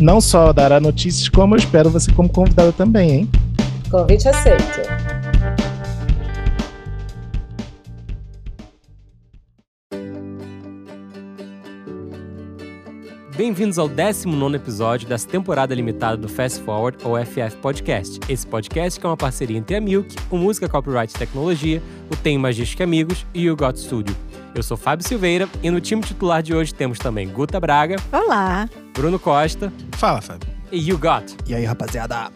Não 0.00 0.20
só 0.20 0.52
dará 0.52 0.80
notícias, 0.80 1.28
como 1.28 1.54
eu 1.54 1.58
espero 1.58 1.88
você 1.88 2.12
como 2.12 2.28
convidada 2.28 2.72
também, 2.72 3.10
hein? 3.10 3.30
Convite 3.88 4.28
aceito. 4.28 4.80
Bem-vindos 13.36 13.78
ao 13.78 13.88
19 13.88 14.56
episódio 14.56 15.08
dessa 15.08 15.28
temporada 15.28 15.74
limitada 15.74 16.16
do 16.16 16.28
Fast 16.28 16.60
Forward 16.62 16.98
ou 17.04 17.16
FF 17.16 17.56
Podcast. 17.60 18.18
Esse 18.28 18.46
podcast 18.46 18.98
que 18.98 19.06
é 19.06 19.08
uma 19.08 19.16
parceria 19.16 19.58
entre 19.58 19.76
a 19.76 19.80
Milk, 19.80 20.14
o 20.30 20.36
Música 20.36 20.68
Copyright 20.68 21.14
Tecnologia, 21.14 21.80
o 22.10 22.16
Tem 22.16 22.36
Magística 22.36 22.82
Amigos 22.82 23.24
e 23.32 23.48
o 23.48 23.56
Got 23.56 23.78
Studio. 23.78 24.14
Eu 24.54 24.62
sou 24.62 24.76
Fábio 24.76 25.06
Silveira 25.06 25.48
e 25.64 25.70
no 25.70 25.80
time 25.80 26.00
titular 26.00 26.40
de 26.40 26.54
hoje 26.54 26.72
temos 26.72 26.98
também 26.98 27.28
Guta 27.28 27.58
Braga. 27.58 27.96
Olá. 28.12 28.68
Bruno 28.94 29.18
Costa. 29.18 29.72
Fala, 29.92 30.20
Fábio. 30.20 30.48
E 30.70 30.78
You 30.78 30.96
Got. 30.96 31.36
E 31.44 31.54
aí, 31.54 31.64
rapaziada? 31.64 32.30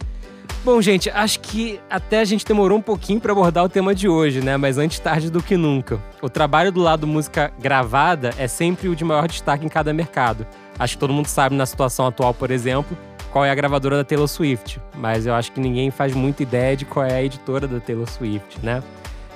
Bom, 0.64 0.82
gente, 0.82 1.08
acho 1.10 1.38
que 1.38 1.78
até 1.88 2.18
a 2.18 2.24
gente 2.24 2.44
demorou 2.44 2.76
um 2.76 2.82
pouquinho 2.82 3.20
para 3.20 3.30
abordar 3.30 3.64
o 3.64 3.68
tema 3.68 3.94
de 3.94 4.08
hoje, 4.08 4.40
né? 4.40 4.56
Mas 4.56 4.78
antes 4.78 4.98
tarde 4.98 5.30
do 5.30 5.40
que 5.40 5.56
nunca. 5.56 6.02
O 6.20 6.28
trabalho 6.28 6.72
do 6.72 6.80
lado 6.80 7.06
música 7.06 7.52
gravada 7.60 8.34
é 8.36 8.48
sempre 8.48 8.88
o 8.88 8.96
de 8.96 9.04
maior 9.04 9.28
destaque 9.28 9.64
em 9.64 9.68
cada 9.68 9.92
mercado. 9.92 10.44
Acho 10.76 10.94
que 10.94 11.00
todo 11.00 11.12
mundo 11.12 11.28
sabe 11.28 11.54
na 11.54 11.66
situação 11.66 12.08
atual, 12.08 12.34
por 12.34 12.50
exemplo, 12.50 12.98
qual 13.30 13.44
é 13.44 13.50
a 13.50 13.54
gravadora 13.54 13.96
da 13.96 14.04
Taylor 14.04 14.26
Swift, 14.26 14.80
mas 14.96 15.24
eu 15.24 15.34
acho 15.34 15.52
que 15.52 15.60
ninguém 15.60 15.92
faz 15.92 16.14
muita 16.14 16.42
ideia 16.42 16.76
de 16.76 16.84
qual 16.84 17.06
é 17.06 17.14
a 17.14 17.22
editora 17.22 17.68
da 17.68 17.78
Taylor 17.78 18.08
Swift, 18.10 18.58
né? 18.62 18.82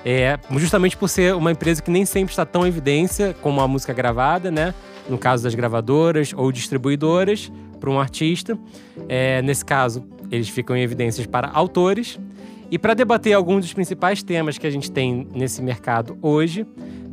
É, 0.05 0.39
justamente 0.57 0.97
por 0.97 1.09
ser 1.09 1.35
uma 1.35 1.53
empresa 1.53 1.81
que 1.81 1.91
nem 1.91 2.05
sempre 2.05 2.33
está 2.33 2.45
tão 2.45 2.65
em 2.65 2.69
evidência 2.69 3.37
como 3.41 3.61
a 3.61 3.69
música 3.69 3.93
gravada, 3.93 4.51
né? 4.51 4.75
No 5.09 5.17
caso 5.17 5.45
das 5.45 5.55
gravadoras 5.55 6.33
ou 6.37 6.51
distribuidoras 6.51 7.51
para 7.79 7.91
um 7.91 8.01
artista. 8.01 8.59
É, 9.09 9.43
nesse 9.43 9.65
caso, 9.65 10.07
eles 10.31 10.49
ficam 10.49 10.77
em 10.77 10.83
evidências 10.83 11.27
para 11.27 11.51
autores. 11.53 12.19
E 12.71 12.79
para 12.79 12.95
debater 12.95 13.35
alguns 13.35 13.65
dos 13.65 13.75
principais 13.75 14.23
temas 14.23 14.57
que 14.57 14.67
a 14.67 14.71
gente 14.71 14.91
tem 14.91 15.29
nesse 15.35 15.61
mercado 15.61 16.17
hoje, 16.23 16.67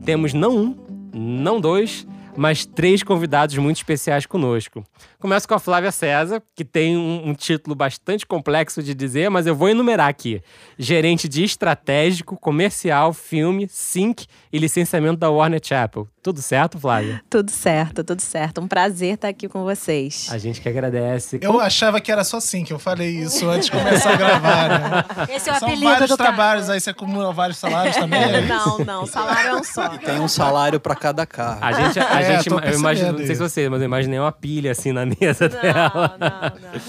temos 0.05 0.33
não 0.33 0.55
um, 0.55 0.75
não 1.13 1.59
dois, 1.59 2.07
mas 2.37 2.65
três 2.65 3.03
convidados 3.03 3.57
muito 3.57 3.75
especiais 3.75 4.25
conosco. 4.25 4.83
Começo 5.21 5.45
com 5.45 5.53
a 5.53 5.59
Flávia 5.59 5.91
César, 5.91 6.41
que 6.55 6.63
tem 6.63 6.95
um, 6.95 7.27
um, 7.27 7.33
título 7.33 7.75
bastante 7.75 8.25
complexo 8.25 8.81
de 8.81 8.93
dizer, 8.95 9.29
mas 9.29 9.45
eu 9.45 9.53
vou 9.53 9.67
enumerar 9.67 10.07
aqui: 10.07 10.41
gerente 10.77 11.27
de 11.27 11.43
estratégico, 11.43 12.37
comercial, 12.37 13.11
filme, 13.11 13.67
sync 13.69 14.25
e 14.51 14.57
licenciamento 14.57 15.17
da 15.17 15.29
Warner 15.29 15.59
Chapel. 15.61 16.07
Tudo 16.23 16.41
certo, 16.41 16.79
Flávia? 16.79 17.21
Tudo 17.29 17.49
certo, 17.49 18.03
tudo 18.03 18.21
certo. 18.21 18.61
Um 18.61 18.67
prazer 18.67 19.15
estar 19.15 19.29
aqui 19.29 19.49
com 19.49 19.63
vocês. 19.63 20.27
A 20.31 20.37
gente 20.37 20.61
que 20.61 20.69
agradece. 20.69 21.39
Eu 21.41 21.59
achava 21.59 21.99
que 21.99 22.11
era 22.11 22.23
só 22.23 22.37
assim 22.37 22.63
que 22.63 22.71
eu 22.71 22.79
falei 22.79 23.09
isso 23.09 23.47
antes 23.49 23.65
de 23.65 23.71
começar 23.71 24.13
a 24.13 24.15
gravar. 24.15 24.69
Né? 24.69 25.05
Esse 25.35 25.49
é 25.49 25.53
o 25.53 25.59
São 25.59 25.67
apelido 25.67 25.91
vários 25.91 26.09
do 26.09 26.17
trabalhos, 26.17 26.63
cara. 26.63 26.73
aí 26.75 26.81
você 26.81 26.89
acumula 26.89 27.33
vários 27.33 27.57
salários 27.57 27.95
também. 27.95 28.21
é 28.21 28.39
isso? 28.39 28.47
Não, 28.47 28.79
não, 28.79 29.05
salário 29.05 29.49
é 29.49 29.55
um 29.55 29.63
só. 29.63 29.89
Tem 29.97 30.19
um 30.19 30.27
salário 30.27 30.79
pra 30.79 30.95
cada 30.95 31.25
carro. 31.25 31.59
A 31.61 31.71
gente, 31.73 31.99
a 31.99 32.19
É, 32.19 32.37
gente 32.37 32.49
eu 32.49 32.79
imagino, 32.79 33.11
não 33.13 33.17
sei 33.17 33.27
se 33.27 33.39
percebendo 33.39 33.49
você, 33.49 33.69
mas 33.69 33.81
eu 33.81 33.85
imaginei 33.85 34.19
uma 34.19 34.31
pilha 34.31 34.71
assim 34.71 34.91
na 34.91 35.05
mesa 35.19 35.49
dela. 35.49 36.17
Não, 36.19 36.29
não, 36.29 36.73
não. 36.73 36.81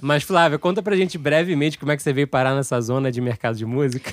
Mas 0.00 0.22
Flávia, 0.22 0.58
conta 0.58 0.82
pra 0.82 0.96
gente 0.96 1.18
brevemente 1.18 1.78
como 1.78 1.92
é 1.92 1.96
que 1.96 2.02
você 2.02 2.12
veio 2.12 2.28
parar 2.28 2.54
nessa 2.54 2.80
zona 2.80 3.10
de 3.10 3.20
mercado 3.20 3.56
de 3.56 3.64
música. 3.64 4.12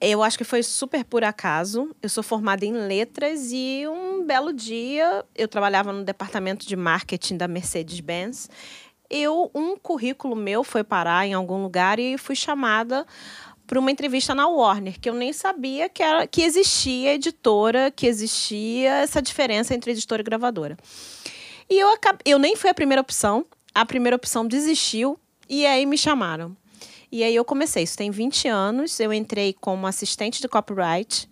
Eu 0.00 0.22
acho 0.22 0.38
que 0.38 0.44
foi 0.44 0.62
super 0.62 1.04
por 1.04 1.24
acaso. 1.24 1.90
Eu 2.00 2.08
sou 2.08 2.22
formada 2.22 2.64
em 2.64 2.72
letras 2.72 3.50
e 3.52 3.84
um 3.88 4.24
belo 4.24 4.52
dia 4.52 5.24
eu 5.34 5.48
trabalhava 5.48 5.92
no 5.92 6.04
departamento 6.04 6.66
de 6.66 6.76
marketing 6.76 7.36
da 7.36 7.48
Mercedes-Benz. 7.48 8.48
Eu 9.10 9.50
um 9.54 9.76
currículo 9.76 10.36
meu 10.36 10.62
foi 10.62 10.84
parar 10.84 11.26
em 11.26 11.34
algum 11.34 11.62
lugar 11.62 11.98
e 11.98 12.16
fui 12.16 12.36
chamada 12.36 13.04
para 13.66 13.78
uma 13.78 13.90
entrevista 13.90 14.34
na 14.34 14.48
Warner, 14.48 14.98
que 14.98 15.10
eu 15.10 15.14
nem 15.14 15.32
sabia 15.32 15.88
que, 15.88 16.02
era, 16.02 16.26
que 16.26 16.42
existia 16.42 17.14
editora, 17.14 17.90
que 17.90 18.06
existia 18.06 19.02
essa 19.02 19.20
diferença 19.20 19.74
entre 19.74 19.90
editora 19.90 20.22
e 20.22 20.24
gravadora. 20.24 20.76
E 21.70 21.78
eu, 21.78 21.88
eu 22.24 22.38
nem 22.38 22.56
fui 22.56 22.70
a 22.70 22.74
primeira 22.74 23.00
opção, 23.00 23.44
a 23.74 23.84
primeira 23.84 24.16
opção 24.16 24.46
desistiu 24.46 25.18
e 25.48 25.66
aí 25.66 25.84
me 25.84 25.98
chamaram. 25.98 26.56
E 27.10 27.22
aí 27.22 27.34
eu 27.34 27.44
comecei, 27.44 27.82
isso 27.82 27.96
tem 27.96 28.10
20 28.10 28.48
anos, 28.48 29.00
eu 29.00 29.12
entrei 29.12 29.52
como 29.52 29.86
assistente 29.86 30.40
de 30.40 30.48
copyright. 30.48 31.28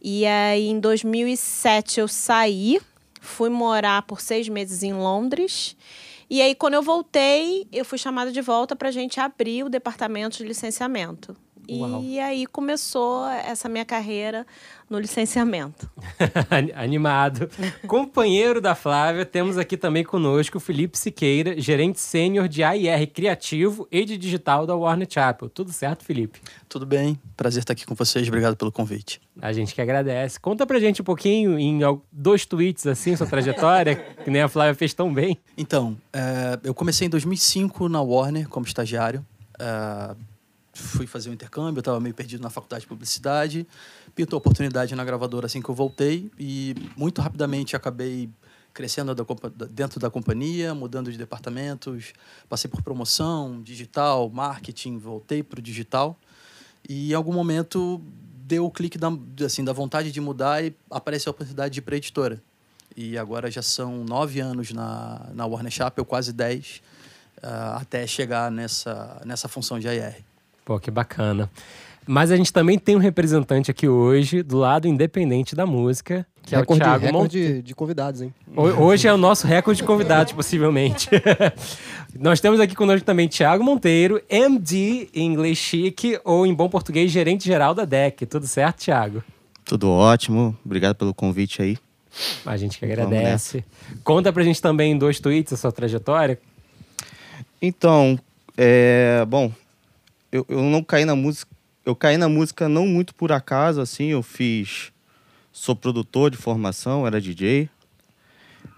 E 0.00 0.26
aí 0.26 0.68
em 0.68 0.80
2007 0.80 2.00
eu 2.00 2.08
saí, 2.08 2.80
fui 3.20 3.48
morar 3.48 4.02
por 4.02 4.20
seis 4.20 4.48
meses 4.48 4.82
em 4.82 4.92
Londres. 4.92 5.76
E 6.28 6.40
aí 6.42 6.54
quando 6.54 6.74
eu 6.74 6.82
voltei, 6.82 7.66
eu 7.72 7.84
fui 7.84 7.98
chamada 7.98 8.32
de 8.32 8.40
volta 8.40 8.74
para 8.74 8.88
a 8.88 8.92
gente 8.92 9.20
abrir 9.20 9.64
o 9.64 9.68
departamento 9.68 10.38
de 10.38 10.44
licenciamento. 10.44 11.36
Uau. 11.70 12.02
E 12.02 12.18
aí 12.18 12.46
começou 12.46 13.26
essa 13.28 13.68
minha 13.68 13.84
carreira 13.84 14.46
no 14.90 14.98
licenciamento. 14.98 15.90
Animado. 16.76 17.48
Companheiro 17.86 18.60
da 18.60 18.74
Flávia, 18.74 19.24
temos 19.24 19.56
aqui 19.56 19.76
também 19.76 20.04
conosco 20.04 20.58
o 20.58 20.60
Felipe 20.60 20.98
Siqueira, 20.98 21.58
gerente 21.58 21.98
sênior 22.00 22.48
de 22.48 22.62
AIR 22.62 23.06
Criativo 23.10 23.88
e 23.90 24.04
de 24.04 24.18
Digital 24.18 24.66
da 24.66 24.76
Warner 24.76 25.06
Chapel. 25.08 25.48
Tudo 25.48 25.72
certo, 25.72 26.04
Felipe? 26.04 26.40
Tudo 26.68 26.84
bem? 26.84 27.18
Prazer 27.36 27.60
estar 27.60 27.72
aqui 27.72 27.86
com 27.86 27.94
vocês. 27.94 28.28
Obrigado 28.28 28.56
pelo 28.56 28.70
convite. 28.70 29.20
A 29.40 29.52
gente 29.52 29.74
que 29.74 29.80
agradece. 29.80 30.38
Conta 30.38 30.66
pra 30.66 30.78
gente 30.78 31.00
um 31.00 31.04
pouquinho, 31.04 31.58
em 31.58 31.80
dois 32.10 32.44
tweets 32.44 32.86
assim, 32.86 33.16
sua 33.16 33.26
trajetória, 33.26 33.96
que 34.22 34.30
nem 34.30 34.42
a 34.42 34.48
Flávia 34.48 34.74
fez 34.74 34.92
tão 34.92 35.12
bem. 35.12 35.38
Então, 35.56 35.96
é, 36.12 36.58
eu 36.64 36.74
comecei 36.74 37.06
em 37.06 37.10
2005 37.10 37.88
na 37.88 38.02
Warner 38.02 38.48
como 38.48 38.66
estagiário. 38.66 39.24
É, 39.58 40.14
fui 40.82 41.06
fazer 41.06 41.30
um 41.30 41.32
intercâmbio, 41.32 41.80
estava 41.80 41.98
meio 42.00 42.14
perdido 42.14 42.42
na 42.42 42.50
faculdade 42.50 42.82
de 42.82 42.88
publicidade. 42.88 43.66
Pintou 44.14 44.38
oportunidade 44.38 44.94
na 44.94 45.04
gravadora 45.04 45.46
assim 45.46 45.62
que 45.62 45.68
eu 45.68 45.74
voltei 45.74 46.30
e 46.38 46.74
muito 46.96 47.20
rapidamente 47.20 47.74
acabei 47.74 48.28
crescendo 48.72 49.14
dentro 49.70 50.00
da 50.00 50.10
companhia, 50.10 50.74
mudando 50.74 51.12
de 51.12 51.18
departamentos, 51.18 52.12
passei 52.48 52.70
por 52.70 52.82
promoção, 52.82 53.60
digital, 53.62 54.30
marketing, 54.30 54.98
voltei 54.98 55.42
para 55.42 55.58
o 55.58 55.62
digital 55.62 56.18
e 56.88 57.12
em 57.12 57.14
algum 57.14 57.32
momento 57.32 58.02
deu 58.52 58.64
o 58.64 58.70
clique 58.70 58.98
da, 58.98 59.08
assim, 59.44 59.64
da 59.64 59.72
vontade 59.72 60.10
de 60.10 60.20
mudar 60.20 60.64
e 60.64 60.74
apareceu 60.90 61.30
a 61.30 61.32
oportunidade 61.32 61.74
de 61.74 61.80
ir 61.80 61.82
para 61.82 61.96
editora. 61.96 62.42
E 62.96 63.16
agora 63.16 63.50
já 63.50 63.62
são 63.62 64.04
nove 64.04 64.40
anos 64.40 64.72
na, 64.72 65.30
na 65.32 65.46
Warner 65.46 65.72
Chappell, 65.72 66.04
quase 66.04 66.32
dez, 66.32 66.82
ah, 67.42 67.78
até 67.80 68.06
chegar 68.06 68.50
nessa, 68.50 69.20
nessa 69.24 69.48
função 69.48 69.78
de 69.78 69.88
AR. 69.88 70.31
Pô, 70.64 70.78
que 70.78 70.90
bacana. 70.90 71.50
Mas 72.06 72.32
a 72.32 72.36
gente 72.36 72.52
também 72.52 72.78
tem 72.78 72.96
um 72.96 72.98
representante 72.98 73.70
aqui 73.70 73.86
hoje, 73.88 74.42
do 74.42 74.58
lado 74.58 74.88
independente 74.88 75.54
da 75.54 75.64
música, 75.64 76.26
que 76.42 76.56
recorde, 76.56 76.82
é 76.82 76.84
o 76.84 76.86
Thiago 76.86 77.04
recorde 77.06 77.38
Monteiro. 77.38 77.54
de, 77.54 77.62
de 77.62 77.74
convidados, 77.74 78.22
hein? 78.22 78.34
Hoje 78.56 79.06
é 79.06 79.12
o 79.12 79.16
nosso 79.16 79.46
recorde 79.46 79.80
de 79.80 79.86
convidados, 79.86 80.32
possivelmente. 80.32 81.08
Nós 82.18 82.40
temos 82.40 82.58
aqui 82.58 82.74
conosco 82.74 83.06
também 83.06 83.28
Thiago 83.28 83.62
Monteiro, 83.62 84.20
MD 84.28 85.08
em 85.14 85.26
inglês 85.26 85.58
chique, 85.58 86.18
ou 86.24 86.44
em 86.44 86.52
bom 86.52 86.68
português, 86.68 87.10
gerente 87.10 87.44
geral 87.44 87.72
da 87.72 87.84
DEC. 87.84 88.26
Tudo 88.26 88.48
certo, 88.48 88.80
Thiago? 88.80 89.22
Tudo 89.64 89.88
ótimo, 89.88 90.56
obrigado 90.64 90.96
pelo 90.96 91.14
convite 91.14 91.62
aí. 91.62 91.78
A 92.44 92.56
gente 92.56 92.78
que 92.78 92.84
agradece. 92.84 93.64
Conta 94.02 94.32
pra 94.32 94.42
gente 94.42 94.60
também 94.60 94.92
em 94.92 94.98
dois 94.98 95.20
tweets 95.20 95.52
a 95.52 95.56
sua 95.56 95.72
trajetória. 95.72 96.38
Então, 97.60 98.18
é, 98.56 99.24
bom, 99.26 99.50
eu, 100.32 100.46
eu 100.48 100.62
não 100.62 100.82
caí 100.82 101.04
na 101.04 101.14
música, 101.14 101.54
eu 101.84 101.94
caí 101.94 102.16
na 102.16 102.28
música 102.28 102.68
não 102.68 102.86
muito 102.86 103.14
por 103.14 103.30
acaso, 103.30 103.80
assim, 103.80 104.06
eu 104.06 104.22
fiz, 104.22 104.90
sou 105.52 105.76
produtor 105.76 106.30
de 106.30 106.38
formação, 106.38 107.06
era 107.06 107.20
DJ. 107.20 107.68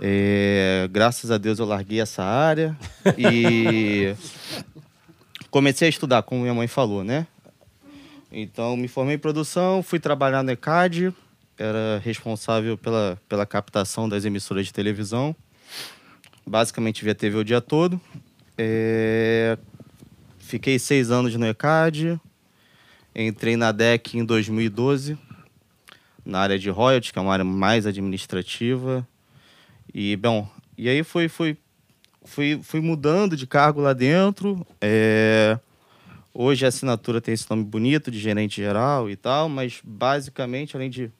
É, 0.00 0.88
graças 0.90 1.30
a 1.30 1.38
Deus 1.38 1.60
eu 1.60 1.66
larguei 1.66 2.00
essa 2.00 2.24
área 2.24 2.76
e 3.16 4.14
comecei 5.50 5.86
a 5.86 5.88
estudar, 5.88 6.24
como 6.24 6.42
minha 6.42 6.54
mãe 6.54 6.66
falou, 6.66 7.04
né? 7.04 7.26
Então, 8.32 8.76
me 8.76 8.88
formei 8.88 9.14
em 9.14 9.18
produção, 9.18 9.80
fui 9.80 10.00
trabalhar 10.00 10.42
no 10.42 10.50
ECAD, 10.50 11.14
era 11.56 12.00
responsável 12.02 12.76
pela, 12.76 13.16
pela 13.28 13.46
captação 13.46 14.08
das 14.08 14.24
emissoras 14.24 14.66
de 14.66 14.72
televisão. 14.72 15.36
basicamente 16.44 17.04
via 17.04 17.14
TV 17.14 17.36
o 17.36 17.44
dia 17.44 17.60
todo. 17.60 18.00
É, 18.58 19.56
Fiquei 20.54 20.78
seis 20.78 21.10
anos 21.10 21.34
no 21.34 21.44
ECAD. 21.44 22.20
Entrei 23.12 23.56
na 23.56 23.72
DEC 23.72 24.14
em 24.14 24.24
2012, 24.24 25.18
na 26.24 26.38
área 26.38 26.56
de 26.56 26.70
royalties, 26.70 27.10
que 27.10 27.18
é 27.18 27.22
uma 27.22 27.32
área 27.32 27.44
mais 27.44 27.88
administrativa. 27.88 29.04
E, 29.92 30.14
bom, 30.14 30.48
e 30.78 30.88
aí 30.88 31.02
foi, 31.02 31.26
foi, 31.26 31.58
fui, 32.22 32.60
fui 32.62 32.80
mudando 32.80 33.36
de 33.36 33.48
cargo 33.48 33.80
lá 33.80 33.92
dentro. 33.92 34.64
É... 34.80 35.58
Hoje 36.32 36.64
a 36.64 36.68
assinatura 36.68 37.20
tem 37.20 37.34
esse 37.34 37.50
nome 37.50 37.64
bonito 37.64 38.08
de 38.08 38.20
gerente 38.20 38.62
geral 38.62 39.10
e 39.10 39.16
tal, 39.16 39.48
mas 39.48 39.80
basicamente, 39.82 40.76
além 40.76 40.88
de, 40.88 41.10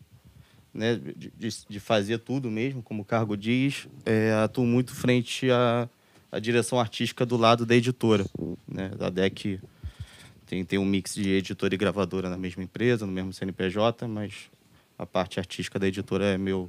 né, 0.72 0.94
de, 1.16 1.32
de 1.68 1.80
fazer 1.80 2.18
tudo 2.18 2.48
mesmo, 2.52 2.84
como 2.84 3.02
o 3.02 3.04
cargo 3.04 3.36
diz, 3.36 3.88
é, 4.06 4.32
atuo 4.44 4.64
muito 4.64 4.94
frente 4.94 5.50
à, 5.50 5.88
à 6.34 6.40
direção 6.40 6.80
artística 6.80 7.24
do 7.24 7.36
lado 7.36 7.64
da 7.64 7.76
editora. 7.76 8.26
Né? 8.66 8.90
A 8.98 9.08
DEC 9.08 9.60
tem, 10.44 10.64
tem 10.64 10.78
um 10.80 10.84
mix 10.84 11.14
de 11.14 11.30
editora 11.30 11.72
e 11.74 11.78
gravadora 11.78 12.28
na 12.28 12.36
mesma 12.36 12.64
empresa, 12.64 13.06
no 13.06 13.12
mesmo 13.12 13.32
CNPJ, 13.32 14.08
mas 14.08 14.50
a 14.98 15.06
parte 15.06 15.38
artística 15.38 15.78
da 15.78 15.86
editora 15.86 16.24
é 16.24 16.38
meu 16.38 16.68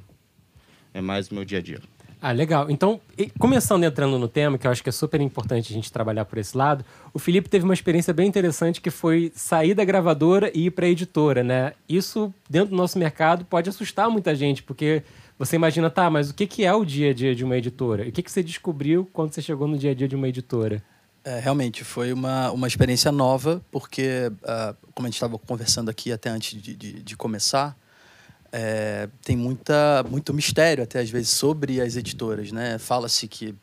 é 0.94 1.02
mais 1.02 1.30
o 1.30 1.34
meu 1.34 1.44
dia 1.44 1.58
a 1.58 1.62
dia. 1.62 1.82
Ah, 2.22 2.32
legal. 2.32 2.72
Então, 2.72 3.02
começando 3.38 3.84
entrando 3.84 4.18
no 4.18 4.28
tema, 4.28 4.58
que 4.58 4.66
eu 4.66 4.72
acho 4.72 4.82
que 4.82 4.90
é 4.90 4.92
super 4.92 5.20
importante 5.20 5.72
a 5.72 5.76
gente 5.76 5.92
trabalhar 5.92 6.26
por 6.26 6.38
esse 6.38 6.56
lado, 6.56 6.86
o 7.14 7.20
Felipe 7.20 7.50
teve 7.50 7.66
uma 7.66 7.74
experiência 7.74 8.14
bem 8.14 8.28
interessante 8.28 8.80
que 8.80 8.90
foi 8.90 9.32
sair 9.36 9.74
da 9.74 9.84
gravadora 9.84 10.50
e 10.54 10.68
ir 10.68 10.72
para 10.72 10.86
a 10.86 10.90
editora, 10.90 11.44
né? 11.44 11.74
Isso, 11.88 12.34
dentro 12.50 12.70
do 12.70 12.76
nosso 12.78 12.98
mercado, 12.98 13.46
pode 13.46 13.70
assustar 13.70 14.10
muita 14.10 14.34
gente, 14.34 14.64
porque 14.64 15.04
você 15.38 15.56
imagina, 15.56 15.90
tá, 15.90 16.10
mas 16.10 16.30
o 16.30 16.34
que, 16.34 16.48
que 16.48 16.64
é 16.64 16.74
o 16.74 16.86
dia 16.86 17.12
a 17.12 17.14
dia 17.14 17.36
de 17.36 17.44
uma 17.44 17.58
editora? 17.58 18.06
E 18.06 18.10
o 18.10 18.12
que, 18.12 18.24
que 18.24 18.32
você 18.32 18.42
descobriu 18.42 19.10
quando 19.12 19.34
você 19.34 19.42
chegou 19.42 19.68
no 19.68 19.78
dia 19.78 19.92
a 19.92 19.94
dia 19.94 20.08
de 20.08 20.16
uma 20.16 20.28
editora? 20.28 20.82
É, 21.24 21.40
realmente, 21.40 21.84
foi 21.84 22.14
uma, 22.14 22.52
uma 22.52 22.68
experiência 22.68 23.12
nova, 23.12 23.62
porque, 23.72 24.32
uh, 24.44 24.76
como 24.94 25.08
a 25.08 25.10
gente 25.10 25.16
estava 25.16 25.38
conversando 25.40 25.90
aqui 25.90 26.12
até 26.12 26.30
antes 26.30 26.62
de, 26.62 26.76
de, 26.76 27.02
de 27.02 27.18
começar, 27.18 27.76
é, 28.52 29.10
tem 29.22 29.36
muita, 29.36 30.06
muito 30.10 30.34
mistério 30.34 30.84
até 30.84 31.00
às 31.00 31.10
vezes 31.10 31.30
sobre 31.30 31.82
as 31.82 31.98
editoras, 31.98 32.54
né? 32.54 32.78
Fala-se 32.78 33.28
que 33.28 33.54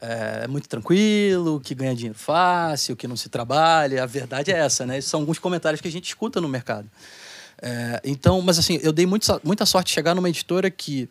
é, 0.00 0.44
é, 0.44 0.48
muito 0.48 0.68
tranquilo, 0.68 1.60
que 1.60 1.74
ganha 1.74 1.94
dinheiro 1.94 2.18
fácil, 2.18 2.96
que 2.96 3.06
não 3.06 3.16
se 3.16 3.28
trabalha. 3.28 4.02
A 4.02 4.06
verdade 4.06 4.50
é 4.50 4.58
essa, 4.58 4.86
né? 4.86 4.96
Esses 4.96 5.10
são 5.10 5.20
alguns 5.20 5.38
comentários 5.38 5.80
que 5.80 5.88
a 5.88 5.90
gente 5.90 6.06
escuta 6.06 6.40
no 6.40 6.48
mercado. 6.48 6.88
É, 7.60 8.00
então, 8.04 8.40
mas 8.40 8.58
assim, 8.58 8.78
eu 8.82 8.92
dei 8.92 9.06
muito, 9.06 9.40
muita 9.42 9.66
sorte 9.66 9.88
de 9.88 9.94
chegar 9.94 10.14
numa 10.14 10.28
editora 10.28 10.70
que 10.70 11.08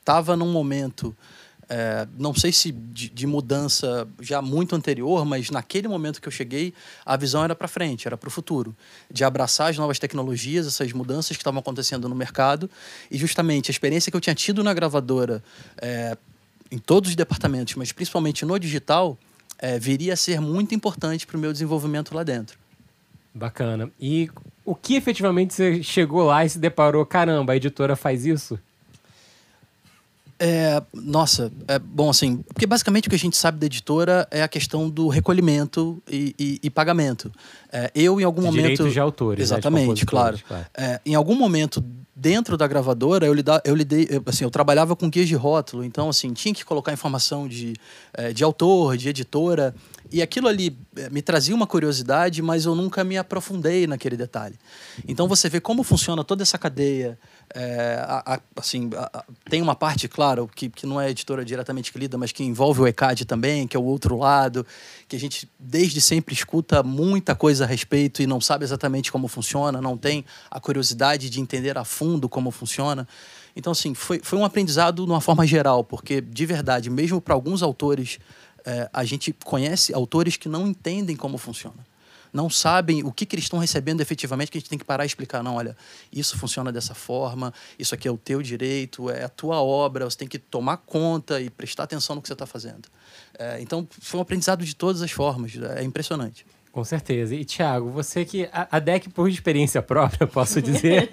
estava 0.00 0.34
é, 0.34 0.36
num 0.36 0.52
momento 0.52 1.16
é, 1.72 2.08
não 2.18 2.34
sei 2.34 2.50
se 2.50 2.72
de, 2.72 3.08
de, 3.08 3.26
mudança 3.28 4.08
já 4.20 4.42
muito 4.42 4.74
anterior, 4.74 5.24
mas 5.24 5.50
naquele 5.50 5.86
momento 5.86 6.20
que 6.20 6.26
eu 6.26 6.32
cheguei, 6.32 6.74
a 7.06 7.16
visão 7.16 7.44
era 7.44 7.54
para 7.54 7.68
frente, 7.68 8.08
era 8.08 8.16
para 8.16 8.26
o 8.26 8.30
futuro, 8.30 8.74
de 9.08 9.22
abraçar 9.22 9.70
as 9.70 9.78
novas 9.78 9.96
tecnologias, 9.96 10.66
essas 10.66 10.92
mudanças 10.92 11.36
que 11.36 11.40
estavam 11.40 11.60
acontecendo 11.60 12.08
no 12.08 12.14
mercado, 12.14 12.68
e 13.08 13.16
justamente 13.16 13.70
a 13.70 13.72
experiência 13.72 14.10
que 14.10 14.16
eu 14.16 14.20
tinha 14.20 14.34
tido 14.34 14.64
na 14.64 14.74
gravadora, 14.74 15.44
é, 15.80 16.18
em 16.72 16.78
todos 16.78 17.10
os 17.10 17.16
departamentos, 17.16 17.76
mas 17.76 17.92
principalmente 17.92 18.44
no 18.44 18.58
digital, 18.58 19.16
é, 19.56 19.78
viria 19.78 20.14
a 20.14 20.16
ser 20.16 20.40
muito 20.40 20.74
importante 20.74 21.24
para 21.24 21.36
o 21.36 21.40
meu 21.40 21.52
desenvolvimento 21.52 22.12
lá 22.16 22.24
dentro. 22.24 22.58
Bacana. 23.32 23.92
E 24.00 24.28
o 24.64 24.74
que 24.74 24.94
efetivamente 24.94 25.54
você 25.54 25.82
chegou 25.82 26.24
lá 26.24 26.44
e 26.44 26.48
se 26.48 26.58
deparou? 26.58 27.04
Caramba, 27.04 27.52
a 27.52 27.56
editora 27.56 27.96
faz 27.96 28.24
isso? 28.26 28.58
É, 30.42 30.82
nossa, 30.94 31.52
é 31.68 31.78
bom 31.78 32.08
assim, 32.08 32.38
porque 32.54 32.66
basicamente 32.66 33.08
o 33.08 33.10
que 33.10 33.16
a 33.16 33.18
gente 33.18 33.36
sabe 33.36 33.58
da 33.58 33.66
editora 33.66 34.26
é 34.30 34.42
a 34.42 34.48
questão 34.48 34.88
do 34.88 35.06
recolhimento 35.08 36.02
e, 36.10 36.34
e, 36.38 36.60
e 36.62 36.70
pagamento. 36.70 37.30
É, 37.70 37.90
eu 37.94 38.18
em 38.18 38.24
algum 38.24 38.40
de 38.40 38.46
momento 38.46 38.62
direitos 38.62 38.90
de 38.90 38.98
autores, 38.98 39.38
né, 39.38 39.44
exatamente, 39.44 40.00
né, 40.00 40.06
claro. 40.06 40.38
claro. 40.48 40.64
É, 40.74 40.98
em 41.04 41.14
algum 41.14 41.34
momento 41.34 41.84
dentro 42.16 42.56
da 42.56 42.66
gravadora 42.66 43.26
eu 43.26 43.34
lidar, 43.34 43.60
eu 43.66 43.74
lidei, 43.74 44.08
eu, 44.08 44.22
assim, 44.24 44.44
eu 44.44 44.50
trabalhava 44.50 44.96
com 44.96 45.10
guias 45.10 45.28
de 45.28 45.34
rótulo, 45.34 45.84
então 45.84 46.08
assim 46.08 46.32
tinha 46.32 46.54
que 46.54 46.64
colocar 46.64 46.90
informação 46.90 47.46
de, 47.46 47.74
é, 48.14 48.32
de 48.32 48.42
autor, 48.42 48.96
de 48.96 49.10
editora 49.10 49.74
e 50.12 50.22
aquilo 50.22 50.48
ali 50.48 50.76
é, 50.96 51.08
me 51.10 51.22
trazia 51.22 51.54
uma 51.54 51.66
curiosidade, 51.66 52.42
mas 52.42 52.64
eu 52.64 52.74
nunca 52.74 53.04
me 53.04 53.16
aprofundei 53.16 53.86
naquele 53.86 54.16
detalhe. 54.16 54.56
Então 55.06 55.28
você 55.28 55.48
vê 55.48 55.60
como 55.60 55.82
funciona 55.82 56.24
toda 56.24 56.42
essa 56.42 56.58
cadeia 56.58 57.18
é, 57.54 58.00
a, 58.06 58.34
a, 58.34 58.40
assim, 58.56 58.90
a, 58.96 59.24
tem 59.48 59.60
uma 59.60 59.74
parte, 59.74 60.06
claro, 60.06 60.48
que, 60.54 60.68
que 60.68 60.86
não 60.86 61.00
é 61.00 61.10
editora 61.10 61.44
diretamente 61.44 61.92
que 61.92 61.98
lida, 61.98 62.16
mas 62.16 62.30
que 62.30 62.44
envolve 62.44 62.80
o 62.80 62.86
ECAD 62.86 63.24
também, 63.24 63.66
que 63.66 63.76
é 63.76 63.80
o 63.80 63.84
outro 63.84 64.16
lado, 64.16 64.64
que 65.08 65.16
a 65.16 65.18
gente 65.18 65.50
desde 65.58 66.00
sempre 66.00 66.32
escuta 66.32 66.82
muita 66.82 67.34
coisa 67.34 67.64
a 67.64 67.66
respeito 67.66 68.22
e 68.22 68.26
não 68.26 68.40
sabe 68.40 68.64
exatamente 68.64 69.10
como 69.10 69.26
funciona, 69.26 69.80
não 69.80 69.96
tem 69.96 70.24
a 70.50 70.60
curiosidade 70.60 71.28
de 71.28 71.40
entender 71.40 71.76
a 71.76 71.84
fundo 71.84 72.28
como 72.28 72.50
funciona. 72.50 73.06
Então, 73.56 73.72
assim, 73.72 73.94
foi, 73.94 74.20
foi 74.22 74.38
um 74.38 74.44
aprendizado 74.44 75.04
de 75.04 75.10
uma 75.10 75.20
forma 75.20 75.44
geral, 75.44 75.82
porque, 75.82 76.20
de 76.20 76.46
verdade, 76.46 76.88
mesmo 76.88 77.20
para 77.20 77.34
alguns 77.34 77.62
autores, 77.62 78.18
é, 78.64 78.88
a 78.92 79.04
gente 79.04 79.32
conhece 79.44 79.94
autores 79.94 80.36
que 80.36 80.48
não 80.48 80.66
entendem 80.66 81.16
como 81.16 81.38
funciona 81.38 81.90
não 82.32 82.48
sabem 82.48 83.02
o 83.04 83.12
que, 83.12 83.26
que 83.26 83.34
eles 83.34 83.44
estão 83.44 83.58
recebendo 83.58 84.00
efetivamente, 84.00 84.50
que 84.50 84.58
a 84.58 84.60
gente 84.60 84.70
tem 84.70 84.78
que 84.78 84.84
parar 84.84 85.04
e 85.04 85.06
explicar. 85.06 85.42
Não, 85.42 85.56
olha, 85.56 85.76
isso 86.12 86.38
funciona 86.38 86.72
dessa 86.72 86.94
forma, 86.94 87.52
isso 87.78 87.94
aqui 87.94 88.06
é 88.06 88.10
o 88.10 88.16
teu 88.16 88.42
direito, 88.42 89.10
é 89.10 89.24
a 89.24 89.28
tua 89.28 89.60
obra, 89.62 90.04
você 90.04 90.16
tem 90.16 90.28
que 90.28 90.38
tomar 90.38 90.78
conta 90.78 91.40
e 91.40 91.50
prestar 91.50 91.84
atenção 91.84 92.16
no 92.16 92.22
que 92.22 92.28
você 92.28 92.34
está 92.34 92.46
fazendo. 92.46 92.88
É, 93.38 93.60
então, 93.60 93.86
foi 93.90 94.18
um 94.18 94.22
aprendizado 94.22 94.64
de 94.64 94.74
todas 94.74 95.02
as 95.02 95.10
formas, 95.10 95.52
é 95.76 95.82
impressionante. 95.82 96.46
Com 96.72 96.84
certeza. 96.84 97.34
E, 97.34 97.44
Thiago, 97.44 97.90
você 97.90 98.24
que. 98.24 98.48
A, 98.52 98.78
DEC, 98.78 99.08
por 99.08 99.28
experiência 99.28 99.82
própria, 99.82 100.26
posso 100.26 100.62
dizer, 100.62 101.08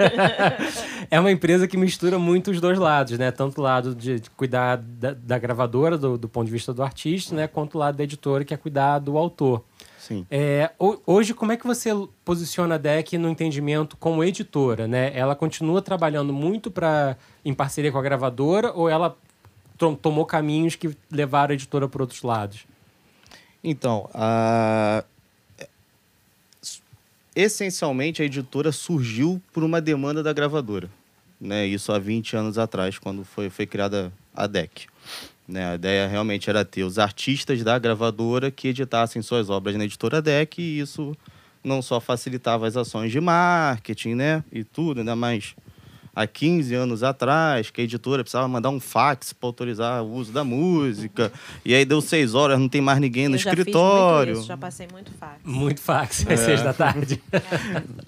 é 1.09 1.19
uma 1.19 1.31
empresa 1.31 1.68
que 1.68 1.75
mistura 1.75 2.19
muito 2.19 2.51
os 2.51 2.62
dois 2.62 2.77
lados, 2.77 3.18
né? 3.18 3.31
Tanto 3.31 3.59
o 3.59 3.63
lado 3.63 3.95
de, 3.95 4.19
de 4.19 4.30
cuidar 4.30 4.77
da, 4.77 5.13
da 5.13 5.38
gravadora, 5.39 5.98
do, 5.98 6.18
do, 6.18 6.30
ponto 6.30 6.45
de 6.45 6.51
vista 6.51 6.74
do 6.74 6.83
artista, 6.83 7.36
né? 7.36 7.48
Quanto 7.48 7.75
o 7.75 7.77
lado 7.80 7.98
da 7.98 8.04
editora, 8.04 8.45
que 8.45 8.54
é 8.54 8.57
cuidar 8.57 9.00
do 9.00 9.18
autor. 9.18 9.63
Sim. 9.98 10.25
É, 10.31 10.71
hoje, 11.06 11.33
como 11.33 11.51
é 11.51 11.57
que 11.57 11.68
você 11.68 11.89
posiciona 12.24 12.75
a 12.75 12.77
DEC 12.77 13.18
no 13.18 13.27
entendimento 13.27 13.98
como 13.98 14.24
editora? 14.24 14.88
Né? 14.88 15.12
Ela 15.13 15.36
continua 15.36 15.81
trabalhando 15.81 16.31
muito 16.31 16.71
pra, 16.71 17.18
em 17.44 17.53
parceria 17.53 17.92
com 17.92 17.98
a 17.98 18.01
gravadora 18.01 18.71
ou 18.74 18.88
ela 18.88 19.18
tomou 20.01 20.25
caminhos 20.25 20.75
que 20.75 20.95
levaram 21.12 21.51
a 21.51 21.56
editora 21.56 21.89
para 21.89 22.03
outros 22.03 22.21
lados? 22.21 22.65
Então, 23.62 24.10
a... 24.13 25.03
essencialmente 27.38 28.24
a 28.24 28.25
editora 28.25 28.72
surgiu 28.72 29.39
por 29.53 29.63
uma 29.63 29.79
demanda 29.79 30.24
da 30.24 30.34
gravadora. 30.34 30.89
Né? 31.39 31.67
Isso 31.67 31.91
há 31.91 32.00
20 32.00 32.36
anos 32.36 32.58
atrás, 32.58 32.98
quando 32.98 33.24
foi, 33.24 33.48
foi 33.51 33.67
criada 33.67 34.12
a 34.36 34.48
DEC. 34.48 34.88
Né? 35.48 35.63
A 35.72 35.75
ideia 35.75 36.08
realmente 36.08 36.50
era 36.50 36.65
ter 36.65 36.84
os 36.84 36.98
artistas 36.98 37.63
da 37.63 37.77
gravadora 37.77 38.50
que 38.50 38.70
editassem 38.70 39.22
suas 39.22 39.51
obras 39.51 39.75
na 39.75 39.86
editora 39.86 40.20
DEC 40.20 40.58
e 40.58 40.79
isso 40.79 41.15
não 41.63 41.79
só 41.79 42.00
facilitava 42.00 42.65
as 42.65 42.75
ações 42.75 43.12
de 43.12 43.22
marketing 43.22 44.15
né? 44.15 44.44
e 44.51 44.63
tudo, 44.63 45.01
ainda 45.01 45.15
mais 45.15 45.56
há 46.17 46.25
15 46.25 46.74
anos 46.74 47.03
atrás, 47.03 47.69
que 47.69 47.79
a 47.79 47.83
editora 47.83 48.24
precisava 48.24 48.47
mandar 48.47 48.71
um 48.71 48.79
fax 48.79 49.33
para 49.33 49.47
autorizar 49.47 50.03
o 50.03 50.13
uso 50.13 50.31
da 50.31 50.43
música. 50.43 51.31
E 51.63 51.75
aí 51.75 51.86
deu 51.86 52.01
seis 52.01 52.33
horas, 52.33 52.59
não 52.59 52.67
tem 52.67 52.81
mais 52.81 53.00
ninguém 53.00 53.27
no 53.27 53.36
eu 53.36 53.39
já 53.39 53.51
escritório. 53.51 54.19
Fiz 54.19 54.27
muito 54.27 54.39
isso, 54.39 54.47
já 54.47 54.57
passei 54.57 54.88
muito 54.91 55.12
fax. 55.12 55.41
Muito 55.43 55.79
fax, 55.79 56.25
é. 56.27 56.36
seis 56.36 56.63
da 56.63 56.74
tarde. 56.74 57.21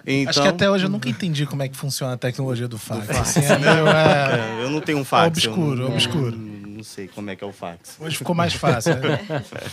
então... 0.07 0.29
Acho 0.29 0.41
que 0.41 0.47
até 0.47 0.67
hoje 0.69 0.85
eu 0.85 0.89
nunca 0.89 1.07
entendi 1.07 1.45
como 1.45 1.61
é 1.61 1.69
que 1.69 1.77
funciona 1.77 2.13
a 2.13 2.17
tecnologia 2.17 2.67
do 2.67 2.79
fax. 2.79 3.07
Do 3.07 3.13
fax. 3.13 3.37
Assim, 3.37 3.41
é, 3.41 3.51
é... 3.51 4.61
É, 4.61 4.63
eu 4.63 4.71
não 4.71 4.81
tenho 4.81 4.97
um 4.97 5.05
fax. 5.05 5.27
Obscuro, 5.27 5.83
não, 5.83 5.91
obscuro 5.91 6.35
não 6.79 6.83
sei 6.83 7.07
como 7.09 7.29
é 7.29 7.35
que 7.35 7.43
é 7.43 7.47
o 7.47 7.51
fax. 7.51 7.97
Hoje 7.99 8.17
ficou 8.17 8.33
mais 8.33 8.53
fácil. 8.53 8.95
Né? 8.95 9.19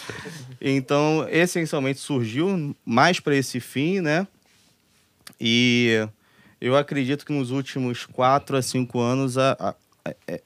então, 0.60 1.26
essencialmente 1.30 2.00
surgiu 2.00 2.76
mais 2.84 3.20
para 3.20 3.34
esse 3.36 3.60
fim, 3.60 4.00
né? 4.00 4.26
E 5.40 6.08
eu 6.66 6.76
acredito 6.76 7.24
que 7.24 7.32
nos 7.32 7.50
últimos 7.50 8.06
quatro 8.06 8.56
a 8.56 8.62
cinco 8.62 9.00
anos, 9.00 9.38
a, 9.38 9.52
a, 9.52 9.74
a, 10.04 10.14
é, 10.26 10.42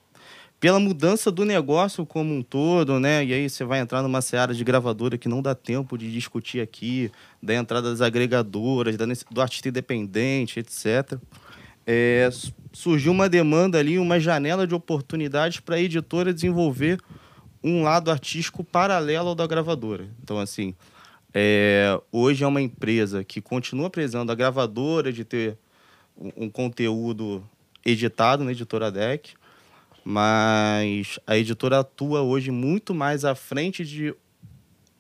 pela 0.59 0.79
mudança 0.79 1.31
do 1.31 1.45
negócio 1.45 2.05
como 2.05 2.35
um 2.35 2.43
todo, 2.43 3.01
né? 3.01 3.25
E 3.25 3.33
aí 3.33 3.49
você 3.49 3.65
vai 3.65 3.81
entrar 3.81 4.03
numa 4.03 4.21
seara 4.21 4.53
de 4.53 4.63
gravadora 4.63 5.17
que 5.17 5.29
não 5.29 5.41
dá 5.41 5.55
tempo 5.55 5.97
de 5.97 6.13
discutir 6.13 6.61
aqui, 6.61 7.11
da 7.43 7.55
entrada 7.55 7.91
das 7.91 8.01
agregadoras, 8.01 8.97
da, 8.97 9.07
do 9.31 9.41
artista 9.41 9.69
independente, 9.69 10.61
etc 10.61 11.19
é, 11.87 12.29
surgiu 12.73 13.11
uma 13.11 13.29
demanda 13.29 13.77
ali, 13.77 13.99
uma 13.99 14.21
janela 14.21 14.65
de 14.65 14.75
oportunidades 14.75 15.59
para 15.59 15.75
a 15.75 15.81
editora 15.81 16.33
desenvolver 16.33 17.01
um 17.65 17.83
lado 17.83 18.13
artístico 18.13 18.63
paralelo 18.63 19.31
ao 19.31 19.35
da 19.35 19.47
gravadora. 19.47 20.09
Então, 20.23 20.39
assim, 20.39 20.75
é, 21.35 22.01
hoje 22.13 22.45
é 22.45 22.47
uma 22.47 22.61
empresa 22.61 23.25
que 23.25 23.41
continua 23.41 23.91
precisando 23.91 24.31
a 24.31 24.37
gravadora 24.37 25.13
de 25.13 25.25
ter 25.25 25.59
um, 26.37 26.51
conteúdo 26.51 27.43
editado 27.85 28.45
na 28.45 28.53
editora 28.53 28.91
DEC, 28.91 29.35
Mas 30.05 31.19
a 31.27 31.37
editora 31.37 31.81
atua 31.81 32.23
hoje 32.23 32.51
muito 32.51 32.95
mais 32.95 33.25
à 33.25 33.35
frente 33.35 33.85
de 33.85 34.15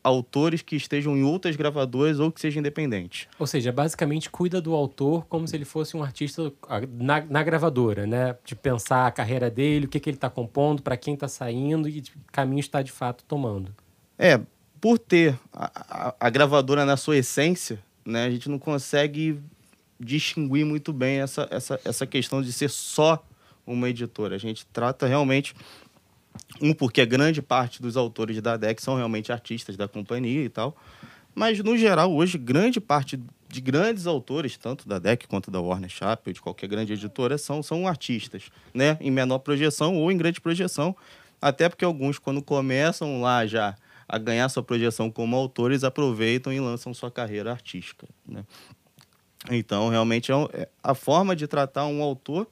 autores 0.02 0.62
que 0.62 0.76
estejam 0.76 1.16
em 1.16 1.22
outras 1.22 1.56
gravadoras 1.56 2.18
ou 2.18 2.32
que 2.32 2.40
sejam 2.40 2.60
independentes. 2.60 3.28
Ou 3.38 3.46
seja, 3.46 3.70
basicamente 3.70 4.30
cuida 4.30 4.60
do 4.60 4.74
autor 4.74 5.26
como 5.26 5.46
se 5.46 5.56
ele 5.56 5.64
fosse 5.64 5.96
um 5.96 6.02
artista 6.02 6.52
na, 6.98 7.20
na 7.22 7.42
gravadora, 7.42 8.06
né? 8.06 8.36
De 8.44 8.56
pensar 8.56 9.06
a 9.06 9.10
carreira 9.10 9.50
dele, 9.50 9.86
o 9.86 9.88
que, 9.88 10.00
que 10.00 10.08
ele 10.08 10.16
está 10.16 10.30
compondo, 10.30 10.82
para 10.82 10.96
quem 10.96 11.14
está 11.14 11.28
saindo 11.28 11.88
e 11.88 12.00
que 12.00 12.12
caminho 12.32 12.60
está 12.60 12.82
de 12.82 12.90
fato 12.90 13.24
tomando. 13.24 13.74
É, 14.18 14.40
por 14.80 14.98
ter 14.98 15.38
a, 15.52 15.70
a, 16.08 16.14
a, 16.18 16.30
gravadora 16.30 16.84
na 16.84 16.96
sua 16.96 17.18
essência, 17.18 17.78
né, 18.04 18.24
a 18.24 18.30
gente 18.30 18.48
não 18.48 18.58
consegue 18.58 19.38
distinguir 20.00 20.64
muito 20.64 20.92
bem 20.92 21.20
essa, 21.20 21.46
essa, 21.50 21.80
essa 21.84 22.06
questão 22.06 22.40
de 22.40 22.52
ser 22.52 22.70
só 22.70 23.22
uma 23.66 23.88
editora. 23.88 24.34
A 24.34 24.38
gente 24.38 24.66
trata 24.66 25.06
realmente 25.06 25.54
um, 26.60 26.72
porque 26.72 27.04
grande 27.04 27.42
parte 27.42 27.82
dos 27.82 27.96
autores 27.96 28.40
da 28.40 28.56
DEC 28.56 28.80
são 28.80 28.96
realmente 28.96 29.30
artistas 29.32 29.76
da 29.76 29.86
companhia 29.86 30.42
e 30.42 30.48
tal. 30.48 30.76
Mas, 31.34 31.58
no 31.60 31.76
geral, 31.76 32.12
hoje, 32.12 32.36
grande 32.36 32.80
parte 32.80 33.20
de 33.48 33.60
grandes 33.60 34.06
autores, 34.06 34.56
tanto 34.56 34.88
da 34.88 34.98
DEC 34.98 35.26
quanto 35.26 35.50
da 35.50 35.60
Warner 35.60 35.90
Chappell, 35.90 36.32
de 36.32 36.40
qualquer 36.40 36.68
grande 36.68 36.92
editora, 36.92 37.36
são, 37.38 37.62
são 37.62 37.86
artistas, 37.86 38.50
né? 38.72 38.96
Em 39.00 39.10
menor 39.10 39.38
projeção 39.38 39.96
ou 39.96 40.10
em 40.10 40.16
grande 40.16 40.40
projeção. 40.40 40.96
Até 41.40 41.68
porque 41.68 41.84
alguns, 41.84 42.18
quando 42.18 42.42
começam 42.42 43.20
lá 43.20 43.46
já 43.46 43.76
a 44.08 44.18
ganhar 44.18 44.48
sua 44.48 44.62
projeção 44.62 45.10
como 45.10 45.36
autores, 45.36 45.84
aproveitam 45.84 46.52
e 46.52 46.60
lançam 46.60 46.92
sua 46.92 47.10
carreira 47.10 47.50
artística, 47.52 48.08
né? 48.26 48.44
Então, 49.48 49.88
realmente, 49.88 50.32
é, 50.32 50.34
é 50.52 50.68
a 50.82 50.94
forma 50.94 51.36
de 51.36 51.46
tratar 51.46 51.86
um 51.86 52.02
autor 52.02 52.46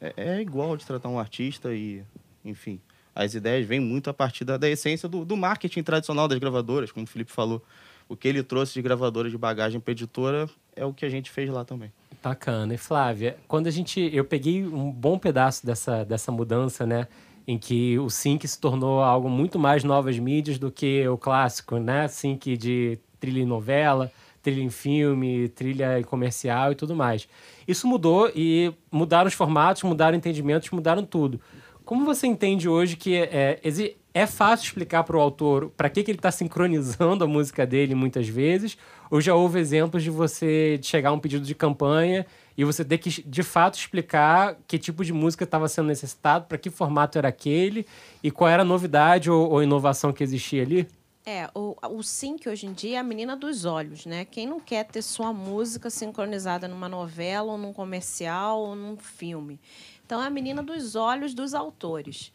é, 0.00 0.12
é 0.16 0.40
igual 0.40 0.76
de 0.76 0.84
tratar 0.84 1.08
um 1.08 1.18
artista 1.18 1.74
e, 1.74 2.02
enfim, 2.44 2.80
as 3.14 3.34
ideias 3.34 3.66
vêm 3.66 3.80
muito 3.80 4.10
a 4.10 4.14
partir 4.14 4.44
da, 4.44 4.56
da 4.56 4.68
essência 4.68 5.08
do, 5.08 5.24
do, 5.24 5.36
marketing 5.36 5.82
tradicional 5.82 6.28
das 6.28 6.38
gravadoras, 6.38 6.92
como 6.92 7.04
o 7.04 7.08
Felipe 7.08 7.32
falou. 7.32 7.62
O 8.08 8.14
que 8.14 8.28
ele 8.28 8.42
trouxe 8.42 8.74
de 8.74 8.82
gravadora 8.82 9.28
de 9.28 9.36
bagagem 9.36 9.80
para 9.80 9.92
editora 9.92 10.48
é 10.76 10.84
o 10.84 10.92
que 10.92 11.04
a 11.04 11.08
gente 11.08 11.30
fez 11.30 11.50
lá 11.50 11.64
também. 11.64 11.90
Bacana. 12.22 12.74
E 12.74 12.78
Flávia, 12.78 13.36
quando 13.48 13.66
a 13.66 13.70
gente. 13.70 14.00
Eu 14.12 14.24
peguei 14.24 14.64
um 14.64 14.92
bom 14.92 15.18
pedaço 15.18 15.66
dessa, 15.66 16.04
dessa 16.04 16.30
mudança, 16.30 16.86
né? 16.86 17.08
Em 17.48 17.58
que 17.58 17.98
o 17.98 18.10
sync 18.10 18.46
se 18.46 18.60
tornou 18.60 19.02
algo 19.02 19.28
muito 19.28 19.58
mais 19.58 19.82
novas 19.82 20.18
mídias 20.18 20.58
do 20.58 20.70
que 20.70 21.06
o 21.08 21.16
clássico, 21.16 21.78
né? 21.78 22.06
Sync 22.06 22.56
de 22.56 22.98
trilha 23.18 23.40
em 23.40 23.46
novela, 23.46 24.12
trilha 24.46 24.62
em 24.62 24.70
filme, 24.70 25.48
trilha 25.48 25.98
em 25.98 26.04
comercial 26.04 26.70
e 26.70 26.76
tudo 26.76 26.94
mais. 26.94 27.28
Isso 27.66 27.84
mudou 27.84 28.30
e 28.32 28.72
mudaram 28.92 29.26
os 29.26 29.34
formatos, 29.34 29.82
mudaram 29.82 30.16
entendimentos, 30.16 30.70
mudaram 30.70 31.04
tudo. 31.04 31.40
Como 31.84 32.04
você 32.04 32.28
entende 32.28 32.68
hoje 32.68 32.94
que 32.94 33.16
é, 33.16 33.60
é 34.14 34.26
fácil 34.26 34.66
explicar 34.66 35.02
para 35.02 35.16
o 35.16 35.20
autor 35.20 35.72
para 35.76 35.90
que, 35.90 36.04
que 36.04 36.12
ele 36.12 36.18
está 36.18 36.30
sincronizando 36.30 37.24
a 37.24 37.26
música 37.26 37.66
dele 37.66 37.96
muitas 37.96 38.28
vezes? 38.28 38.78
Ou 39.10 39.20
já 39.20 39.34
houve 39.34 39.58
exemplos 39.58 40.04
de 40.04 40.10
você 40.10 40.78
chegar 40.80 41.10
a 41.10 41.12
um 41.12 41.18
pedido 41.18 41.44
de 41.44 41.54
campanha 41.54 42.24
e 42.56 42.64
você 42.64 42.84
ter 42.84 42.98
que, 42.98 43.22
de 43.22 43.42
fato, 43.42 43.74
explicar 43.74 44.56
que 44.68 44.78
tipo 44.78 45.04
de 45.04 45.12
música 45.12 45.42
estava 45.42 45.66
sendo 45.66 45.88
necessitado, 45.88 46.46
para 46.46 46.56
que 46.56 46.70
formato 46.70 47.18
era 47.18 47.28
aquele 47.28 47.84
e 48.22 48.30
qual 48.30 48.48
era 48.48 48.62
a 48.62 48.64
novidade 48.64 49.28
ou, 49.28 49.50
ou 49.50 49.62
inovação 49.62 50.12
que 50.12 50.22
existia 50.22 50.62
ali? 50.62 50.86
É, 51.28 51.50
o, 51.56 51.76
o 51.90 52.04
sync 52.04 52.48
hoje 52.48 52.66
em 52.66 52.72
dia 52.72 52.98
é 52.98 53.00
a 53.00 53.02
menina 53.02 53.34
dos 53.34 53.64
olhos, 53.64 54.06
né? 54.06 54.24
Quem 54.24 54.46
não 54.46 54.60
quer 54.60 54.84
ter 54.84 55.02
sua 55.02 55.32
música 55.32 55.90
sincronizada 55.90 56.68
numa 56.68 56.88
novela, 56.88 57.50
ou 57.50 57.58
num 57.58 57.72
comercial, 57.72 58.60
ou 58.60 58.76
num 58.76 58.96
filme? 58.96 59.58
Então, 60.04 60.22
é 60.22 60.26
a 60.28 60.30
menina 60.30 60.62
dos 60.62 60.94
olhos 60.94 61.34
dos 61.34 61.52
autores. 61.52 62.32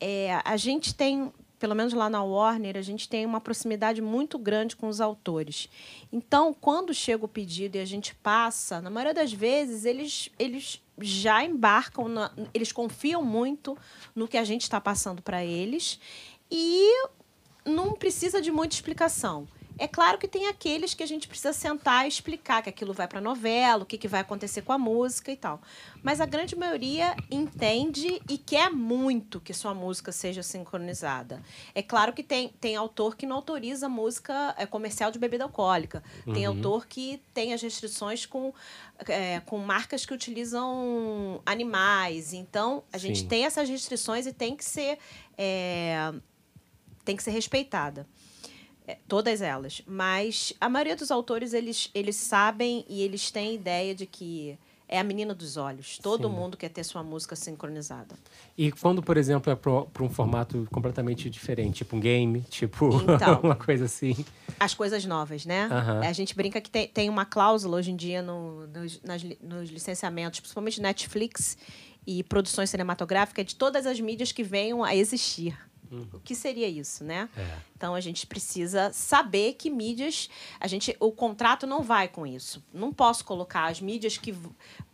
É, 0.00 0.40
a 0.44 0.56
gente 0.56 0.92
tem, 0.92 1.32
pelo 1.56 1.76
menos 1.76 1.92
lá 1.92 2.10
na 2.10 2.20
Warner, 2.20 2.76
a 2.76 2.82
gente 2.82 3.08
tem 3.08 3.24
uma 3.24 3.40
proximidade 3.40 4.02
muito 4.02 4.40
grande 4.40 4.74
com 4.74 4.88
os 4.88 5.00
autores. 5.00 5.68
Então, 6.12 6.52
quando 6.52 6.92
chega 6.92 7.24
o 7.24 7.28
pedido 7.28 7.76
e 7.76 7.80
a 7.80 7.86
gente 7.86 8.12
passa, 8.12 8.80
na 8.80 8.90
maioria 8.90 9.14
das 9.14 9.32
vezes, 9.32 9.84
eles, 9.84 10.30
eles 10.36 10.82
já 10.98 11.44
embarcam, 11.44 12.08
na, 12.08 12.32
eles 12.52 12.72
confiam 12.72 13.22
muito 13.24 13.78
no 14.16 14.26
que 14.26 14.36
a 14.36 14.42
gente 14.42 14.62
está 14.62 14.80
passando 14.80 15.22
para 15.22 15.44
eles 15.44 16.00
e 16.50 16.90
não 17.66 17.92
precisa 17.92 18.40
de 18.40 18.50
muita 18.50 18.74
explicação. 18.74 19.46
É 19.78 19.86
claro 19.86 20.16
que 20.16 20.26
tem 20.26 20.46
aqueles 20.46 20.94
que 20.94 21.02
a 21.02 21.06
gente 21.06 21.28
precisa 21.28 21.52
sentar 21.52 22.06
e 22.06 22.08
explicar 22.08 22.62
que 22.62 22.70
aquilo 22.70 22.94
vai 22.94 23.06
para 23.06 23.20
novela, 23.20 23.82
o 23.82 23.86
que, 23.86 23.98
que 23.98 24.08
vai 24.08 24.20
acontecer 24.20 24.62
com 24.62 24.72
a 24.72 24.78
música 24.78 25.30
e 25.30 25.36
tal. 25.36 25.60
Mas 26.02 26.20
a 26.20 26.24
grande 26.24 26.56
maioria 26.56 27.14
entende 27.30 28.22
e 28.28 28.38
quer 28.38 28.70
muito 28.70 29.38
que 29.38 29.52
sua 29.52 29.74
música 29.74 30.12
seja 30.12 30.42
sincronizada. 30.42 31.42
É 31.74 31.82
claro 31.82 32.14
que 32.14 32.22
tem, 32.22 32.48
tem 32.58 32.74
autor 32.74 33.16
que 33.16 33.26
não 33.26 33.36
autoriza 33.36 33.86
música 33.86 34.54
é, 34.56 34.64
comercial 34.64 35.10
de 35.10 35.18
bebida 35.18 35.44
alcoólica. 35.44 36.02
Uhum. 36.26 36.32
Tem 36.32 36.46
autor 36.46 36.86
que 36.86 37.20
tem 37.34 37.52
as 37.52 37.60
restrições 37.60 38.24
com, 38.24 38.54
é, 39.06 39.40
com 39.40 39.58
marcas 39.58 40.06
que 40.06 40.14
utilizam 40.14 41.42
animais. 41.44 42.32
Então, 42.32 42.82
a 42.90 42.98
Sim. 42.98 43.08
gente 43.08 43.26
tem 43.26 43.44
essas 43.44 43.68
restrições 43.68 44.26
e 44.26 44.32
tem 44.32 44.56
que 44.56 44.64
ser, 44.64 44.98
é, 45.36 46.14
tem 47.06 47.16
que 47.16 47.22
ser 47.22 47.30
respeitada. 47.30 48.06
É, 48.86 48.98
todas 49.08 49.40
elas. 49.40 49.82
Mas 49.86 50.52
a 50.60 50.68
maioria 50.68 50.94
dos 50.94 51.10
autores, 51.10 51.54
eles, 51.54 51.90
eles 51.94 52.16
sabem 52.16 52.84
e 52.88 53.02
eles 53.02 53.30
têm 53.30 53.54
ideia 53.54 53.94
de 53.94 54.06
que 54.06 54.58
é 54.88 55.00
a 55.00 55.04
menina 55.04 55.34
dos 55.34 55.56
olhos. 55.56 55.98
Todo 55.98 56.28
Sim. 56.28 56.34
mundo 56.34 56.56
quer 56.56 56.68
ter 56.68 56.84
sua 56.84 57.02
música 57.02 57.34
sincronizada. 57.34 58.14
E 58.56 58.70
quando, 58.70 59.02
por 59.02 59.16
exemplo, 59.16 59.52
é 59.52 59.56
para 59.56 60.02
um 60.02 60.08
formato 60.08 60.68
completamente 60.70 61.28
diferente, 61.28 61.78
tipo 61.78 61.96
um 61.96 62.00
game, 62.00 62.42
tipo 62.42 62.90
então, 63.02 63.40
uma 63.42 63.56
coisa 63.56 63.86
assim? 63.86 64.24
As 64.60 64.74
coisas 64.74 65.04
novas, 65.04 65.44
né? 65.44 65.68
A 66.06 66.12
gente 66.12 66.36
brinca 66.36 66.60
que 66.60 66.70
tem, 66.70 66.86
tem 66.86 67.08
uma 67.10 67.24
cláusula 67.24 67.78
hoje 67.78 67.90
em 67.90 67.96
dia 67.96 68.22
no, 68.22 68.66
nos, 68.68 69.02
nas, 69.02 69.22
nos 69.42 69.70
licenciamentos, 69.70 70.38
principalmente 70.38 70.80
Netflix 70.80 71.58
e 72.06 72.22
produções 72.22 72.70
cinematográficas, 72.70 73.46
de 73.46 73.56
todas 73.56 73.84
as 73.84 73.98
mídias 73.98 74.30
que 74.30 74.44
venham 74.44 74.84
a 74.84 74.94
existir. 74.94 75.58
Uhum. 75.90 76.06
O 76.12 76.20
que 76.20 76.34
seria 76.34 76.68
isso, 76.68 77.04
né? 77.04 77.28
É. 77.36 77.58
Então 77.76 77.94
a 77.94 78.00
gente 78.00 78.26
precisa 78.26 78.92
saber 78.92 79.54
que 79.54 79.70
mídias, 79.70 80.28
a 80.58 80.66
gente, 80.66 80.96
o 80.98 81.12
contrato 81.12 81.66
não 81.66 81.82
vai 81.82 82.08
com 82.08 82.26
isso. 82.26 82.64
Não 82.72 82.92
posso 82.92 83.24
colocar 83.24 83.66
as 83.66 83.80
mídias 83.80 84.16
que 84.16 84.34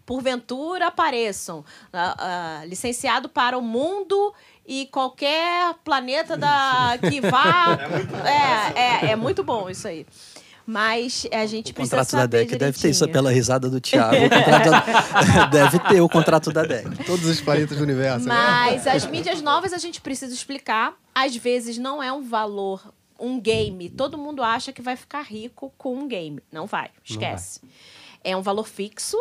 porventura 0.04 0.88
apareçam 0.88 1.60
uh, 1.60 1.62
uh, 1.62 2.66
licenciado 2.66 3.28
para 3.28 3.56
o 3.56 3.62
mundo 3.62 4.34
e 4.66 4.86
qualquer 4.86 5.74
planeta 5.84 6.36
da 6.36 6.98
que 7.08 7.20
vá. 7.20 7.78
É 7.80 7.88
muito 7.88 8.10
bom, 8.10 8.26
é, 8.26 8.72
é, 8.74 9.10
é 9.10 9.16
muito 9.16 9.44
bom 9.44 9.70
isso 9.70 9.88
aí. 9.88 10.06
Mas 10.66 11.26
a 11.32 11.44
gente 11.46 11.72
o 11.72 11.74
precisa 11.74 11.96
contrato 11.96 12.16
da 12.16 12.26
DEC 12.26 12.56
deve 12.56 12.78
ter 12.78 12.90
isso 12.90 13.08
pela 13.08 13.30
risada 13.30 13.68
do 13.68 13.80
Thiago. 13.80 14.28
Da... 14.28 15.46
deve 15.50 15.78
ter 15.80 16.00
o 16.00 16.08
contrato 16.08 16.52
da 16.52 16.62
DEC. 16.62 17.04
Todos 17.04 17.26
os 17.26 17.40
planetas 17.40 17.78
do 17.78 17.82
universo. 17.82 18.26
Né? 18.26 18.34
Mas 18.34 18.84
né? 18.84 18.92
as 18.92 19.06
mídias 19.06 19.42
novas 19.42 19.72
a 19.72 19.78
gente 19.78 20.00
precisa 20.00 20.32
explicar. 20.32 20.94
Às 21.14 21.36
vezes 21.36 21.78
não 21.78 22.02
é 22.02 22.12
um 22.12 22.22
valor, 22.22 22.92
um 23.18 23.40
game. 23.40 23.90
Todo 23.90 24.16
mundo 24.16 24.42
acha 24.42 24.72
que 24.72 24.80
vai 24.80 24.96
ficar 24.96 25.22
rico 25.22 25.72
com 25.76 25.96
um 25.96 26.08
game. 26.08 26.40
Não 26.50 26.66
vai, 26.66 26.90
esquece. 27.04 27.60
Não 27.62 27.68
vai. 27.68 27.78
É 28.24 28.36
um 28.36 28.42
valor 28.42 28.66
fixo 28.68 29.16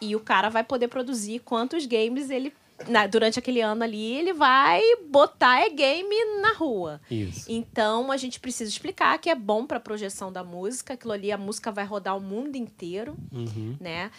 e 0.00 0.14
o 0.14 0.20
cara 0.20 0.48
vai 0.48 0.64
poder 0.64 0.88
produzir 0.88 1.38
quantos 1.38 1.86
games 1.86 2.28
ele 2.28 2.52
na, 2.88 3.06
durante 3.06 3.38
aquele 3.38 3.60
ano 3.60 3.82
ali, 3.82 4.14
ele 4.16 4.32
vai 4.32 4.80
botar 5.08 5.60
é 5.60 5.70
game 5.70 6.14
na 6.40 6.52
rua. 6.52 7.00
Isso. 7.10 7.46
Então 7.48 8.10
a 8.10 8.16
gente 8.16 8.40
precisa 8.40 8.70
explicar 8.70 9.18
que 9.18 9.30
é 9.30 9.34
bom 9.34 9.66
para 9.66 9.80
projeção 9.80 10.32
da 10.32 10.42
música, 10.42 10.94
aquilo 10.94 11.12
ali 11.12 11.32
a 11.32 11.38
música 11.38 11.70
vai 11.70 11.84
rodar 11.84 12.16
o 12.16 12.20
mundo 12.20 12.56
inteiro, 12.56 13.16
uhum. 13.32 13.76
né? 13.80 14.10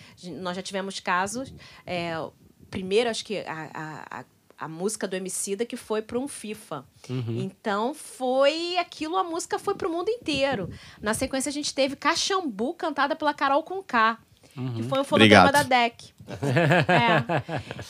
Nós 0.41 0.55
já 0.55 0.62
tivemos 0.62 1.00
casos, 1.00 1.53
é, 1.86 2.13
primeiro 2.70 3.10
acho 3.10 3.25
que 3.25 3.39
a, 3.39 3.70
a, 4.20 4.25
a 4.58 4.67
música 4.67 5.08
do 5.08 5.15
Emicida 5.15 5.65
que 5.65 5.75
foi 5.75 6.01
para 6.01 6.17
um 6.17 6.27
FIFA. 6.27 6.86
Uhum. 7.10 7.41
Então 7.41 7.93
foi 7.93 8.77
aquilo, 8.77 9.17
a 9.17 9.24
música 9.24 9.60
foi 9.60 9.75
para 9.75 9.88
o 9.88 9.91
mundo 9.91 10.10
inteiro. 10.10 10.70
Na 11.01 11.13
sequência 11.13 11.50
a 11.50 11.53
gente 11.53 11.74
teve 11.74 11.96
Caxambu 11.96 12.74
cantada 12.74 13.15
pela 13.15 13.34
Carol 13.34 13.63
Conká. 13.63 14.20
Uhum. 14.55 14.74
Que 14.75 14.84
foi 14.84 15.00
um 15.00 15.03
fonograma 15.03 15.51
da 15.51 15.63
DEC. 15.63 16.12
É. 16.88 17.42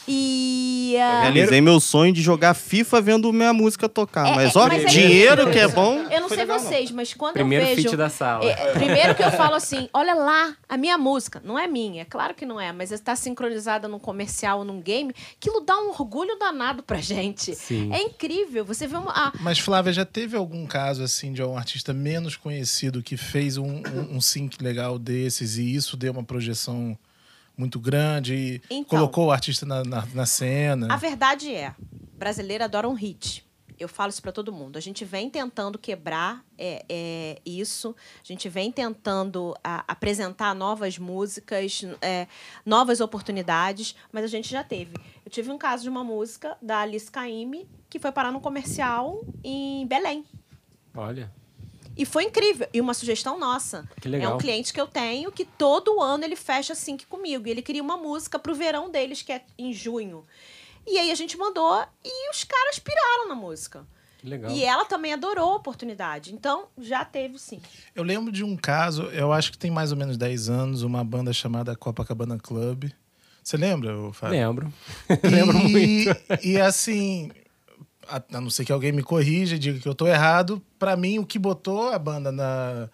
E. 0.07 0.95
Uh... 0.95 1.21
Realizei 1.21 1.61
meu 1.61 1.79
sonho 1.79 2.13
de 2.13 2.21
jogar 2.21 2.53
FIFA 2.53 3.01
vendo 3.01 3.31
minha 3.31 3.53
música 3.53 3.87
tocar. 3.87 4.27
É, 4.27 4.35
mas, 4.35 4.55
ó, 4.55 4.67
mas 4.67 4.91
dinheiro 4.91 5.49
que 5.51 5.59
é 5.59 5.67
bom. 5.67 5.99
Eu 6.11 6.21
não 6.21 6.29
sei 6.29 6.37
legal, 6.39 6.59
vocês, 6.59 6.89
não. 6.89 6.97
mas 6.97 7.13
quando 7.13 7.33
primeiro 7.33 7.65
eu 7.65 7.69
vejo. 7.69 7.81
Feat 7.83 7.97
da 7.97 8.09
sala. 8.09 8.45
É, 8.45 8.71
primeiro 8.71 9.15
que 9.15 9.23
eu 9.23 9.31
falo 9.31 9.55
assim: 9.55 9.89
olha 9.93 10.13
lá, 10.13 10.55
a 10.67 10.77
minha 10.77 10.97
música. 10.97 11.41
Não 11.43 11.57
é 11.57 11.67
minha, 11.67 12.01
é 12.01 12.05
claro 12.05 12.33
que 12.33 12.45
não 12.45 12.59
é, 12.59 12.71
mas 12.71 12.91
está 12.91 13.15
sincronizada 13.15 13.87
num 13.87 13.99
comercial 13.99 14.59
ou 14.59 14.65
num 14.65 14.81
game. 14.81 15.13
Aquilo 15.39 15.61
dá 15.61 15.77
um 15.77 15.89
orgulho 15.89 16.37
danado 16.37 16.83
pra 16.83 16.97
gente. 16.97 17.55
Sim. 17.55 17.91
É 17.93 18.01
incrível. 18.01 18.65
Você 18.65 18.87
vê 18.87 18.97
uma. 18.97 19.11
Ah, 19.11 19.33
mas, 19.39 19.59
Flávia, 19.59 19.93
já 19.93 20.05
teve 20.05 20.35
algum 20.35 20.65
caso 20.65 21.03
assim 21.03 21.33
de 21.33 21.43
um 21.43 21.57
artista 21.57 21.93
menos 21.93 22.35
conhecido 22.35 23.01
que 23.01 23.17
fez 23.17 23.57
um, 23.57 23.81
um, 23.81 24.15
um 24.17 24.21
sync 24.21 24.61
legal 24.63 24.97
desses 24.97 25.57
e 25.57 25.75
isso 25.75 25.95
deu 25.95 26.11
uma 26.11 26.23
projeção 26.23 26.97
muito 27.57 27.79
grande 27.79 28.33
e 28.33 28.61
então, 28.69 28.99
colocou 28.99 29.27
o 29.27 29.31
artista 29.31 29.65
na, 29.65 29.83
na, 29.83 30.05
na, 30.13 30.25
cena. 30.25 30.91
A 30.91 30.97
verdade 30.97 31.53
é, 31.53 31.73
brasileiro 32.17 32.63
adora 32.63 32.87
um 32.87 32.93
hit. 32.93 33.45
Eu 33.79 33.89
falo 33.89 34.09
isso 34.11 34.21
para 34.21 34.31
todo 34.31 34.53
mundo. 34.53 34.77
A 34.77 34.79
gente 34.79 35.03
vem 35.03 35.29
tentando 35.29 35.77
quebrar 35.77 36.43
é, 36.57 36.85
é, 36.87 37.41
isso, 37.45 37.95
a 38.23 38.25
gente 38.25 38.47
vem 38.47 38.71
tentando 38.71 39.55
a, 39.63 39.83
apresentar 39.87 40.53
novas 40.53 40.97
músicas, 40.97 41.83
é, 42.01 42.27
novas 42.65 43.01
oportunidades, 43.01 43.95
mas 44.11 44.23
a 44.23 44.27
gente 44.27 44.49
já 44.49 44.63
teve. 44.63 44.93
Eu 45.25 45.31
tive 45.31 45.51
um 45.51 45.57
caso 45.57 45.83
de 45.83 45.89
uma 45.89 46.03
música 46.03 46.57
da 46.61 46.79
Alice 46.79 47.11
Caymmi 47.11 47.67
que 47.89 47.99
foi 47.99 48.11
parar 48.11 48.31
num 48.31 48.39
comercial 48.39 49.23
em 49.43 49.85
Belém. 49.85 50.25
Olha. 50.95 51.31
E 51.95 52.05
foi 52.05 52.23
incrível. 52.23 52.67
E 52.73 52.81
uma 52.81 52.93
sugestão 52.93 53.39
nossa. 53.39 53.87
Que 54.01 54.09
legal. 54.09 54.31
É 54.31 54.35
um 54.35 54.37
cliente 54.37 54.73
que 54.73 54.81
eu 54.81 54.87
tenho 54.87 55.31
que 55.31 55.45
todo 55.45 56.01
ano 56.01 56.23
ele 56.23 56.35
fecha 56.35 56.73
sync 56.73 57.05
comigo. 57.05 57.47
E 57.47 57.51
ele 57.51 57.61
queria 57.61 57.83
uma 57.83 57.97
música 57.97 58.39
pro 58.39 58.55
verão 58.55 58.89
deles, 58.89 59.21
que 59.21 59.31
é 59.31 59.43
em 59.57 59.73
junho. 59.73 60.25
E 60.85 60.97
aí 60.97 61.11
a 61.11 61.15
gente 61.15 61.37
mandou 61.37 61.85
e 62.03 62.31
os 62.31 62.43
caras 62.43 62.79
piraram 62.79 63.29
na 63.29 63.35
música. 63.35 63.85
Que 64.17 64.29
legal. 64.29 64.51
E 64.51 64.63
ela 64.63 64.85
também 64.85 65.13
adorou 65.13 65.51
a 65.51 65.55
oportunidade. 65.55 66.33
Então, 66.33 66.65
já 66.77 67.03
teve 67.03 67.37
sim. 67.37 67.61
Eu 67.93 68.03
lembro 68.03 68.31
de 68.31 68.43
um 68.43 68.55
caso, 68.55 69.03
eu 69.03 69.31
acho 69.31 69.51
que 69.51 69.57
tem 69.57 69.69
mais 69.69 69.91
ou 69.91 69.97
menos 69.97 70.17
10 70.17 70.49
anos, 70.49 70.81
uma 70.81 71.03
banda 71.03 71.31
chamada 71.33 71.75
Copacabana 71.75 72.37
Club. 72.39 72.89
Você 73.43 73.57
lembra, 73.57 73.93
Fábio? 74.13 74.37
Lembro. 74.37 74.73
E, 75.09 75.27
Lembro 75.27 75.59
muito. 75.59 76.15
E 76.41 76.57
assim, 76.59 77.29
a, 78.07 78.21
a 78.33 78.41
não 78.41 78.49
ser 78.49 78.65
que 78.65 78.71
alguém 78.71 78.91
me 78.91 79.03
corrija 79.03 79.55
e 79.55 79.59
diga 79.59 79.79
que 79.79 79.87
eu 79.87 79.95
tô 79.95 80.07
errado, 80.07 80.61
pra 80.77 80.95
mim 80.95 81.19
o 81.19 81.25
que 81.25 81.39
botou 81.39 81.89
a 81.89 81.99
banda 81.99 82.31
na, 82.31 82.89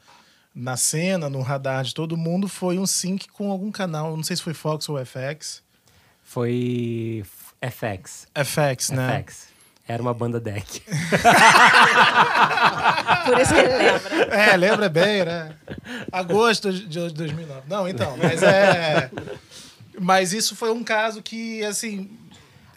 na 0.53 0.77
cena, 0.77 1.29
no 1.29 1.41
radar 1.41 1.83
de 1.83 1.93
todo 1.93 2.17
mundo, 2.17 2.47
foi 2.47 2.77
um 2.77 2.85
sync 2.85 3.27
com 3.29 3.51
algum 3.51 3.71
canal, 3.71 4.15
não 4.15 4.23
sei 4.23 4.35
se 4.35 4.41
foi 4.41 4.53
Fox 4.53 4.87
ou 4.89 4.97
FX. 5.03 5.63
Foi 6.23 7.23
FX. 7.61 8.27
FX, 8.35 8.89
né? 8.91 9.23
FX. 9.23 9.49
Era 9.87 10.01
uma 10.03 10.13
banda 10.13 10.39
deck. 10.39 10.83
Por 13.25 13.39
isso 13.39 13.51
que 13.55 13.59
ele 13.59 13.75
lembra. 13.75 14.35
É, 14.35 14.55
lembra 14.55 14.87
bem, 14.87 15.25
né? 15.25 15.55
Agosto 16.11 16.71
de 16.71 17.09
2009. 17.09 17.61
Não, 17.67 17.87
então, 17.89 18.15
mas 18.15 18.43
é. 18.43 19.09
Mas 19.99 20.31
isso 20.31 20.55
foi 20.55 20.71
um 20.71 20.83
caso 20.83 21.23
que, 21.23 21.65
assim, 21.65 22.07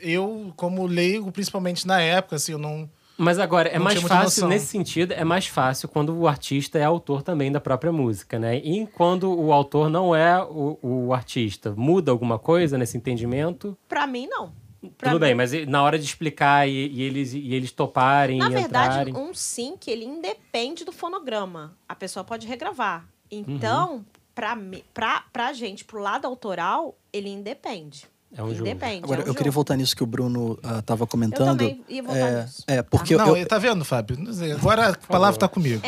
eu, 0.03 0.53
como 0.57 0.85
leigo, 0.87 1.31
principalmente 1.33 1.87
na 1.87 2.01
época, 2.01 2.37
assim, 2.37 2.53
eu 2.53 2.59
não. 2.59 2.91
Mas 3.17 3.39
agora, 3.39 3.69
é 3.69 3.77
Não 3.79 3.85
mais 3.85 4.01
fácil, 4.01 4.17
noção. 4.43 4.49
nesse 4.49 4.67
sentido, 4.67 5.13
é 5.13 5.23
mais 5.23 5.47
fácil 5.47 5.89
quando 5.89 6.17
o 6.19 6.27
artista 6.27 6.79
é 6.79 6.83
autor 6.85 7.23
também 7.23 7.53
da 7.53 7.61
própria 7.61 7.93
música, 7.93 8.39
né? 8.39 8.57
E 8.57 8.87
quando 8.87 9.33
o 9.33 9.53
autor 9.53 9.89
não 9.91 10.15
é 10.17 10.43
o, 10.43 10.79
o 10.83 11.15
artista, 11.15 11.73
muda 11.77 12.11
alguma 12.11 12.39
coisa 12.39 12.77
nesse 12.79 12.97
entendimento? 12.97 13.77
Pra 13.87 14.07
mim, 14.07 14.27
não. 14.29 14.53
Pra 14.99 15.11
Tudo 15.13 15.21
mim- 15.21 15.27
bem, 15.29 15.35
mas 15.37 15.53
na 15.69 15.83
hora 15.83 15.97
de 15.99 16.05
explicar 16.05 16.67
e, 16.69 16.73
e 16.89 17.03
eles, 17.03 17.35
e 17.35 17.55
eles 17.55 17.71
toparem 17.71 18.39
Na 18.39 18.47
e 18.49 18.51
verdade, 18.51 19.09
entrarem... 19.11 19.15
um 19.15 19.33
sync, 19.33 19.89
ele 19.89 20.05
independe 20.05 20.85
do 20.85 20.91
fonograma. 20.91 21.77
A 21.89 21.95
pessoa 21.95 22.25
pode 22.25 22.47
regravar. 22.49 23.07
Uhum. 23.31 23.45
Então, 23.47 24.05
pra, 24.35 24.57
mi- 24.57 24.85
pra, 24.93 25.23
pra 25.33 25.53
gente, 25.53 25.85
pro 25.85 26.01
lado 26.01 26.27
autoral, 26.27 26.97
ele 27.13 27.29
independe. 27.29 28.11
É 28.37 28.43
um 28.43 28.55
jogo. 28.55 28.69
Independe. 28.69 29.05
Agora, 29.05 29.21
é 29.21 29.25
um 29.25 29.29
eu 29.29 29.35
queria 29.35 29.51
jogo. 29.51 29.55
voltar 29.55 29.77
nisso 29.77 29.95
que 29.95 30.03
o 30.03 30.07
Bruno 30.07 30.59
estava 30.79 31.03
Eu 31.03 31.07
comentando. 31.07 31.59
também 31.59 31.85
ia 31.89 32.03
voltar 32.03 32.19
é, 32.19 32.43
nisso. 32.43 32.65
é, 32.67 32.83
porque 32.83 33.17
não, 33.17 33.37
eu, 33.37 33.47
tá 33.47 33.59
vendo, 33.59 33.85
Fábio? 33.85 34.17
Agora 34.59 34.91
a 34.91 34.97
palavra 34.97 35.39
tá 35.39 35.49
comigo. 35.49 35.83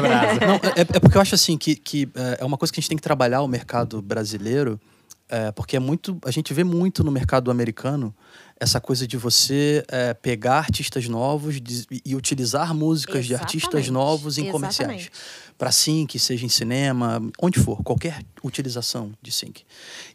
Brasa. 0.00 0.40
Não, 0.46 0.54
é, 0.54 0.80
é 0.80 1.00
porque 1.00 1.16
eu 1.16 1.20
acho 1.20 1.34
assim 1.34 1.58
que, 1.58 1.74
que 1.74 2.08
é, 2.14 2.38
é 2.40 2.44
uma 2.44 2.56
coisa 2.56 2.72
que 2.72 2.78
a 2.78 2.80
gente 2.80 2.88
tem 2.88 2.96
que 2.96 3.02
trabalhar 3.02 3.42
o 3.42 3.48
mercado 3.48 4.00
brasileiro, 4.00 4.80
é, 5.28 5.50
porque 5.52 5.76
é 5.76 5.80
muito. 5.80 6.16
A 6.24 6.30
gente 6.30 6.54
vê 6.54 6.62
muito 6.62 7.02
no 7.02 7.10
mercado 7.10 7.50
americano 7.50 8.14
essa 8.60 8.80
coisa 8.80 9.06
de 9.06 9.16
você 9.16 9.84
é, 9.88 10.12
pegar 10.14 10.58
artistas 10.58 11.06
novos 11.08 11.60
de- 11.60 11.86
e 12.04 12.14
utilizar 12.16 12.74
músicas 12.74 13.24
de 13.26 13.34
artistas 13.34 13.62
Exatamente. 13.86 13.90
novos 13.90 14.38
em 14.38 14.50
comerciais. 14.50 15.02
Exatamente. 15.02 15.12
Para 15.56 15.72
sync, 15.72 16.18
seja 16.18 16.44
em 16.44 16.48
cinema, 16.48 17.20
onde 17.40 17.58
for, 17.58 17.82
qualquer 17.82 18.22
utilização 18.42 19.12
de 19.22 19.30
sync. 19.32 19.64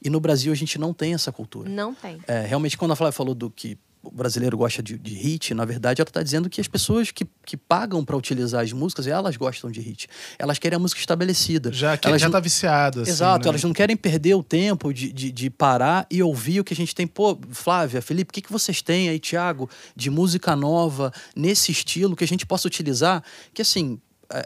E 0.04 0.10
no 0.10 0.20
Brasil 0.20 0.52
a 0.52 0.56
gente 0.56 0.78
não 0.78 0.94
tem 0.94 1.14
essa 1.14 1.32
cultura. 1.32 1.70
Não 1.70 1.94
tem. 1.94 2.20
É, 2.28 2.46
realmente, 2.46 2.78
quando 2.78 2.92
a 2.92 2.96
Flávia 2.96 3.12
falou 3.14 3.36
do 3.36 3.50
que 3.50 3.78
o 4.04 4.12
brasileiro 4.12 4.58
gosta 4.58 4.84
de, 4.84 4.98
de 4.98 5.14
hit, 5.16 5.54
na 5.54 5.64
verdade, 5.64 6.02
ela 6.02 6.10
está 6.10 6.22
dizendo 6.22 6.50
que 6.50 6.60
as 6.60 6.68
pessoas 6.68 7.10
que, 7.10 7.26
que 7.46 7.56
pagam 7.56 8.04
para 8.04 8.18
utilizar 8.18 8.62
as 8.62 8.74
músicas, 8.74 9.08
elas 9.08 9.38
gostam 9.38 9.72
de 9.72 9.80
hit. 9.80 10.10
Elas 10.38 10.60
querem 10.60 10.76
a 10.76 10.80
música 10.80 11.00
estabelecida. 11.00 11.72
Já 11.72 11.96
que 11.98 12.08
elas 12.08 12.20
já 12.20 12.28
não- 12.28 12.34
tá 12.34 12.40
viciado. 12.42 13.02
Assim, 13.02 13.12
Exato, 13.12 13.46
né? 13.46 13.50
elas 13.52 13.64
não 13.64 13.72
querem 13.72 13.96
perder 13.96 14.36
o 14.36 14.44
tempo 14.44 14.94
de, 14.94 15.12
de, 15.14 15.32
de 15.32 15.50
parar 15.50 16.06
e 16.12 16.22
ouvir 16.22 16.60
o 16.60 16.64
que 16.66 16.74
a 16.74 16.76
gente 16.76 16.94
tem. 16.94 17.08
Pô, 17.08 17.40
Flávia, 17.52 18.02
Felipe, 18.02 18.30
o 18.30 18.34
que, 18.34 18.42
que 18.42 18.52
vocês 18.52 18.82
têm 18.82 19.08
aí, 19.08 19.20
Thiago, 19.20 19.70
de 19.96 20.10
música 20.10 20.54
nova, 20.54 21.12
nesse 21.34 21.72
estilo, 21.72 22.16
que 22.16 22.26
a 22.26 22.28
gente 22.28 22.46
possa 22.46 22.68
utilizar? 22.68 23.24
Que 23.54 23.62
assim, 23.62 24.00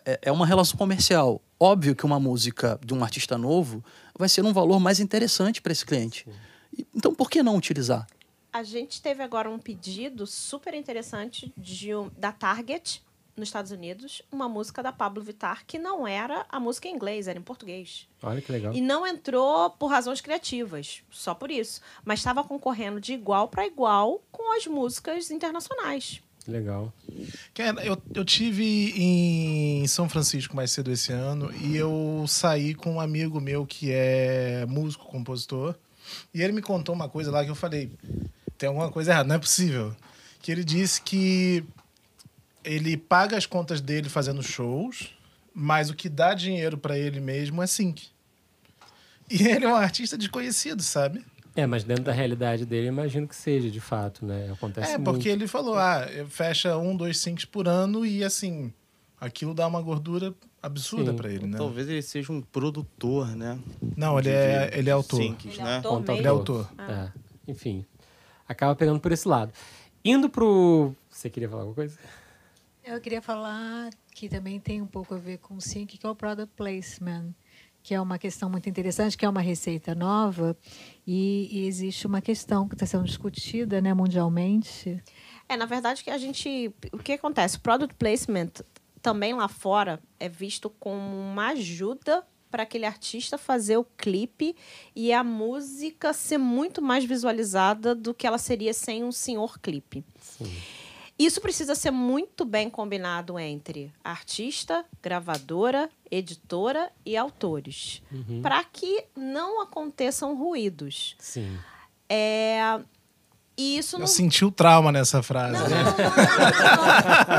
é, 0.05 0.19
é 0.23 0.31
uma 0.31 0.45
relação 0.45 0.77
comercial. 0.77 1.41
Óbvio 1.59 1.95
que 1.95 2.05
uma 2.05 2.19
música 2.19 2.79
de 2.85 2.93
um 2.93 3.03
artista 3.03 3.37
novo 3.39 3.83
vai 4.17 4.29
ser 4.29 4.45
um 4.45 4.53
valor 4.53 4.79
mais 4.79 4.99
interessante 4.99 5.61
para 5.63 5.71
esse 5.71 5.83
cliente. 5.83 6.27
Então, 6.95 7.13
por 7.15 7.27
que 7.29 7.41
não 7.41 7.55
utilizar? 7.55 8.05
A 8.51 8.63
gente 8.63 9.01
teve 9.01 9.21
agora 9.21 9.49
um 9.49 9.60
pedido 9.60 10.25
super 10.25 10.73
interessante 10.73 11.53
de 11.57 11.93
um- 11.93 12.10
da 12.17 12.31
Target, 12.31 13.03
nos 13.36 13.49
Estados 13.49 13.69
Unidos, 13.71 14.23
uma 14.31 14.49
música 14.49 14.81
da 14.81 14.91
Pablo 14.91 15.21
Vittar 15.21 15.63
que 15.67 15.77
não 15.77 16.07
era 16.07 16.43
a 16.49 16.60
música 16.60 16.88
em 16.88 16.95
inglês, 16.95 17.27
era 17.27 17.38
em 17.38 17.41
português. 17.41 18.07
Olha 18.23 18.41
que 18.41 18.51
legal. 18.51 18.73
E 18.73 18.81
não 18.81 19.05
entrou 19.05 19.69
por 19.69 19.88
razões 19.91 20.21
criativas, 20.21 21.03
só 21.12 21.36
por 21.36 21.51
isso. 21.51 21.79
Mas 22.03 22.19
estava 22.19 22.43
concorrendo 22.43 22.99
de 22.99 23.13
igual 23.13 23.47
para 23.47 23.67
igual 23.67 24.23
com 24.31 24.57
as 24.57 24.65
músicas 24.65 25.29
internacionais. 25.29 26.19
Legal. 26.47 26.91
Eu, 27.83 28.01
eu 28.15 28.25
tive 28.25 28.93
em 28.95 29.86
São 29.86 30.10
Francisco 30.10 30.55
mais 30.55 30.71
cedo 30.71 30.91
esse 30.91 31.12
ano 31.12 31.53
e 31.62 31.75
eu 31.75 32.25
saí 32.27 32.73
com 32.73 32.93
um 32.93 32.99
amigo 33.01 33.39
meu 33.39 33.67
que 33.67 33.91
é 33.91 34.65
músico, 34.65 35.05
compositor. 35.05 35.75
E 36.33 36.41
ele 36.41 36.53
me 36.53 36.62
contou 36.62 36.95
uma 36.95 37.10
coisa 37.10 37.29
lá 37.29 37.43
que 37.43 37.51
eu 37.51 37.55
falei: 37.55 37.91
tem 38.57 38.67
alguma 38.67 38.91
coisa 38.91 39.11
errada, 39.11 39.27
não 39.27 39.35
é 39.35 39.39
possível. 39.39 39.95
Que 40.41 40.51
ele 40.51 40.63
disse 40.63 41.01
que 41.01 41.63
ele 42.63 42.97
paga 42.97 43.37
as 43.37 43.45
contas 43.45 43.79
dele 43.81 44.09
fazendo 44.09 44.41
shows, 44.43 45.09
mas 45.53 45.89
o 45.89 45.95
que 45.95 46.09
dá 46.09 46.33
dinheiro 46.33 46.77
pra 46.77 46.97
ele 46.97 47.19
mesmo 47.19 47.61
é 47.61 47.67
sync. 47.67 48.07
E 49.29 49.43
ele 49.47 49.65
é 49.65 49.67
um 49.67 49.75
artista 49.75 50.17
desconhecido, 50.17 50.81
sabe? 50.81 51.23
É, 51.55 51.65
mas 51.65 51.83
dentro 51.83 52.03
da 52.03 52.11
realidade 52.11 52.65
dele, 52.65 52.87
imagino 52.87 53.27
que 53.27 53.35
seja, 53.35 53.69
de 53.71 53.79
fato, 53.79 54.23
né? 54.25 54.51
Acontece 54.51 54.91
É, 54.91 54.97
muito. 54.97 55.05
porque 55.11 55.27
ele 55.27 55.47
falou, 55.47 55.75
ah, 55.75 56.07
fecha 56.29 56.77
um, 56.77 56.95
dois 56.95 57.17
syncs 57.17 57.45
por 57.45 57.67
ano 57.67 58.05
e 58.05 58.23
assim, 58.23 58.71
aquilo 59.19 59.55
dá 59.55 59.65
uma 59.65 59.81
gordura 59.81 60.35
absurda 60.61 61.13
pra 61.15 61.31
ele, 61.31 61.47
né? 61.47 61.57
Talvez 61.57 61.89
ele 61.89 62.03
seja 62.03 62.31
um 62.31 62.41
produtor, 62.41 63.35
né? 63.35 63.57
Não, 63.95 64.19
ele 64.19 64.29
é, 64.29 64.69
ele 64.73 64.89
é 64.89 64.93
autor. 64.93 65.17
Syncs, 65.19 65.53
Ele 65.53 65.61
é 65.61 65.63
né? 65.63 65.75
autor 65.77 65.89
Conta 65.89 66.11
mesmo. 66.11 66.21
Ele 66.21 66.27
é 66.27 66.29
autor. 66.29 66.69
É, 66.77 67.11
enfim. 67.47 67.83
Acaba 68.47 68.75
pegando 68.75 68.99
por 68.99 69.12
esse 69.12 69.27
lado. 69.27 69.51
Indo 70.03 70.29
pro. 70.29 70.95
Você 71.10 71.29
queria 71.29 71.49
falar 71.49 71.62
alguma 71.63 71.75
coisa? 71.75 71.97
Eu 72.83 73.01
queria 73.01 73.21
falar 73.21 73.89
que 74.15 74.29
também 74.29 74.60
tem 74.60 74.81
um 74.81 74.88
pouco 74.88 75.13
a 75.13 75.17
ver 75.17 75.39
com 75.39 75.55
o 75.55 75.62
sync, 75.62 75.97
que 75.97 76.05
é 76.05 76.10
o 76.10 76.15
product 76.15 76.53
placement, 76.55 77.33
que 77.83 77.93
é 77.93 77.99
uma 77.99 78.17
questão 78.17 78.49
muito 78.49 78.69
interessante, 78.69 79.17
que 79.17 79.25
é 79.25 79.29
uma 79.29 79.41
receita 79.41 79.93
nova 79.93 80.57
e, 81.05 81.49
e 81.51 81.67
existe 81.67 82.07
uma 82.07 82.21
questão 82.21 82.67
que 82.67 82.75
está 82.75 82.86
sendo 82.86 83.03
discutida, 83.03 83.81
né, 83.81 83.93
mundialmente. 83.93 85.03
É, 85.49 85.57
na 85.57 85.65
verdade, 85.65 86.03
que 86.03 86.10
a 86.10 86.17
gente. 86.17 86.73
O 86.93 86.97
que 86.99 87.13
acontece? 87.13 87.57
O 87.57 87.60
product 87.60 87.95
placement 87.95 88.51
também 89.01 89.33
lá 89.33 89.47
fora 89.47 90.01
é 90.19 90.27
visto 90.27 90.69
como 90.69 91.15
uma 91.15 91.49
ajuda 91.49 92.25
para 92.49 92.63
aquele 92.63 92.86
artista 92.86 93.38
fazer 93.38 93.77
o 93.77 93.83
clipe 93.97 94.55
e 94.95 95.12
a 95.13 95.23
música 95.23 96.13
ser 96.13 96.38
muito 96.38 96.81
mais 96.81 97.03
visualizada 97.05 97.93
do 97.93 98.13
que 98.13 98.25
ela 98.27 98.38
seria 98.38 98.73
sem 98.73 99.03
um 99.03 99.12
senhor 99.12 99.60
clipe. 99.60 100.03
Sim. 100.19 100.51
Isso 101.19 101.41
precisa 101.41 101.73
ser 101.73 101.89
muito 101.89 102.45
bem 102.45 102.69
combinado 102.69 103.39
entre 103.39 103.91
artista, 104.03 104.86
gravadora, 105.01 105.89
editora 106.12 106.91
e 107.03 107.17
autores, 107.17 108.03
Uhum. 108.12 108.41
para 108.43 108.63
que 108.63 109.03
não 109.15 109.60
aconteçam 109.62 110.36
ruídos. 110.38 111.15
Sim. 111.17 111.57
É, 112.07 112.60
E 113.57 113.77
isso 113.77 113.95
Eu 113.95 114.01
não 114.01 114.07
senti 114.07 114.45
o 114.45 114.51
trauma 114.51 114.91
nessa 114.91 115.23
frase. 115.23 115.53
não, 115.53 115.67
né? 115.67 115.83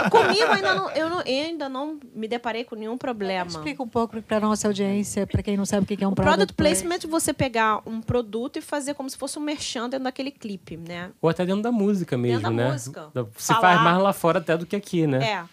não. 0.03 0.11
Comigo 0.11 0.51
ainda 0.51 0.75
não 0.75 0.91
eu, 0.91 1.09
não, 1.09 1.21
eu 1.23 1.45
ainda 1.47 1.69
não 1.69 2.01
me 2.15 2.27
deparei 2.27 2.65
com 2.65 2.75
nenhum 2.75 2.99
problema. 2.99 3.49
Explica 3.49 3.83
um 3.83 3.89
pouco 3.89 4.21
para 4.23 4.41
nossa 4.41 4.67
audiência, 4.67 5.27
para 5.27 5.43
quem 5.43 5.57
não 5.57 5.65
sabe 5.65 5.85
o 5.85 5.87
que 5.87 6.03
é 6.03 6.07
um 6.07 6.11
O 6.11 6.15
product, 6.15 6.55
product 6.55 6.55
placement 6.55 7.05
é 7.05 7.07
você 7.07 7.33
pegar 7.33 7.81
um 7.87 8.01
produto 8.01 8.59
e 8.59 8.61
fazer 8.61 8.95
como 8.95 9.09
se 9.09 9.17
fosse 9.17 9.39
um 9.39 9.43
merchan 9.43 9.89
dentro 9.89 10.05
daquele 10.05 10.33
clipe, 10.33 10.77
né? 10.77 11.11
Ou 11.23 11.31
até 11.31 11.47
dentro 11.47 11.63
da 11.63 11.71
música 11.71 12.19
mesmo, 12.19 12.43
da 12.43 12.51
né? 12.51 12.73
música. 12.73 13.11
Se 13.37 13.49
Falar. 13.49 13.61
faz 13.61 13.83
mais 13.83 14.03
lá 14.03 14.13
fora 14.13 14.39
até 14.39 14.57
do 14.57 14.67
que 14.67 14.75
aqui, 14.75 15.07
né? 15.07 15.25
É. 15.25 15.45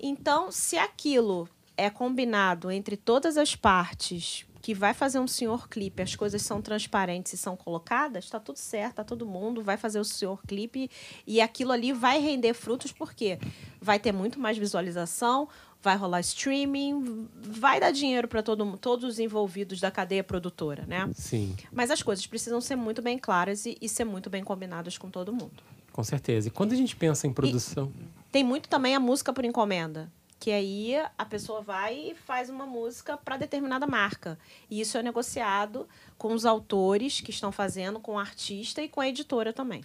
Então, 0.00 0.50
se 0.50 0.76
aquilo 0.76 1.48
é 1.76 1.88
combinado 1.88 2.70
entre 2.70 2.96
todas 2.96 3.36
as 3.36 3.54
partes 3.54 4.44
que 4.62 4.72
vai 4.72 4.94
fazer 4.94 5.18
um 5.18 5.26
senhor 5.26 5.68
clipe, 5.68 6.00
as 6.00 6.14
coisas 6.14 6.40
são 6.40 6.62
transparentes 6.62 7.32
e 7.32 7.36
são 7.36 7.56
colocadas, 7.56 8.30
tá 8.30 8.38
tudo 8.38 8.58
certo, 8.58 8.96
tá 8.96 9.04
todo 9.04 9.26
mundo, 9.26 9.60
vai 9.60 9.76
fazer 9.76 9.98
o 9.98 10.04
senhor 10.04 10.40
clipe 10.46 10.88
e 11.26 11.40
aquilo 11.40 11.72
ali 11.72 11.92
vai 11.92 12.20
render 12.20 12.54
frutos 12.54 12.92
porque 12.92 13.40
vai 13.80 13.98
ter 13.98 14.12
muito 14.12 14.38
mais 14.38 14.56
visualização, 14.56 15.48
vai 15.82 15.96
rolar 15.96 16.20
streaming, 16.20 17.28
vai 17.34 17.80
dar 17.80 17.90
dinheiro 17.90 18.28
para 18.28 18.40
todo, 18.40 18.78
todos 18.78 19.04
os 19.04 19.18
envolvidos 19.18 19.80
da 19.80 19.90
cadeia 19.90 20.22
produtora, 20.22 20.86
né? 20.86 21.10
Sim. 21.12 21.56
Mas 21.72 21.90
as 21.90 22.00
coisas 22.00 22.24
precisam 22.24 22.60
ser 22.60 22.76
muito 22.76 23.02
bem 23.02 23.18
claras 23.18 23.66
e, 23.66 23.76
e 23.80 23.88
ser 23.88 24.04
muito 24.04 24.30
bem 24.30 24.44
combinadas 24.44 24.96
com 24.96 25.10
todo 25.10 25.32
mundo. 25.32 25.60
Com 25.90 26.04
certeza. 26.04 26.46
E 26.46 26.50
quando 26.52 26.72
a 26.72 26.76
gente 26.76 26.94
pensa 26.94 27.26
em 27.26 27.32
produção. 27.32 27.92
Tem 28.30 28.44
muito 28.44 28.68
também 28.68 28.94
a 28.94 29.00
música 29.00 29.32
por 29.32 29.44
encomenda. 29.44 30.10
Que 30.42 30.50
aí 30.50 30.96
a 31.16 31.24
pessoa 31.24 31.60
vai 31.60 31.94
e 31.94 32.14
faz 32.16 32.50
uma 32.50 32.66
música 32.66 33.16
para 33.16 33.36
determinada 33.36 33.86
marca. 33.86 34.36
E 34.68 34.80
isso 34.80 34.98
é 34.98 35.02
negociado 35.02 35.86
com 36.18 36.34
os 36.34 36.44
autores 36.44 37.20
que 37.20 37.30
estão 37.30 37.52
fazendo, 37.52 38.00
com 38.00 38.14
o 38.14 38.18
artista 38.18 38.82
e 38.82 38.88
com 38.88 39.00
a 39.00 39.06
editora 39.06 39.52
também. 39.52 39.84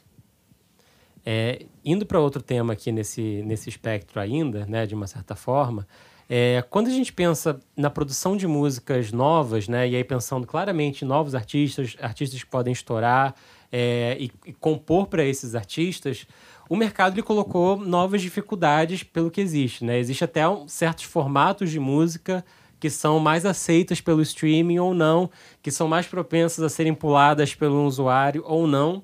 É, 1.24 1.68
indo 1.86 2.08
para 2.08 2.20
outro 2.20 2.42
tema 2.42 2.74
aqui 2.74 2.92
nesse, 2.92 3.44
nesse 3.46 3.70
espectro 3.70 4.20
ainda, 4.20 4.66
né, 4.66 4.88
de 4.88 4.96
uma 4.96 5.06
certa 5.06 5.36
forma, 5.36 5.88
é, 6.28 6.66
quando 6.72 6.88
a 6.88 6.92
gente 6.92 7.14
pensa 7.14 7.60
na 7.76 7.92
produção 7.92 8.36
de 8.36 8.48
músicas 8.48 9.12
novas, 9.12 9.68
né, 9.68 9.88
e 9.88 9.96
aí 9.96 10.04
pensando 10.04 10.48
claramente 10.48 11.06
em 11.06 11.08
novos 11.08 11.36
artistas, 11.36 11.96
artistas 12.02 12.44
que 12.44 12.50
podem 12.50 12.74
estourar 12.74 13.36
é, 13.72 14.18
e, 14.20 14.32
e, 14.44 14.54
compor 14.54 15.06
para 15.06 15.24
esses 15.24 15.54
artistas, 15.54 16.26
o 16.70 16.76
mercado 16.76 17.16
lhe 17.16 17.24
colocou 17.24 17.78
novas 17.78 18.22
dificuldades 18.22 19.04
pelo 19.04 19.32
que 19.32 19.42
existe. 19.42 19.86
Né? 19.86 20.00
Existe 20.00 20.24
até 20.24 20.48
um, 20.48 20.68
certos 20.68 21.06
formatos 21.06 21.70
de 21.70 21.80
música 21.80 22.44
que 22.80 22.90
são 22.90 23.20
mais 23.20 23.46
aceitas 23.46 24.02
pelo 24.02 24.22
streaming 24.22 24.80
ou 24.80 24.94
não, 24.94 25.30
que 25.62 25.72
são 25.72 25.88
mais 25.88 26.06
propensas 26.06 26.64
a 26.64 26.70
serem 26.70 26.94
puladas 26.94 27.56
pelo 27.56 27.86
usuário 27.86 28.44
ou 28.46 28.68
não. 28.68 29.02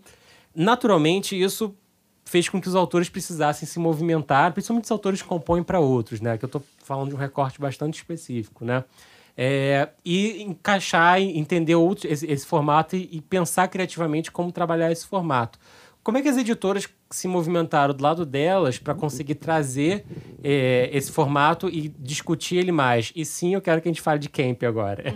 Naturalmente, 0.55 1.39
isso 1.39 1.75
fez 2.25 2.47
com 2.47 2.61
que 2.61 2.67
os 2.67 2.75
autores 2.75 3.09
precisassem 3.09 3.67
se 3.67 3.79
movimentar, 3.79 4.53
principalmente 4.53 4.85
os 4.85 4.91
autores 4.91 5.21
que 5.21 5.27
compõem 5.27 5.63
para 5.63 5.79
outros, 5.79 6.21
né? 6.21 6.37
Que 6.37 6.45
eu 6.45 6.47
estou 6.47 6.63
falando 6.83 7.09
de 7.09 7.15
um 7.15 7.17
recorte 7.17 7.59
bastante 7.59 7.95
específico, 7.95 8.63
né? 8.63 8.83
É, 9.35 9.89
e 10.05 10.43
encaixar, 10.43 11.19
entender 11.19 11.73
outro, 11.73 12.07
esse, 12.07 12.25
esse 12.27 12.45
formato 12.45 12.95
e, 12.95 13.09
e, 13.11 13.21
pensar 13.21 13.67
criativamente 13.67 14.31
como 14.31 14.51
trabalhar 14.51 14.91
esse 14.91 15.07
formato. 15.07 15.57
Como 16.03 16.17
é 16.17 16.21
que 16.21 16.27
as 16.27 16.37
editoras 16.37 16.87
se 17.09 17.27
movimentaram 17.27 17.93
do 17.93 18.03
lado 18.03 18.25
delas 18.25 18.77
para 18.77 18.93
conseguir 18.93 19.35
trazer 19.35 20.05
é, 20.43 20.89
esse 20.91 21.11
formato 21.11 21.69
e 21.69 21.87
discutir 21.87 22.57
ele 22.57 22.71
mais? 22.71 23.11
E 23.15 23.23
sim, 23.23 23.53
eu 23.53 23.61
quero 23.61 23.81
que 23.81 23.87
a 23.87 23.91
gente 23.91 24.01
fale 24.01 24.19
de 24.19 24.27
Camp 24.27 24.63
agora. 24.63 25.03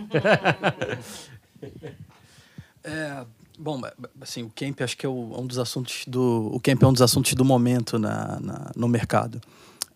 é, 2.82 3.26
Bom, 3.58 3.80
assim, 4.20 4.44
o 4.44 4.52
camp 4.54 4.80
acho 4.82 4.96
que 4.96 5.04
é 5.04 5.08
um 5.08 5.44
dos 5.44 5.58
assuntos 5.58 6.04
do 6.06 6.48
o 6.54 6.60
camp 6.60 6.80
é 6.80 6.86
um 6.86 6.92
dos 6.92 7.02
assuntos 7.02 7.34
do 7.34 7.44
momento 7.44 7.98
na, 7.98 8.38
na 8.38 8.70
no 8.76 8.86
mercado. 8.86 9.40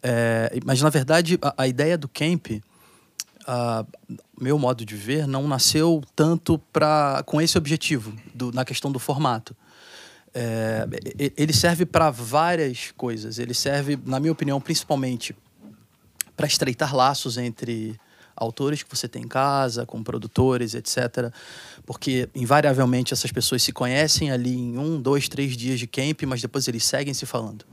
É, 0.02 0.59
mas 0.66 0.83
na 0.83 0.90
verdade 0.90 1.38
a, 1.40 1.55
a, 1.59 1.68
ideia 1.68 1.96
do 1.96 2.09
camp, 2.09 2.61
a, 3.46 3.87
meu 4.40 4.59
modo 4.59 4.85
de 4.85 4.96
ver, 4.96 5.28
não 5.28 5.46
nasceu 5.46 6.02
tanto 6.16 6.59
para 6.72 7.22
com 7.24 7.40
esse 7.40 7.57
objetivo 7.57 8.12
do, 8.35 8.50
na 8.50 8.64
questão 8.64 8.90
do 8.90 8.98
formato. 8.98 9.55
É, 10.35 10.87
ele 11.37 11.53
serve 11.53 11.85
para 11.85 12.11
várias 12.11 12.92
coisas. 12.97 13.38
Ele 13.38 13.55
serve, 13.55 13.99
na 14.05 14.18
minha 14.18 14.33
opinião, 14.33 14.61
principalmente 14.61 15.37
para 16.37 16.47
estreitar 16.47 16.95
laços 16.95 17.37
entre 17.37 17.99
autores 18.35 18.83
que 18.83 18.95
você 18.95 19.07
tem 19.07 19.23
em 19.23 19.29
casa, 19.29 19.87
com 19.87 20.03
produtores, 20.03 20.75
etc. 20.75 21.33
Porque, 21.85 22.29
invariavelmente, 22.35 23.12
essas 23.12 23.31
pessoas 23.31 23.62
se 23.62 23.73
conhecem 23.73 24.31
ali 24.31 24.55
em 24.55 24.79
um, 24.79 25.01
dois, 25.01 25.29
três 25.29 25.57
dias 25.57 25.79
de 25.79 25.87
camp, 25.87 26.23
mas 26.27 26.40
depois 26.40 26.66
eles 26.68 26.85
seguem 26.85 27.14
se 27.14 27.27
falando. 27.27 27.64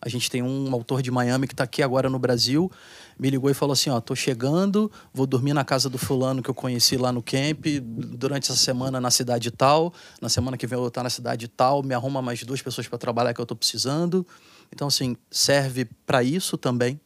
A 0.00 0.08
gente 0.08 0.30
tem 0.30 0.42
um 0.42 0.72
autor 0.72 1.00
de 1.00 1.10
Miami 1.10 1.46
que 1.46 1.54
está 1.54 1.64
aqui 1.64 1.82
agora 1.82 2.10
no 2.10 2.18
Brasil, 2.18 2.70
me 3.18 3.30
ligou 3.30 3.50
e 3.50 3.54
falou 3.54 3.72
assim: 3.72 3.90
Ó, 3.90 4.00
tô 4.00 4.14
chegando, 4.14 4.90
vou 5.12 5.26
dormir 5.26 5.52
na 5.52 5.64
casa 5.64 5.88
do 5.88 5.98
fulano 5.98 6.42
que 6.42 6.50
eu 6.50 6.54
conheci 6.54 6.96
lá 6.96 7.12
no 7.12 7.22
camp, 7.22 7.66
durante 7.82 8.50
essa 8.50 8.60
semana 8.60 9.00
na 9.00 9.10
cidade 9.10 9.50
tal, 9.50 9.92
na 10.20 10.28
semana 10.28 10.56
que 10.56 10.66
vem 10.66 10.76
eu 10.76 10.80
vou 10.80 10.88
estar 10.88 11.02
na 11.02 11.10
cidade 11.10 11.48
tal, 11.48 11.82
me 11.82 11.94
arruma 11.94 12.20
mais 12.20 12.42
duas 12.44 12.60
pessoas 12.60 12.88
para 12.88 12.98
trabalhar 12.98 13.34
que 13.34 13.40
eu 13.40 13.44
estou 13.44 13.56
precisando. 13.56 14.26
Então, 14.72 14.88
assim, 14.88 15.16
serve 15.30 15.86
para 16.06 16.22
isso 16.22 16.56
também, 16.56 17.00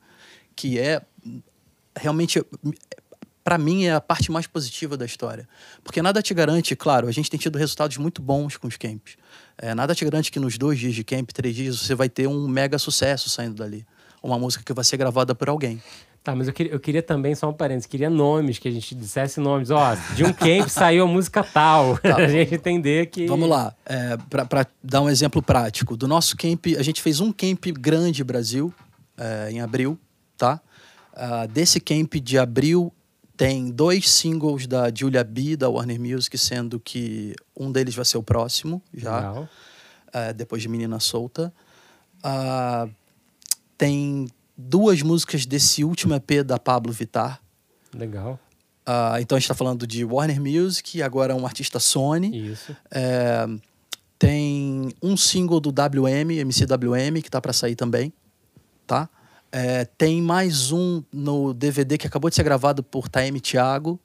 que 0.56 0.78
é 0.78 1.02
realmente 1.96 2.42
para 3.48 3.56
mim, 3.56 3.84
é 3.84 3.94
a 3.94 4.00
parte 4.00 4.30
mais 4.30 4.46
positiva 4.46 4.94
da 4.94 5.06
história. 5.06 5.48
Porque 5.82 6.02
nada 6.02 6.20
te 6.20 6.34
garante, 6.34 6.76
claro, 6.76 7.08
a 7.08 7.10
gente 7.10 7.30
tem 7.30 7.40
tido 7.40 7.56
resultados 7.56 7.96
muito 7.96 8.20
bons 8.20 8.58
com 8.58 8.66
os 8.66 8.76
camps. 8.76 9.16
É, 9.56 9.74
nada 9.74 9.94
te 9.94 10.04
garante 10.04 10.30
que 10.30 10.38
nos 10.38 10.58
dois 10.58 10.78
dias 10.78 10.94
de 10.94 11.02
camp, 11.02 11.30
três 11.30 11.56
dias, 11.56 11.80
você 11.80 11.94
vai 11.94 12.10
ter 12.10 12.26
um 12.26 12.46
mega 12.46 12.78
sucesso 12.78 13.30
saindo 13.30 13.54
dali. 13.54 13.86
Uma 14.22 14.38
música 14.38 14.64
que 14.64 14.72
vai 14.72 14.84
ser 14.84 14.96
gravada 14.96 15.34
por 15.34 15.48
alguém. 15.48 15.80
Tá, 16.22 16.34
mas 16.34 16.46
eu 16.46 16.52
queria, 16.52 16.72
eu 16.72 16.80
queria 16.80 17.02
também, 17.02 17.34
só 17.34 17.48
um 17.48 17.52
parênteses, 17.52 17.86
queria 17.86 18.10
nomes, 18.10 18.58
que 18.58 18.68
a 18.68 18.70
gente 18.70 18.94
dissesse 18.94 19.40
nomes. 19.40 19.70
Ó, 19.70 19.94
de 20.14 20.24
um 20.24 20.32
camp 20.32 20.68
saiu 20.68 21.04
a 21.04 21.06
música 21.06 21.42
tal. 21.42 21.98
Tá. 22.02 22.16
a 22.20 22.28
gente 22.28 22.54
entender 22.54 23.06
que. 23.06 23.26
Vamos 23.26 23.48
lá, 23.48 23.74
é, 23.86 24.16
para 24.28 24.66
dar 24.82 25.00
um 25.00 25.08
exemplo 25.08 25.42
prático. 25.42 25.96
Do 25.96 26.06
nosso 26.06 26.36
camp, 26.36 26.66
a 26.78 26.82
gente 26.82 27.00
fez 27.00 27.20
um 27.20 27.32
camp 27.32 27.64
grande 27.72 28.22
Brasil, 28.22 28.74
é, 29.16 29.50
em 29.50 29.60
abril, 29.60 29.98
tá? 30.36 30.60
Uh, 31.14 31.48
desse 31.48 31.80
camp 31.80 32.14
de 32.16 32.38
abril 32.38 32.92
tem 33.36 33.70
dois 33.70 34.08
singles 34.10 34.66
da 34.66 34.92
Julia 34.94 35.24
B, 35.24 35.56
da 35.56 35.68
Warner 35.68 36.00
Music, 36.00 36.36
sendo 36.36 36.78
que 36.78 37.34
um 37.56 37.72
deles 37.72 37.94
vai 37.94 38.04
ser 38.04 38.18
o 38.18 38.22
próximo, 38.22 38.82
já. 38.92 39.32
Uh, 39.32 39.46
depois 40.36 40.60
de 40.60 40.68
Menina 40.68 41.00
Solta. 41.00 41.52
Uh, 42.18 42.90
tem 43.78 44.26
duas 44.56 45.00
músicas 45.00 45.46
desse 45.46 45.84
último 45.84 46.14
EP 46.14 46.44
da 46.44 46.58
Pablo 46.58 46.92
Vittar. 46.92 47.40
Legal. 47.94 48.38
Uh, 48.86 49.20
então 49.20 49.36
a 49.36 49.38
gente 49.38 49.44
está 49.44 49.54
falando 49.54 49.86
de 49.86 50.04
Warner 50.04 50.40
Music, 50.40 51.00
agora 51.00 51.36
um 51.36 51.46
artista 51.46 51.78
Sony. 51.78 52.52
Isso. 52.52 52.76
É, 52.90 53.46
tem 54.18 54.88
um 55.00 55.16
single 55.16 55.60
do 55.60 55.68
WM, 55.70 56.32
MCWM, 56.40 57.22
que 57.22 57.30
tá 57.30 57.40
para 57.40 57.52
sair 57.52 57.76
também, 57.76 58.12
tá? 58.86 59.08
É, 59.52 59.84
tem 59.84 60.20
mais 60.20 60.72
um 60.72 61.02
no 61.12 61.54
DVD 61.54 61.96
que 61.96 62.06
acabou 62.06 62.28
de 62.28 62.36
ser 62.36 62.42
gravado 62.42 62.82
por 62.82 63.08
Taeme 63.08 63.40
Thiago. 63.40 64.00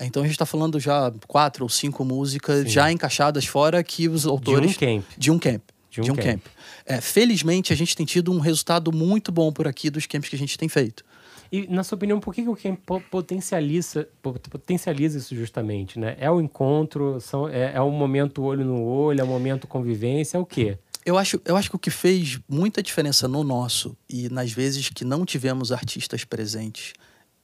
Então 0.00 0.22
a 0.22 0.24
gente 0.24 0.34
está 0.34 0.46
falando 0.46 0.78
já 0.80 1.12
quatro 1.26 1.64
ou 1.64 1.68
cinco 1.68 2.04
músicas 2.04 2.64
Sim. 2.64 2.68
já 2.68 2.92
encaixadas 2.92 3.44
fora 3.44 3.82
que 3.82 4.08
os 4.08 4.24
autores. 4.24 4.70
De 4.70 4.76
um 4.76 4.78
camp. 4.78 5.04
De 5.18 5.30
um 5.30 5.38
camp. 5.38 5.62
De 5.90 6.00
um, 6.00 6.04
de 6.04 6.10
um 6.12 6.14
camp. 6.14 6.26
camp. 6.26 6.42
É, 6.90 7.00
felizmente 7.00 7.72
a 7.72 7.76
gente 7.76 7.94
tem 7.94 8.04
tido 8.04 8.32
um 8.32 8.40
resultado 8.40 8.90
muito 8.90 9.30
bom 9.30 9.52
por 9.52 9.68
aqui 9.68 9.88
dos 9.88 10.06
camps 10.06 10.28
que 10.28 10.34
a 10.34 10.38
gente 10.38 10.58
tem 10.58 10.68
feito. 10.68 11.04
E, 11.52 11.68
na 11.68 11.84
sua 11.84 11.94
opinião, 11.94 12.18
por 12.18 12.34
que, 12.34 12.42
que 12.42 12.48
o 12.48 12.56
camp 12.56 12.80
potencializa, 13.08 14.08
potencializa 14.20 15.18
isso 15.18 15.36
justamente? 15.36 16.00
Né? 16.00 16.16
É 16.18 16.28
o 16.28 16.40
encontro, 16.40 17.20
são, 17.20 17.48
é, 17.48 17.74
é 17.76 17.80
o 17.80 17.92
momento 17.92 18.42
olho 18.42 18.64
no 18.64 18.82
olho, 18.82 19.20
é 19.20 19.22
o 19.22 19.26
momento 19.26 19.68
convivência, 19.68 20.36
é 20.36 20.40
o 20.40 20.44
quê? 20.44 20.78
Eu 21.06 21.16
acho, 21.16 21.40
eu 21.44 21.56
acho 21.56 21.70
que 21.70 21.76
o 21.76 21.78
que 21.78 21.90
fez 21.90 22.40
muita 22.48 22.82
diferença 22.82 23.28
no 23.28 23.44
nosso 23.44 23.96
e 24.08 24.28
nas 24.28 24.50
vezes 24.50 24.88
que 24.88 25.04
não 25.04 25.24
tivemos 25.24 25.70
artistas 25.70 26.24
presentes, 26.24 26.94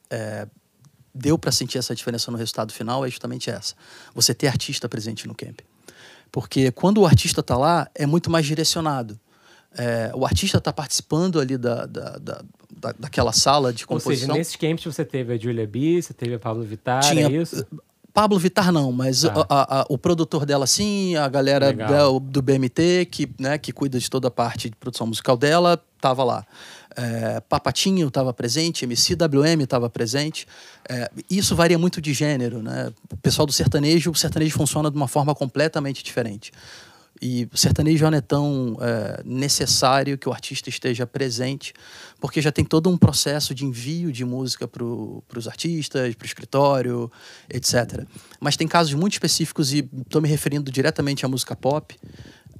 é, 0.09 0.45
deu 1.15 1.37
para 1.37 1.53
sentir 1.53 1.77
essa 1.77 1.95
diferença 1.95 2.29
no 2.31 2.37
resultado 2.37 2.73
final 2.73 3.05
é 3.05 3.09
justamente 3.09 3.49
essa. 3.49 3.75
Você 4.13 4.33
ter 4.33 4.47
artista 4.47 4.89
presente 4.89 5.25
no 5.25 5.33
camp. 5.33 5.61
Porque 6.33 6.69
quando 6.69 6.99
o 6.99 7.05
artista 7.05 7.39
está 7.39 7.55
lá, 7.55 7.89
é 7.95 8.05
muito 8.05 8.29
mais 8.29 8.45
direcionado. 8.45 9.17
É, 9.75 10.11
o 10.13 10.25
artista 10.25 10.57
está 10.57 10.71
participando 10.71 11.39
ali 11.39 11.57
da, 11.57 11.85
da, 11.85 12.17
da, 12.17 12.41
da, 12.71 12.93
daquela 12.99 13.31
sala 13.31 13.73
de 13.73 13.85
composição. 13.85 14.11
Ou 14.11 14.19
seja, 14.19 14.33
nesses 14.33 14.55
camps 14.55 14.83
você 14.83 15.05
teve 15.05 15.33
a 15.33 15.37
Julia 15.37 15.67
B, 15.67 16.01
você 16.01 16.13
teve 16.13 16.35
a 16.35 16.39
Pablo 16.39 16.63
Vittar, 16.63 17.03
Tinha, 17.03 17.27
é 17.27 17.31
isso? 17.31 17.65
Pablo 18.17 18.39
Vitar 18.39 18.71
não, 18.71 18.91
mas 18.91 19.21
tá. 19.21 19.45
a, 19.47 19.81
a, 19.81 19.85
o 19.89 19.97
produtor 19.97 20.43
dela 20.43 20.65
sim, 20.65 21.15
a 21.15 21.27
galera 21.27 21.71
do 22.19 22.41
BMT, 22.41 23.05
que, 23.11 23.29
né, 23.39 23.59
que 23.59 23.71
cuida 23.71 23.99
de 23.99 24.09
toda 24.09 24.27
a 24.27 24.31
parte 24.31 24.71
de 24.71 24.75
produção 24.75 25.05
musical 25.05 25.37
dela, 25.37 25.79
tava 26.01 26.23
lá. 26.23 26.43
É, 26.95 27.39
Papatinho 27.41 28.07
estava 28.07 28.33
presente, 28.33 28.85
MCWM 28.85 29.61
estava 29.61 29.87
presente. 29.87 30.47
É, 30.89 31.11
isso 31.29 31.55
varia 31.55 31.77
muito 31.77 32.01
de 32.01 32.11
gênero, 32.11 32.63
né? 32.63 32.91
O 33.13 33.17
pessoal 33.17 33.45
do 33.45 33.51
sertanejo, 33.51 34.09
o 34.09 34.15
sertanejo 34.15 34.57
funciona 34.57 34.89
de 34.89 34.97
uma 34.97 35.07
forma 35.07 35.35
completamente 35.35 36.03
diferente. 36.03 36.51
E 37.21 37.47
sertanejo 37.53 38.09
não 38.09 38.17
é 38.17 38.21
tão 38.21 38.77
é, 38.79 39.21
necessário 39.25 40.17
que 40.17 40.29
o 40.29 40.31
artista 40.31 40.69
esteja 40.69 41.05
presente, 41.05 41.73
porque 42.19 42.41
já 42.41 42.51
tem 42.51 42.63
todo 42.63 42.89
um 42.89 42.97
processo 42.97 43.53
de 43.55 43.65
envio 43.65 44.11
de 44.11 44.23
música 44.23 44.67
para 44.67 44.83
os 44.83 45.47
artistas, 45.47 46.15
para 46.15 46.23
o 46.23 46.27
escritório, 46.27 47.11
etc. 47.49 48.05
Mas 48.39 48.55
tem 48.55 48.67
casos 48.67 48.93
muito 48.93 49.13
específicos, 49.13 49.73
e 49.73 49.89
estou 50.01 50.21
me 50.21 50.27
referindo 50.27 50.71
diretamente 50.71 51.25
à 51.25 51.27
música 51.27 51.55
pop, 51.55 51.95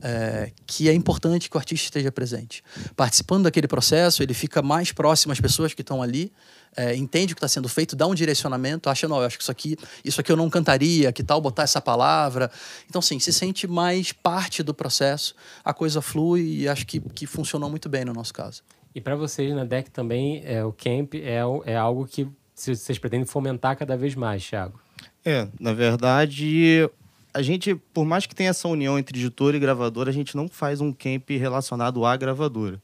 é, 0.01 0.51
que 0.65 0.89
é 0.89 0.93
importante 0.93 1.49
que 1.49 1.57
o 1.57 1.59
artista 1.59 1.85
esteja 1.85 2.11
presente. 2.11 2.63
Participando 2.95 3.43
daquele 3.43 3.67
processo, 3.67 4.21
ele 4.21 4.33
fica 4.33 4.61
mais 4.61 4.91
próximo 4.91 5.31
às 5.31 5.39
pessoas 5.39 5.73
que 5.73 5.81
estão 5.81 6.01
ali, 6.01 6.31
é, 6.75 6.95
entende 6.95 7.33
o 7.33 7.35
que 7.35 7.39
está 7.39 7.47
sendo 7.47 7.67
feito, 7.67 7.95
dá 7.95 8.05
um 8.05 8.13
direcionamento, 8.13 8.89
acha, 8.89 9.07
não, 9.07 9.17
eu 9.17 9.25
acho 9.25 9.37
que 9.37 9.43
isso 9.43 9.51
aqui, 9.51 9.77
isso 10.03 10.21
aqui 10.21 10.31
eu 10.31 10.35
não 10.35 10.49
cantaria, 10.49 11.11
que 11.11 11.23
tal 11.23 11.41
botar 11.41 11.63
essa 11.63 11.81
palavra. 11.81 12.51
Então, 12.89 13.01
sim, 13.01 13.19
se 13.19 13.33
sente 13.33 13.67
mais 13.67 14.11
parte 14.11 14.61
do 14.61 14.73
processo, 14.73 15.35
a 15.63 15.73
coisa 15.73 16.01
flui 16.01 16.41
e 16.41 16.67
acho 16.67 16.85
que, 16.85 16.99
que 16.99 17.25
funcionou 17.25 17.69
muito 17.69 17.89
bem 17.89 18.05
no 18.05 18.13
nosso 18.13 18.33
caso. 18.33 18.61
E 18.93 19.01
para 19.01 19.15
vocês 19.15 19.53
na 19.53 19.63
DEC 19.63 19.89
também, 19.89 20.41
é, 20.45 20.63
o 20.63 20.71
camp 20.71 21.15
é, 21.15 21.41
é 21.65 21.75
algo 21.75 22.05
que 22.05 22.27
vocês 22.55 22.97
pretendem 22.97 23.25
fomentar 23.25 23.77
cada 23.77 23.95
vez 23.95 24.15
mais, 24.15 24.47
Thiago? 24.47 24.79
É, 25.23 25.47
na 25.59 25.73
verdade, 25.73 26.89
a 27.37 27.41
gente, 27.43 27.75
por 27.93 28.03
mais 28.03 28.25
que 28.25 28.33
tenha 28.33 28.49
essa 28.49 28.67
união 28.67 28.97
entre 28.97 29.19
editor 29.19 29.53
e 29.53 29.59
gravadora, 29.59 30.09
a 30.09 30.13
gente 30.13 30.35
não 30.35 30.47
faz 30.47 30.81
um 30.81 30.91
camp 30.91 31.29
relacionado 31.29 32.03
à 32.03 32.17
gravadora, 32.17 32.81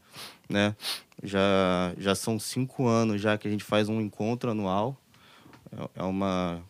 né? 0.48 0.76
Já, 1.24 1.92
já 1.98 2.14
são 2.14 2.38
cinco 2.40 2.88
anos 2.88 3.20
já 3.20 3.36
que 3.36 3.48
a 3.48 3.52
gente 3.52 3.64
faz 3.64 3.90
um 3.90 4.00
encontro 4.00 4.52
anual. 4.52 4.96
É, 5.72 6.02
é 6.02 6.04
uma, 6.04 6.62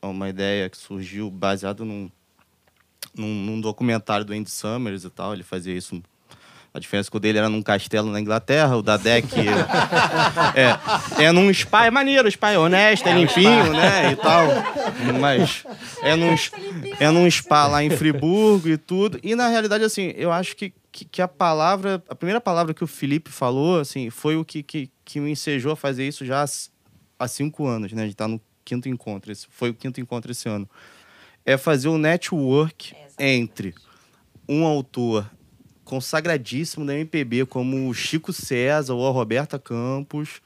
é 0.00 0.06
uma 0.06 0.28
ideia 0.28 0.70
que 0.70 0.76
surgiu 0.76 1.28
baseado 1.28 1.84
num, 1.84 2.08
num, 3.16 3.34
num 3.46 3.60
documentário 3.60 4.24
do 4.24 4.32
Andy 4.32 4.50
Summers 4.50 5.02
e 5.02 5.10
tal. 5.10 5.32
Ele 5.32 5.42
fazia 5.42 5.76
isso 5.76 6.00
a 6.72 6.78
diferença 6.78 7.08
é 7.08 7.10
que 7.10 7.16
o 7.16 7.20
dele 7.20 7.38
era 7.38 7.48
num 7.48 7.62
castelo 7.62 8.10
na 8.10 8.20
Inglaterra, 8.20 8.76
o 8.76 8.82
da 8.82 8.96
Deck 8.96 9.34
é, 10.54 11.24
é 11.24 11.32
num 11.32 11.52
spa, 11.52 11.86
é 11.86 11.90
maneiro, 11.90 12.28
o 12.28 12.30
spa 12.30 12.50
é 12.50 12.58
honesto, 12.58 13.08
é 13.08 13.14
limpinho, 13.14 13.72
né, 13.72 14.12
e 14.12 14.16
tal. 14.16 14.48
Mas 15.18 15.64
é 16.02 16.14
num, 16.14 16.34
é 17.00 17.10
num 17.10 17.30
spa 17.30 17.66
lá 17.66 17.82
em 17.82 17.90
Friburgo 17.90 18.68
e 18.68 18.76
tudo. 18.76 19.18
E 19.22 19.34
na 19.34 19.48
realidade, 19.48 19.82
assim, 19.82 20.12
eu 20.16 20.30
acho 20.30 20.54
que, 20.54 20.72
que, 20.92 21.04
que 21.06 21.22
a 21.22 21.28
palavra, 21.28 22.02
a 22.08 22.14
primeira 22.14 22.40
palavra 22.40 22.74
que 22.74 22.84
o 22.84 22.86
Felipe 22.86 23.30
falou, 23.30 23.80
assim, 23.80 24.10
foi 24.10 24.36
o 24.36 24.44
que, 24.44 24.62
que, 24.62 24.90
que 25.04 25.20
me 25.20 25.30
ensejou 25.30 25.72
a 25.72 25.76
fazer 25.76 26.06
isso 26.06 26.24
já 26.24 26.44
há 27.18 27.28
cinco 27.28 27.66
anos, 27.66 27.92
né? 27.92 28.02
A 28.02 28.04
gente 28.04 28.16
tá 28.16 28.28
no 28.28 28.40
quinto 28.64 28.88
encontro, 28.88 29.32
esse, 29.32 29.46
foi 29.50 29.70
o 29.70 29.74
quinto 29.74 30.00
encontro 30.00 30.30
esse 30.30 30.48
ano. 30.48 30.68
É 31.46 31.56
fazer 31.56 31.88
o 31.88 31.96
network 31.96 32.94
entre 33.18 33.74
um 34.46 34.66
autor 34.66 35.28
consagradíssimo 35.88 36.84
da 36.84 36.94
MPB, 36.94 37.46
como 37.46 37.88
o 37.88 37.94
Chico 37.94 38.30
César 38.30 38.92
ou 38.92 39.08
a 39.08 39.10
Roberta 39.10 39.58
Campos, 39.58 40.42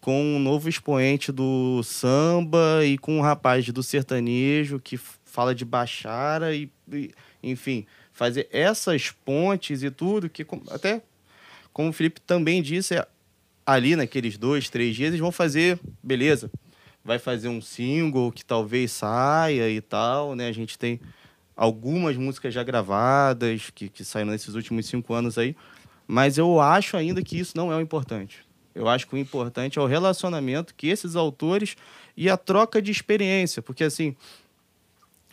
com 0.00 0.36
um 0.36 0.38
novo 0.38 0.68
expoente 0.68 1.32
do 1.32 1.82
samba 1.82 2.84
e 2.84 2.96
com 2.96 3.18
um 3.18 3.20
rapaz 3.20 3.68
do 3.68 3.82
sertanejo 3.82 4.78
que 4.78 4.96
fala 4.96 5.52
de 5.52 5.64
Baixara 5.64 6.54
e, 6.54 6.70
e 6.92 7.10
enfim, 7.42 7.84
fazer 8.12 8.48
essas 8.52 9.10
pontes 9.10 9.82
e 9.82 9.90
tudo, 9.90 10.30
que 10.30 10.46
até, 10.70 11.02
como 11.72 11.88
o 11.88 11.92
Felipe 11.92 12.20
também 12.20 12.62
disse, 12.62 12.94
é, 12.94 13.04
ali 13.66 13.96
naqueles 13.96 14.38
dois, 14.38 14.70
três 14.70 14.94
dias, 14.94 15.08
eles 15.08 15.20
vão 15.20 15.32
fazer, 15.32 15.80
beleza, 16.00 16.48
vai 17.04 17.18
fazer 17.18 17.48
um 17.48 17.60
single 17.60 18.30
que 18.30 18.44
talvez 18.44 18.92
saia 18.92 19.68
e 19.68 19.80
tal, 19.80 20.36
né? 20.36 20.46
A 20.46 20.52
gente 20.52 20.78
tem 20.78 21.00
algumas 21.56 22.16
músicas 22.16 22.52
já 22.52 22.62
gravadas, 22.62 23.70
que, 23.74 23.88
que 23.88 24.04
saíram 24.04 24.30
nesses 24.30 24.54
últimos 24.54 24.86
cinco 24.86 25.14
anos 25.14 25.38
aí, 25.38 25.56
mas 26.06 26.36
eu 26.36 26.60
acho 26.60 26.96
ainda 26.96 27.22
que 27.22 27.38
isso 27.38 27.56
não 27.56 27.72
é 27.72 27.76
o 27.76 27.80
importante. 27.80 28.44
Eu 28.74 28.88
acho 28.88 29.06
que 29.06 29.14
o 29.14 29.18
importante 29.18 29.78
é 29.78 29.82
o 29.82 29.86
relacionamento 29.86 30.74
que 30.74 30.88
esses 30.88 31.16
autores 31.16 31.76
e 32.14 32.28
a 32.28 32.36
troca 32.36 32.80
de 32.82 32.90
experiência, 32.90 33.62
porque 33.62 33.82
assim, 33.82 34.14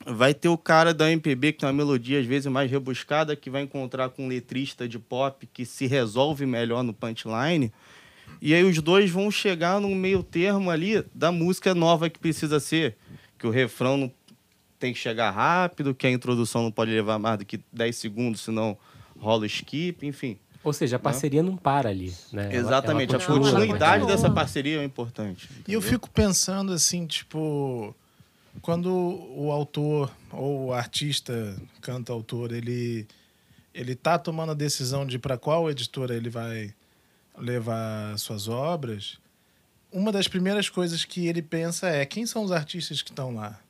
vai 0.05 0.33
ter 0.33 0.47
o 0.47 0.57
cara 0.57 0.93
da 0.93 1.11
MPB 1.11 1.53
que 1.53 1.59
tem 1.59 1.67
uma 1.67 1.73
melodia 1.73 2.19
às 2.19 2.25
vezes 2.25 2.49
mais 2.49 2.71
rebuscada, 2.71 3.35
que 3.35 3.49
vai 3.49 3.61
encontrar 3.61 4.09
com 4.09 4.25
um 4.25 4.27
letrista 4.29 4.87
de 4.87 4.97
pop 4.97 5.45
que 5.51 5.65
se 5.65 5.87
resolve 5.87 6.45
melhor 6.45 6.83
no 6.83 6.93
punchline, 6.93 7.71
e 8.41 8.53
aí 8.53 8.63
os 8.63 8.81
dois 8.81 9.09
vão 9.09 9.29
chegar 9.29 9.79
num 9.79 9.93
meio 9.93 10.23
termo 10.23 10.69
ali 10.69 11.03
da 11.13 11.31
música 11.31 11.75
nova 11.75 12.09
que 12.09 12.19
precisa 12.19 12.59
ser, 12.59 12.95
que 13.37 13.45
o 13.45 13.49
refrão 13.49 13.97
não 13.97 14.11
tem 14.83 14.91
que 14.91 14.99
chegar 14.99 15.31
rápido, 15.31 15.95
que 15.95 16.05
a 16.05 16.11
introdução 16.11 16.61
não 16.61 16.71
pode 16.71 16.91
levar 16.91 17.17
mais 17.17 17.37
do 17.37 17.45
que 17.45 17.57
10 17.71 17.95
segundos, 17.95 18.41
senão 18.41 18.77
rola 19.17 19.45
skip, 19.45 20.05
enfim. 20.05 20.37
Ou 20.61 20.73
seja, 20.73 20.97
a 20.97 20.99
né? 20.99 21.03
parceria 21.03 21.41
não, 21.41 21.51
não 21.51 21.57
para 21.57 21.87
ali, 21.87 22.13
né? 22.33 22.53
Exatamente, 22.53 23.15
ela, 23.15 23.23
ela 23.23 23.33
a 23.33 23.39
continuidade 23.39 24.05
dessa 24.05 24.29
parceria 24.29 24.81
é 24.81 24.83
importante. 24.83 25.45
Entendeu? 25.45 25.63
E 25.69 25.73
eu 25.73 25.81
fico 25.81 26.09
pensando 26.09 26.73
assim, 26.73 27.07
tipo, 27.07 27.95
quando 28.61 28.89
o 28.91 29.53
autor 29.53 30.11
ou 30.29 30.65
o 30.65 30.73
artista, 30.73 31.55
canta 31.79 32.11
autor, 32.11 32.51
ele 32.51 33.07
ele 33.73 33.95
tá 33.95 34.19
tomando 34.19 34.51
a 34.51 34.55
decisão 34.55 35.05
de 35.05 35.17
para 35.17 35.37
qual 35.37 35.71
editora 35.71 36.13
ele 36.13 36.29
vai 36.29 36.73
levar 37.37 38.19
suas 38.19 38.49
obras, 38.49 39.17
uma 39.93 40.11
das 40.11 40.27
primeiras 40.27 40.67
coisas 40.67 41.05
que 41.05 41.25
ele 41.27 41.41
pensa 41.41 41.87
é 41.87 42.05
quem 42.05 42.25
são 42.25 42.43
os 42.43 42.51
artistas 42.51 43.01
que 43.01 43.11
estão 43.11 43.33
lá? 43.33 43.62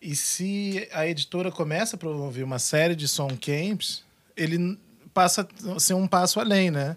E 0.00 0.14
se 0.14 0.88
a 0.92 1.06
editora 1.06 1.50
começa 1.50 1.96
a 1.96 1.98
promover 1.98 2.44
uma 2.44 2.58
série 2.58 2.94
de 2.94 3.08
song 3.08 3.36
camps, 3.36 4.04
ele 4.36 4.78
passa 5.12 5.46
a 5.74 5.80
ser 5.80 5.94
um 5.94 6.06
passo 6.06 6.38
além, 6.38 6.70
né? 6.70 6.96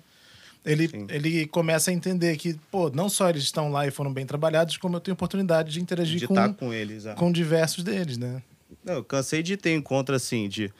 Ele, 0.63 1.07
ele 1.09 1.47
começa 1.47 1.89
a 1.89 1.93
entender 1.93 2.37
que, 2.37 2.53
pô, 2.69 2.91
não 2.91 3.09
só 3.09 3.29
eles 3.29 3.41
estão 3.41 3.71
lá 3.71 3.87
e 3.87 3.91
foram 3.91 4.13
bem 4.13 4.27
trabalhados, 4.27 4.77
como 4.77 4.95
eu 4.95 4.99
tenho 4.99 5.13
oportunidade 5.13 5.71
de 5.71 5.81
interagir 5.81 6.19
de 6.19 6.27
com, 6.27 6.35
tá 6.35 6.49
com 6.49 6.71
eles, 6.71 7.07
é. 7.07 7.15
com 7.15 7.31
diversos 7.31 7.83
deles, 7.83 8.17
né? 8.17 8.43
Não, 8.83 8.93
eu 8.95 9.03
cansei 9.03 9.41
de 9.41 9.57
ter 9.57 9.73
encontro 9.73 10.15
assim 10.15 10.47
de 10.47 10.71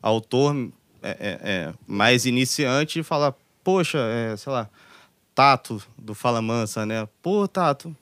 autor 0.00 0.70
é, 1.02 1.10
é, 1.10 1.38
é, 1.42 1.74
mais 1.86 2.24
iniciante 2.24 3.00
e 3.00 3.02
falar, 3.02 3.34
poxa, 3.62 3.98
é, 3.98 4.34
sei 4.36 4.50
lá, 4.50 4.68
Tato 5.34 5.82
do 5.96 6.14
Fala 6.14 6.40
Mansa, 6.40 6.86
né? 6.86 7.06
Pô, 7.20 7.46
Tato, 7.46 7.94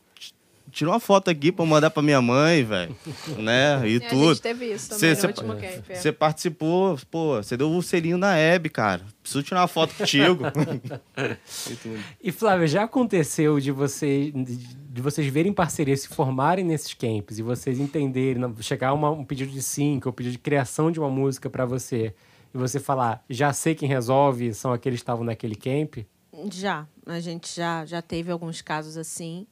tirou 0.77 0.93
uma 0.93 1.01
foto 1.01 1.31
aqui 1.31 1.51
pra 1.51 1.65
mandar 1.65 1.89
pra 1.91 2.03
minha 2.03 2.21
mãe, 2.21 2.62
velho. 2.62 2.95
né? 3.39 3.83
E 3.89 3.99
tudo. 4.01 4.25
A 4.25 4.35
gente 4.35 4.43
teve 4.43 4.67
isso 4.67 4.91
também 4.91 5.15
cê, 5.15 5.23
no 5.23 5.29
último 5.29 5.57
camp. 5.57 5.85
Você 5.89 6.12
participou, 6.12 6.99
pô, 7.11 7.37
você 7.37 7.57
deu 7.57 7.71
o 7.71 7.77
um 7.77 7.81
selinho 7.81 8.19
na 8.19 8.37
Hebe, 8.37 8.69
cara. 8.69 9.03
Preciso 9.23 9.43
tirar 9.43 9.62
uma 9.62 9.69
foto 9.69 9.95
contigo. 9.95 10.45
e, 11.71 11.75
tudo. 11.77 12.05
e 12.23 12.33
Flávia, 12.33 12.67
já 12.67 12.83
aconteceu 12.83 13.59
de 13.59 13.71
vocês 13.71 14.33
de 14.35 15.03
vocês 15.03 15.27
verem 15.27 15.53
parcerias 15.53 16.01
se 16.01 16.09
formarem 16.09 16.65
nesses 16.65 16.95
camps 16.95 17.39
e 17.39 17.43
vocês 17.43 17.79
entenderem, 17.79 18.43
chegar 18.61 18.95
uma, 18.95 19.11
um 19.11 19.25
pedido 19.25 19.53
de 19.53 19.62
sync 19.62 20.07
ou 20.07 20.12
pedido 20.12 20.33
de 20.33 20.39
criação 20.39 20.91
de 20.91 20.99
uma 20.99 21.11
música 21.11 21.51
para 21.51 21.67
você 21.67 22.15
e 22.55 22.57
você 22.57 22.81
falar, 22.81 23.23
já 23.29 23.53
sei 23.53 23.75
quem 23.75 23.87
resolve, 23.87 24.55
são 24.55 24.73
aqueles 24.73 25.01
que 25.01 25.03
estavam 25.03 25.23
naquele 25.23 25.55
camp? 25.55 25.99
Já, 26.51 26.87
a 27.05 27.21
gente 27.21 27.55
já, 27.55 27.85
já 27.85 28.01
teve 28.01 28.31
alguns 28.31 28.62
casos 28.62 28.97
assim. 28.97 29.47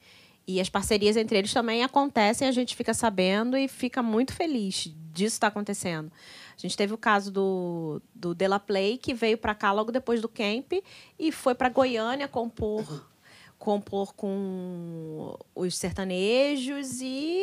E 0.46 0.60
as 0.60 0.68
parcerias 0.68 1.16
entre 1.16 1.38
eles 1.38 1.52
também 1.52 1.82
acontecem, 1.82 2.46
a 2.46 2.52
gente 2.52 2.76
fica 2.76 2.92
sabendo 2.92 3.56
e 3.56 3.66
fica 3.66 4.02
muito 4.02 4.32
feliz 4.32 4.92
disso 5.12 5.36
estar 5.36 5.46
tá 5.46 5.52
acontecendo. 5.52 6.12
A 6.56 6.60
gente 6.60 6.76
teve 6.76 6.92
o 6.92 6.98
caso 6.98 7.30
do, 7.30 8.02
do 8.14 8.34
Dela 8.34 8.60
Play, 8.60 8.98
que 8.98 9.14
veio 9.14 9.38
para 9.38 9.54
cá 9.54 9.72
logo 9.72 9.90
depois 9.90 10.20
do 10.20 10.28
camp 10.28 10.72
e 11.18 11.32
foi 11.32 11.54
para 11.54 11.68
Goiânia 11.68 12.28
compor, 12.28 13.08
compor 13.58 14.12
com 14.14 15.38
os 15.54 15.76
sertanejos 15.76 17.00
e 17.00 17.42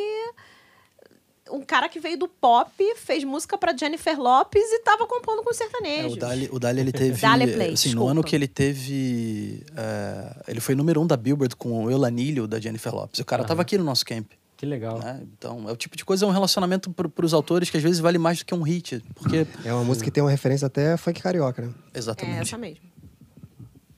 um 1.52 1.62
cara 1.62 1.90
que 1.90 2.00
veio 2.00 2.18
do 2.18 2.28
pop, 2.28 2.72
fez 2.96 3.24
música 3.24 3.58
para 3.58 3.76
Jennifer 3.76 4.20
Lopes 4.20 4.64
e 4.64 4.80
tava 4.80 5.06
compondo 5.06 5.44
com 5.44 5.54
sertanejo. 5.54 6.08
É, 6.08 6.12
o 6.12 6.16
Dali, 6.16 6.50
o 6.52 6.60
Dali 6.60 6.80
ele 6.82 6.92
teve. 6.92 7.20
Dali 7.22 7.48
Play, 7.48 7.74
assim, 7.74 7.94
no 7.94 8.08
ano 8.08 8.24
que 8.24 8.36
ele 8.36 8.48
teve. 8.48 9.64
É, 9.76 10.44
ele 10.48 10.60
foi 10.60 10.76
número 10.76 11.02
um 11.02 11.08
da 11.08 11.18
Billboard 11.18 11.56
com 11.56 11.86
o 11.86 11.92
Elanilho 11.92 12.48
da 12.48 12.60
Jennifer 12.60 12.94
Lopes. 12.94 13.20
O 13.20 13.26
cara 13.26 13.44
ah. 13.44 13.46
tava 13.46 13.62
aqui 13.62 13.78
no 13.78 13.84
nosso 13.84 14.06
camp. 14.06 14.32
Que 14.58 14.66
legal. 14.66 15.00
Né? 15.00 15.22
Então, 15.24 15.68
é 15.68 15.72
o 15.72 15.76
tipo 15.76 15.98
de 15.98 16.06
coisa, 16.06 16.24
é 16.24 16.28
um 16.28 16.32
relacionamento 16.32 16.92
para 16.92 17.26
os 17.26 17.34
autores 17.34 17.70
que 17.70 17.78
às 17.78 17.84
vezes 17.84 18.00
vale 18.00 18.20
mais 18.20 18.40
do 18.40 18.46
que 18.46 18.54
um 18.54 18.62
hit. 18.62 19.04
Porque... 19.16 19.48
É 19.66 19.74
uma 19.74 19.84
música 19.84 20.06
que 20.06 20.12
tem 20.12 20.24
uma 20.24 20.30
referência 20.30 20.68
até 20.68 20.96
funk 20.98 21.20
carioca, 21.20 21.64
né? 21.64 21.74
Exatamente. 21.96 22.38
É 22.38 22.42
essa 22.42 22.58
mesmo. 22.60 22.84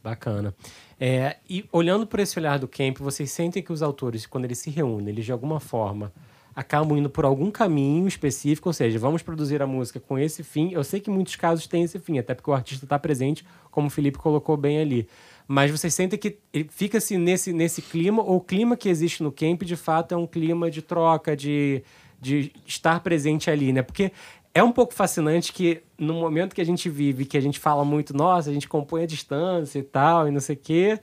Bacana. 0.01 0.55
É, 0.97 1.35
e 1.49 1.65
olhando 1.69 2.07
por 2.07 2.21
esse 2.21 2.39
olhar 2.39 2.57
do 2.57 2.67
camp, 2.67 2.99
vocês 2.99 3.29
sentem 3.29 3.61
que 3.61 3.73
os 3.73 3.81
autores, 3.81 4.25
quando 4.25 4.45
eles 4.45 4.57
se 4.57 4.69
reúnem, 4.69 5.09
eles 5.09 5.25
de 5.25 5.33
alguma 5.33 5.59
forma 5.59 6.13
acabam 6.55 6.97
indo 6.97 7.09
por 7.09 7.25
algum 7.25 7.49
caminho 7.49 8.07
específico, 8.07 8.69
ou 8.69 8.73
seja, 8.73 8.99
vamos 8.99 9.21
produzir 9.21 9.61
a 9.61 9.67
música 9.67 9.99
com 9.99 10.17
esse 10.17 10.43
fim. 10.43 10.71
Eu 10.71 10.83
sei 10.83 10.99
que 10.99 11.09
muitos 11.09 11.35
casos 11.35 11.67
tem 11.67 11.83
esse 11.83 11.99
fim, 11.99 12.19
até 12.19 12.33
porque 12.33 12.49
o 12.49 12.53
artista 12.53 12.85
está 12.85 12.99
presente, 12.99 13.45
como 13.71 13.87
o 13.87 13.89
Felipe 13.89 14.17
colocou 14.17 14.55
bem 14.55 14.79
ali. 14.79 15.07
Mas 15.47 15.71
vocês 15.71 15.93
sentem 15.93 16.17
que 16.17 16.37
fica-se 16.69 17.17
nesse, 17.17 17.51
nesse 17.51 17.81
clima, 17.81 18.21
ou 18.23 18.37
o 18.37 18.41
clima 18.41 18.77
que 18.77 18.87
existe 18.87 19.23
no 19.23 19.31
camp, 19.31 19.63
de 19.63 19.75
fato, 19.75 20.13
é 20.13 20.17
um 20.17 20.27
clima 20.27 20.69
de 20.71 20.81
troca, 20.81 21.35
de, 21.35 21.83
de 22.21 22.51
estar 22.65 22.99
presente 23.01 23.49
ali, 23.49 23.73
né? 23.73 23.81
Porque 23.81 24.11
é 24.53 24.63
um 24.63 24.71
pouco 24.71 24.93
fascinante 24.93 25.51
que 25.51 25.81
no 25.97 26.13
momento 26.13 26.53
que 26.53 26.61
a 26.61 26.65
gente 26.65 26.87
vive, 26.87 27.25
que 27.25 27.37
a 27.37 27.41
gente 27.41 27.59
fala 27.59 27.83
muito, 27.83 28.15
nossa, 28.15 28.49
a 28.49 28.53
gente 28.53 28.67
compõe 28.67 29.03
a 29.03 29.07
distância 29.07 29.79
e 29.79 29.83
tal, 29.83 30.27
e 30.27 30.31
não 30.31 30.39
sei 30.39 30.55
o 30.55 30.59
quê, 30.59 30.99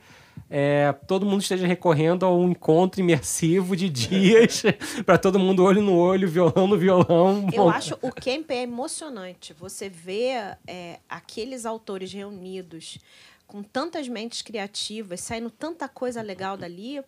é, 0.48 0.92
todo 1.06 1.26
mundo 1.26 1.42
esteja 1.42 1.66
recorrendo 1.66 2.24
a 2.24 2.34
um 2.34 2.50
encontro 2.50 3.00
imersivo 3.00 3.76
de 3.76 3.88
dias 3.88 4.62
para 5.04 5.18
todo 5.18 5.38
mundo 5.38 5.64
olho 5.64 5.82
no 5.82 5.96
olho, 5.96 6.28
violão 6.28 6.66
no 6.66 6.78
violão. 6.78 7.48
Eu 7.52 7.64
Bom, 7.64 7.70
acho 7.70 7.98
o 8.00 8.12
camp 8.12 8.50
é 8.50 8.62
emocionante. 8.62 9.52
Você 9.52 9.88
vê 9.88 10.32
é, 10.66 11.00
aqueles 11.08 11.66
autores 11.66 12.12
reunidos 12.12 12.98
com 13.46 13.62
tantas 13.62 14.08
mentes 14.08 14.42
criativas, 14.42 15.20
saindo 15.20 15.50
tanta 15.50 15.88
coisa 15.88 16.22
legal 16.22 16.56
dali. 16.56 17.02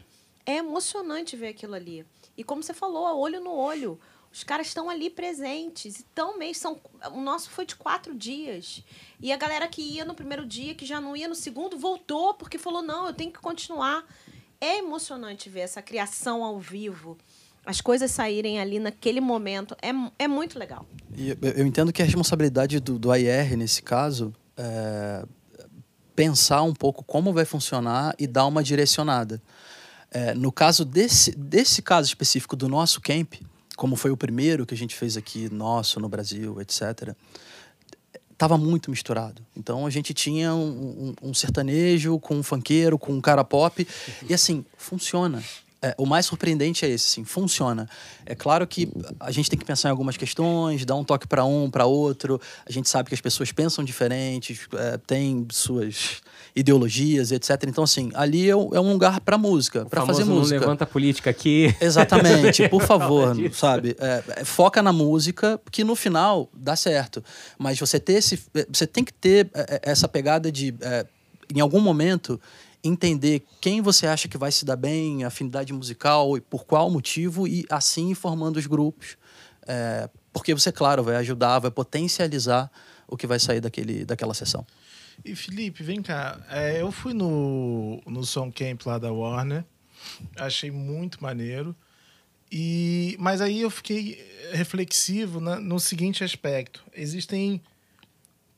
É 0.44 0.56
emocionante 0.56 1.36
ver 1.36 1.48
aquilo 1.48 1.74
ali. 1.74 2.04
E 2.36 2.42
como 2.42 2.62
você 2.62 2.74
falou, 2.74 3.18
olho 3.18 3.40
no 3.40 3.52
olho. 3.52 3.98
Os 4.32 4.42
caras 4.42 4.68
estão 4.68 4.88
ali 4.88 5.10
presentes. 5.10 6.04
Então, 6.12 6.38
mês 6.38 6.56
são. 6.56 6.80
O 7.12 7.20
nosso 7.20 7.50
foi 7.50 7.66
de 7.66 7.76
quatro 7.76 8.14
dias. 8.14 8.82
E 9.20 9.32
a 9.32 9.36
galera 9.36 9.68
que 9.68 9.82
ia 9.82 10.04
no 10.04 10.14
primeiro 10.14 10.46
dia, 10.46 10.74
que 10.74 10.86
já 10.86 11.00
não 11.00 11.16
ia 11.16 11.28
no 11.28 11.34
segundo, 11.34 11.78
voltou 11.78 12.34
porque 12.34 12.56
falou: 12.56 12.82
não, 12.82 13.06
eu 13.06 13.12
tenho 13.12 13.30
que 13.30 13.38
continuar. 13.38 14.04
É 14.60 14.78
emocionante 14.78 15.50
ver 15.50 15.60
essa 15.60 15.82
criação 15.82 16.44
ao 16.44 16.58
vivo. 16.58 17.18
As 17.66 17.80
coisas 17.80 18.10
saírem 18.10 18.58
ali 18.58 18.78
naquele 18.78 19.20
momento. 19.20 19.76
É, 19.82 19.90
é 20.24 20.26
muito 20.26 20.58
legal. 20.58 20.86
E 21.16 21.30
eu, 21.30 21.66
entendo 21.66 21.92
que 21.92 22.00
a 22.00 22.04
responsabilidade 22.04 22.80
do, 22.80 22.98
do 22.98 23.10
AIR, 23.12 23.56
nesse 23.56 23.82
caso, 23.82 24.32
é 24.56 25.24
pensar 26.14 26.62
um 26.62 26.74
pouco 26.74 27.02
como 27.04 27.32
vai 27.32 27.44
funcionar 27.44 28.14
e 28.18 28.26
dar 28.26 28.46
uma 28.46 28.62
direcionada. 28.62 29.42
É, 30.10 30.34
no 30.34 30.52
caso 30.52 30.84
desse, 30.84 31.32
desse 31.32 31.80
caso 31.80 32.06
específico 32.06 32.54
do 32.54 32.68
nosso 32.68 33.00
camp, 33.00 33.34
como 33.76 33.96
foi 33.96 34.10
o 34.10 34.16
primeiro 34.16 34.66
que 34.66 34.74
a 34.74 34.76
gente 34.76 34.94
fez 34.94 35.16
aqui, 35.16 35.48
nosso, 35.52 35.98
no 36.00 36.08
Brasil, 36.08 36.60
etc., 36.60 37.14
estava 38.30 38.58
muito 38.58 38.90
misturado. 38.90 39.40
Então 39.56 39.86
a 39.86 39.90
gente 39.90 40.12
tinha 40.12 40.52
um, 40.52 41.14
um, 41.22 41.30
um 41.30 41.34
sertanejo 41.34 42.18
com 42.18 42.36
um 42.36 42.42
funkeiro, 42.42 42.98
com 42.98 43.12
um 43.12 43.20
cara 43.20 43.44
pop, 43.44 43.86
e 44.28 44.34
assim, 44.34 44.64
funciona. 44.76 45.42
É, 45.82 45.94
o 45.98 46.06
mais 46.06 46.26
surpreendente 46.26 46.84
é 46.84 46.88
esse, 46.88 47.04
sim, 47.04 47.24
funciona. 47.24 47.88
É 48.24 48.36
claro 48.36 48.64
que 48.68 48.88
a 49.18 49.32
gente 49.32 49.50
tem 49.50 49.58
que 49.58 49.64
pensar 49.64 49.88
em 49.88 49.90
algumas 49.90 50.16
questões, 50.16 50.84
dar 50.84 50.94
um 50.94 51.02
toque 51.02 51.26
para 51.26 51.44
um, 51.44 51.68
para 51.68 51.86
outro. 51.86 52.40
A 52.64 52.70
gente 52.70 52.88
sabe 52.88 53.08
que 53.08 53.14
as 53.16 53.20
pessoas 53.20 53.50
pensam 53.50 53.84
diferentes, 53.84 54.60
é, 54.74 54.96
têm 54.98 55.44
suas 55.50 56.22
ideologias, 56.54 57.32
etc. 57.32 57.64
Então, 57.66 57.82
assim, 57.84 58.10
ali 58.14 58.48
é, 58.48 58.54
um 58.54 58.74
é 58.74 58.80
um 58.80 58.92
lugar 58.92 59.20
para 59.20 59.36
música, 59.36 59.84
para 59.86 60.06
fazer 60.06 60.24
música. 60.24 60.54
Não 60.54 60.60
levanta 60.60 60.84
a 60.84 60.86
política 60.86 61.30
aqui. 61.30 61.74
Exatamente, 61.80 62.68
por 62.70 62.82
favor, 62.82 63.34
sabe? 63.52 63.96
É, 63.98 64.22
é, 64.36 64.44
foca 64.44 64.82
na 64.82 64.92
música, 64.92 65.60
que 65.70 65.82
no 65.82 65.96
final 65.96 66.48
dá 66.54 66.76
certo. 66.76 67.24
Mas 67.58 67.78
você 67.78 67.98
ter 67.98 68.14
esse, 68.14 68.40
você 68.70 68.86
tem 68.86 69.02
que 69.02 69.12
ter 69.12 69.50
é, 69.52 69.60
é, 69.60 69.80
essa 69.90 70.06
pegada 70.06 70.52
de, 70.52 70.74
é, 70.80 71.06
em 71.54 71.60
algum 71.60 71.80
momento, 71.80 72.40
entender 72.84 73.42
quem 73.60 73.80
você 73.80 74.06
acha 74.06 74.26
que 74.28 74.36
vai 74.36 74.50
se 74.50 74.64
dar 74.64 74.76
bem, 74.76 75.24
afinidade 75.24 75.72
musical 75.72 76.36
e 76.36 76.40
por 76.40 76.64
qual 76.64 76.90
motivo 76.90 77.46
e 77.46 77.64
assim 77.70 78.14
formando 78.14 78.56
os 78.56 78.66
grupos, 78.66 79.16
É, 79.64 80.10
porque 80.32 80.52
você, 80.54 80.72
claro, 80.72 81.04
vai 81.04 81.14
ajudar, 81.16 81.60
vai 81.60 81.70
potencializar 81.70 82.68
o 83.06 83.16
que 83.16 83.28
vai 83.28 83.38
sair 83.38 83.60
daquele, 83.60 84.04
daquela 84.04 84.34
sessão. 84.34 84.66
E 85.24 85.36
Felipe, 85.36 85.84
vem 85.84 86.02
cá. 86.02 86.40
É, 86.50 86.80
eu 86.82 86.90
fui 86.90 87.14
no, 87.14 88.02
no 88.06 88.24
Som 88.24 88.50
Camp 88.50 88.84
lá 88.86 88.98
da 88.98 89.12
Warner. 89.12 89.64
Achei 90.36 90.70
muito 90.72 91.22
maneiro. 91.22 91.76
E, 92.50 93.16
mas 93.20 93.40
aí 93.40 93.60
eu 93.60 93.70
fiquei 93.70 94.18
reflexivo 94.50 95.40
na- 95.40 95.60
no 95.60 95.78
seguinte 95.78 96.24
aspecto. 96.24 96.82
Existem 96.92 97.62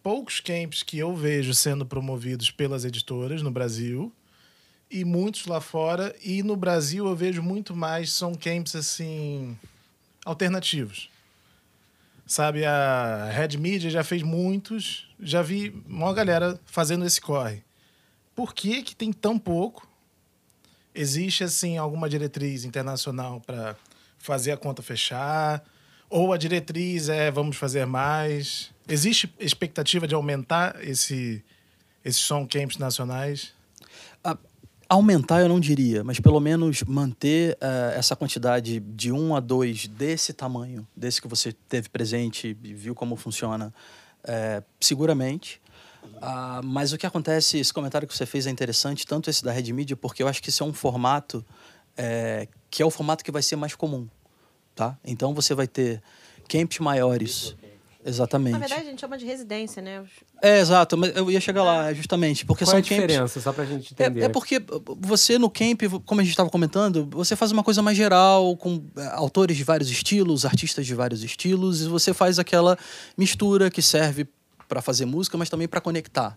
poucos 0.04 0.38
camps 0.38 0.82
que 0.82 0.98
eu 0.98 1.16
vejo 1.16 1.54
sendo 1.54 1.86
promovidos 1.86 2.50
pelas 2.50 2.84
editoras 2.84 3.40
no 3.40 3.50
Brasil 3.50 4.12
e 4.90 5.02
muitos 5.02 5.46
lá 5.46 5.62
fora. 5.62 6.14
E 6.22 6.42
no 6.42 6.54
Brasil 6.56 7.06
eu 7.06 7.16
vejo 7.16 7.42
muito 7.42 7.74
mais 7.74 8.12
são 8.12 8.34
camps 8.34 8.76
assim 8.76 9.58
alternativos. 10.22 11.08
Sabe, 12.26 12.66
a 12.66 13.30
Red 13.32 13.56
Media 13.56 13.88
já 13.88 14.04
fez 14.04 14.22
muitos, 14.22 15.08
já 15.18 15.40
vi 15.40 15.82
uma 15.88 16.12
galera 16.12 16.60
fazendo 16.66 17.06
esse 17.06 17.20
corre. 17.20 17.62
Por 18.34 18.54
que 18.54 18.82
que 18.82 18.94
tem 18.94 19.10
tão 19.10 19.38
pouco? 19.38 19.88
Existe 20.94 21.44
assim 21.44 21.78
alguma 21.78 22.10
diretriz 22.10 22.64
internacional 22.64 23.40
para 23.40 23.74
fazer 24.18 24.52
a 24.52 24.56
conta 24.56 24.82
fechar? 24.82 25.64
Ou 26.16 26.32
a 26.32 26.36
diretriz 26.36 27.08
é 27.08 27.28
vamos 27.28 27.56
fazer 27.56 27.84
mais? 27.86 28.70
Existe 28.88 29.34
expectativa 29.40 30.06
de 30.06 30.14
aumentar 30.14 30.76
esse 30.80 31.42
esses 32.04 32.22
som 32.22 32.46
camps 32.46 32.78
nacionais? 32.78 33.52
Aumentar 34.88 35.40
eu 35.40 35.48
não 35.48 35.58
diria, 35.58 36.04
mas 36.04 36.20
pelo 36.20 36.38
menos 36.38 36.84
manter 36.84 37.58
eh, 37.60 37.94
essa 37.96 38.14
quantidade 38.14 38.78
de 38.78 39.10
um 39.10 39.34
a 39.34 39.40
dois 39.40 39.88
desse 39.88 40.32
tamanho, 40.32 40.86
desse 40.96 41.20
que 41.20 41.26
você 41.26 41.52
teve 41.52 41.88
presente 41.88 42.56
e 42.62 42.74
viu 42.74 42.94
como 42.94 43.16
funciona, 43.16 43.74
eh, 44.22 44.62
seguramente. 44.80 45.60
Ah, 46.22 46.60
mas 46.62 46.92
o 46.92 46.96
que 46.96 47.06
acontece, 47.06 47.58
esse 47.58 47.74
comentário 47.74 48.06
que 48.06 48.16
você 48.16 48.24
fez 48.24 48.46
é 48.46 48.50
interessante, 48.50 49.04
tanto 49.04 49.28
esse 49.30 49.42
da 49.42 49.50
Red 49.50 49.72
Media, 49.72 49.96
porque 49.96 50.22
eu 50.22 50.28
acho 50.28 50.40
que 50.40 50.50
isso 50.50 50.62
é 50.62 50.66
um 50.66 50.72
formato 50.72 51.44
eh, 51.96 52.46
que 52.70 52.84
é 52.84 52.86
o 52.86 52.90
formato 52.90 53.24
que 53.24 53.32
vai 53.32 53.42
ser 53.42 53.56
mais 53.56 53.74
comum, 53.74 54.06
tá? 54.74 54.96
Então 55.04 55.34
você 55.34 55.54
vai 55.54 55.66
ter 55.66 56.02
camps 56.48 56.78
maiores, 56.78 57.54
exatamente. 58.04 58.52
Na 58.52 58.58
verdade, 58.58 58.82
a 58.82 58.84
gente 58.84 59.00
chama 59.00 59.16
de 59.16 59.24
residência, 59.24 59.80
né? 59.80 60.04
É, 60.42 60.58
exato, 60.60 60.96
mas 60.96 61.16
eu 61.16 61.30
ia 61.30 61.40
chegar 61.40 61.62
lá, 61.62 61.92
justamente, 61.94 62.44
porque 62.44 62.64
Qual 62.64 62.68
é 62.68 62.70
são 62.72 62.78
a 62.78 62.82
camps... 62.82 62.96
diferença, 63.12 63.40
só 63.40 63.52
pra 63.52 63.64
gente 63.64 63.94
É, 63.98 64.04
entender? 64.06 64.24
é 64.24 64.28
porque 64.28 64.62
você 65.00 65.38
no 65.38 65.48
camp, 65.48 65.82
como 66.04 66.20
a 66.20 66.24
gente 66.24 66.32
estava 66.32 66.50
comentando, 66.50 67.08
você 67.10 67.34
faz 67.34 67.50
uma 67.50 67.62
coisa 67.64 67.80
mais 67.80 67.96
geral, 67.96 68.54
com 68.56 68.84
é, 68.96 69.06
autores 69.12 69.56
de 69.56 69.64
vários 69.64 69.88
estilos, 69.90 70.44
artistas 70.44 70.84
de 70.84 70.94
vários 70.94 71.22
estilos, 71.24 71.82
e 71.82 71.88
você 71.88 72.12
faz 72.12 72.38
aquela 72.38 72.76
mistura 73.16 73.70
que 73.70 73.80
serve 73.80 74.26
para 74.68 74.82
fazer 74.82 75.04
música, 75.06 75.38
mas 75.38 75.48
também 75.48 75.68
para 75.68 75.80
conectar. 75.80 76.36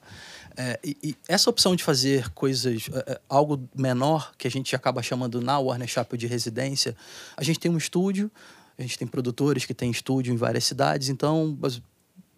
É, 0.60 0.80
e, 0.84 0.98
e 1.04 1.16
essa 1.28 1.52
opção 1.52 1.76
de 1.76 1.84
fazer 1.84 2.30
coisas, 2.32 2.90
é, 2.92 3.12
é, 3.12 3.22
algo 3.30 3.70
menor, 3.76 4.34
que 4.36 4.48
a 4.48 4.52
gente 4.52 4.76
acaba 4.76 5.04
chamando 5.04 5.40
na 5.40 5.60
Warner 5.60 5.88
Chappell 5.88 6.18
de 6.18 6.26
residência, 6.26 6.96
a 7.38 7.44
gente 7.44 7.60
tem 7.60 7.70
um 7.70 7.78
estúdio, 7.78 8.32
a 8.78 8.82
gente 8.82 8.98
tem 8.98 9.08
produtores 9.08 9.66
que 9.66 9.74
têm 9.74 9.92
estúdio 9.92 10.34
em 10.34 10.38
várias 10.38 10.64
cidades, 10.64 11.10
então 11.10 11.56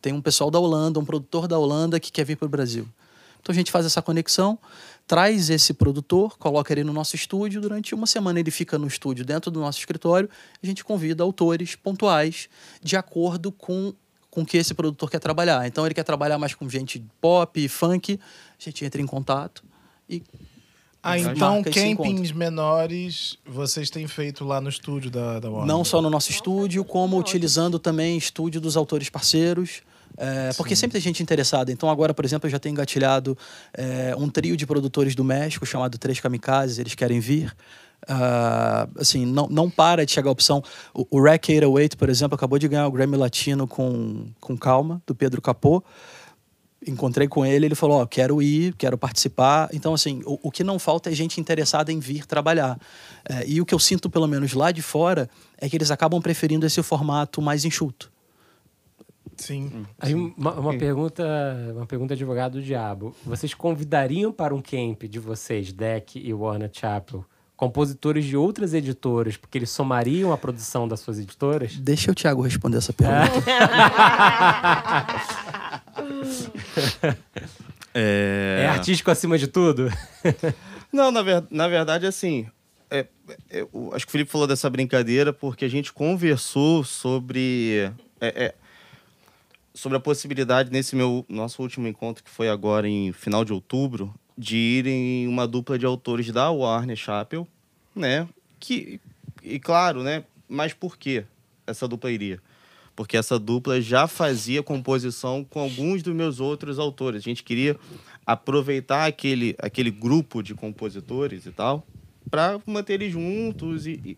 tem 0.01 0.11
um 0.11 0.21
pessoal 0.21 0.51
da 0.51 0.59
Holanda, 0.59 0.99
um 0.99 1.05
produtor 1.05 1.47
da 1.47 1.57
Holanda 1.57 1.97
que 1.97 2.11
quer 2.11 2.25
vir 2.25 2.35
para 2.35 2.45
o 2.45 2.49
Brasil. 2.49 2.85
Então 3.41 3.53
a 3.53 3.55
gente 3.55 3.71
faz 3.71 3.85
essa 3.85 4.01
conexão, 4.01 4.59
traz 5.07 5.49
esse 5.49 5.73
produtor, 5.73 6.37
coloca 6.37 6.73
ele 6.73 6.83
no 6.83 6.91
nosso 6.91 7.15
estúdio. 7.15 7.61
Durante 7.61 7.95
uma 7.95 8.05
semana 8.05 8.39
ele 8.39 8.51
fica 8.51 8.77
no 8.77 8.85
estúdio 8.85 9.23
dentro 9.23 9.49
do 9.49 9.61
nosso 9.61 9.79
escritório. 9.79 10.29
A 10.61 10.65
gente 10.65 10.83
convida 10.83 11.23
autores 11.23 11.73
pontuais 11.73 12.49
de 12.81 12.97
acordo 12.97 13.49
com 13.51 13.93
com 14.39 14.45
que 14.45 14.57
esse 14.57 14.73
produtor 14.73 15.09
quer 15.09 15.19
trabalhar. 15.19 15.67
Então 15.67 15.85
ele 15.85 15.93
quer 15.93 16.03
trabalhar 16.03 16.37
mais 16.37 16.55
com 16.55 16.69
gente 16.69 17.03
pop, 17.19 17.67
funk. 17.67 18.19
A 18.57 18.63
gente 18.63 18.85
entra 18.85 19.01
em 19.01 19.05
contato 19.05 19.63
e 20.09 20.23
Ah, 21.01 21.17
então 21.17 21.63
campings 21.63 22.31
menores 22.31 23.37
vocês 23.45 23.89
têm 23.89 24.07
feito 24.07 24.43
lá 24.43 24.59
no 24.59 24.69
estúdio 24.69 25.09
da, 25.09 25.39
da 25.39 25.49
Warner? 25.49 25.67
Não 25.67 25.83
só 25.85 26.01
no 26.01 26.09
nosso 26.09 26.29
estúdio, 26.31 26.83
como 26.83 27.17
utilizando 27.17 27.79
também 27.79 28.17
estúdio 28.17 28.59
dos 28.59 28.75
autores 28.75 29.09
parceiros. 29.09 29.81
é, 30.17 30.51
porque 30.57 30.75
sempre 30.75 30.93
tem 30.93 31.01
gente 31.01 31.23
interessada. 31.23 31.71
Então, 31.71 31.89
agora, 31.89 32.13
por 32.13 32.25
exemplo, 32.25 32.47
eu 32.47 32.51
já 32.51 32.59
tenho 32.59 32.73
engatilhado 32.73 33.37
é, 33.73 34.13
um 34.17 34.29
trio 34.29 34.57
de 34.57 34.65
produtores 34.65 35.15
do 35.15 35.23
México 35.23 35.65
chamado 35.65 35.97
Três 35.97 36.19
Kamikazes, 36.19 36.79
eles 36.79 36.95
querem 36.95 37.19
vir. 37.19 37.55
Ah, 38.07 38.87
assim, 38.97 39.25
não, 39.25 39.47
não 39.49 39.69
para 39.69 40.05
de 40.05 40.11
chegar 40.11 40.29
a 40.29 40.31
opção. 40.31 40.63
O, 40.93 41.05
o 41.11 41.21
Rack 41.21 41.51
808, 41.51 41.97
por 41.97 42.09
exemplo, 42.09 42.35
acabou 42.35 42.57
de 42.57 42.67
ganhar 42.67 42.87
o 42.87 42.91
Grammy 42.91 43.17
Latino 43.17 43.67
com, 43.67 44.27
com 44.39 44.57
Calma, 44.57 45.01
do 45.05 45.13
Pedro 45.13 45.41
Capô. 45.41 45.83
Encontrei 46.87 47.27
com 47.27 47.45
ele, 47.45 47.65
ele 47.65 47.75
falou: 47.75 48.01
Ó, 48.01 48.05
quero 48.05 48.41
ir, 48.41 48.73
quero 48.75 48.97
participar. 48.97 49.69
Então, 49.73 49.93
assim, 49.93 50.21
o, 50.25 50.39
o 50.43 50.51
que 50.51 50.63
não 50.63 50.79
falta 50.79 51.09
é 51.09 51.13
gente 51.13 51.39
interessada 51.41 51.91
em 51.91 51.99
vir 51.99 52.25
trabalhar. 52.25 52.79
É, 53.27 53.45
e 53.45 53.59
o 53.59 53.65
que 53.65 53.73
eu 53.73 53.79
sinto, 53.79 54.09
pelo 54.09 54.27
menos 54.27 54.53
lá 54.53 54.71
de 54.71 54.81
fora, 54.81 55.29
é 55.57 55.67
que 55.67 55.75
eles 55.75 55.91
acabam 55.91 56.21
preferindo 56.21 56.65
esse 56.65 56.81
formato 56.81 57.41
mais 57.41 57.65
enxuto. 57.65 58.09
Sim. 59.39 59.85
Aí 59.97 60.13
uma, 60.13 60.53
uma 60.53 60.77
pergunta, 60.77 61.23
uma 61.73 61.85
pergunta 61.85 62.13
advogado 62.13 62.53
do 62.53 62.61
diabo. 62.61 63.15
Vocês 63.25 63.53
convidariam 63.53 64.31
para 64.31 64.53
um 64.53 64.61
camp 64.61 65.03
de 65.03 65.17
vocês, 65.17 65.71
Deck 65.71 66.19
e 66.19 66.33
Warner 66.33 66.69
Chappell, 66.71 67.25
compositores 67.59 68.23
de 68.23 68.37
outras 68.37 68.73
editoras, 68.73 69.35
porque 69.35 69.57
eles 69.57 69.69
somariam 69.69 70.31
a 70.31 70.37
produção 70.37 70.87
das 70.87 71.01
suas 71.01 71.19
editoras? 71.19 71.75
Deixa 71.75 72.09
o 72.09 72.15
Thiago 72.15 72.41
responder 72.41 72.77
essa 72.77 72.93
pergunta. 72.93 73.43
É... 77.93 78.63
É 78.65 78.69
artístico 78.69 79.09
acima 79.09 79.37
de 79.37 79.47
tudo? 79.47 79.91
Não, 80.93 81.11
na, 81.11 81.21
ver- 81.23 81.43
na 81.49 81.67
verdade, 81.67 82.05
assim, 82.05 82.47
é, 82.89 83.07
é, 83.49 83.67
o- 83.73 83.91
acho 83.93 84.05
que 84.05 84.09
o 84.09 84.13
Felipe 84.13 84.31
falou 84.31 84.45
dessa 84.47 84.69
brincadeira 84.69 85.33
porque 85.33 85.65
a 85.65 85.69
gente 85.69 85.91
conversou 85.91 86.83
sobre, 86.83 87.91
é, 88.21 88.45
é, 88.45 88.55
sobre 89.73 89.97
a 89.97 89.99
possibilidade, 89.99 90.71
nesse 90.71 90.95
meu 90.95 91.25
nosso 91.27 91.61
último 91.63 91.87
encontro, 91.87 92.23
que 92.23 92.29
foi 92.29 92.47
agora 92.47 92.87
em 92.87 93.11
final 93.11 93.43
de 93.43 93.51
outubro, 93.51 94.13
de 94.39 94.55
irem 94.55 95.27
uma 95.27 95.45
dupla 95.45 95.77
de 95.77 95.85
autores 95.85 96.31
da 96.31 96.49
Warner 96.49 96.95
Chappell, 96.95 97.45
né? 97.93 98.25
Que, 98.57 99.01
e 99.43 99.59
claro, 99.59 100.01
né? 100.01 100.23
Mas 100.47 100.71
por 100.73 100.97
que 100.97 101.25
essa 101.67 101.89
dupla 101.89 102.09
iria? 102.09 102.39
Porque 102.95 103.17
essa 103.17 103.37
dupla 103.37 103.81
já 103.81 104.07
fazia 104.07 104.63
composição 104.63 105.43
com 105.43 105.59
alguns 105.59 106.01
dos 106.01 106.15
meus 106.15 106.39
outros 106.39 106.79
autores. 106.79 107.21
A 107.21 107.23
gente 107.25 107.43
queria 107.43 107.77
aproveitar 108.25 109.05
aquele, 109.05 109.55
aquele 109.59 109.91
grupo 109.91 110.41
de 110.41 110.55
compositores 110.55 111.45
e 111.45 111.51
tal 111.51 111.85
para 112.31 112.61
manter 112.65 112.93
eles 112.93 113.11
juntos 113.11 113.87
e, 113.87 113.99
e, 114.05 114.17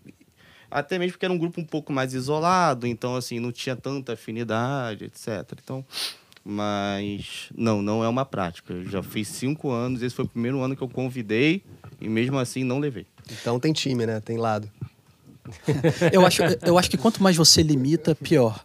até 0.70 1.00
mesmo 1.00 1.14
porque 1.14 1.26
era 1.26 1.34
um 1.34 1.38
grupo 1.38 1.60
um 1.60 1.66
pouco 1.66 1.92
mais 1.92 2.14
isolado, 2.14 2.86
então 2.86 3.16
assim 3.16 3.40
não 3.40 3.52
tinha 3.52 3.76
tanta 3.76 4.14
afinidade, 4.14 5.06
etc. 5.06 5.28
Então, 5.64 5.84
mas 6.44 7.50
não, 7.56 7.82
não 7.82 8.04
é 8.04 8.08
uma 8.08 8.26
prática. 8.26 8.74
Eu 8.74 8.86
já 8.86 9.04
fiz 9.04 9.28
cinco 9.28 9.72
anos, 9.72 10.02
esse 10.02 10.16
foi 10.16 10.26
o 10.26 10.28
primeiro 10.28 10.62
ano 10.62 10.76
que 10.76 10.82
eu 10.82 10.90
convidei 10.90 11.64
e 12.00 12.10
mesmo 12.10 12.38
assim 12.38 12.64
não 12.64 12.80
levei. 12.80 13.06
Então 13.30 13.60
tem 13.60 13.72
time, 13.72 14.06
né? 14.06 14.20
Tem 14.20 14.38
lado. 14.38 14.70
eu, 16.12 16.26
acho, 16.26 16.42
eu 16.64 16.78
acho 16.78 16.90
que 16.90 16.98
quanto 16.98 17.22
mais 17.22 17.36
você 17.36 17.64
limita, 17.64 18.16
pior. 18.16 18.64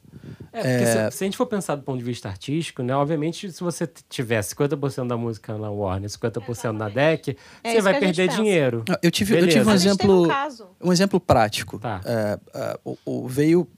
É, 0.53 0.61
porque 0.61 0.85
é... 0.85 1.11
Se, 1.11 1.19
se, 1.19 1.25
a 1.25 1.27
gente 1.27 1.37
for 1.37 1.47
pensar 1.47 1.75
do 1.75 1.83
ponto 1.83 1.99
de 1.99 2.05
vista 2.05 2.29
artístico, 2.29 2.83
né? 2.83 2.95
Obviamente, 2.95 3.53
se 3.53 3.63
você 3.63 3.89
tiver 4.09 4.41
50% 4.41 5.07
da 5.07 5.17
música 5.17 5.57
na 5.57 5.71
Warner, 5.71 6.09
50% 6.09 6.73
na 6.73 6.89
DEC, 6.89 7.37
é 7.63 7.73
você 7.73 7.81
vai 7.83 7.99
perder 8.01 8.29
dinheiro. 8.29 8.85
Eu 9.03 9.11
tive, 9.11 9.39
eu 9.39 9.49
tive 9.49 9.69
um 9.69 9.73
exemplo. 9.73 10.27
Um, 10.27 10.89
um, 10.89 10.93
exemplo 10.93 11.21
prático. 11.21 11.79
Tá. 11.79 12.01
É, 12.05 12.39
é, 12.55 12.79
o, 12.85 12.97
o, 13.05 13.29
veio 13.29 13.69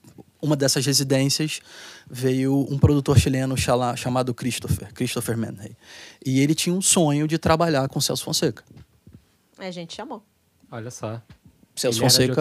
uma 0.40 0.54
dessas 0.54 0.86
residências 0.86 1.60
veio 2.10 2.66
um 2.70 2.78
produtor 2.78 3.18
chileno 3.18 3.54
chamado 3.96 4.32
Christopher, 4.34 4.92
Christopher 4.92 5.36
Manley. 5.36 5.76
E 6.24 6.40
ele 6.40 6.54
tinha 6.54 6.74
um 6.74 6.82
sonho 6.82 7.28
de 7.28 7.38
trabalhar 7.38 7.88
com 7.88 8.00
Celso 8.00 8.24
Fonseca. 8.24 8.64
A 9.58 9.70
gente 9.70 9.94
chamou. 9.94 10.22
Olha 10.70 10.90
só. 10.90 11.20
Celso 11.74 12.00
Fonseca. 12.00 12.40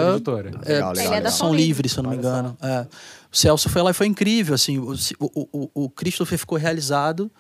É, 0.66 0.74
legal, 0.74 0.94
legal, 0.94 1.14
é 1.14 1.22
da 1.22 1.32
São 1.32 1.54
Livre, 1.54 1.88
se 1.88 1.98
eu 1.98 2.04
não 2.04 2.12
me 2.12 2.18
engano. 2.18 2.58
É. 2.62 2.88
O 3.32 3.36
Celso 3.36 3.70
foi 3.70 3.82
lá 3.82 3.92
e 3.92 3.94
foi 3.94 4.08
incrível. 4.08 4.56
Assim, 4.56 4.78
o, 4.80 4.96
o, 5.20 5.70
o 5.74 5.90
Christopher 5.90 6.38
ficou 6.38 6.58
realizado. 6.58 7.32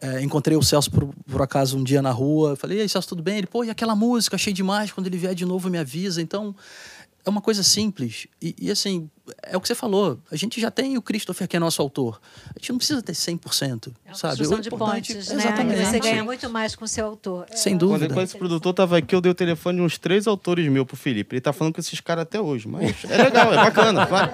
É, 0.00 0.20
encontrei 0.20 0.56
o 0.56 0.62
Celso 0.62 0.90
por, 0.90 1.14
por 1.30 1.42
acaso 1.42 1.76
um 1.76 1.84
dia 1.84 2.02
na 2.02 2.10
rua. 2.10 2.56
Falei, 2.56 2.78
e 2.78 2.80
aí, 2.82 2.88
Celso, 2.88 3.08
tudo 3.08 3.22
bem? 3.22 3.38
Ele, 3.38 3.46
pô, 3.46 3.64
e 3.64 3.70
aquela 3.70 3.94
música? 3.94 4.36
Achei 4.36 4.52
demais. 4.52 4.90
Quando 4.90 5.06
ele 5.06 5.18
vier 5.18 5.34
de 5.34 5.44
novo, 5.44 5.68
me 5.68 5.78
avisa. 5.78 6.22
Então, 6.22 6.54
é 7.24 7.30
uma 7.30 7.40
coisa 7.40 7.62
simples. 7.62 8.26
E, 8.40 8.54
e, 8.58 8.70
assim, 8.70 9.10
é 9.42 9.56
o 9.56 9.60
que 9.60 9.68
você 9.68 9.74
falou. 9.74 10.18
A 10.30 10.36
gente 10.36 10.60
já 10.60 10.70
tem 10.70 10.96
o 10.96 11.02
Christopher, 11.02 11.46
que 11.46 11.56
é 11.56 11.60
nosso 11.60 11.80
autor. 11.80 12.20
A 12.48 12.58
gente 12.58 12.70
não 12.70 12.78
precisa 12.78 13.00
ter 13.02 13.12
100%, 13.12 13.92
é 14.04 14.14
sabe? 14.14 14.46
O 14.46 14.60
de 14.60 14.70
pontes, 14.70 15.28
né? 15.28 15.34
Exatamente. 15.36 15.84
Você 15.84 16.00
ganha 16.00 16.24
muito 16.24 16.50
mais 16.50 16.74
com 16.74 16.84
o 16.84 16.88
seu 16.88 17.06
autor. 17.06 17.46
Sem 17.54 17.76
dúvida. 17.76 18.06
Quando, 18.06 18.14
quando 18.14 18.24
esse 18.24 18.38
produtor 18.38 18.70
estava 18.70 18.98
aqui, 18.98 19.14
eu 19.14 19.20
dei 19.20 19.30
o 19.30 19.34
telefone 19.34 19.78
de 19.78 19.84
uns 19.84 19.96
três 19.96 20.26
autores 20.26 20.68
meus 20.68 20.86
pro 20.86 20.96
Felipe. 20.96 21.36
Ele 21.36 21.40
tá 21.40 21.52
falando 21.52 21.74
com 21.74 21.80
esses 21.80 22.00
caras 22.00 22.22
até 22.22 22.40
hoje, 22.40 22.66
mas 22.66 23.04
é 23.04 23.22
legal, 23.22 23.52
é 23.52 23.56
bacana, 23.56 24.06
claro. 24.08 24.32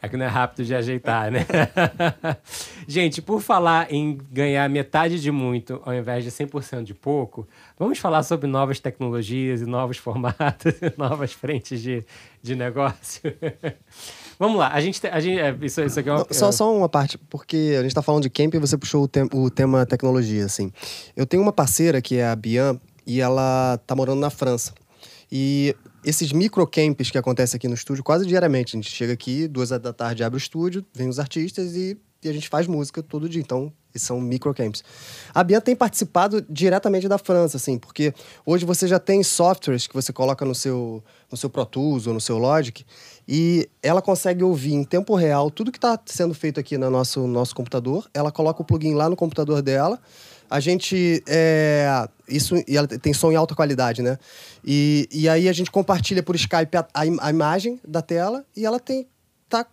É 0.00 0.08
que 0.08 0.16
não 0.16 0.24
é 0.24 0.28
rápido 0.28 0.64
de 0.64 0.74
ajeitar, 0.74 1.30
né? 1.30 1.46
gente, 2.88 3.20
por 3.20 3.42
falar 3.42 3.92
em 3.92 4.18
ganhar 4.30 4.68
metade 4.68 5.20
de 5.20 5.30
muito 5.30 5.82
ao 5.84 5.94
invés 5.94 6.24
de 6.24 6.30
100% 6.30 6.82
de 6.82 6.94
pouco, 6.94 7.46
vamos 7.78 7.98
falar 7.98 8.22
sobre 8.22 8.46
novas 8.46 8.80
tecnologias 8.80 9.60
e 9.60 9.66
novos 9.66 9.96
formatos 9.98 10.74
e 10.80 10.92
novas 10.96 11.32
frentes 11.32 11.80
de, 11.80 12.04
de 12.42 12.56
negócio. 12.56 13.22
Vamos 14.38 14.58
lá, 14.58 14.68
a 14.72 14.80
gente, 14.80 15.06
a 15.06 15.20
gente 15.20 15.38
é, 15.38 15.56
isso, 15.62 15.80
isso 15.80 16.00
aqui 16.00 16.08
é 16.08 16.12
uma... 16.12 16.26
Só, 16.30 16.50
só 16.50 16.76
uma 16.76 16.88
parte, 16.88 17.16
porque 17.16 17.74
a 17.78 17.82
gente 17.82 17.88
está 17.92 18.02
falando 18.02 18.22
de 18.22 18.30
camp 18.30 18.54
e 18.54 18.58
você 18.58 18.76
puxou 18.76 19.04
o, 19.04 19.08
te 19.08 19.20
o 19.32 19.48
tema 19.48 19.86
tecnologia, 19.86 20.44
assim. 20.44 20.72
Eu 21.14 21.24
tenho 21.24 21.42
uma 21.42 21.52
parceira 21.52 22.02
que 22.02 22.16
é 22.16 22.26
a 22.26 22.34
Bian 22.34 22.78
e 23.06 23.20
ela 23.20 23.78
tá 23.86 23.94
morando 23.94 24.20
na 24.20 24.30
França. 24.30 24.74
E 25.30 25.76
esses 26.04 26.32
microcamps 26.32 27.10
que 27.10 27.18
acontecem 27.18 27.56
aqui 27.56 27.68
no 27.68 27.74
estúdio 27.74 28.02
quase 28.02 28.26
diariamente. 28.26 28.76
A 28.76 28.78
gente 28.80 28.90
chega 28.90 29.12
aqui, 29.12 29.46
duas 29.46 29.70
da 29.70 29.92
tarde, 29.92 30.24
abre 30.24 30.36
o 30.36 30.38
estúdio, 30.38 30.84
vem 30.92 31.08
os 31.08 31.18
artistas 31.18 31.76
e, 31.76 31.96
e 32.22 32.28
a 32.28 32.32
gente 32.32 32.48
faz 32.48 32.66
música 32.66 33.02
todo 33.02 33.28
dia. 33.28 33.40
Então, 33.40 33.72
esses 33.94 34.06
são 34.06 34.20
microcamps. 34.20 34.82
A 35.34 35.44
Bia 35.44 35.60
tem 35.60 35.76
participado 35.76 36.44
diretamente 36.48 37.08
da 37.08 37.18
França, 37.18 37.56
assim, 37.56 37.78
porque 37.78 38.14
hoje 38.44 38.64
você 38.64 38.86
já 38.88 38.98
tem 38.98 39.22
softwares 39.22 39.86
que 39.86 39.94
você 39.94 40.12
coloca 40.12 40.44
no 40.44 40.54
seu, 40.54 41.02
no 41.30 41.36
seu 41.36 41.50
Pro 41.50 41.66
Tools 41.66 42.06
ou 42.06 42.14
no 42.14 42.20
seu 42.20 42.38
Logic 42.38 42.84
e 43.26 43.68
ela 43.82 44.02
consegue 44.02 44.42
ouvir 44.42 44.74
em 44.74 44.84
tempo 44.84 45.14
real 45.14 45.50
tudo 45.50 45.70
que 45.70 45.78
está 45.78 45.98
sendo 46.06 46.34
feito 46.34 46.58
aqui 46.58 46.76
no 46.76 46.90
nosso, 46.90 47.26
nosso 47.26 47.54
computador. 47.54 48.08
Ela 48.12 48.32
coloca 48.32 48.62
o 48.62 48.64
plugin 48.64 48.94
lá 48.94 49.08
no 49.08 49.16
computador 49.16 49.62
dela. 49.62 50.00
A 50.50 50.60
gente. 50.60 51.22
É, 51.26 52.06
isso, 52.28 52.54
e 52.68 52.76
ela 52.76 52.86
tem 52.86 53.14
som 53.14 53.32
em 53.32 53.36
alta 53.36 53.54
qualidade, 53.54 54.02
né? 54.02 54.18
E, 54.64 55.08
e 55.10 55.28
aí 55.28 55.48
a 55.48 55.52
gente 55.52 55.70
compartilha 55.70 56.22
por 56.22 56.36
Skype 56.36 56.76
a, 56.76 56.86
a, 56.92 57.02
a 57.26 57.30
imagem 57.30 57.80
da 57.86 58.02
tela 58.02 58.44
e 58.56 58.66
ela 58.66 58.78
tem. 58.78 59.06
Tá, 59.48 59.66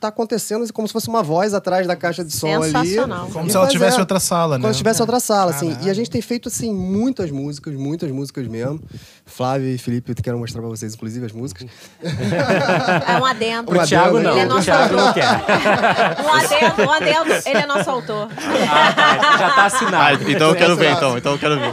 tá 0.00 0.08
acontecendo 0.08 0.70
como 0.72 0.86
se 0.86 0.92
fosse 0.92 1.08
uma 1.08 1.22
voz 1.22 1.54
atrás 1.54 1.86
da 1.86 1.96
caixa 1.96 2.24
de 2.24 2.32
som 2.32 2.62
ali. 2.62 2.96
Como 3.32 3.50
se 3.50 3.56
ela 3.56 3.66
tivesse 3.66 3.96
é, 3.96 4.00
outra 4.00 4.20
sala, 4.20 4.56
né? 4.56 4.62
Como 4.62 4.72
se 4.72 4.78
tivesse 4.78 5.00
outra 5.00 5.20
sala, 5.20 5.50
assim. 5.50 5.76
E 5.82 5.90
a 5.90 5.94
gente 5.94 6.10
tem 6.10 6.22
feito, 6.22 6.48
assim, 6.48 6.72
muitas 6.72 7.30
músicas, 7.30 7.74
muitas 7.74 8.10
músicas 8.10 8.46
mesmo. 8.46 8.80
Flávio 9.26 9.68
e 9.68 9.78
Felipe, 9.78 10.12
eu 10.12 10.22
quero 10.22 10.38
mostrar 10.38 10.60
pra 10.60 10.70
vocês, 10.70 10.94
inclusive, 10.94 11.26
as 11.26 11.32
músicas. 11.32 11.68
É 12.02 13.18
um 13.20 13.24
adendo. 13.24 13.68
O 13.78 13.86
Thiago 13.86 14.18
não, 14.18 14.32
ele 14.32 14.40
é 14.40 14.44
nosso 14.44 14.60
o 14.60 14.64
Thiago 14.64 14.96
não 14.96 15.12
quer. 15.12 15.24
um 16.24 16.32
adendo, 16.32 16.82
um 16.82 16.90
adendo, 16.90 17.32
ele 17.46 17.58
é 17.58 17.66
nosso 17.66 17.90
autor. 17.90 18.28
Ah, 18.70 18.92
tá, 18.92 19.38
já 19.38 19.50
tá 19.50 19.64
assinado. 19.66 20.24
Ah, 20.26 20.30
então 20.30 20.48
eu 20.48 20.54
quero 20.56 20.76
ver, 20.76 20.92
então. 20.92 21.16
Então 21.16 21.32
eu 21.32 21.38
quero 21.38 21.58
ver. 21.58 21.72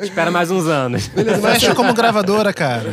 Espera 0.00 0.30
mais 0.30 0.50
uns 0.50 0.66
anos. 0.66 1.08
Beleza, 1.08 1.40
Fecha 1.40 1.74
como 1.74 1.94
gravadora, 1.94 2.52
cara. 2.52 2.84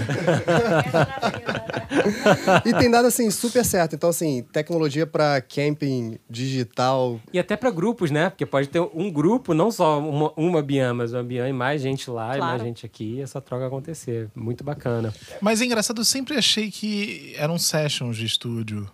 e 2.65 2.73
tem 2.73 2.89
dado 2.89 3.07
assim 3.07 3.29
super 3.29 3.63
certo. 3.63 3.95
Então 3.95 4.09
assim, 4.09 4.43
tecnologia 4.51 5.05
para 5.05 5.41
camping 5.41 6.17
digital 6.29 7.19
e 7.31 7.39
até 7.39 7.55
para 7.55 7.71
grupos, 7.71 8.11
né? 8.11 8.29
Porque 8.29 8.45
pode 8.45 8.69
ter 8.69 8.79
um 8.79 9.11
grupo, 9.11 9.53
não 9.53 9.71
só 9.71 9.99
uma, 9.99 10.31
uma 10.35 10.61
Bian, 10.61 10.93
mas 10.93 11.13
uma 11.13 11.23
Bian 11.23 11.47
e 11.47 11.53
mais 11.53 11.81
gente 11.81 12.09
lá 12.09 12.35
claro. 12.35 12.37
e 12.37 12.41
mais 12.41 12.61
gente 12.61 12.85
aqui, 12.85 13.15
e 13.15 13.21
essa 13.21 13.41
troca 13.41 13.67
acontecer. 13.67 14.29
Muito 14.35 14.63
bacana. 14.63 15.13
Mas 15.41 15.61
é 15.61 15.65
engraçado, 15.65 16.01
eu 16.01 16.05
sempre 16.05 16.37
achei 16.37 16.69
que 16.71 17.33
eram 17.37 17.57
sessions 17.57 18.17
de 18.17 18.25
estúdio. 18.25 18.89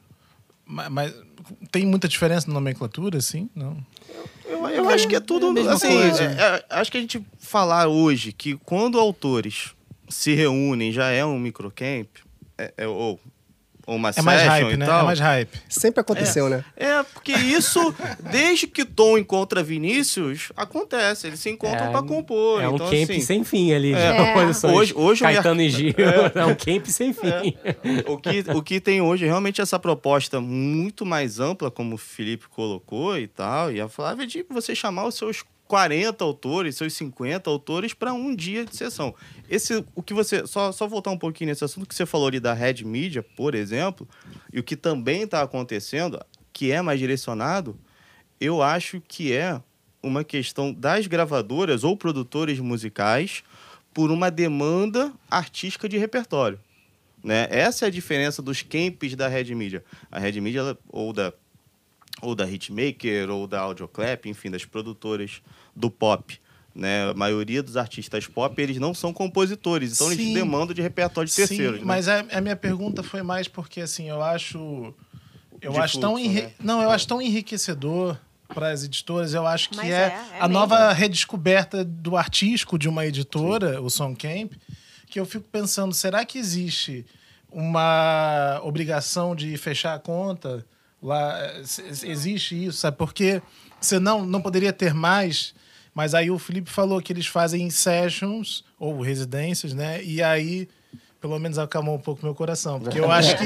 Mas, 0.65 0.89
mas 0.89 1.13
tem 1.71 1.85
muita 1.85 2.07
diferença 2.07 2.47
na 2.47 2.53
nomenclatura, 2.53 3.17
assim? 3.17 3.49
Não. 3.55 3.77
Eu, 4.45 4.67
eu 4.69 4.89
acho 4.89 5.07
que 5.07 5.15
é 5.15 5.19
tudo. 5.19 5.57
É 5.57 5.71
assim, 5.71 5.87
é, 5.87 6.55
é, 6.57 6.65
acho 6.69 6.91
que 6.91 6.97
a 6.97 7.01
gente 7.01 7.23
falar 7.39 7.87
hoje 7.87 8.31
que 8.31 8.57
quando 8.57 8.99
autores 8.99 9.75
se 10.07 10.33
reúnem 10.33 10.91
já 10.91 11.09
é 11.09 11.23
um 11.23 11.39
microcamp, 11.39 12.07
é, 12.59 12.73
é, 12.77 12.87
ou 12.87 13.19
uma 13.87 14.11
é 14.15 14.21
mais 14.21 14.41
hype, 14.43 14.77
né? 14.77 14.85
Tal. 14.85 15.01
É 15.01 15.03
mais 15.03 15.19
hype. 15.19 15.49
Sempre 15.67 16.01
aconteceu, 16.01 16.47
é, 16.47 16.49
né? 16.49 16.65
É, 16.75 17.03
porque 17.03 17.31
isso, 17.31 17.93
desde 18.31 18.67
que 18.67 18.85
Tom 18.85 19.17
encontra 19.17 19.63
Vinícius, 19.63 20.51
acontece. 20.55 21.27
Eles 21.27 21.39
se 21.39 21.49
encontram 21.49 21.87
é, 21.87 21.91
pra 21.91 22.03
compor. 22.03 22.61
É 22.61 22.69
um 22.69 22.75
então, 22.75 22.89
camp 22.89 23.09
assim, 23.09 23.21
sem 23.21 23.43
fim 23.43 23.73
ali. 23.73 23.93
É. 23.93 24.11
Hoje, 24.67 24.93
hoje 24.95 25.21
Caetano 25.21 25.61
e 25.61 25.69
Gil. 25.71 25.93
É. 25.97 26.39
é. 26.39 26.45
um 26.45 26.55
camp 26.55 26.85
sem 26.85 27.13
fim. 27.13 27.57
O, 28.07 28.17
que, 28.17 28.43
o 28.53 28.61
que 28.61 28.79
tem 28.79 29.01
hoje 29.01 29.25
realmente 29.25 29.59
essa 29.61 29.79
proposta 29.79 30.39
muito 30.39 31.05
mais 31.05 31.39
ampla, 31.39 31.71
como 31.71 31.95
o 31.95 31.97
Felipe 31.97 32.47
colocou 32.47 33.17
e 33.17 33.27
tal. 33.27 33.71
E 33.71 33.81
a 33.81 33.87
Flávia 33.87 34.27
de 34.27 34.45
você 34.49 34.75
chamar 34.75 35.05
os 35.05 35.15
seus 35.15 35.43
40 35.69 36.23
autores, 36.23 36.75
seus 36.77 36.93
50 36.93 37.47
autores 37.47 37.93
para 37.93 38.11
um 38.11 38.35
dia 38.35 38.65
de 38.65 38.75
sessão. 38.75 39.13
Esse, 39.47 39.85
o 39.93 40.01
que 40.01 40.15
você 40.15 40.47
só, 40.47 40.71
só 40.71 40.87
voltar 40.87 41.11
um 41.11 41.17
pouquinho 41.17 41.49
nesse 41.49 41.63
assunto 41.63 41.87
que 41.87 41.93
você 41.93 42.07
falou 42.07 42.27
ali 42.27 42.39
da 42.39 42.55
Red 42.55 42.83
Media, 42.83 43.21
por 43.21 43.53
exemplo, 43.53 44.09
e 44.51 44.59
o 44.59 44.63
que 44.63 44.75
também 44.75 45.21
está 45.21 45.43
acontecendo, 45.43 46.19
que 46.51 46.71
é 46.71 46.81
mais 46.81 46.99
direcionado, 46.99 47.77
eu 48.41 48.63
acho 48.63 48.99
que 48.99 49.31
é 49.31 49.61
uma 50.01 50.23
questão 50.23 50.73
das 50.73 51.05
gravadoras 51.05 51.83
ou 51.83 51.95
produtores 51.95 52.59
musicais 52.59 53.43
por 53.93 54.09
uma 54.09 54.31
demanda 54.31 55.13
artística 55.29 55.87
de 55.87 55.99
repertório. 55.99 56.59
Né? 57.23 57.47
Essa 57.51 57.85
é 57.85 57.89
a 57.89 57.91
diferença 57.91 58.41
dos 58.41 58.63
camps 58.63 59.15
da 59.15 59.27
Red 59.27 59.53
Media. 59.53 59.83
A 60.09 60.17
Red 60.17 60.41
Media, 60.41 60.61
ela, 60.61 60.79
ou 60.89 61.13
da 61.13 61.31
ou 62.21 62.35
da 62.35 62.49
Hitmaker, 62.49 63.29
ou 63.29 63.47
da 63.47 63.61
Audioclap, 63.61 64.25
enfim, 64.25 64.49
das 64.49 64.65
produtoras 64.65 65.41
do 65.75 65.89
pop. 65.89 66.39
Né? 66.73 67.09
A 67.09 67.13
maioria 67.13 67.63
dos 67.63 67.77
artistas 67.77 68.27
pop, 68.27 68.61
eles 68.61 68.77
não 68.77 68.93
são 68.93 69.11
compositores, 69.11 69.93
então 69.93 70.07
Sim. 70.07 70.13
eles 70.13 70.33
demandam 70.33 70.73
de 70.73 70.81
repertório 70.81 71.29
de 71.29 71.35
terceiros. 71.35 71.75
Sim, 71.75 71.81
né? 71.81 71.85
mas 71.85 72.07
a, 72.07 72.19
a, 72.31 72.41
minha 72.41 72.55
pergunta 72.55 73.03
foi 73.03 73.21
mais 73.21 73.47
porque, 73.47 73.81
assim, 73.81 74.09
eu 74.09 74.21
acho... 74.21 74.93
Eu 75.61 75.71
acho 75.71 75.93
fluxo, 75.93 75.99
tão 75.99 76.17
enri... 76.17 76.43
né? 76.43 76.51
Não, 76.59 76.81
eu 76.81 76.89
acho 76.89 77.05
tão 77.05 77.21
enriquecedor 77.21 78.17
para 78.47 78.69
as 78.69 78.83
editoras. 78.83 79.33
Eu 79.33 79.45
acho 79.45 79.69
que 79.69 79.79
é, 79.81 79.89
é, 79.89 79.95
é, 79.95 80.39
a 80.39 80.47
mesmo. 80.47 80.53
nova 80.53 80.93
redescoberta 80.93 81.83
do 81.83 82.15
artístico 82.15 82.79
de 82.79 82.87
uma 82.87 83.05
editora, 83.05 83.73
Sim. 83.73 83.79
o 83.79 83.89
Songcamp, 83.89 84.53
que 85.09 85.19
eu 85.19 85.25
fico 85.25 85.45
pensando, 85.51 85.93
será 85.93 86.23
que 86.23 86.37
existe 86.37 87.05
uma 87.51 88.61
obrigação 88.63 89.35
de 89.35 89.57
fechar 89.57 89.95
a 89.95 89.99
conta 89.99 90.65
Lá 91.01 91.37
existe 92.03 92.65
isso, 92.65 92.79
sabe? 92.79 92.97
Porque 92.97 93.41
você 93.79 93.99
não, 93.99 94.25
não 94.25 94.41
poderia 94.41 94.73
ter 94.73 94.93
mais. 94.93 95.53
Mas 95.93 96.13
aí 96.13 96.29
o 96.29 96.37
Felipe 96.37 96.69
falou 96.69 97.01
que 97.01 97.11
eles 97.11 97.25
fazem 97.25 97.69
sessions 97.69 98.63
ou 98.77 99.01
residências, 99.01 99.73
né? 99.73 100.03
E 100.03 100.21
aí 100.21 100.67
pelo 101.21 101.37
menos 101.37 101.57
acalmou 101.57 101.95
um 101.95 101.99
pouco 101.99 102.23
meu 102.23 102.33
coração, 102.33 102.79
porque 102.79 102.99
eu 102.99 103.09
acho 103.11 103.37
que 103.37 103.45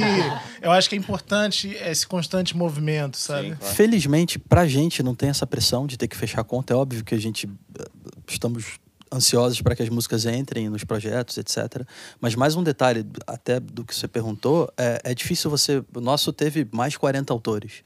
eu 0.62 0.72
acho 0.72 0.88
que 0.90 0.96
é 0.96 0.98
importante 0.98 1.70
esse 1.70 2.06
constante 2.06 2.56
movimento, 2.56 3.18
sabe? 3.18 3.56
Felizmente, 3.60 4.38
pra 4.38 4.68
gente 4.68 5.02
não 5.02 5.16
tem 5.16 5.30
essa 5.30 5.48
pressão 5.48 5.88
de 5.88 5.98
ter 5.98 6.08
que 6.08 6.16
fechar 6.16 6.42
a 6.42 6.44
conta. 6.44 6.74
É 6.74 6.76
óbvio 6.76 7.04
que 7.04 7.16
a 7.16 7.20
gente 7.20 7.50
eh, 7.80 7.86
estamos 8.28 8.80
ansiosos 9.14 9.62
para 9.62 9.76
que 9.76 9.84
as 9.84 9.90
músicas 9.90 10.26
entrem 10.26 10.70
nos 10.70 10.84
projetos, 10.84 11.38
etc. 11.38 11.86
Mas 12.20 12.36
mais 12.36 12.56
um 12.56 12.64
detalhe, 12.64 13.06
até 13.28 13.60
do 13.60 13.86
que 13.86 13.96
você 13.96 14.08
perguntou, 14.08 14.72
é, 14.76 15.00
é 15.04 15.14
difícil 15.14 15.50
você. 15.50 15.84
O 15.94 16.02
nosso 16.02 16.34
teve 16.34 16.68
mais 16.72 16.94
de 16.94 17.00
40 17.00 17.32
autores. 17.32 17.84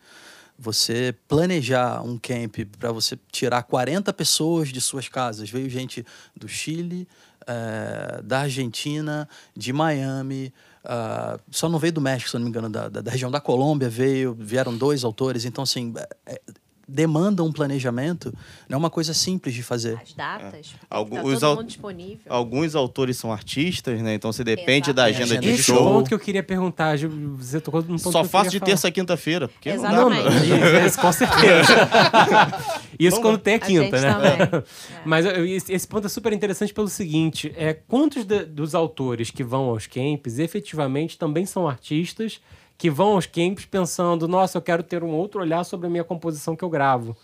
Você 0.58 1.14
planejar 1.28 2.02
um 2.02 2.18
camp 2.18 2.58
para 2.80 2.92
você 2.92 3.20
tirar 3.32 3.62
40 3.64 4.12
pessoas 4.14 4.70
de 4.70 4.82
suas 4.82 5.08
casas. 5.08 5.50
Veio 5.50 5.70
gente 5.70 6.04
do 6.36 6.48
Chile, 6.48 7.08
eh, 7.46 8.22
da 8.24 8.40
Argentina, 8.42 9.30
de 9.56 9.72
Miami. 9.72 10.52
ah, 10.84 11.38
só 11.52 11.70
não 11.70 11.78
veio 11.78 11.94
do 11.94 12.02
México, 12.02 12.32
se 12.32 12.36
não 12.38 12.44
me 12.44 12.50
engano, 12.50 12.70
da, 12.70 12.90
da, 12.90 13.02
da 13.02 13.12
região 13.12 13.30
da 13.30 13.40
Colômbia 13.42 13.90
veio, 13.90 14.34
vieram 14.34 14.76
dois 14.76 15.04
autores. 15.04 15.46
Então, 15.46 15.64
assim, 15.64 15.94
é- 16.26 16.42
demanda 16.88 17.44
um 17.44 17.52
planejamento, 17.52 18.34
não 18.70 18.76
é 18.76 18.80
uma 18.80 18.90
coisa 18.90 19.14
simples 19.14 19.54
de 19.54 19.62
fazer. 19.62 20.00
As 20.02 20.14
datas, 20.14 20.74
Algum- 20.90 21.16
tá 21.18 21.24
os 21.24 21.34
todo 21.34 21.44
au- 21.44 21.56
mundo 21.58 21.68
disponível. 21.68 22.20
Alguns 22.30 22.76
autores 22.76 23.18
são 23.18 23.32
artistas, 23.34 24.02
né? 24.02 24.14
Então 24.14 24.32
você 24.32 24.44
depende 24.44 24.94
da 24.94 25.10
Exatamente. 25.10 25.24
agenda 25.34 25.42
de 25.42 25.50
Esse 25.50 25.64
show. 25.64 25.78
ponto 25.84 26.08
que 26.08 26.14
eu 26.14 26.20
queria 26.20 26.42
perguntar, 26.44 26.98
você 27.38 27.60
tocou 27.60 27.82
num 27.82 27.98
ponto 27.98 28.12
Só 28.12 28.24
faço 28.24 28.50
de 28.52 28.60
falar. 28.60 28.68
terça 28.70 28.88
a 28.88 28.92
quinta-feira. 28.92 29.48
Porque 29.50 29.74
não 29.74 29.82
dá 29.84 29.90
Exatamente. 29.92 30.60
pra- 30.60 30.86
Isso, 30.88 31.02
com 31.02 31.12
certeza. 31.12 31.74
Isso 33.00 33.16
Não, 33.18 33.22
quando 33.22 33.38
tem 33.38 33.54
a 33.56 33.58
a 33.58 33.60
quinta, 33.60 33.98
gente 33.98 34.06
né? 34.08 34.14
também. 34.48 34.64
Mas 35.06 35.26
eu- 35.26 35.46
esse 35.46 35.74
esse 35.74 35.88
ponto 35.88 36.06
é 36.08 36.10
super 36.10 36.32
interessante 36.34 36.74
pelo 36.74 36.88
seguinte: 36.88 37.54
é, 37.58 37.74
quantos 37.74 38.24
de- 38.26 38.46
dos 38.46 38.74
autores 38.74 39.30
que 39.30 39.44
vão 39.44 39.66
aos 39.70 39.86
camps 39.88 40.40
efetivamente 40.40 41.18
também 41.18 41.46
são 41.46 41.68
artistas 41.68 42.40
que 42.78 42.90
vão 42.92 43.14
aos 43.14 43.26
camps 43.26 43.66
pensando, 43.66 44.28
nossa, 44.28 44.58
eu 44.58 44.62
quero 44.62 44.84
ter 44.84 45.04
um 45.04 45.10
outro 45.12 45.42
olhar 45.42 45.64
sobre 45.64 45.88
a 45.88 45.90
minha 45.90 46.04
composição 46.04 46.56
que 46.56 46.64
eu 46.64 46.70
gravo. 46.70 47.16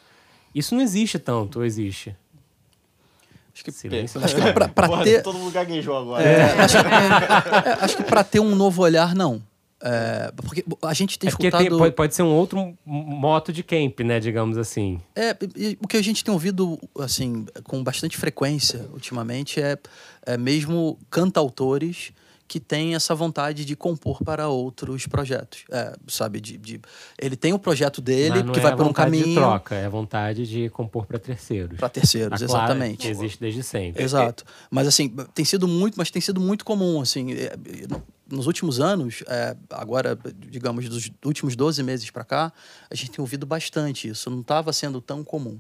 Isso 0.54 0.74
não 0.76 0.82
existe 0.82 1.20
tanto, 1.20 1.60
ou 1.60 1.66
existe? 1.66 2.16
Acho 3.54 3.64
que, 3.64 3.72
Silêncio. 3.72 4.24
acho 4.24 4.36
que 4.36 4.52
pra, 4.52 4.68
pra 4.68 4.88
Porra, 4.88 5.04
ter. 5.04 5.22
Todo 5.22 5.38
mundo 5.38 5.52
gaguejou 5.52 5.96
agora. 5.96 6.24
É, 6.24 6.60
acho, 6.60 6.78
que- 6.82 6.88
é, 7.70 7.74
acho 7.84 7.98
que 7.98 8.04
para 8.04 8.24
ter 8.24 8.40
um 8.40 8.56
novo 8.56 8.82
olhar, 8.82 9.14
não. 9.14 9.42
É, 9.86 10.32
porque 10.38 10.64
a 10.82 10.94
gente 10.94 11.20
tem 11.20 11.28
É 11.28 11.32
porque 11.32 11.48
escutado. 11.48 11.68
tem- 11.70 11.78
pode, 11.78 11.94
pode 11.96 12.16
ser 12.16 12.24
um 12.24 12.34
outro 12.34 12.74
moto 12.86 13.52
de 13.54 13.62
camp, 13.62 14.00
né? 14.00 14.20
Digamos 14.20 14.58
assim. 14.58 15.00
É, 15.16 15.36
o 15.80 15.88
que 15.88 15.98
a 15.98 16.02
gente 16.02 16.24
tem 16.24 16.34
ouvido, 16.34 16.80
assim, 16.98 17.46
com 17.66 17.84
bastante 17.84 18.18
frequência 18.18 18.88
ultimamente 18.94 19.62
é, 19.62 19.78
é 20.26 20.38
mesmo 20.38 20.98
cantautores 21.12 22.12
que 22.54 22.60
têm 22.60 22.94
essa 22.94 23.16
vontade 23.16 23.66
de 23.66 23.76
compor 23.76 24.24
para 24.24 24.48
outros 24.48 25.08
projetos. 25.08 25.66
É, 25.72 25.96
sabe, 26.08 26.40
de, 26.40 26.56
de- 26.56 26.80
ele 27.18 27.36
tem 27.36 27.52
o 27.52 27.58
projeto 27.58 28.00
dele, 28.00 28.44
que 28.44 28.60
é 28.60 28.62
vai 28.62 28.74
a 28.74 28.76
por 28.76 28.84
um 28.84 28.88
vontade 28.90 29.06
caminho 29.08 29.26
de 29.26 29.34
troca, 29.34 29.74
é 29.74 29.86
a 29.88 29.90
vontade 29.90 30.46
de 30.48 30.70
compor 30.70 31.08
para 31.08 31.18
terceiros. 31.18 31.80
para 31.80 31.90
terceiros, 31.90 32.44
claro, 32.44 32.44
exatamente. 32.44 32.98
que 33.00 33.08
existe 33.08 33.40
desde 33.40 33.64
sempre. 33.64 34.04
Exato. 34.04 34.44
Mas 34.70 34.88
assim, 34.88 35.10
tem 35.34 35.44
sido 35.44 35.68
muito, 35.68 35.96
mas 35.98 36.12
tem 36.12 36.22
sido 36.22 36.40
muito 36.40 36.64
comum, 36.64 37.02
assim, 37.02 37.34
é, 37.34 37.58
nos 38.30 38.46
últimos 38.46 38.80
anos, 38.80 39.24
é, 39.26 39.58
agora, 39.72 40.16
digamos, 40.48 40.88
dos 40.88 41.10
últimos 41.26 41.56
12 41.56 41.82
meses 41.82 42.12
para 42.12 42.24
cá, 42.24 42.54
a 42.88 42.94
gente 42.94 43.10
tem 43.10 43.20
ouvido 43.20 43.48
bastante 43.48 44.08
isso. 44.10 44.30
Não 44.30 44.42
estava 44.42 44.72
sendo 44.72 45.02
tão 45.02 45.24
comum. 45.24 45.60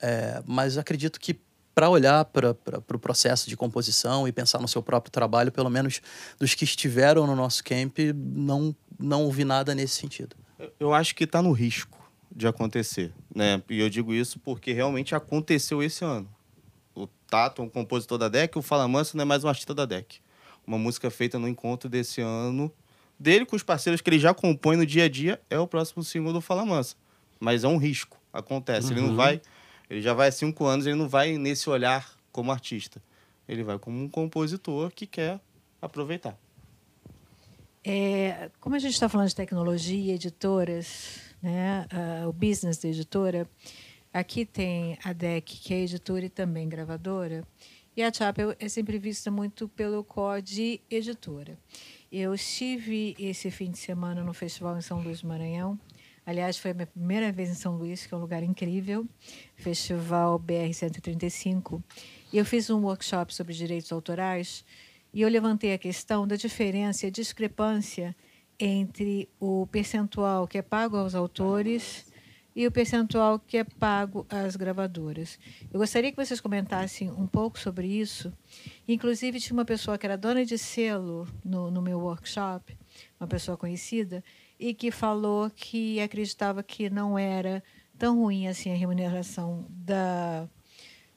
É, 0.00 0.40
mas 0.46 0.78
acredito 0.78 1.18
que 1.18 1.40
para 1.74 1.88
olhar 1.88 2.24
para 2.26 2.50
o 2.50 2.54
pro 2.54 2.98
processo 2.98 3.48
de 3.48 3.56
composição 3.56 4.26
e 4.26 4.32
pensar 4.32 4.58
no 4.60 4.68
seu 4.68 4.82
próprio 4.82 5.10
trabalho, 5.10 5.50
pelo 5.52 5.70
menos 5.70 6.00
dos 6.38 6.54
que 6.54 6.64
estiveram 6.64 7.26
no 7.26 7.34
nosso 7.36 7.62
camp, 7.64 7.98
não, 8.14 8.74
não 8.98 9.22
ouvi 9.24 9.44
nada 9.44 9.74
nesse 9.74 9.94
sentido. 9.96 10.36
Eu 10.78 10.92
acho 10.92 11.14
que 11.14 11.24
está 11.24 11.40
no 11.40 11.52
risco 11.52 11.98
de 12.34 12.46
acontecer, 12.46 13.12
né? 13.34 13.62
E 13.68 13.80
eu 13.80 13.88
digo 13.88 14.12
isso 14.12 14.38
porque 14.40 14.72
realmente 14.72 15.14
aconteceu 15.14 15.82
esse 15.82 16.04
ano. 16.04 16.28
O 16.94 17.06
Tato 17.28 17.62
é 17.62 17.64
um 17.64 17.68
compositor 17.68 18.18
da 18.18 18.28
DEC, 18.28 18.56
o 18.58 18.62
Fala 18.62 18.86
Manso 18.86 19.16
não 19.16 19.22
é 19.22 19.24
mais 19.24 19.42
um 19.44 19.48
artista 19.48 19.74
da 19.74 19.86
DEC. 19.86 20.18
Uma 20.66 20.76
música 20.78 21.10
feita 21.10 21.38
no 21.38 21.48
encontro 21.48 21.88
desse 21.88 22.20
ano 22.20 22.70
dele 23.18 23.44
com 23.46 23.54
os 23.56 23.62
parceiros 23.62 24.00
que 24.00 24.08
ele 24.10 24.18
já 24.18 24.32
compõe 24.34 24.76
no 24.76 24.86
dia 24.86 25.04
a 25.04 25.08
dia 25.08 25.40
é 25.50 25.58
o 25.58 25.66
próximo 25.66 26.02
single 26.02 26.32
do 26.32 26.40
Fala 26.40 26.64
Mansa. 26.64 26.96
Mas 27.38 27.64
é 27.64 27.68
um 27.68 27.76
risco, 27.78 28.18
acontece. 28.32 28.92
Ele 28.92 29.00
não 29.00 29.10
Uhum. 29.10 29.16
vai, 29.16 29.40
ele 29.90 30.00
já 30.00 30.14
vai 30.14 30.28
há 30.28 30.32
cinco 30.32 30.64
anos, 30.64 30.86
ele 30.86 30.94
não 30.94 31.08
vai 31.08 31.36
nesse 31.36 31.68
olhar 31.68 32.16
como 32.30 32.52
artista. 32.52 33.02
Ele 33.48 33.64
vai 33.64 33.76
como 33.76 34.00
um 34.00 34.08
compositor 34.08 34.92
que 34.92 35.04
quer 35.04 35.40
aproveitar. 35.82 36.38
É, 37.82 38.50
como 38.60 38.76
a 38.76 38.78
gente 38.78 38.92
está 38.92 39.08
falando 39.08 39.28
de 39.28 39.34
tecnologia, 39.34 40.14
editoras, 40.14 41.20
né, 41.42 41.86
ah, 41.90 42.28
o 42.28 42.32
business 42.32 42.78
da 42.78 42.88
editora, 42.88 43.50
aqui 44.12 44.44
tem 44.44 44.96
a 45.02 45.12
DEC, 45.12 45.44
que 45.44 45.74
é 45.74 45.80
editora 45.80 46.26
e 46.26 46.28
também 46.28 46.68
gravadora, 46.68 47.44
e 47.96 48.02
a 48.02 48.12
Chapel 48.12 48.54
é 48.60 48.68
sempre 48.68 48.98
vista 48.98 49.30
muito 49.30 49.68
pelo 49.68 50.04
COD 50.04 50.80
editora. 50.88 51.58
Eu 52.12 52.32
estive 52.34 53.16
esse 53.18 53.50
fim 53.50 53.70
de 53.70 53.78
semana 53.78 54.22
no 54.22 54.32
festival 54.32 54.76
em 54.76 54.80
São 54.80 55.00
Luís 55.02 55.22
do 55.22 55.28
Maranhão. 55.28 55.78
Aliás, 56.30 56.56
foi 56.56 56.70
a 56.70 56.74
minha 56.74 56.86
primeira 56.86 57.32
vez 57.32 57.50
em 57.50 57.54
São 57.54 57.76
Luís, 57.76 58.06
que 58.06 58.14
é 58.14 58.16
um 58.16 58.20
lugar 58.20 58.40
incrível, 58.44 59.04
Festival 59.56 60.38
BR 60.38 60.72
135. 60.72 61.82
E 62.32 62.38
eu 62.38 62.44
fiz 62.44 62.70
um 62.70 62.84
workshop 62.84 63.34
sobre 63.34 63.52
direitos 63.52 63.90
autorais 63.90 64.64
e 65.12 65.22
eu 65.22 65.28
levantei 65.28 65.74
a 65.74 65.78
questão 65.78 66.28
da 66.28 66.36
diferença 66.36 67.08
a 67.08 67.10
discrepância 67.10 68.14
entre 68.60 69.28
o 69.40 69.66
percentual 69.72 70.46
que 70.46 70.58
é 70.58 70.62
pago 70.62 70.96
aos 70.96 71.16
autores 71.16 72.06
e 72.54 72.64
o 72.64 72.70
percentual 72.70 73.40
que 73.40 73.56
é 73.56 73.64
pago 73.64 74.24
às 74.30 74.54
gravadoras. 74.54 75.36
Eu 75.72 75.80
gostaria 75.80 76.12
que 76.12 76.24
vocês 76.24 76.40
comentassem 76.40 77.10
um 77.10 77.26
pouco 77.26 77.58
sobre 77.58 77.88
isso. 77.88 78.32
Inclusive, 78.86 79.40
tinha 79.40 79.54
uma 79.54 79.64
pessoa 79.64 79.98
que 79.98 80.06
era 80.06 80.16
dona 80.16 80.44
de 80.44 80.56
selo 80.56 81.26
no, 81.44 81.72
no 81.72 81.82
meu 81.82 81.98
workshop, 81.98 82.78
uma 83.18 83.26
pessoa 83.26 83.56
conhecida, 83.56 84.22
e 84.60 84.74
que 84.74 84.90
falou 84.90 85.50
que 85.50 85.98
acreditava 86.00 86.62
que 86.62 86.90
não 86.90 87.18
era 87.18 87.64
tão 87.98 88.18
ruim 88.20 88.46
assim 88.46 88.70
a 88.70 88.76
remuneração 88.76 89.64
da, 89.70 90.46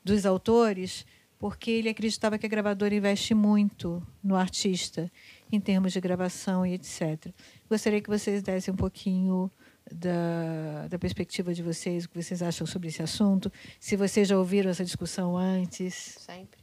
dos 0.04 0.26
autores, 0.26 1.06
porque 1.38 1.70
ele 1.70 1.90
acreditava 1.90 2.38
que 2.38 2.46
a 2.46 2.50
gravadora 2.50 2.96
investe 2.96 3.34
muito 3.34 4.02
no 4.24 4.38
artista, 4.38 5.12
em 5.52 5.60
termos 5.60 5.92
de 5.92 6.00
gravação 6.00 6.66
e 6.66 6.74
etc. 6.74 7.34
Gostaria 7.70 8.00
que 8.00 8.10
vocês 8.10 8.42
dessem 8.42 8.74
um 8.74 8.78
pouquinho 8.78 9.52
da, 9.92 10.88
da 10.88 10.98
perspectiva 10.98 11.54
de 11.54 11.62
vocês, 11.62 12.06
o 12.06 12.10
que 12.10 12.24
vocês 12.24 12.42
acham 12.42 12.66
sobre 12.66 12.88
esse 12.88 13.04
assunto, 13.04 13.52
se 13.78 13.98
vocês 13.98 14.30
já 14.30 14.38
ouviram 14.38 14.72
essa 14.72 14.86
discussão 14.86 15.36
antes. 15.36 16.16
Sempre. 16.20 16.63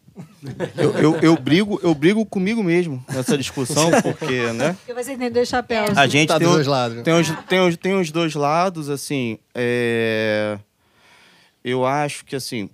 Eu, 0.76 0.92
eu, 0.98 1.16
eu 1.20 1.36
brigo, 1.36 1.78
eu 1.82 1.94
brigo 1.94 2.24
comigo 2.26 2.62
mesmo 2.62 3.02
nessa 3.08 3.36
discussão, 3.38 3.90
porque, 4.02 4.52
né? 4.52 4.74
Porque 4.74 4.94
você 4.94 5.12
entendeu 5.12 5.44
chapéu. 5.46 5.84
A 5.96 6.06
gente 6.06 6.28
Tá 6.28 6.38
tem, 6.38 6.48
dois 6.48 6.66
lados. 6.66 6.96
né? 6.98 7.02
tem, 7.02 7.14
os, 7.14 7.28
tem, 7.46 7.60
os, 7.60 7.76
tem 7.76 7.94
os 8.00 8.10
dois 8.10 8.34
lados, 8.34 8.88
assim. 8.88 9.38
é, 9.54 10.58
Eu 11.64 11.84
acho 11.86 12.24
que, 12.24 12.34
assim, 12.36 12.68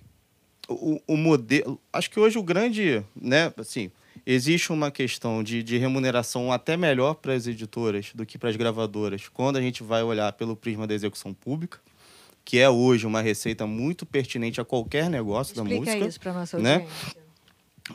o, 0.67 0.99
o 1.07 1.17
modelo. 1.17 1.79
Acho 1.91 2.09
que 2.09 2.19
hoje 2.19 2.37
o 2.37 2.43
grande, 2.43 3.03
né, 3.19 3.53
assim, 3.57 3.91
existe 4.25 4.71
uma 4.71 4.89
questão 4.91 5.43
de, 5.43 5.61
de 5.63 5.77
remuneração 5.77 6.51
até 6.51 6.75
melhor 6.77 7.15
para 7.15 7.33
as 7.33 7.47
editoras 7.47 8.11
do 8.13 8.25
que 8.25 8.37
para 8.37 8.49
as 8.49 8.55
gravadoras, 8.55 9.27
quando 9.29 9.57
a 9.57 9.61
gente 9.61 9.83
vai 9.83 10.03
olhar 10.03 10.31
pelo 10.33 10.55
prisma 10.55 10.85
da 10.87 10.93
execução 10.93 11.33
pública, 11.33 11.79
que 12.43 12.57
é 12.59 12.69
hoje 12.69 13.05
uma 13.05 13.21
receita 13.21 13.67
muito 13.67 14.05
pertinente 14.05 14.61
a 14.61 14.65
qualquer 14.65 15.09
negócio 15.09 15.53
da 15.55 15.63
Explica 15.63 15.85
música. 15.91 16.07
isso 16.07 16.19
para 16.19 16.31
nossa 16.33 16.57
né? 16.57 16.87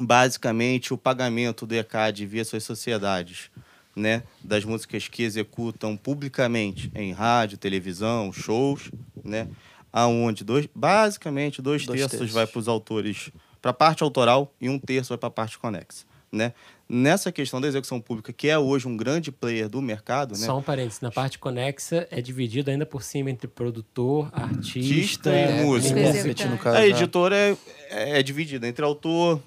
Basicamente 0.00 0.92
o 0.92 0.98
pagamento 0.98 1.66
do 1.66 1.74
ECAD 1.74 2.26
via 2.26 2.44
suas 2.44 2.64
sociedades, 2.64 3.50
né, 3.94 4.22
das 4.42 4.64
músicas 4.64 5.06
que 5.08 5.22
executam 5.22 5.96
publicamente 5.96 6.90
em 6.94 7.12
rádio, 7.12 7.58
televisão, 7.58 8.32
shows, 8.32 8.90
né, 9.22 9.48
aonde 9.92 10.44
dois, 10.44 10.66
basicamente 10.74 11.60
dois, 11.60 11.84
Dois 11.84 12.00
terços, 12.00 12.18
terços. 12.18 12.34
vai 12.34 12.46
para 12.46 12.58
os 12.58 12.68
autores, 12.68 13.30
para 13.60 13.70
a 13.70 13.74
parte 13.74 14.02
autoral 14.02 14.52
e 14.60 14.68
um 14.68 14.78
terço 14.78 15.10
vai 15.10 15.18
para 15.18 15.26
a 15.28 15.30
parte 15.30 15.58
conexa, 15.58 16.06
né? 16.32 16.52
Nessa 16.88 17.32
questão 17.32 17.58
da 17.58 17.68
execução 17.68 17.98
pública, 18.00 18.34
que 18.34 18.48
é 18.48 18.58
hoje 18.58 18.86
um 18.86 18.96
grande 18.96 19.32
player 19.32 19.66
do 19.66 19.80
mercado, 19.80 20.32
né? 20.32 20.44
Só 20.44 20.58
um 20.58 20.62
parênteses, 20.62 21.00
na 21.00 21.10
parte 21.10 21.38
conexa 21.38 22.06
é 22.10 22.20
dividido 22.20 22.70
ainda 22.70 22.84
por 22.84 23.02
cima 23.02 23.30
entre 23.30 23.48
produtor, 23.48 24.28
artista, 24.32 24.78
Artista 24.78 25.30
e 25.30 25.34
é, 25.34 25.62
músico. 25.62 26.58
Caso, 26.58 26.76
A 26.76 26.80
já. 26.80 26.86
editora 26.86 27.36
é, 27.36 27.56
é, 27.88 28.18
é 28.18 28.22
dividida 28.22 28.66
entre 28.68 28.84
autor, 28.84 29.40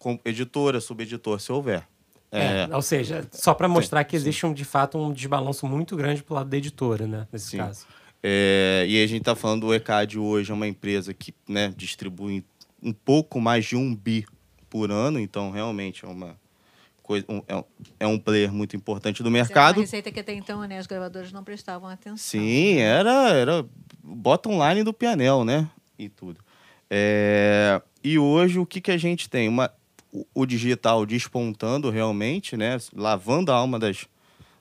com, 0.00 0.18
editora, 0.24 0.80
subeditor, 0.80 1.38
se 1.38 1.52
houver. 1.52 1.86
É, 2.32 2.68
ou 2.72 2.80
seja, 2.82 3.26
só 3.32 3.52
para 3.54 3.68
mostrar 3.68 4.02
que 4.04 4.16
existe 4.16 4.46
um, 4.46 4.52
de 4.54 4.64
fato 4.64 4.96
um 4.98 5.12
desbalanço 5.12 5.66
muito 5.66 5.96
grande 5.96 6.22
pro 6.22 6.34
lado 6.34 6.48
da 6.48 6.56
editora, 6.56 7.06
né? 7.06 7.28
Nesse 7.32 7.50
Sim. 7.50 7.58
caso. 7.58 7.86
É, 8.22 8.84
e 8.88 9.02
a 9.02 9.06
gente 9.06 9.20
está 9.22 9.34
falando 9.34 9.66
do 9.66 9.74
ECAD 9.74 10.18
hoje, 10.18 10.50
é 10.50 10.54
uma 10.54 10.66
empresa 10.68 11.12
que 11.12 11.34
né, 11.48 11.72
distribui 11.76 12.44
um 12.82 12.92
pouco 12.92 13.40
mais 13.40 13.64
de 13.66 13.76
um 13.76 13.94
bi 13.94 14.24
por 14.68 14.90
ano, 14.90 15.18
então 15.18 15.50
realmente 15.50 16.04
é 16.04 16.08
uma 16.08 16.36
coisa, 17.02 17.26
um, 17.28 17.42
é, 17.48 17.56
um- 17.56 17.64
é 17.98 18.06
um 18.06 18.18
player 18.18 18.52
muito 18.52 18.76
importante 18.76 19.22
do 19.22 19.30
mercado. 19.30 19.76
uma 19.78 19.82
receita 19.82 20.12
que 20.12 20.20
até 20.20 20.32
então 20.32 20.60
né, 20.66 20.78
as 20.78 20.86
gravadoras 20.86 21.32
não 21.32 21.42
prestavam 21.42 21.88
atenção. 21.88 22.16
Sim, 22.16 22.76
era, 22.78 23.30
era 23.30 23.66
bottom 24.02 24.66
line 24.68 24.84
do 24.84 24.92
pianel, 24.92 25.44
né? 25.44 25.68
E 25.98 26.08
tudo. 26.08 26.38
É, 26.88 27.80
e 28.04 28.18
hoje 28.18 28.58
o 28.58 28.66
que, 28.66 28.80
que 28.80 28.90
a 28.90 28.96
gente 28.96 29.28
tem? 29.28 29.48
Uma, 29.48 29.70
o, 30.34 30.46
digital 30.46 31.06
despontando 31.06 31.90
realmente, 31.90 32.56
né? 32.56 32.78
Lavando 32.94 33.52
a 33.52 33.54
alma 33.54 33.78
das, 33.78 34.06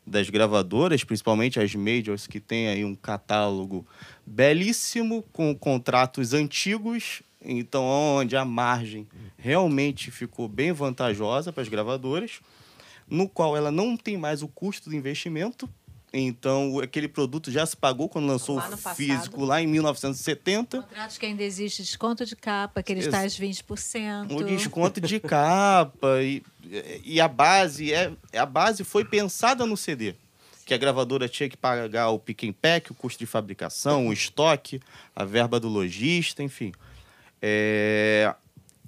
das 0.05 0.29
gravadoras, 0.29 1.03
principalmente 1.03 1.59
as 1.59 1.73
majors 1.73 2.27
que 2.27 2.39
têm 2.39 2.67
aí 2.67 2.85
um 2.85 2.95
catálogo 2.95 3.85
belíssimo 4.25 5.23
com 5.33 5.55
contratos 5.55 6.33
antigos, 6.33 7.21
então 7.41 7.83
onde 7.83 8.35
a 8.35 8.45
margem 8.45 9.07
realmente 9.37 10.11
ficou 10.11 10.47
bem 10.47 10.71
vantajosa 10.71 11.51
para 11.51 11.63
as 11.63 11.69
gravadoras, 11.69 12.39
no 13.09 13.27
qual 13.27 13.57
ela 13.57 13.71
não 13.71 13.97
tem 13.97 14.17
mais 14.17 14.43
o 14.43 14.47
custo 14.47 14.89
do 14.89 14.95
investimento. 14.95 15.67
Então, 16.11 16.79
aquele 16.79 17.07
produto 17.07 17.51
já 17.51 17.65
se 17.65 17.77
pagou 17.77 18.09
quando 18.09 18.25
lançou 18.27 18.55
Lá 18.55 18.67
o 18.67 18.71
passado. 18.71 18.95
físico 18.95 19.45
lá 19.45 19.61
em 19.61 19.67
1970. 19.67 20.81
Contratos 20.81 21.17
que 21.19 21.25
ainda 21.27 21.43
existe 21.43 21.83
desconto 21.83 22.25
de 22.25 22.35
capa, 22.35 22.79
aqueles 22.79 23.05
Ex- 23.05 23.11
tais 23.11 23.39
20%. 23.39 24.31
O 24.31 24.43
desconto 24.43 24.99
de 24.99 25.19
capa 25.19 26.21
e, 26.23 26.41
e 27.03 27.21
a 27.21 27.27
base 27.27 27.93
é 27.93 28.11
a 28.33 28.45
base 28.45 28.83
foi 28.83 29.05
pensada 29.05 29.65
no 29.67 29.77
CD, 29.77 30.15
que 30.65 30.73
a 30.73 30.77
gravadora 30.77 31.29
tinha 31.29 31.47
que 31.47 31.55
pagar 31.57 32.09
o 32.09 32.17
pick 32.17 32.43
and 32.45 32.53
pack, 32.53 32.91
o 32.91 32.95
custo 32.95 33.19
de 33.19 33.27
fabricação, 33.27 34.07
o 34.07 34.13
estoque, 34.13 34.81
a 35.15 35.23
verba 35.23 35.59
do 35.59 35.67
lojista, 35.69 36.41
enfim. 36.41 36.71
É, 37.41 38.33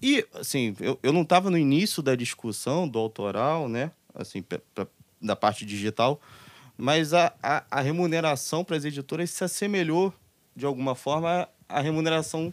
e 0.02 0.26
assim, 0.34 0.76
eu, 0.80 0.98
eu 1.04 1.14
não 1.14 1.22
estava 1.22 1.50
no 1.52 1.58
início 1.58 2.02
da 2.02 2.16
discussão 2.16 2.88
do 2.88 2.98
autoral, 2.98 3.70
né? 3.70 3.92
Assim, 4.14 4.42
pra- 4.42 4.60
pra- 4.74 4.88
da 5.22 5.36
parte 5.36 5.66
digital, 5.66 6.20
mas 6.82 7.14
a, 7.14 7.32
a, 7.44 7.64
a 7.70 7.80
remuneração 7.80 8.64
para 8.64 8.76
as 8.76 8.84
editoras 8.84 9.30
se 9.30 9.44
assemelhou 9.44 10.12
de 10.56 10.66
alguma 10.66 10.96
forma 10.96 11.48
à 11.70 11.80
remuneração 11.80 12.52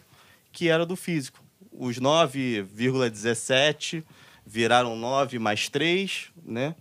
que 0.51 0.69
era 0.69 0.85
do 0.85 0.95
físico. 0.95 1.43
Os 1.71 1.99
9,17 1.99 4.03
viraram 4.45 4.95
9 4.95 5.39
mais 5.39 5.67
3, 5.67 6.29
né? 6.45 6.75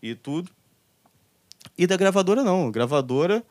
E 0.00 0.14
tudo. 0.14 0.52
E 1.76 1.84
da 1.84 1.96
gravadora 1.96 2.44
não. 2.44 2.68
A 2.68 2.70
gravadora 2.70 3.42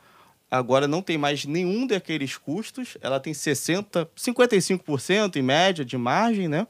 agora 0.49 0.87
não 0.87 1.01
tem 1.01 1.17
mais 1.17 1.43
nenhum 1.43 1.85
daqueles 1.85 2.37
custos. 2.37 2.97
Ela 3.01 3.19
tem 3.19 3.33
60, 3.33 4.09
55% 4.15 5.35
em 5.35 5.41
média 5.41 5.83
de 5.83 5.97
margem, 5.97 6.47
né? 6.47 6.65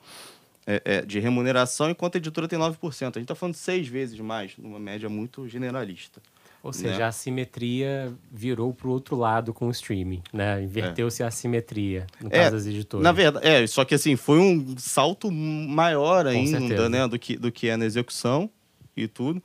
É, 0.65 0.82
é, 0.86 1.01
de 1.03 1.19
remuneração, 1.19 1.91
enquanto 1.91 2.15
a 2.15 2.17
editora 2.17 2.47
tem 2.47 2.57
9%. 2.57 2.80
A 2.82 3.03
gente 3.03 3.19
está 3.19 3.36
falando 3.36 3.53
seis 3.53 3.88
vezes 3.88 4.19
mais, 4.19 4.57
numa 4.57 4.80
média 4.80 5.07
muito 5.07 5.47
generalista. 5.47 6.19
Ou 6.64 6.72
seja, 6.72 6.99
né? 6.99 7.03
a 7.03 7.07
assimetria 7.09 8.14
virou 8.32 8.74
pro 8.74 8.89
outro 8.89 9.18
lado 9.18 9.53
com 9.53 9.68
o 9.68 9.72
streaming, 9.72 10.24
né? 10.32 10.64
Inverteu-se 10.64 11.22
a 11.22 11.28
assimetria, 11.28 12.07
no 12.22 12.28
É, 12.30 12.43
caso 12.43 12.51
das 12.55 12.66
editoras. 12.66 13.03
Na 13.03 13.11
verdade, 13.11 13.45
é, 13.45 13.68
só 13.68 13.84
que 13.84 13.93
assim, 13.93 14.16
foi 14.16 14.39
um 14.39 14.74
salto 14.78 15.30
maior 15.30 16.26
ainda, 16.26 16.88
né, 16.88 17.05
do 17.05 17.20
que, 17.20 17.36
do 17.36 17.51
que 17.51 17.68
é 17.68 17.76
na 17.76 17.84
execução 17.86 18.49
e 18.95 19.09
tudo. 19.09 19.43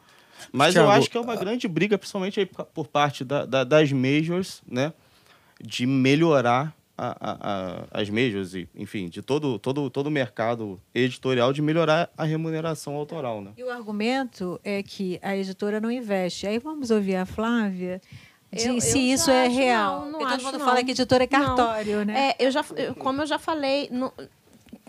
Mas 0.53 0.77
eu 0.77 0.85
Thiago, 0.85 0.97
acho 0.97 1.11
que 1.11 1.19
é 1.19 1.21
uma 1.21 1.35
grande 1.35 1.67
briga, 1.67 1.99
principalmente 1.99 2.47
por 2.73 2.87
parte 2.87 3.25
da- 3.25 3.45
da- 3.45 3.65
das 3.65 3.91
majors, 3.91 4.63
né, 4.65 4.93
de 5.61 5.87
melhorar 5.87 6.73
a- 6.99 7.17
a- 7.93 8.01
as 8.01 8.11
majors, 8.11 8.55
e, 8.55 8.69
enfim, 8.75 9.09
de 9.09 9.23
todo, 9.23 9.59
todo, 9.59 9.89
todo 9.89 10.09
o 10.09 10.11
mercado 10.11 10.81
editorial, 10.95 11.53
de 11.53 11.63
melhorar 11.63 12.11
a 12.19 12.25
remuneração 12.25 12.95
autoral, 12.97 13.41
né. 13.41 13.53
E 13.57 13.63
o 13.63 13.71
argumento 13.71 14.61
é 14.65 14.83
que 14.83 15.19
a 15.23 15.37
editora 15.37 15.81
não 15.81 15.91
investe. 15.91 16.47
Aí 16.47 16.59
vamos 16.59 16.91
ouvir 16.91 17.17
a 17.17 17.25
Flávia 17.25 18.01
de 18.53 18.67
Eu- 18.67 18.81
se 18.81 18.99
eu 18.99 19.15
isso 19.15 19.31
é 19.31 19.47
acho 19.47 19.57
real. 19.57 20.01
não, 20.01 20.05
não 20.07 20.19
Porque 20.19 20.25
todo 20.25 20.35
acho 20.35 20.45
mundo 20.47 20.59
não. 20.59 20.67
fala 20.67 20.83
que 20.85 20.91
editora 20.91 21.25
é 21.25 21.29
Não. 21.31 21.47
cartório, 21.47 22.05
né? 22.05 22.31
É, 22.39 22.47
eu 22.47 22.51
já, 22.51 22.65
eu- 22.77 22.95
como 22.97 23.23
eu 23.23 23.27
já 23.27 23.39
falei, 23.39 23.89
não, 23.93 24.13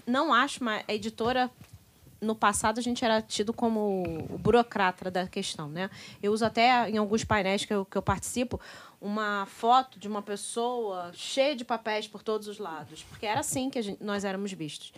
não 0.07 0.34
acho, 0.34 0.64
mas 0.64 0.84
a 0.88 0.93
editora. 0.93 1.49
No 2.22 2.36
passado, 2.36 2.80
a 2.80 2.82
gente 2.84 3.05
era 3.05 3.22
tido 3.22 3.53
como 3.53 4.03
o 4.30 4.38
burocrata 4.38 5.10
da 5.10 5.26
questão, 5.26 5.70
né? 5.70 5.89
Eu 6.22 6.34
uso 6.34 6.43
até 6.43 6.89
em 6.89 6.97
alguns 6.97 7.24
painéis 7.24 7.64
que 7.64 7.74
eu, 7.74 7.86
que 7.86 7.97
eu 7.97 8.01
participo 8.01 8.60
uma 9.02 9.45
foto 9.45 9.97
de 10.00 10.08
uma 10.08 10.22
pessoa 10.22 11.12
cheia 11.14 11.56
de 11.56 11.64
papéis 11.64 12.08
por 12.08 12.22
todos 12.22 12.47
os 12.47 12.58
lados, 12.58 13.04
porque 13.04 13.26
era 13.26 13.39
assim 13.39 13.70
que 13.70 13.80
a 13.80 13.82
gente- 13.82 14.04
nós 14.04 14.24
éramos 14.26 14.52
vistos. 14.52 14.91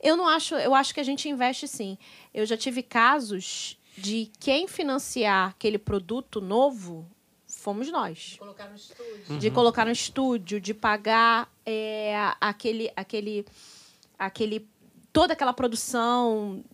Eu 0.00 0.16
não 0.16 0.26
acho, 0.28 0.54
eu 0.56 0.74
acho 0.74 0.92
que 0.92 1.00
a 1.00 1.04
gente 1.04 1.28
investe 1.28 1.66
sim. 1.68 1.96
Eu 2.34 2.44
já 2.44 2.56
tive 2.56 2.82
casos 2.82 3.78
de 3.96 4.30
quem 4.40 4.66
financiar 4.66 5.50
aquele 5.50 5.78
produto 5.78 6.40
novo 6.40 7.06
fomos 7.46 7.88
nós 7.90 8.36
Colocar 8.38 8.68
no 8.68 8.74
estúdio. 8.76 9.38
de 9.38 9.50
colocar 9.50 9.84
no 9.84 9.92
estúdio, 9.92 10.60
de 10.60 10.74
pagar 10.74 11.48
é, 11.64 12.16
aquele, 12.40 12.90
aquele, 12.96 13.46
aquele, 14.18 14.68
toda 15.12 15.32
aquela 15.34 15.52
produção. 15.52 16.64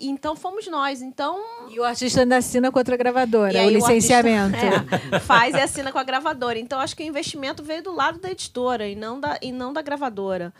Então 0.00 0.34
fomos 0.34 0.66
nós. 0.66 1.02
Então 1.02 1.40
E 1.70 1.78
o 1.78 1.84
artista 1.84 2.20
ainda 2.20 2.36
assina 2.36 2.70
com 2.70 2.78
outra 2.78 2.96
gravadora, 2.96 3.62
e 3.62 3.66
o 3.66 3.70
licenciamento. 3.70 4.56
artista, 4.56 5.00
é, 5.16 5.20
faz 5.20 5.54
e 5.54 5.60
assina 5.60 5.92
com 5.92 5.98
a 5.98 6.04
gravadora. 6.04 6.58
Então 6.58 6.80
acho 6.80 6.96
que 6.96 7.02
o 7.02 7.06
investimento 7.06 7.62
veio 7.62 7.82
do 7.82 7.92
lado 7.92 8.18
da 8.18 8.30
editora 8.30 8.88
e 8.88 8.94
não 8.94 9.20
da, 9.20 9.38
e 9.40 9.52
não 9.52 9.72
da 9.72 9.82
gravadora. 9.82 10.52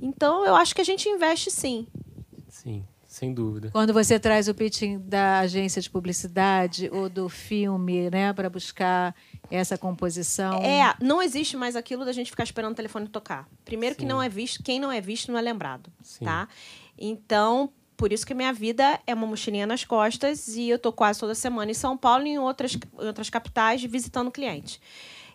Então 0.00 0.44
eu 0.44 0.54
acho 0.54 0.74
que 0.74 0.80
a 0.80 0.84
gente 0.84 1.08
investe 1.08 1.50
sim. 1.50 1.86
Sim, 2.48 2.84
sem 3.06 3.32
dúvida. 3.32 3.70
Quando 3.72 3.92
você 3.92 4.18
traz 4.18 4.48
o 4.48 4.54
pitching 4.54 4.98
da 4.98 5.40
agência 5.40 5.80
de 5.80 5.88
publicidade 5.88 6.90
ou 6.92 7.08
do 7.08 7.28
filme, 7.28 8.10
né, 8.10 8.32
para 8.32 8.50
buscar 8.50 9.14
essa 9.50 9.76
composição. 9.76 10.54
É, 10.62 10.94
não 11.00 11.20
existe 11.22 11.56
mais 11.56 11.76
aquilo 11.76 12.04
da 12.04 12.12
gente 12.12 12.30
ficar 12.30 12.44
esperando 12.44 12.72
o 12.72 12.76
telefone 12.76 13.06
tocar. 13.08 13.46
Primeiro 13.64 13.94
que 13.94 14.02
Sim. 14.02 14.08
não 14.08 14.22
é 14.22 14.28
visto, 14.28 14.62
quem 14.62 14.80
não 14.80 14.90
é 14.90 15.00
visto 15.00 15.30
não 15.30 15.38
é 15.38 15.42
lembrado, 15.42 15.90
Sim. 16.02 16.24
tá? 16.24 16.48
Então, 16.98 17.70
por 18.02 18.12
isso 18.12 18.26
que 18.26 18.34
minha 18.34 18.52
vida 18.52 18.98
é 19.06 19.14
uma 19.14 19.28
mochilinha 19.28 19.64
nas 19.64 19.84
costas 19.84 20.48
e 20.56 20.68
eu 20.68 20.76
tô 20.76 20.92
quase 20.92 21.20
toda 21.20 21.36
semana 21.36 21.70
em 21.70 21.74
São 21.74 21.96
Paulo 21.96 22.26
e 22.26 22.30
em 22.30 22.38
outras, 22.40 22.74
em 22.74 23.06
outras 23.06 23.30
capitais 23.30 23.80
visitando 23.84 24.28
cliente. 24.28 24.80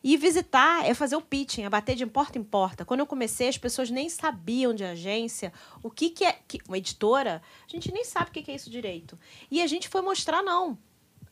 E 0.03 0.17
visitar 0.17 0.85
é 0.85 0.93
fazer 0.93 1.15
o 1.15 1.21
pitching, 1.21 1.63
é 1.63 1.69
bater 1.69 1.95
de 1.95 2.05
porta 2.05 2.37
em 2.37 2.43
porta. 2.43 2.83
Quando 2.83 2.99
eu 2.99 3.05
comecei, 3.05 3.47
as 3.47 3.57
pessoas 3.57 3.89
nem 3.89 4.09
sabiam 4.09 4.73
de 4.73 4.83
agência, 4.83 5.53
o 5.81 5.89
que, 5.89 6.09
que 6.09 6.25
é 6.25 6.39
que, 6.45 6.59
uma 6.67 6.77
editora, 6.77 7.41
a 7.65 7.71
gente 7.71 7.89
nem 7.89 8.03
sabe 8.03 8.31
o 8.31 8.33
que, 8.33 8.43
que 8.43 8.51
é 8.51 8.55
isso 8.55 8.69
direito. 8.69 9.17
E 9.49 9.61
a 9.61 9.67
gente 9.67 9.87
foi 9.87 10.01
mostrar, 10.01 10.43
não. 10.43 10.77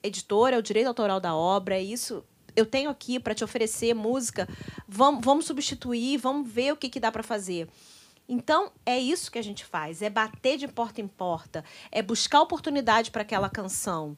Editora 0.02 0.56
é 0.56 0.60
o 0.60 0.64
direito 0.64 0.88
autoral 0.88 1.20
da 1.20 1.36
obra, 1.36 1.76
é 1.76 1.84
isso. 1.84 2.24
Eu 2.56 2.66
tenho 2.66 2.90
aqui 2.90 3.20
para 3.20 3.36
te 3.36 3.44
oferecer 3.44 3.94
música, 3.94 4.48
vamos, 4.88 5.20
vamos 5.26 5.46
substituir, 5.46 6.18
vamos 6.18 6.50
ver 6.50 6.72
o 6.72 6.78
que, 6.78 6.88
que 6.88 6.98
dá 6.98 7.12
para 7.12 7.24
fazer. 7.24 7.68
Então, 8.28 8.72
é 8.86 8.98
isso 8.98 9.32
que 9.32 9.40
a 9.40 9.44
gente 9.44 9.64
faz: 9.64 10.02
é 10.02 10.10
bater 10.10 10.58
de 10.58 10.68
porta 10.68 11.02
em 11.02 11.08
porta, 11.08 11.64
é 11.92 12.02
buscar 12.02 12.42
oportunidade 12.42 13.12
para 13.12 13.22
aquela 13.22 13.50
canção. 13.50 14.18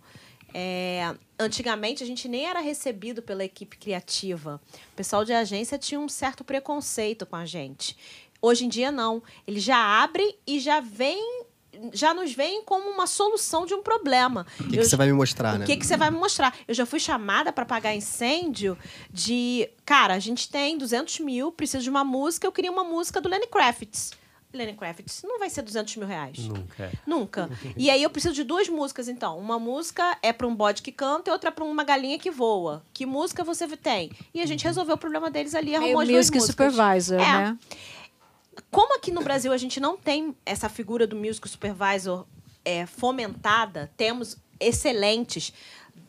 É, 0.54 1.14
antigamente, 1.38 2.04
a 2.04 2.08
gente 2.08 2.28
nem 2.28 2.46
era 2.46 2.60
recebido 2.60 3.22
pela 3.22 3.44
equipe 3.44 3.78
criativa. 3.78 4.62
O 4.94 4.96
pessoal 4.96 5.26
de 5.26 5.34
agência 5.34 5.78
tinha 5.78 6.00
um 6.00 6.08
certo 6.08 6.44
preconceito 6.44 7.26
com 7.26 7.36
a 7.36 7.46
gente. 7.46 7.98
Hoje 8.42 8.66
em 8.66 8.70
dia, 8.70 8.92
não. 8.92 9.22
Ele 9.46 9.60
já 9.60 9.78
abre 9.78 10.38
e 10.46 10.60
já 10.60 10.80
vem. 10.80 11.46
Já 11.94 12.14
nos 12.14 12.34
vem 12.34 12.64
como 12.64 12.90
uma 12.90 13.08
solução 13.08 13.66
de 13.66 13.74
um 13.74 13.82
problema. 13.82 14.46
O 14.60 14.64
que, 14.66 14.78
que 14.78 14.84
você 14.86 14.96
vai 14.96 15.08
me 15.08 15.14
mostrar, 15.14 15.56
O 15.56 15.60
né? 15.60 15.66
que, 15.66 15.78
que 15.78 15.86
você 15.86 15.98
vai 15.98 16.10
me 16.12 16.18
mostrar? 16.18 16.56
Eu 16.68 16.74
já 16.74 16.86
fui 16.86 17.00
chamada 17.00 17.52
para 17.52 17.66
pagar 17.66 17.96
incêndio 17.96 18.78
de. 19.12 19.70
Cara, 19.86 20.14
a 20.14 20.20
gente 20.20 20.50
tem 20.50 20.78
200 20.78 21.20
mil, 21.20 21.52
preciso 21.52 21.84
de 21.84 21.90
uma 21.90 22.04
música, 22.04 22.46
eu 22.48 22.52
queria 22.52 22.72
uma 22.72 22.84
música 22.84 23.20
do 23.22 23.30
Lenny 23.30 23.48
Kravitz. 23.48 24.12
Lenny 24.54 24.74
Kravitz 24.74 25.22
não 25.24 25.38
vai 25.40 25.50
ser 25.50 25.62
200 25.62 25.98
mil 25.98 26.08
reais. 26.08 26.40
Nunca. 26.40 26.84
é. 26.86 26.92
Nunca. 27.06 27.50
E 27.76 27.90
aí 27.92 28.02
eu 28.02 28.10
preciso 28.10 28.34
de 28.34 28.44
duas 28.44 28.68
músicas, 28.70 29.08
então. 29.08 29.38
Uma 29.38 29.60
música 29.60 30.18
é 30.24 30.32
para 30.34 30.48
um 30.48 30.56
bode 30.56 30.82
que 30.82 30.92
canta 30.92 31.30
e 31.30 31.34
outra 31.34 31.52
para 31.52 31.64
uma 31.66 31.84
galinha 31.84 32.18
que 32.18 32.32
voa. 32.32 32.82
Que 32.94 33.06
música 33.06 33.44
você 33.44 33.68
tem? 33.76 34.10
E 34.34 34.42
a 34.42 34.46
gente 34.46 34.64
resolveu 34.64 34.96
o 34.96 34.98
problema 34.98 35.30
deles 35.30 35.54
ali, 35.54 35.72
Meio 35.72 35.78
arrumou 35.84 36.02
as 36.02 36.08
duas 36.08 36.18
music 36.18 36.38
músicas. 36.40 36.74
supervisor, 36.74 37.20
É. 37.20 37.34
né? 37.34 37.58
Como 38.72 38.96
aqui 38.96 39.12
no 39.12 39.22
Brasil 39.22 39.52
a 39.52 39.58
gente 39.58 39.80
não 39.80 39.98
tem 39.98 40.36
essa 40.46 40.70
figura 40.70 41.06
do 41.06 41.16
music 41.16 41.48
supervisor 41.48 42.26
é, 42.66 42.86
fomentada, 42.86 43.92
temos 43.96 44.38
excelentes, 44.60 45.54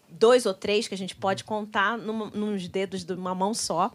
dois 0.09 0.47
ou 0.47 0.55
três 0.55 0.89
que 0.89 0.95
a 0.95 0.99
gente 0.99 1.15
pode 1.15 1.45
contar 1.45 1.97
numa, 1.97 2.27
nos 2.31 2.67
dedos 2.67 3.05
de 3.05 3.13
uma 3.13 3.35
mão 3.35 3.55
só. 3.55 3.93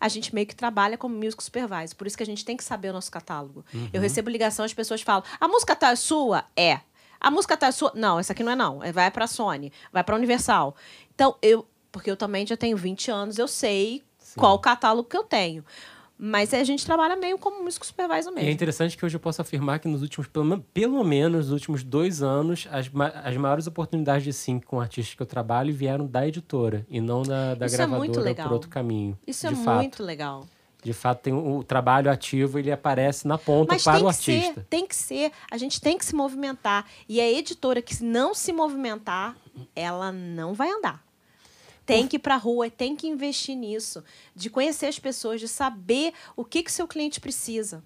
A 0.00 0.08
gente 0.08 0.34
meio 0.34 0.46
que 0.46 0.54
trabalha 0.54 0.98
como 0.98 1.16
music 1.16 1.42
supervisor. 1.42 1.96
Por 1.96 2.06
isso 2.06 2.16
que 2.16 2.22
a 2.22 2.26
gente 2.26 2.44
tem 2.44 2.56
que 2.56 2.64
saber 2.64 2.90
o 2.90 2.92
nosso 2.92 3.10
catálogo. 3.10 3.64
Eu 3.92 4.00
recebo 4.02 4.28
ligação, 4.28 4.64
as 4.64 4.74
pessoas 4.74 5.00
falam: 5.00 5.22
a 5.40 5.48
música 5.48 5.74
tá 5.74 5.94
sua? 5.96 6.44
É. 6.56 6.80
A 7.20 7.30
música 7.30 7.56
tá 7.56 7.72
sua? 7.72 7.90
Não, 7.94 8.18
essa 8.18 8.34
aqui 8.34 8.42
não 8.42 8.52
é 8.52 8.56
não. 8.56 8.82
É, 8.82 8.92
Vai 8.92 9.10
pra 9.10 9.26
Sony, 9.26 9.72
vai 9.90 10.04
pra 10.04 10.16
Universal. 10.16 10.76
Então, 11.14 11.36
eu. 11.40 11.66
Porque 11.90 12.10
eu 12.10 12.16
também 12.16 12.44
já 12.44 12.56
tenho 12.56 12.76
20 12.76 13.10
anos, 13.10 13.38
eu 13.38 13.46
sei 13.46 14.02
qual 14.36 14.56
o 14.56 14.58
catálogo 14.58 15.08
que 15.08 15.16
eu 15.16 15.22
tenho. 15.22 15.64
Mas 16.16 16.54
a 16.54 16.62
gente 16.62 16.86
trabalha 16.86 17.16
meio 17.16 17.36
como 17.36 17.64
músico 17.64 17.84
supervisor 17.84 18.30
E 18.32 18.34
mesmo. 18.36 18.48
é 18.48 18.52
interessante 18.52 18.96
que 18.96 19.04
hoje 19.04 19.16
eu 19.16 19.20
posso 19.20 19.42
afirmar 19.42 19.80
que 19.80 19.88
nos 19.88 20.00
últimos, 20.00 20.28
pelo, 20.28 20.60
pelo 20.72 21.02
menos 21.02 21.46
nos 21.46 21.52
últimos 21.52 21.82
dois 21.82 22.22
anos, 22.22 22.68
as, 22.70 22.88
ma- 22.88 23.08
as 23.08 23.36
maiores 23.36 23.66
oportunidades 23.66 24.22
de 24.22 24.32
sync 24.32 24.64
com 24.64 24.80
artistas 24.80 25.14
que 25.14 25.20
eu 25.22 25.26
trabalho 25.26 25.74
vieram 25.74 26.06
da 26.06 26.26
editora 26.26 26.86
e 26.88 27.00
não 27.00 27.22
da, 27.22 27.54
da 27.56 27.66
Isso 27.66 27.82
é 27.82 27.86
muito 27.86 28.12
gravadora 28.12 28.24
legal. 28.24 28.46
por 28.48 28.54
outro 28.54 28.70
caminho. 28.70 29.18
Isso 29.26 29.44
é 29.46 29.50
de 29.50 29.56
muito 29.56 29.64
fato. 29.96 30.02
legal. 30.04 30.46
De 30.84 30.92
fato, 30.92 31.20
tem 31.22 31.32
o, 31.32 31.56
o 31.58 31.64
trabalho 31.64 32.10
ativo, 32.10 32.58
ele 32.58 32.70
aparece 32.70 33.26
na 33.26 33.36
ponta 33.38 33.72
Mas 33.72 33.82
para 33.82 33.94
tem 33.98 34.04
o 34.06 34.08
que 34.10 34.14
ser, 34.14 34.32
artista. 34.36 34.66
tem 34.70 34.86
que 34.86 34.94
ser. 34.94 35.32
A 35.50 35.56
gente 35.58 35.80
tem 35.80 35.98
que 35.98 36.04
se 36.04 36.14
movimentar. 36.14 36.84
E 37.08 37.20
a 37.20 37.28
editora 37.32 37.80
que 37.82 38.04
não 38.04 38.34
se 38.34 38.52
movimentar, 38.52 39.34
ela 39.74 40.12
não 40.12 40.52
vai 40.54 40.70
andar. 40.70 41.02
Tem 41.86 42.06
que 42.08 42.16
ir 42.16 42.18
para 42.18 42.36
rua, 42.36 42.70
tem 42.70 42.96
que 42.96 43.06
investir 43.06 43.56
nisso, 43.56 44.02
de 44.34 44.48
conhecer 44.48 44.86
as 44.86 44.98
pessoas, 44.98 45.40
de 45.40 45.48
saber 45.48 46.12
o 46.36 46.44
que 46.44 46.62
que 46.62 46.72
seu 46.72 46.86
cliente 46.88 47.20
precisa. 47.20 47.82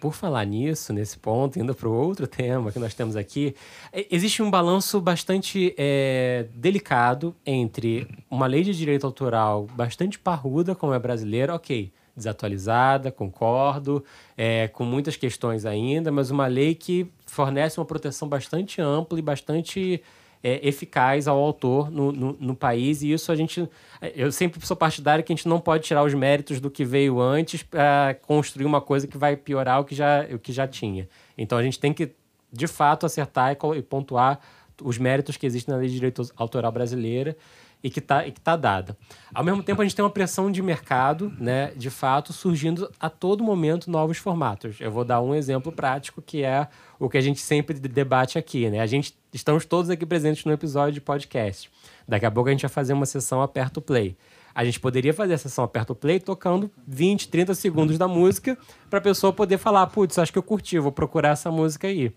Por 0.00 0.14
falar 0.14 0.44
nisso, 0.44 0.92
nesse 0.92 1.18
ponto, 1.18 1.58
indo 1.58 1.74
para 1.74 1.88
o 1.88 1.92
outro 1.92 2.26
tema 2.28 2.70
que 2.70 2.78
nós 2.78 2.94
temos 2.94 3.16
aqui, 3.16 3.54
e- 3.92 4.06
existe 4.10 4.42
um 4.42 4.50
balanço 4.50 5.00
bastante 5.00 5.74
é, 5.76 6.46
delicado 6.54 7.34
entre 7.44 8.06
uma 8.30 8.46
lei 8.46 8.62
de 8.62 8.72
direito 8.72 9.04
autoral 9.04 9.66
bastante 9.74 10.16
parruda, 10.18 10.74
como 10.74 10.92
é 10.92 10.96
a 10.96 11.00
brasileira, 11.00 11.54
ok, 11.54 11.90
desatualizada, 12.14 13.10
concordo, 13.10 14.04
é, 14.36 14.68
com 14.68 14.84
muitas 14.84 15.16
questões 15.16 15.64
ainda, 15.64 16.12
mas 16.12 16.30
uma 16.30 16.46
lei 16.46 16.74
que 16.74 17.10
fornece 17.26 17.78
uma 17.80 17.86
proteção 17.86 18.28
bastante 18.28 18.80
ampla 18.80 19.18
e 19.18 19.22
bastante 19.22 20.02
é, 20.42 20.66
eficaz 20.66 21.26
ao 21.26 21.38
autor 21.38 21.90
no, 21.90 22.12
no, 22.12 22.36
no 22.38 22.54
país, 22.54 23.02
e 23.02 23.12
isso 23.12 23.30
a 23.32 23.36
gente. 23.36 23.68
Eu 24.14 24.30
sempre 24.30 24.64
sou 24.64 24.76
partidário 24.76 25.24
que 25.24 25.32
a 25.32 25.36
gente 25.36 25.48
não 25.48 25.60
pode 25.60 25.84
tirar 25.84 26.04
os 26.04 26.14
méritos 26.14 26.60
do 26.60 26.70
que 26.70 26.84
veio 26.84 27.20
antes 27.20 27.62
para 27.62 28.16
construir 28.22 28.64
uma 28.64 28.80
coisa 28.80 29.06
que 29.06 29.18
vai 29.18 29.36
piorar 29.36 29.80
o 29.80 29.84
que, 29.84 29.94
já, 29.94 30.24
o 30.32 30.38
que 30.38 30.52
já 30.52 30.66
tinha. 30.66 31.08
Então 31.36 31.58
a 31.58 31.62
gente 31.62 31.78
tem 31.78 31.92
que, 31.92 32.12
de 32.52 32.66
fato, 32.66 33.04
acertar 33.04 33.52
e, 33.52 33.78
e 33.78 33.82
pontuar 33.82 34.40
os 34.82 34.98
méritos 34.98 35.36
que 35.36 35.46
existem 35.46 35.72
na 35.72 35.80
lei 35.80 35.88
de 35.88 35.94
direito 35.94 36.22
autoral 36.36 36.70
brasileira 36.70 37.36
e 37.82 37.90
que 37.90 38.00
está 38.00 38.24
tá 38.42 38.56
dada. 38.56 38.96
Ao 39.32 39.44
mesmo 39.44 39.62
tempo, 39.62 39.80
a 39.80 39.84
gente 39.84 39.94
tem 39.94 40.04
uma 40.04 40.10
pressão 40.10 40.50
de 40.50 40.60
mercado, 40.62 41.32
né, 41.38 41.72
de 41.76 41.90
fato, 41.90 42.32
surgindo 42.32 42.90
a 42.98 43.08
todo 43.08 43.44
momento 43.44 43.90
novos 43.90 44.18
formatos. 44.18 44.80
Eu 44.80 44.90
vou 44.90 45.04
dar 45.04 45.20
um 45.20 45.34
exemplo 45.34 45.70
prático, 45.70 46.20
que 46.20 46.42
é 46.42 46.68
o 46.98 47.08
que 47.08 47.16
a 47.16 47.20
gente 47.20 47.40
sempre 47.40 47.78
de- 47.78 47.88
debate 47.88 48.38
aqui. 48.38 48.68
Né? 48.68 48.80
A 48.80 48.86
gente 48.86 49.16
estamos 49.32 49.64
todos 49.64 49.90
aqui 49.90 50.04
presentes 50.04 50.44
no 50.44 50.52
episódio 50.52 50.94
de 50.94 51.00
podcast. 51.00 51.70
Daqui 52.06 52.26
a 52.26 52.30
pouco 52.30 52.48
a 52.48 52.52
gente 52.52 52.62
vai 52.62 52.70
fazer 52.70 52.92
uma 52.92 53.06
sessão 53.06 53.42
aperto 53.42 53.80
play. 53.80 54.16
A 54.54 54.64
gente 54.64 54.80
poderia 54.80 55.14
fazer 55.14 55.34
a 55.34 55.38
sessão 55.38 55.62
aperto 55.62 55.94
play 55.94 56.18
tocando 56.18 56.68
20, 56.86 57.28
30 57.28 57.54
segundos 57.54 57.96
da 57.96 58.08
música 58.08 58.58
para 58.90 58.98
a 58.98 59.02
pessoa 59.02 59.32
poder 59.32 59.58
falar, 59.58 59.86
putz, 59.86 60.18
acho 60.18 60.32
que 60.32 60.38
eu 60.38 60.42
curti, 60.42 60.78
vou 60.80 60.90
procurar 60.90 61.30
essa 61.30 61.50
música 61.50 61.86
aí. 61.86 62.12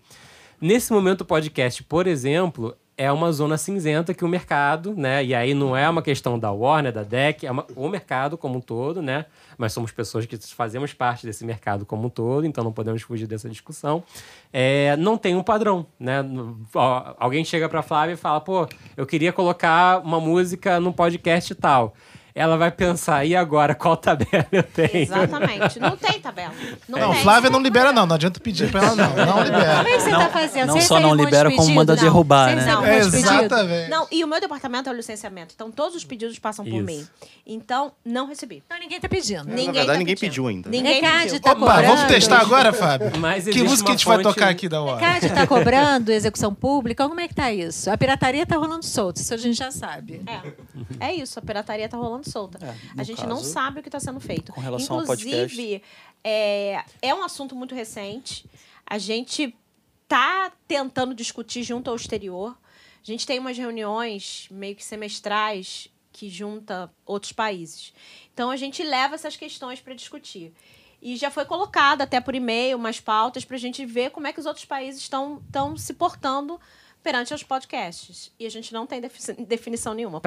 Nesse 0.60 0.92
momento, 0.92 1.20
o 1.20 1.24
podcast, 1.24 1.82
por 1.84 2.06
exemplo, 2.06 2.76
é 3.02 3.10
uma 3.12 3.32
zona 3.32 3.56
cinzenta 3.58 4.14
que 4.14 4.24
o 4.24 4.28
mercado, 4.28 4.94
né? 4.96 5.24
E 5.24 5.34
aí 5.34 5.54
não 5.54 5.76
é 5.76 5.88
uma 5.88 6.02
questão 6.02 6.38
da 6.38 6.50
Warner, 6.50 6.92
da 6.92 7.02
DEC, 7.02 7.44
é 7.46 7.50
uma- 7.50 7.66
o 7.74 7.88
mercado 7.88 8.36
como 8.38 8.58
um 8.58 8.60
todo, 8.60 9.02
né? 9.02 9.26
Mas 9.58 9.72
somos 9.72 9.90
pessoas 9.92 10.24
que 10.26 10.36
fazemos 10.54 10.92
parte 10.94 11.26
desse 11.26 11.44
mercado 11.44 11.84
como 11.84 12.06
um 12.06 12.10
todo, 12.10 12.46
então 12.46 12.62
não 12.64 12.72
podemos 12.72 13.02
fugir 13.02 13.26
dessa 13.26 13.48
discussão. 13.48 14.02
É, 14.52 14.96
não 14.96 15.16
tem 15.18 15.34
um 15.36 15.42
padrão, 15.42 15.86
né? 15.98 16.24
Alguém 17.18 17.44
chega 17.44 17.68
pra 17.68 17.82
Flávia 17.82 18.14
e 18.14 18.16
fala, 18.16 18.40
pô, 18.40 18.66
eu 18.96 19.06
queria 19.06 19.32
colocar 19.32 20.00
uma 20.04 20.20
música 20.20 20.78
no 20.80 20.92
podcast 20.92 21.54
tal. 21.54 21.94
Ela 22.34 22.56
vai 22.56 22.70
pensar, 22.70 23.24
e 23.26 23.36
agora, 23.36 23.74
qual 23.74 23.96
tabela 23.96 24.46
eu 24.50 24.62
tenho? 24.62 24.90
Exatamente. 25.02 25.78
Não 25.78 25.96
tem 25.96 26.18
tabela. 26.20 26.52
Não, 26.88 26.98
Não, 26.98 27.12
tem. 27.12 27.22
Flávia 27.22 27.50
não 27.50 27.60
libera, 27.60 27.92
não. 27.92 28.06
Não 28.06 28.14
adianta 28.14 28.40
pedir 28.40 28.70
pra 28.70 28.82
ela, 28.86 28.96
não. 28.96 29.14
Não 29.26 29.42
libera. 29.42 29.76
Como 29.76 29.88
é 29.88 29.92
que 29.96 30.00
você 30.00 30.10
está 30.10 30.28
fazendo? 30.30 30.66
não 30.68 30.74
Você 30.80 30.86
só 30.86 30.98
não 31.00 31.10
um 31.10 31.14
libera, 31.14 31.50
como 31.50 31.60
pedido? 31.62 31.74
manda 31.76 31.94
Não. 31.94 32.02
derrubar, 32.02 32.56
né? 32.56 32.76
um 32.76 32.82
pedido? 32.82 33.16
Exatamente. 33.16 33.90
Não, 33.90 34.06
e 34.10 34.24
o 34.24 34.26
meu 34.26 34.40
departamento 34.40 34.88
é 34.88 34.92
o 34.92 34.94
licenciamento. 34.96 35.52
Então, 35.54 35.70
todos 35.70 35.94
os 35.94 36.04
pedidos 36.04 36.38
passam 36.38 36.64
por 36.64 36.72
Isso. 36.74 36.84
mim. 36.84 37.06
Então, 37.46 37.92
não 38.04 38.26
recebi. 38.26 38.62
Não, 38.70 38.78
ninguém 38.78 38.96
está 38.96 39.08
pedindo. 39.08 39.44
Ninguém 39.44 39.66
Na 39.66 39.72
verdade, 39.72 39.86
tá 39.92 39.98
ninguém 39.98 40.14
pedindo. 40.14 40.30
pediu 40.30 40.46
ainda. 40.48 40.70
Ninguém 40.70 40.94
Recado, 41.02 41.22
pediu. 41.24 41.40
tá 41.40 41.50
Opa, 41.52 41.60
cobrando. 41.60 41.82
vamos 41.86 42.02
testar 42.04 42.40
agora, 42.40 42.72
Fábio? 42.72 43.12
Mas 43.18 43.44
Que 43.44 43.62
música 43.62 43.88
a 43.88 43.92
uma 43.92 43.98
gente 43.98 44.06
vai 44.06 44.16
fonte- 44.16 44.28
tocar 44.34 44.48
aqui 44.48 44.68
da 44.68 44.80
hora? 44.80 44.98
CAD 45.00 45.26
está 45.26 45.46
cobrando 45.46 46.10
execução 46.10 46.54
pública? 46.54 47.06
Como 47.06 47.20
é 47.20 47.28
que 47.28 47.34
tá 47.34 47.52
isso? 47.52 47.90
A 47.90 47.98
pirataria 47.98 48.44
está 48.44 48.56
rolando 48.56 48.84
solta, 48.86 49.20
isso 49.20 49.34
a 49.34 49.36
gente 49.36 49.56
já 49.58 49.70
sabe. 49.70 50.22
É. 51.00 51.08
é 51.08 51.14
isso, 51.14 51.38
a 51.38 51.42
pirataria 51.42 51.88
tá 51.88 51.96
rolando 51.96 52.21
solta. 52.28 52.58
É, 52.64 52.76
a 53.00 53.02
gente 53.02 53.26
não 53.26 53.36
caso, 53.36 53.52
sabe 53.52 53.80
o 53.80 53.82
que 53.82 53.88
está 53.88 54.00
sendo 54.00 54.20
feito. 54.20 54.52
com 54.52 54.60
relação 54.60 54.96
ao 54.96 55.02
Inclusive, 55.02 55.82
é, 56.22 56.84
é 57.00 57.14
um 57.14 57.22
assunto 57.22 57.54
muito 57.54 57.74
recente. 57.74 58.44
A 58.86 58.98
gente 58.98 59.54
tá 60.08 60.52
tentando 60.68 61.14
discutir 61.14 61.62
junto 61.62 61.88
ao 61.90 61.96
exterior. 61.96 62.56
A 63.02 63.06
gente 63.06 63.26
tem 63.26 63.38
umas 63.38 63.56
reuniões 63.56 64.46
meio 64.50 64.76
que 64.76 64.84
semestrais 64.84 65.88
que 66.12 66.28
junta 66.28 66.92
outros 67.06 67.32
países. 67.32 67.92
Então 68.32 68.50
a 68.50 68.56
gente 68.56 68.82
leva 68.82 69.14
essas 69.14 69.36
questões 69.36 69.80
para 69.80 69.94
discutir. 69.94 70.52
E 71.00 71.16
já 71.16 71.30
foi 71.30 71.44
colocado 71.44 72.02
até 72.02 72.20
por 72.20 72.34
e-mail 72.34 72.76
umas 72.76 73.00
pautas 73.00 73.44
para 73.44 73.56
a 73.56 73.60
gente 73.60 73.84
ver 73.84 74.10
como 74.10 74.26
é 74.26 74.32
que 74.32 74.38
os 74.38 74.46
outros 74.46 74.64
países 74.64 75.00
estão 75.00 75.42
se 75.76 75.94
portando 75.94 76.60
perante 77.02 77.34
os 77.34 77.42
podcasts. 77.42 78.32
E 78.38 78.46
a 78.46 78.50
gente 78.50 78.72
não 78.72 78.86
tem 78.86 79.00
defi- 79.00 79.32
definição 79.44 79.94
nenhuma. 79.94 80.20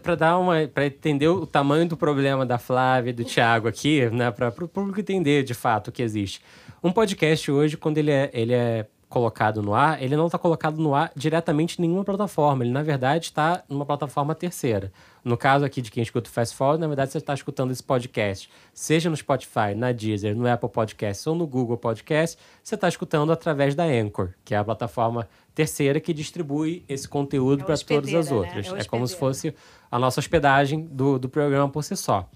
pra 0.00 0.14
dar 0.16 0.38
uma. 0.38 0.66
Pra 0.66 0.86
entender 0.86 1.28
o 1.28 1.46
tamanho 1.46 1.86
do 1.88 1.96
problema 1.96 2.44
da 2.44 2.58
Flávia 2.58 3.10
e 3.10 3.12
do 3.12 3.24
Thiago 3.24 3.68
aqui, 3.68 4.08
né? 4.10 4.30
Pra, 4.30 4.50
pro 4.50 4.66
público 4.68 5.00
entender 5.00 5.42
de 5.44 5.54
fato 5.54 5.88
o 5.88 5.92
que 5.92 6.02
existe. 6.02 6.40
Um 6.82 6.92
podcast 6.92 7.50
hoje, 7.50 7.76
quando 7.76 7.98
ele 7.98 8.10
é, 8.10 8.30
ele 8.34 8.52
é 8.52 8.86
colocado 9.14 9.62
no 9.62 9.74
ar, 9.74 10.02
ele 10.02 10.16
não 10.16 10.26
está 10.26 10.36
colocado 10.38 10.76
no 10.76 10.94
ar 10.94 11.10
diretamente 11.16 11.78
em 11.78 11.82
nenhuma 11.82 12.04
plataforma. 12.04 12.64
Ele, 12.64 12.72
na 12.72 12.82
verdade, 12.82 13.26
está 13.26 13.62
numa 13.68 13.86
plataforma 13.86 14.34
terceira. 14.34 14.92
No 15.24 15.36
caso 15.38 15.64
aqui 15.64 15.80
de 15.80 15.90
quem 15.90 16.02
escuta 16.02 16.28
o 16.28 16.32
Fast 16.32 16.54
Forward, 16.54 16.80
na 16.80 16.86
verdade, 16.86 17.12
você 17.12 17.18
está 17.18 17.32
escutando 17.32 17.70
esse 17.70 17.82
podcast, 17.82 18.50
seja 18.74 19.08
no 19.08 19.16
Spotify, 19.16 19.74
na 19.76 19.92
Deezer, 19.92 20.36
no 20.36 20.46
Apple 20.46 20.68
Podcasts 20.68 21.26
ou 21.26 21.34
no 21.34 21.46
Google 21.46 21.78
Podcast, 21.78 22.36
você 22.62 22.74
está 22.74 22.88
escutando 22.88 23.32
através 23.32 23.74
da 23.74 23.84
Anchor, 23.84 24.30
que 24.44 24.54
é 24.54 24.58
a 24.58 24.64
plataforma 24.64 25.26
terceira 25.54 26.00
que 26.00 26.12
distribui 26.12 26.84
esse 26.88 27.08
conteúdo 27.08 27.62
É 27.62 27.64
para 27.64 27.78
todas 27.78 28.12
as 28.12 28.30
né? 28.30 28.36
outras. 28.36 28.66
É 28.72 28.80
É, 28.80 28.84
como 28.84 29.06
se 29.06 29.16
fosse 29.16 29.54
a 29.90 29.98
nossa 29.98 30.20
hospedagem 30.20 30.82
do, 30.84 31.18
do 31.18 31.28
programa 31.28 31.68
por 31.68 31.82
si 31.84 31.96
só. 31.96 32.28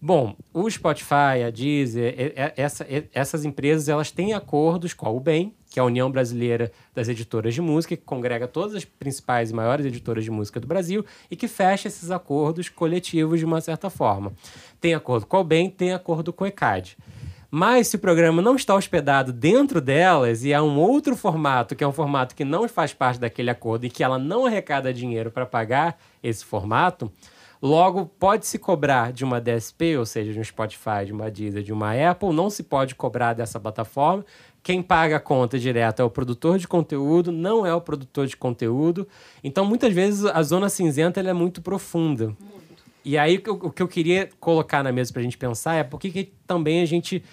Bom, 0.00 0.36
o 0.54 0.70
Spotify, 0.70 1.42
a 1.44 1.50
Deezer, 1.50 2.14
essa- 2.56 2.86
essas 3.12 3.44
empresas 3.44 3.88
elas 3.88 4.12
têm 4.12 4.32
acordos 4.32 4.94
com 4.94 5.06
a 5.06 5.10
UBEM, 5.10 5.52
que 5.68 5.78
é 5.78 5.82
a 5.82 5.84
União 5.84 6.10
Brasileira 6.10 6.72
das 6.94 7.08
Editoras 7.08 7.54
de 7.54 7.60
Música, 7.60 7.96
que 7.96 8.02
congrega 8.02 8.48
todas 8.48 8.74
as 8.74 8.84
principais 8.84 9.50
e 9.50 9.54
maiores 9.54 9.86
editoras 9.86 10.24
de 10.24 10.30
música 10.30 10.58
do 10.58 10.66
Brasil 10.66 11.04
e 11.30 11.36
que 11.36 11.48
fecha 11.48 11.88
esses 11.88 12.10
acordos 12.10 12.68
coletivos 12.68 13.38
de 13.38 13.44
uma 13.44 13.60
certa 13.60 13.90
forma. 13.90 14.32
Tem 14.80 14.94
acordo 14.94 15.26
com 15.26 15.36
a 15.36 15.40
UBEM, 15.40 15.70
tem 15.70 15.92
acordo 15.92 16.32
com 16.32 16.44
o 16.44 16.46
ECAD. 16.46 16.96
Mas 17.50 17.88
se 17.88 17.96
o 17.96 17.98
programa 17.98 18.42
não 18.42 18.56
está 18.56 18.74
hospedado 18.74 19.32
dentro 19.32 19.80
delas 19.80 20.44
e 20.44 20.52
é 20.52 20.60
um 20.60 20.78
outro 20.78 21.16
formato, 21.16 21.74
que 21.74 21.82
é 21.82 21.88
um 21.88 21.92
formato 21.92 22.34
que 22.34 22.44
não 22.44 22.68
faz 22.68 22.92
parte 22.92 23.18
daquele 23.18 23.48
acordo 23.48 23.86
e 23.86 23.90
que 23.90 24.04
ela 24.04 24.18
não 24.18 24.44
arrecada 24.44 24.92
dinheiro 24.92 25.30
para 25.30 25.46
pagar 25.46 25.98
esse 26.22 26.44
formato, 26.44 27.10
logo 27.60 28.04
pode-se 28.18 28.58
cobrar 28.58 29.12
de 29.12 29.24
uma 29.24 29.40
DSP, 29.40 29.96
ou 29.96 30.04
seja, 30.04 30.30
de 30.30 30.38
um 30.38 30.44
Spotify, 30.44 31.06
de 31.06 31.12
uma 31.12 31.30
Deezer, 31.30 31.62
de 31.62 31.72
uma 31.72 31.92
Apple, 31.92 32.34
não 32.34 32.50
se 32.50 32.62
pode 32.62 32.94
cobrar 32.94 33.32
dessa 33.32 33.58
plataforma. 33.58 34.26
Quem 34.68 34.82
paga 34.82 35.16
a 35.16 35.20
conta 35.20 35.58
direta 35.58 36.02
é 36.02 36.04
o 36.04 36.10
produtor 36.10 36.58
de 36.58 36.68
conteúdo, 36.68 37.32
não 37.32 37.64
é 37.64 37.72
o 37.74 37.80
produtor 37.80 38.26
de 38.26 38.36
conteúdo. 38.36 39.08
Então, 39.42 39.64
muitas 39.64 39.90
vezes, 39.94 40.26
a 40.26 40.42
zona 40.42 40.68
cinzenta 40.68 41.18
ela 41.18 41.30
é 41.30 41.32
muito 41.32 41.62
profunda. 41.62 42.36
E 43.02 43.16
aí, 43.16 43.36
o 43.36 43.40
que 43.40 43.48
eu- 43.48 43.54
o 43.54 43.70
que 43.70 43.82
eu 43.82 43.88
queria 43.88 44.28
colocar 44.38 44.82
na 44.82 44.92
mesa 44.92 45.10
para 45.10 45.20
a 45.20 45.22
gente 45.22 45.38
pensar 45.38 45.76
é 45.76 45.82
por 45.82 45.98
que 45.98 46.10
que 46.10 46.32
também 46.46 46.82
a 46.82 46.84
gente. 46.84 47.24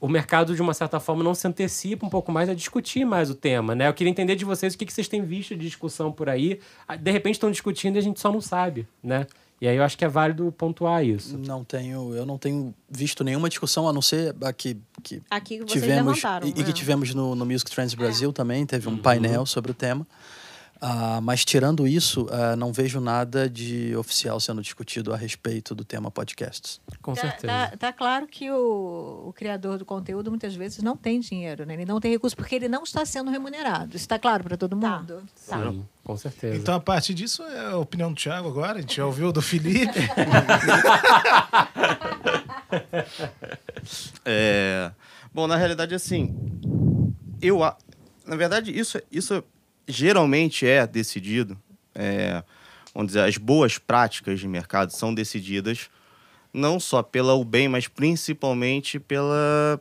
O 0.00 0.08
mercado, 0.08 0.52
de 0.52 0.60
uma 0.60 0.74
certa 0.74 0.98
forma, 0.98 1.22
não 1.22 1.32
se 1.32 1.46
antecipa 1.46 2.04
um 2.04 2.10
pouco 2.10 2.32
mais 2.32 2.48
a 2.48 2.54
discutir 2.54 3.04
mais 3.04 3.30
o 3.30 3.36
tema, 3.36 3.72
né? 3.72 3.86
Eu 3.86 3.94
queria 3.94 4.10
entender 4.10 4.34
de 4.34 4.44
vocês 4.44 4.74
o 4.74 4.78
que, 4.78 4.84
que 4.84 4.92
vocês 4.92 5.06
têm 5.06 5.22
visto 5.22 5.54
de 5.54 5.64
discussão 5.66 6.10
por 6.10 6.28
aí. 6.28 6.58
Ah, 6.88 6.96
De 6.96 7.12
repente 7.12 7.34
estão 7.36 7.52
discutindo 7.52 7.94
e 7.94 7.98
a 8.00 8.02
gente 8.02 8.18
só 8.18 8.32
não 8.32 8.40
sabe, 8.40 8.84
né? 9.00 9.28
E 9.60 9.68
aí 9.68 9.76
eu 9.76 9.82
acho 9.82 9.98
que 9.98 10.04
é 10.04 10.08
válido 10.08 10.50
pontuar 10.52 11.04
isso. 11.04 11.36
Não 11.36 11.62
tenho, 11.62 12.14
eu 12.14 12.24
não 12.24 12.38
tenho 12.38 12.74
visto 12.88 13.22
nenhuma 13.22 13.46
discussão, 13.46 13.86
a 13.86 13.92
não 13.92 14.00
ser 14.00 14.34
a 14.42 14.52
que, 14.54 14.78
que 15.02 15.20
Aqui 15.30 15.58
que 15.58 15.64
vocês 15.64 15.82
tivemos 15.82 16.16
levantaram. 16.16 16.46
e, 16.46 16.50
e 16.50 16.64
que 16.64 16.70
é. 16.70 16.72
tivemos 16.72 17.14
no, 17.14 17.34
no 17.34 17.44
Music 17.44 17.70
Trends 17.70 17.92
Brasil 17.94 18.32
também, 18.32 18.64
teve 18.64 18.88
um 18.88 18.96
painel 18.96 19.44
sobre 19.44 19.70
o 19.70 19.74
tema. 19.74 20.06
Ah, 20.82 21.20
mas 21.22 21.44
tirando 21.44 21.86
isso, 21.86 22.26
ah, 22.30 22.56
não 22.56 22.72
vejo 22.72 23.00
nada 23.00 23.50
de 23.50 23.94
oficial 23.96 24.40
sendo 24.40 24.62
discutido 24.62 25.12
a 25.12 25.16
respeito 25.16 25.74
do 25.74 25.84
tema 25.84 26.10
podcasts. 26.10 26.80
Com 27.02 27.12
Tá, 27.12 27.20
certeza. 27.20 27.46
tá- 27.52 27.76
tá 27.76 27.92
claro 27.92 28.26
que 28.26 28.50
o, 28.50 29.24
o 29.28 29.32
criador 29.34 29.76
do 29.76 29.84
conteúdo 29.84 30.30
muitas 30.30 30.54
vezes 30.54 30.82
não 30.82 30.96
tem 30.96 31.20
dinheiro, 31.20 31.66
né? 31.66 31.74
ele 31.74 31.84
não 31.84 32.00
tem 32.00 32.10
recurso, 32.10 32.34
porque 32.34 32.54
ele 32.54 32.66
não 32.68 32.82
está 32.82 33.04
sendo 33.04 33.30
remunerado. 33.30 33.88
Isso 33.94 34.04
está 34.04 34.18
claro 34.18 34.42
para 34.42 34.56
todo 34.56 34.74
Tá. 34.78 34.98
mundo? 35.00 35.22
Sim, 35.36 35.84
com 36.02 36.16
certeza. 36.16 36.56
Então, 36.56 36.74
a 36.74 36.80
partir 36.80 37.12
disso, 37.12 37.42
é 37.42 37.66
a 37.72 37.76
opinião 37.76 38.10
do 38.10 38.16
Thiago 38.18 38.48
agora. 38.48 38.78
A 38.78 38.80
gente 38.80 38.96
já 38.96 39.04
ouviu 39.04 39.30
do 39.32 39.42
Felipe. 39.42 39.98
É, 44.24 44.90
bom, 45.32 45.46
na 45.46 45.56
realidade, 45.56 45.94
assim, 45.94 46.34
eu, 47.40 47.62
a- 47.62 47.76
na 48.26 48.36
verdade, 48.36 48.76
isso, 48.76 49.00
isso 49.10 49.42
geralmente 49.90 50.66
é 50.66 50.86
decidido, 50.86 51.56
é, 51.94 52.42
vamos 52.94 53.08
dizer, 53.08 53.20
as 53.24 53.36
boas 53.36 53.78
práticas 53.78 54.40
de 54.40 54.48
mercado 54.48 54.90
são 54.90 55.12
decididas 55.14 55.88
não 56.52 56.80
só 56.80 57.02
pela 57.02 57.34
UBEM, 57.34 57.68
mas 57.68 57.86
principalmente 57.86 58.98
pela, 58.98 59.80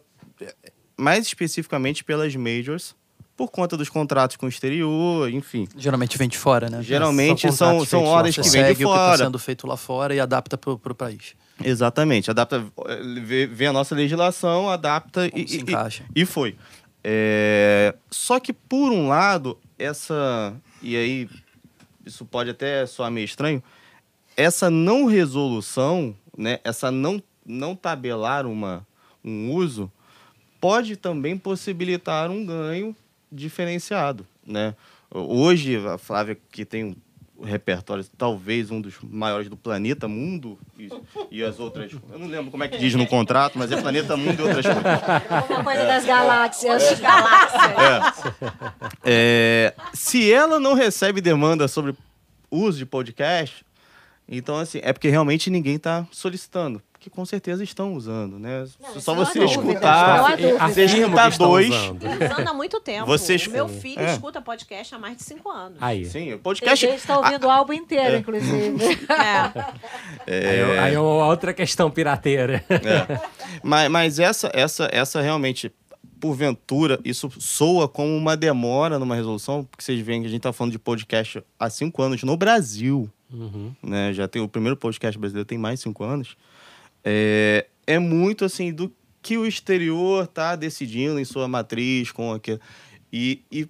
mais 0.97 1.25
especificamente 1.25 2.03
pelas 2.03 2.35
majors, 2.35 2.95
por 3.35 3.49
conta 3.49 3.77
dos 3.77 3.87
contratos 3.89 4.35
com 4.35 4.45
o 4.45 4.49
exterior, 4.49 5.29
enfim. 5.31 5.65
Geralmente 5.77 6.17
vem 6.17 6.27
de 6.27 6.37
fora, 6.37 6.69
né? 6.69 6.83
Geralmente 6.83 7.41
são 7.53 7.79
são, 7.79 7.85
são 7.85 8.03
horas 8.03 8.35
que 8.35 8.41
vêm 8.41 8.51
de 8.51 8.57
segue 8.57 8.73
o 8.73 8.75
que 8.75 8.83
está 8.83 9.05
fora. 9.05 9.17
sendo 9.17 9.39
feito 9.39 9.65
lá 9.65 9.77
fora 9.77 10.13
e 10.13 10.19
adapta 10.19 10.57
para 10.57 10.73
o 10.73 10.95
país. 10.95 11.35
Exatamente. 11.63 12.29
Adapta, 12.29 12.63
vê, 13.23 13.47
vê 13.47 13.65
a 13.67 13.73
nossa 13.73 13.95
legislação, 13.95 14.69
adapta 14.69 15.29
Como 15.29 15.41
e, 15.43 15.47
se 15.47 15.57
e- 15.57 15.61
encaixa. 15.61 16.03
e 16.13 16.25
foi. 16.25 16.55
É, 17.03 17.95
só 18.11 18.39
que, 18.41 18.51
por 18.51 18.91
um 18.91 19.07
lado, 19.07 19.57
essa. 19.79 20.53
E 20.81 20.95
aí, 20.95 21.29
isso 22.05 22.25
pode 22.25 22.49
até 22.49 22.85
soar 22.85 23.09
meio 23.09 23.25
estranho. 23.25 23.63
Essa 24.37 24.69
não 24.69 25.05
resolução, 25.05 26.15
né, 26.37 26.59
essa 26.63 26.91
não, 26.91 27.21
não 27.45 27.75
tabelar 27.75 28.45
uma, 28.45 28.85
um 29.23 29.51
uso, 29.51 29.91
pode 30.61 30.95
também 30.95 31.37
possibilitar 31.37 32.29
um 32.29 32.45
ganho 32.45 32.95
diferenciado. 33.31 34.27
Né? 34.45 34.75
Hoje, 35.09 35.75
a 35.87 35.97
Flávia, 35.97 36.37
que 36.51 36.65
tem 36.65 36.95
repertório, 37.43 38.05
talvez 38.17 38.71
um 38.71 38.81
dos 38.81 38.95
maiores 39.01 39.49
do 39.49 39.57
planeta 39.57 40.07
mundo, 40.07 40.57
e, 40.77 40.89
e 41.31 41.43
as 41.43 41.59
outras. 41.59 41.91
Eu 42.11 42.19
não 42.19 42.27
lembro 42.27 42.51
como 42.51 42.63
é 42.63 42.67
que 42.67 42.77
diz 42.77 42.95
no 42.95 43.07
contrato, 43.07 43.57
mas 43.57 43.71
é 43.71 43.81
planeta 43.81 44.15
mundo 44.17 44.39
e 44.39 44.43
outras 44.43 44.65
coisas. 44.65 44.83
Alguma 45.29 45.63
coisa 45.63 45.85
das 45.85 46.05
galáxias. 46.05 46.83
É, 49.03 49.73
se 49.93 50.31
ela 50.31 50.59
não 50.59 50.73
recebe 50.73 51.21
demanda 51.21 51.67
sobre 51.67 51.95
uso 52.51 52.77
de 52.77 52.85
podcast, 52.85 53.65
então 54.27 54.57
assim, 54.57 54.79
é 54.83 54.93
porque 54.93 55.09
realmente 55.09 55.49
ninguém 55.49 55.75
está 55.75 56.05
solicitando. 56.11 56.81
Porque 56.99 57.09
com 57.09 57.25
certeza 57.25 57.63
estão 57.63 57.93
usando, 57.93 58.37
né? 58.37 58.65
Só 58.99 59.15
não 59.15 59.21
há 59.21 59.25
você 59.25 59.39
dúvida, 59.39 59.61
escutar. 59.71 60.31
dúvida. 60.35 60.49
Você 60.49 60.59
Afirmo 60.83 60.97
escutar 61.05 61.23
que 61.23 61.29
estão 61.29 61.47
dois. 61.49 61.69
usando. 61.69 62.03
Usando 62.03 62.47
há 62.49 62.53
muito 62.53 62.81
tempo. 62.81 63.05
O 63.05 63.51
meu 63.53 63.69
filho 63.69 64.01
É. 64.01 64.11
escuta 64.11 64.41
podcast 64.41 64.93
há 64.95 64.99
mais 64.99 65.15
de 65.15 65.23
cinco 65.23 65.49
anos. 65.49 65.77
Aí. 65.79 66.03
Sim, 66.03 66.33
o 66.33 66.39
podcast. 66.39 66.85
gente 66.85 66.95
que 66.95 66.99
está 66.99 67.17
ouvindo 67.17 67.47
o 67.47 67.49
álbum 67.49 67.71
inteiro, 67.71 68.17
inclusive. 68.17 68.75
É. 70.27 70.49
Aí, 70.49 70.59
é- 70.59 70.79
aí 70.79 70.93
é 70.95 70.99
uma 70.99 71.25
outra 71.27 71.53
questão 71.53 71.89
pirateira. 71.89 72.65
É. 72.69 73.19
Mas, 73.63 73.89
mas 73.89 74.19
essa, 74.19 74.51
essa, 74.53 74.89
essa 74.91 75.21
realmente, 75.21 75.71
porventura, 76.19 76.99
isso 77.05 77.31
soa 77.39 77.87
como 77.87 78.13
uma 78.13 78.35
demora 78.35 78.99
numa 78.99 79.15
resolução, 79.15 79.63
porque 79.63 79.83
vocês 79.85 80.01
veem 80.01 80.19
que 80.19 80.27
a 80.27 80.29
gente 80.29 80.39
está 80.39 80.51
falando 80.51 80.73
de 80.73 80.79
podcast 80.79 81.41
há 81.57 81.69
cinco 81.69 82.01
anos 82.01 82.23
no 82.23 82.35
Brasil. 82.35 83.09
Uhum. 83.31 83.71
né? 83.83 84.11
Já 84.11 84.27
tem 84.27 84.41
o 84.41 84.47
primeiro 84.49 84.75
podcast 84.75 85.15
brasileiro 85.19 85.45
tem 85.45 85.55
mais 85.57 85.79
de 85.79 85.83
cinco 85.83 86.03
anos. 86.03 86.35
É, 87.03 87.67
é 87.87 87.99
muito 87.99 88.45
assim 88.45 88.73
do 88.73 88.93
que 89.21 89.37
o 89.37 89.45
exterior 89.45 90.27
tá 90.27 90.55
decidindo 90.55 91.19
em 91.19 91.25
sua 91.25 91.47
matriz 91.47 92.11
com 92.11 92.33
aquilo. 92.33 92.59
E, 93.11 93.41
e 93.51 93.67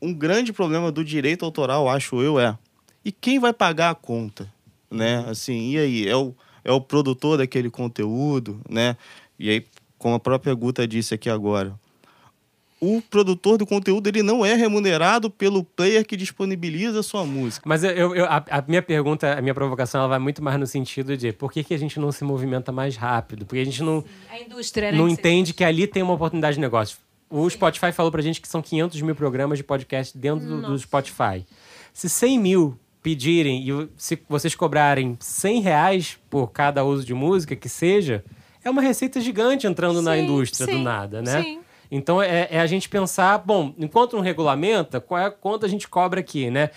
um 0.00 0.12
grande 0.12 0.52
problema 0.52 0.90
do 0.90 1.04
direito 1.04 1.44
autoral, 1.44 1.88
acho 1.88 2.20
eu, 2.22 2.40
é 2.40 2.56
e 3.04 3.10
quem 3.10 3.38
vai 3.38 3.52
pagar 3.52 3.90
a 3.90 3.94
conta, 3.94 4.52
né? 4.90 5.24
Assim, 5.28 5.70
e 5.70 5.78
aí 5.78 6.08
é 6.08 6.16
o 6.16 6.34
é 6.62 6.70
o 6.70 6.80
produtor 6.80 7.38
daquele 7.38 7.70
conteúdo, 7.70 8.60
né? 8.68 8.96
E 9.38 9.48
aí, 9.48 9.66
como 9.98 10.14
a 10.14 10.20
própria 10.20 10.52
Guta 10.54 10.86
disse 10.86 11.14
aqui 11.14 11.30
agora, 11.30 11.74
o 12.80 13.02
produtor 13.02 13.58
do 13.58 13.66
conteúdo 13.66 14.06
ele 14.06 14.22
não 14.22 14.44
é 14.44 14.54
remunerado 14.54 15.28
pelo 15.30 15.62
player 15.62 16.04
que 16.06 16.16
disponibiliza 16.16 17.00
a 17.00 17.02
sua 17.02 17.24
música. 17.24 17.62
Mas 17.68 17.84
eu, 17.84 18.14
eu- 18.14 18.24
a, 18.24 18.42
a 18.50 18.64
minha 18.66 18.80
pergunta, 18.80 19.34
a 19.38 19.42
minha 19.42 19.54
provocação, 19.54 20.00
ela 20.00 20.08
vai 20.08 20.18
muito 20.18 20.42
mais 20.42 20.58
no 20.58 20.66
sentido 20.66 21.16
de 21.16 21.32
por 21.32 21.52
que, 21.52 21.62
que 21.62 21.74
a 21.74 21.78
gente 21.78 22.00
não 22.00 22.10
se 22.10 22.24
movimenta 22.24 22.72
mais 22.72 22.96
rápido? 22.96 23.44
Porque 23.44 23.60
a 23.60 23.64
gente 23.64 23.82
não, 23.82 24.02
A 24.30 24.38
indústria, 24.40 24.90
né? 24.92 24.96
não 24.98 25.06
que 25.06 25.12
entende 25.12 25.52
que 25.52 25.62
ali 25.62 25.86
tem 25.86 26.02
uma 26.02 26.14
oportunidade 26.14 26.54
de 26.54 26.60
negócio. 26.60 26.96
O 27.28 27.48
Spotify 27.48 27.92
falou 27.92 28.10
pra 28.10 28.22
gente 28.22 28.40
que 28.40 28.48
são 28.48 28.60
500 28.62 29.02
mil 29.02 29.14
programas 29.14 29.58
de 29.58 29.62
podcast 29.64 30.16
dentro 30.16 30.46
do, 30.46 30.62
do 30.62 30.78
Spotify. 30.78 31.46
Se 31.92 32.08
100 32.08 32.38
mil 32.38 32.78
pedirem 33.02 33.62
e 33.68 33.88
se 33.96 34.18
vocês 34.28 34.54
cobrarem 34.54 35.16
100 35.20 35.60
reais 35.60 36.18
por 36.28 36.48
cada 36.50 36.82
uso 36.84 37.04
de 37.04 37.14
música 37.14 37.54
que 37.54 37.68
seja, 37.68 38.24
é 38.64 38.68
uma 38.70 38.82
receita 38.82 39.20
gigante 39.20 39.66
entrando 39.66 40.02
na 40.02 40.16
Sim, 40.16 40.22
indústria 40.24 40.66
do 40.66 40.72
sim, 40.72 40.82
nada, 40.82 41.22
né? 41.22 41.42
sim. 41.42 41.60
Então 41.90 42.22
é, 42.22 42.48
é 42.50 42.60
a 42.60 42.66
gente 42.66 42.88
pensar, 42.88 43.38
bom, 43.38 43.74
enquanto 43.76 44.14
não 44.14 44.22
regulamenta, 44.22 45.00
qual 45.00 45.20
é 45.20 45.30
quanto 45.30 45.66
a 45.66 45.68
gente 45.68 45.88
cobra 45.88 46.20
aqui, 46.20 46.50
né? 46.50 46.70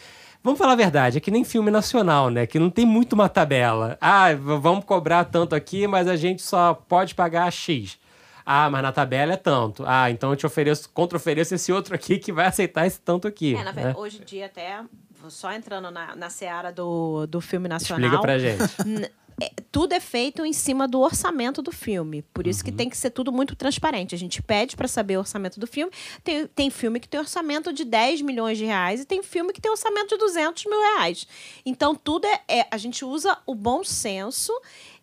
Vamos 0.43 0.59
falar 0.59 0.73
a 0.73 0.75
verdade, 0.75 1.17
é 1.17 1.21
que 1.21 1.31
nem 1.31 1.45
filme 1.45 1.71
nacional, 1.71 2.29
né? 2.29 2.45
Que 2.45 2.59
não 2.59 2.69
tem 2.69 2.85
muito 2.85 3.13
uma 3.13 3.29
tabela. 3.29 3.97
Ah, 4.01 4.33
vamos 4.35 4.83
cobrar 4.83 5.23
tanto 5.23 5.55
aqui, 5.55 5.87
mas 5.87 6.07
a 6.07 6.17
gente 6.17 6.41
só 6.41 6.73
pode 6.73 7.15
pagar 7.15 7.49
X. 7.49 7.97
Ah, 8.45 8.69
mas 8.69 8.83
na 8.83 8.91
tabela 8.91 9.33
é 9.33 9.37
tanto. 9.37 9.85
Ah, 9.87 10.11
então 10.11 10.31
eu 10.31 10.35
te 10.35 10.45
ofereço, 10.45 10.89
contra-ofereço 10.89 11.55
esse 11.55 11.71
outro 11.71 11.95
aqui 11.95 12.17
que 12.17 12.33
vai 12.33 12.45
aceitar 12.47 12.85
esse 12.85 12.99
tanto 12.99 13.25
aqui. 13.25 13.55
É, 13.55 13.59
na 13.59 13.65
né? 13.65 13.71
verdade, 13.71 13.97
hoje 13.97 14.19
em 14.21 14.25
dia 14.25 14.47
até, 14.47 14.81
só 15.29 15.49
entrando 15.53 15.89
na, 15.89 16.13
na 16.13 16.29
seara 16.29 16.73
do, 16.73 17.25
do 17.25 17.39
filme 17.39 17.69
nacional... 17.69 18.03
Explica 18.03 18.21
pra 18.21 18.37
gente. 18.37 19.11
É, 19.41 19.51
tudo 19.71 19.93
é 19.93 19.99
feito 19.99 20.45
em 20.45 20.53
cima 20.53 20.87
do 20.87 20.99
orçamento 20.99 21.61
do 21.61 21.71
filme. 21.71 22.21
Por 22.33 22.45
isso 22.47 22.63
que 22.63 22.69
Uhum. 22.71 22.77
tem 22.77 22.89
que 22.89 22.97
ser 22.97 23.09
tudo 23.09 23.31
muito 23.31 23.55
transparente. 23.55 24.13
A 24.13 24.17
gente 24.17 24.41
pede 24.41 24.75
para 24.75 24.87
saber 24.87 25.17
o 25.17 25.19
orçamento 25.19 25.59
do 25.59 25.65
filme. 25.67 25.91
Tem, 26.23 26.47
tem 26.47 26.69
filme 26.69 26.99
que 26.99 27.07
tem 27.07 27.19
orçamento 27.19 27.73
de 27.73 27.83
10 27.83 28.21
milhões 28.21 28.57
de 28.57 28.65
reais 28.65 29.01
e 29.01 29.05
tem 29.05 29.23
filme 29.23 29.51
que 29.53 29.59
tem 29.61 29.71
orçamento 29.71 30.09
de 30.09 30.17
200 30.17 30.65
mil 30.65 30.79
reais. 30.79 31.27
Então, 31.65 31.95
tudo 31.95 32.25
é, 32.25 32.41
é- 32.47 32.67
A 32.71 32.77
gente 32.77 33.03
usa 33.05 33.37
o 33.45 33.55
bom 33.55 33.83
senso 33.83 34.53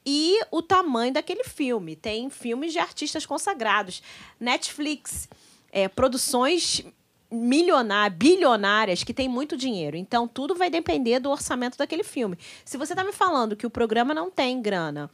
e 0.06 0.38
o 0.50 0.62
tamanho 0.62 1.12
daquele 1.12 1.44
filme. 1.44 1.94
Tem 1.96 2.30
filmes 2.30 2.72
de 2.72 2.78
artistas 2.78 3.26
consagrados. 3.26 4.02
Netflix, 4.38 5.28
é, 5.72 5.88
produções 5.88 6.82
milionárias, 7.30 8.18
bilionárias, 8.18 9.04
que 9.04 9.14
tem 9.14 9.28
muito 9.28 9.56
dinheiro. 9.56 9.96
Então, 9.96 10.26
tudo 10.26 10.54
vai 10.54 10.70
depender 10.70 11.20
do 11.20 11.30
orçamento 11.30 11.78
daquele 11.78 12.04
filme. 12.04 12.36
Se 12.64 12.76
você 12.76 12.92
está 12.92 13.04
me 13.04 13.12
falando 13.12 13.56
que 13.56 13.66
o 13.66 13.70
programa 13.70 14.12
não 14.14 14.30
tem 14.30 14.60
grana, 14.60 15.10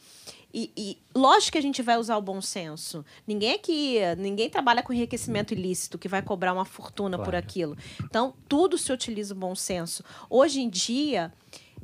e, 0.55 0.71
e 0.75 0.99
lógico 1.15 1.53
que 1.53 1.59
a 1.59 1.63
gente 1.63 1.83
vai 1.83 1.99
usar 1.99 2.17
o 2.17 2.23
bom 2.23 2.41
senso. 2.41 3.05
Ninguém 3.27 3.53
aqui, 3.55 3.99
ninguém 4.17 4.49
trabalha 4.49 4.83
com 4.83 4.93
enriquecimento 4.93 5.53
ilícito 5.53 5.99
que 5.99 6.09
vai 6.09 6.23
cobrar 6.23 6.55
uma 6.55 6.65
fortuna 6.65 7.19
por 7.19 7.25
Claro. 7.25 7.37
aquilo. 7.37 7.77
Então, 8.03 8.33
tudo 8.49 8.79
se 8.79 8.91
utiliza 8.91 9.35
o 9.35 9.37
bom 9.37 9.55
senso. 9.55 10.03
Hoje 10.31 10.63
em 10.63 10.71
dia, 10.71 11.31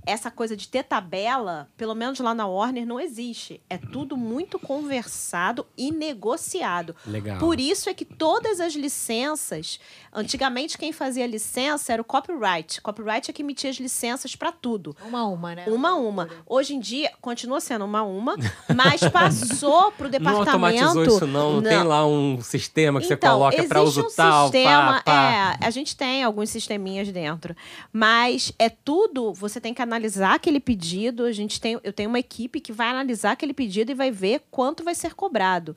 essa 0.04 0.30
coisa 0.30 0.56
de 0.56 0.68
ter 0.68 0.82
tabela, 0.84 1.68
pelo 1.76 1.94
menos 1.94 2.18
lá 2.20 2.34
na 2.34 2.46
Warner, 2.46 2.86
não 2.86 2.98
existe. 2.98 3.60
É 3.70 3.78
tudo 3.78 4.16
muito 4.16 4.58
conversado 4.58 5.66
e 5.76 5.90
negociado. 5.92 6.94
Legal. 7.06 7.38
Por 7.38 7.60
isso 7.60 7.88
é 7.88 7.94
que 7.94 8.04
todas 8.04 8.60
as 8.60 8.74
licenças, 8.74 9.78
antigamente 10.12 10.76
quem 10.76 10.92
fazia 10.92 11.26
licença 11.26 11.92
era 11.92 12.02
o 12.02 12.04
copyright. 12.04 12.80
Copyright 12.80 13.30
é 13.30 13.34
que 13.34 13.42
emitia 13.42 13.70
as 13.70 13.76
licenças 13.76 14.34
para 14.34 14.50
tudo. 14.52 14.96
Uma 15.06 15.20
a 15.20 15.26
uma, 15.26 15.54
né? 15.54 15.64
Uma 15.68 15.90
a 15.90 15.94
uma. 15.94 16.28
Hoje 16.46 16.74
em 16.74 16.80
dia, 16.80 17.12
continua 17.20 17.60
sendo 17.60 17.84
uma 17.84 18.00
a 18.00 18.04
uma, 18.04 18.36
mas 18.74 19.00
passou 19.08 19.92
para 19.92 20.06
o 20.06 20.10
Não 20.10 20.10
departamento. 20.10 20.84
automatizou 20.84 21.04
isso, 21.04 21.26
não. 21.26 21.54
Não, 21.54 21.62
tem 21.62 21.82
lá 21.82 22.06
um 22.06 22.40
sistema 22.40 23.00
que 23.00 23.06
você 23.06 23.14
Então, 23.14 23.32
coloca 23.32 23.62
para 23.64 23.82
uso 23.82 24.02
um 24.02 24.10
tal, 24.10 24.44
sistema, 24.44 24.94
pá, 24.94 25.02
pá. 25.02 25.58
É, 25.60 25.66
a 25.66 25.70
gente 25.70 25.96
tem 25.96 26.22
alguns 26.22 26.50
sisteminhas 26.50 27.10
dentro, 27.10 27.54
mas 27.92 28.52
é 28.58 28.68
tudo. 28.68 29.32
Você 29.34 29.60
tem 29.60 29.72
que 29.74 29.82
analisar 29.92 30.34
aquele 30.34 30.60
pedido. 30.60 31.24
A 31.24 31.32
gente 31.32 31.60
tem, 31.60 31.78
eu 31.82 31.92
tenho 31.92 32.08
uma 32.08 32.18
equipe 32.18 32.60
que 32.60 32.72
vai 32.72 32.88
analisar 32.88 33.32
aquele 33.32 33.52
pedido 33.52 33.92
e 33.92 33.94
vai 33.94 34.10
ver 34.10 34.42
quanto 34.50 34.82
vai 34.82 34.94
ser 34.94 35.14
cobrado, 35.14 35.76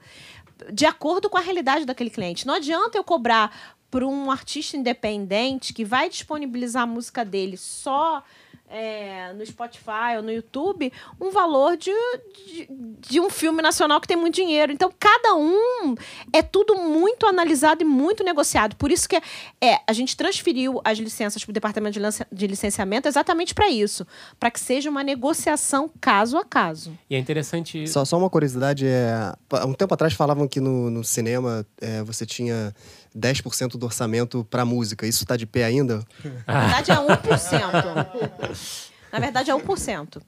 de 0.72 0.86
acordo 0.86 1.30
com 1.30 1.38
a 1.38 1.41
realidade 1.41 1.86
daquele 1.86 2.09
cliente. 2.09 2.47
Não 2.47 2.55
adianta 2.55 2.97
eu 2.97 3.03
cobrar 3.03 3.76
para 3.91 4.05
um 4.05 4.32
artista 4.32 4.76
independente 4.76 5.74
que 5.74 5.86
vai 5.86 6.09
disponibilizar 6.09 6.84
a 6.84 6.88
música 6.88 7.24
dele 7.24 7.57
só 7.57 8.24
é, 8.70 9.32
no 9.34 9.45
Spotify 9.45 10.18
ou 10.18 10.24
no 10.24 10.32
YouTube 10.32 10.91
um 11.22 11.32
valor 11.32 11.78
de, 11.78 11.91
de, 11.91 12.68
de 13.09 13.20
um 13.20 13.30
filme 13.30 13.61
nacional 13.61 14.01
que 14.01 14.07
tem 14.07 14.18
muito 14.18 14.36
dinheiro. 14.36 14.72
Então, 14.72 14.91
cada 14.99 15.36
um 15.36 15.95
é 16.34 16.41
tudo 16.41 16.76
muito 16.76 17.26
analisado 17.28 17.82
e 17.84 17.86
muito 17.86 18.24
negociado. 18.24 18.76
Por 18.76 18.91
isso 18.91 19.07
que 19.07 19.16
é, 19.61 19.80
a 19.88 19.93
gente 19.93 20.18
transferiu 20.18 20.82
as 20.84 20.97
licenças 20.97 21.43
para 21.43 21.51
o 21.51 21.53
departamento 21.53 21.93
de, 21.93 21.99
lança- 21.99 22.28
de 22.32 22.47
licenciamento 22.47 23.07
exatamente 23.07 23.53
para 23.53 23.70
isso, 23.70 24.05
para 24.39 24.49
que 24.51 24.59
seja 24.59 24.89
uma 24.89 25.03
negociação 25.03 25.89
caso 26.01 26.38
a 26.38 26.43
caso. 26.45 26.97
E 27.09 27.16
é 27.16 27.20
interessante. 27.20 27.88
Só, 27.88 28.03
só 28.03 28.18
uma 28.18 28.30
curiosidade, 28.30 28.86
é, 28.88 29.11
há 29.51 29.66
um 29.66 29.74
tempo 29.74 29.93
atrás 29.93 30.13
falavam 30.13 30.47
que 30.47 30.59
no, 30.59 30.89
no 30.89 31.03
cinema 31.03 31.66
é, 31.80 32.01
você 32.03 32.26
tinha 32.26 32.74
10% 33.16 33.78
do 33.78 33.86
orçamento 33.86 34.43
para 34.45 34.66
música. 34.66 35.07
Isso 35.07 35.24
está 35.24 35.38
de 35.38 35.45
pé 35.45 35.63
ainda? 35.63 36.03
Na 36.45 36.59
verdade, 36.61 36.91
é 36.91 36.95
1%. 36.95 38.80
Na 39.11 39.20
verdade, 39.20 39.51
é 39.51 39.53
1%. 39.53 40.22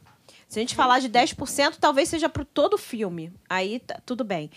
Se 0.47 0.59
a 0.59 0.61
gente 0.61 0.75
falar 0.75 0.99
de 0.99 1.09
10%, 1.09 1.75
talvez 1.79 2.07
seja 2.07 2.29
para 2.29 2.45
todo 2.45 2.75
o 2.75 2.77
filme. 2.77 3.33
Aí 3.49 3.79
tá, 3.79 3.99
tudo 4.05 4.23
bem. 4.23 4.49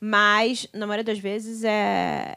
Mas, 0.00 0.68
na 0.72 0.86
maioria 0.86 1.04
das 1.04 1.18
vezes, 1.18 1.64
é, 1.64 2.36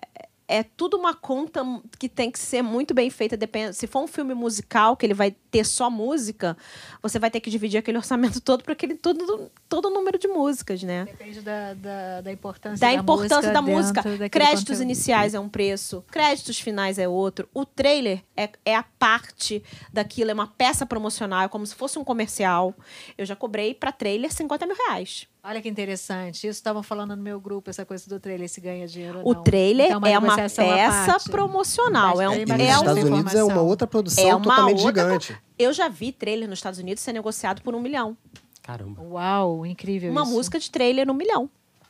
é 0.52 0.64
tudo 0.64 0.98
uma 0.98 1.14
conta 1.14 1.64
que 1.98 2.10
tem 2.10 2.30
que 2.30 2.38
ser 2.38 2.62
muito 2.62 2.94
bem 2.94 3.10
feita. 3.10 3.38
Depende, 3.38 3.74
se 3.74 3.88
for 3.88 4.04
um 4.04 4.08
filme 4.08 4.34
musical, 4.34 4.98
que 4.98 5.06
ele 5.06 5.14
vai 5.14 5.32
ter 5.32 5.66
só 5.66 5.90
música, 5.90 6.58
você 7.02 7.18
vai 7.18 7.32
ter 7.32 7.40
que 7.40 7.50
dividir 7.50 7.78
aquele 7.78 7.96
orçamento 7.98 8.42
todo 8.42 8.62
para 8.62 8.74
aquele 8.74 8.96
todo, 8.96 9.50
todo 9.70 9.86
o 9.86 9.90
número 9.90 10.20
de 10.20 10.28
músicas, 10.28 10.84
né? 10.84 11.06
Depende 11.06 11.40
da, 11.40 11.74
da, 11.74 12.22
da 12.22 12.32
importância 12.34 12.86
da 12.86 12.94
da, 12.94 13.02
importância 13.02 13.38
música 13.38 13.54
da 13.54 13.62
música. 13.62 14.30
Créditos 14.30 14.64
conteúdo. 14.64 14.84
iniciais 14.84 15.34
é 15.34 15.40
um 15.40 15.48
preço, 15.48 16.04
créditos 16.12 16.60
finais 16.60 17.00
é 17.00 17.08
outro. 17.08 17.48
O 17.54 17.66
trailer 17.66 18.22
é, 18.36 18.50
é 18.66 18.76
a 18.76 18.84
parte 18.84 19.64
daquilo, 19.94 20.32
é 20.32 20.34
uma 20.34 20.48
peça 20.48 20.86
promocional, 20.86 21.44
é 21.44 21.48
como 21.48 21.66
se 21.66 21.76
fosse 21.76 21.98
um 21.98 22.04
comercial. 22.04 22.76
Eu 23.18 23.26
já 23.26 23.38
cobrei 23.38 23.74
para 23.74 23.94
trailer 23.94 24.32
50 24.34 24.66
mil 24.66 24.76
reais. 24.76 25.28
Olha 25.44 25.60
que 25.62 25.68
interessante. 25.68 26.36
Isso 26.48 26.60
estavam 26.60 26.84
falando 26.84 27.16
no 27.16 27.22
meu 27.24 27.40
grupo, 27.40 27.70
essa 27.70 27.84
coisa 27.84 28.08
do 28.08 28.20
trailer, 28.20 28.48
se 28.48 28.62
ganha 28.62 28.88
dinheiro 28.88 29.22
ou 29.24 29.32
O 29.32 29.34
não. 29.34 29.44
trailer 29.44 29.88
Então, 29.88 30.06
é 30.06 30.18
uma 30.20 30.28
negociação 30.36 30.70
à 30.70 30.76
peça 30.76 31.30
promocional. 31.32 32.22
É 32.22 32.30
um, 32.30 32.34
E 32.34 32.46
nos 32.46 32.60
é 32.60 32.64
Estados 32.72 33.04
Unidos 33.04 33.34
é 33.36 33.44
uma 33.44 33.62
outra 33.62 33.88
produção 33.88 34.24
é 34.30 34.36
uma 34.36 34.44
totalmente 34.44 34.86
outra. 34.86 35.04
gigante. 35.04 35.38
Eu 35.58 35.74
já 35.74 35.88
vi 35.90 36.12
trailer 36.12 36.48
nos 36.48 36.60
Estados 36.60 36.80
Unidos 36.80 37.02
ser 37.02 37.14
negociado 37.14 37.62
por 37.64 37.74
um 37.74 37.80
milhão. 37.82 38.16
Caramba. 38.62 39.02
Uau, 39.02 39.66
incrível 39.66 40.12
Uma 40.12 40.22
isso. 40.22 40.32
música 40.32 40.60
de 40.60 40.70
trailer 40.70 41.10
um 41.10 41.14
milhão. 41.16 41.50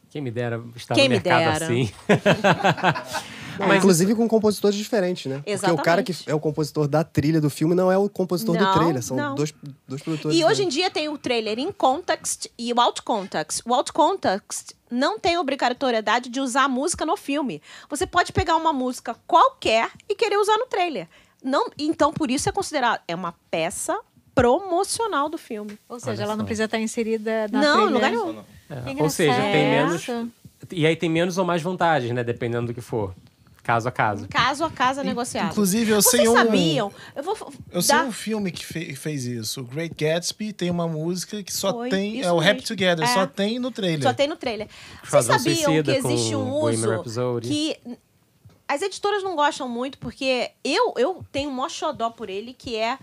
Quem 0.09 0.21
me 0.21 0.31
dera 0.31 0.61
estar 0.75 0.95
Quem 0.95 1.05
no 1.09 1.15
me 1.15 1.21
mercado 1.21 1.39
dera. 1.59 1.65
assim. 1.65 1.91
Não, 3.61 3.67
Mas 3.67 3.77
inclusive 3.77 4.15
com 4.15 4.27
compositores 4.27 4.75
diferentes, 4.75 5.25
né? 5.25 5.43
Porque 5.45 5.71
o 5.71 5.77
cara 5.77 6.03
que 6.03 6.11
Exatamente. 6.11 6.31
é 6.31 6.35
o 6.35 6.39
compositor 6.39 6.87
da 6.87 7.03
trilha 7.03 7.39
do 7.39 7.49
filme 7.49 7.75
não 7.75 7.91
é 7.91 7.97
o 7.97 8.09
compositor 8.09 8.57
do 8.57 8.63
Não, 8.63 8.73
trailer. 8.73 9.03
São 9.03 9.15
não. 9.15 9.35
dois, 9.35 9.53
dois 9.87 10.01
produtores 10.01 10.37
E 10.37 10.43
hoje 10.43 10.63
em 10.63 10.67
dia 10.67 10.89
tem 10.89 11.07
o 11.09 11.17
trailer 11.17 11.59
in 11.59 11.71
context 11.71 12.47
e 12.57 12.73
o 12.73 12.79
out 12.81 13.01
context. 13.03 13.61
O 13.65 13.73
out 13.73 13.93
context 13.93 14.71
não 14.89 15.19
tem 15.19 15.37
obrigatoriedade 15.37 16.29
de 16.29 16.39
usar 16.41 16.63
a 16.63 16.67
música 16.67 17.05
no 17.05 17.15
filme. 17.15 17.61
Você 17.89 18.05
pode 18.05 18.33
pegar 18.33 18.55
uma 18.55 18.73
música 18.73 19.15
qualquer 19.25 19.89
e 20.09 20.15
querer 20.15 20.37
usar 20.37 20.57
no 20.57 20.65
trailer. 20.65 21.07
Não, 21.43 21.69
então 21.77 22.11
por 22.11 22.29
isso 22.29 22.49
é 22.49 22.51
considerado 22.51 23.01
é 23.07 23.15
uma 23.15 23.33
peça 23.49 23.99
promocional 24.35 25.29
do 25.29 25.37
filme. 25.37 25.77
Ou 25.87 25.99
seja, 25.99 26.11
Olha 26.11 26.21
ela 26.23 26.33
só. 26.33 26.37
não 26.37 26.45
precisa 26.45 26.65
estar 26.65 26.79
inserida 26.79 27.47
na 27.51 27.61
não, 27.61 27.75
trilha. 27.81 27.93
lugar 27.93 28.11
nenhum. 28.11 28.43
É, 28.69 29.03
Ou 29.03 29.09
seja, 29.09 29.35
tem 29.35 29.69
menos. 29.69 30.07
E 30.71 30.85
aí 30.85 30.95
tem 30.95 31.09
menos 31.09 31.37
ou 31.37 31.45
mais 31.45 31.61
vantagens, 31.61 32.13
né? 32.13 32.23
Dependendo 32.23 32.67
do 32.67 32.73
que 32.73 32.81
for. 32.81 33.13
Caso 33.63 33.87
a 33.87 33.91
caso. 33.91 34.27
Caso 34.27 34.63
a 34.65 34.71
casa 34.71 35.03
negociado. 35.03 35.51
Inclusive, 35.51 35.91
eu 35.91 36.01
Vocês 36.01 36.23
sei 36.23 36.29
um. 36.29 36.33
sabiam? 36.33 36.91
Eu 37.15 37.21
vou 37.23 37.53
Eu 37.71 37.81
sei 37.81 37.95
dar- 37.95 38.05
um 38.05 38.11
filme 38.11 38.51
que 38.51 38.65
fe- 38.65 38.95
fez 38.95 39.25
isso. 39.25 39.61
O 39.61 39.63
Great 39.63 39.93
Gatsby 39.95 40.51
tem 40.51 40.69
uma 40.71 40.87
música 40.87 41.43
que 41.43 41.53
só 41.53 41.71
Foi, 41.71 41.89
tem. 41.89 42.21
É 42.21 42.31
o 42.31 42.39
Happy. 42.39 42.63
Together, 42.63 43.03
É. 43.05 43.13
só 43.13 43.27
tem 43.27 43.59
no 43.59 43.69
trailer. 43.69 44.01
Só 44.01 44.13
tem 44.13 44.27
no 44.27 44.35
trailer. 44.35 44.67
Vocês 45.03 45.25
sabiam 45.25 45.83
que 45.83 45.91
existe 45.91 46.35
um 46.35 46.51
uso 46.53 47.03
que 47.41 47.77
as 48.67 48.81
editoras 48.81 49.21
não 49.21 49.35
gostam 49.35 49.67
muito 49.69 49.97
porque 49.99 50.51
eu 50.63 50.93
eu 50.97 51.23
tenho 51.31 51.49
um 51.49 51.53
mó 51.53 51.67
xodó 51.69 52.09
por 52.09 52.29
ele 52.29 52.53
que 52.53 52.75
é 52.75 52.97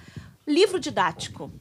livro 0.46 0.80
didático. 0.80 1.52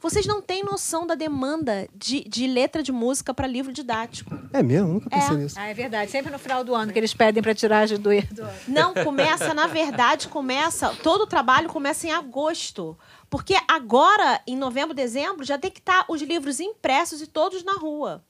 Vocês 0.00 0.24
não 0.26 0.40
têm 0.40 0.64
noção 0.64 1.06
da 1.06 1.14
demanda 1.14 1.86
de, 1.94 2.24
de 2.26 2.46
letra 2.46 2.82
de 2.82 2.90
música 2.90 3.34
para 3.34 3.46
livro 3.46 3.72
didático. 3.72 4.34
É 4.52 4.62
mesmo? 4.62 4.94
Nunca 4.94 5.10
pensei 5.10 5.34
É. 5.36 5.38
nisso. 5.38 5.56
Ah, 5.58 5.66
é 5.66 5.74
verdade. 5.74 6.10
Sempre 6.10 6.32
no 6.32 6.38
final 6.38 6.64
do 6.64 6.74
ano 6.74 6.90
que 6.92 6.98
eles 6.98 7.12
pedem 7.12 7.42
para 7.42 7.54
tiragem 7.54 7.98
do, 7.98 8.08
do 8.08 8.42
ano. 8.42 8.52
Não, 8.66 8.94
começa, 8.94 9.52
na 9.52 9.66
verdade, 9.66 10.28
começa. 10.28 10.88
Todo 11.02 11.22
o 11.22 11.26
trabalho 11.26 11.68
começa 11.68 12.06
em 12.06 12.12
agosto. 12.12 12.98
Porque 13.28 13.54
agora, 13.68 14.40
em 14.46 14.56
novembro, 14.56 14.94
dezembro, 14.94 15.44
já 15.44 15.58
tem 15.58 15.70
que 15.70 15.80
estar 15.80 16.04
os 16.08 16.22
livros 16.22 16.60
impressos 16.60 17.20
e 17.20 17.26
todos 17.26 17.62
na 17.62 17.74
rua. 17.74 18.24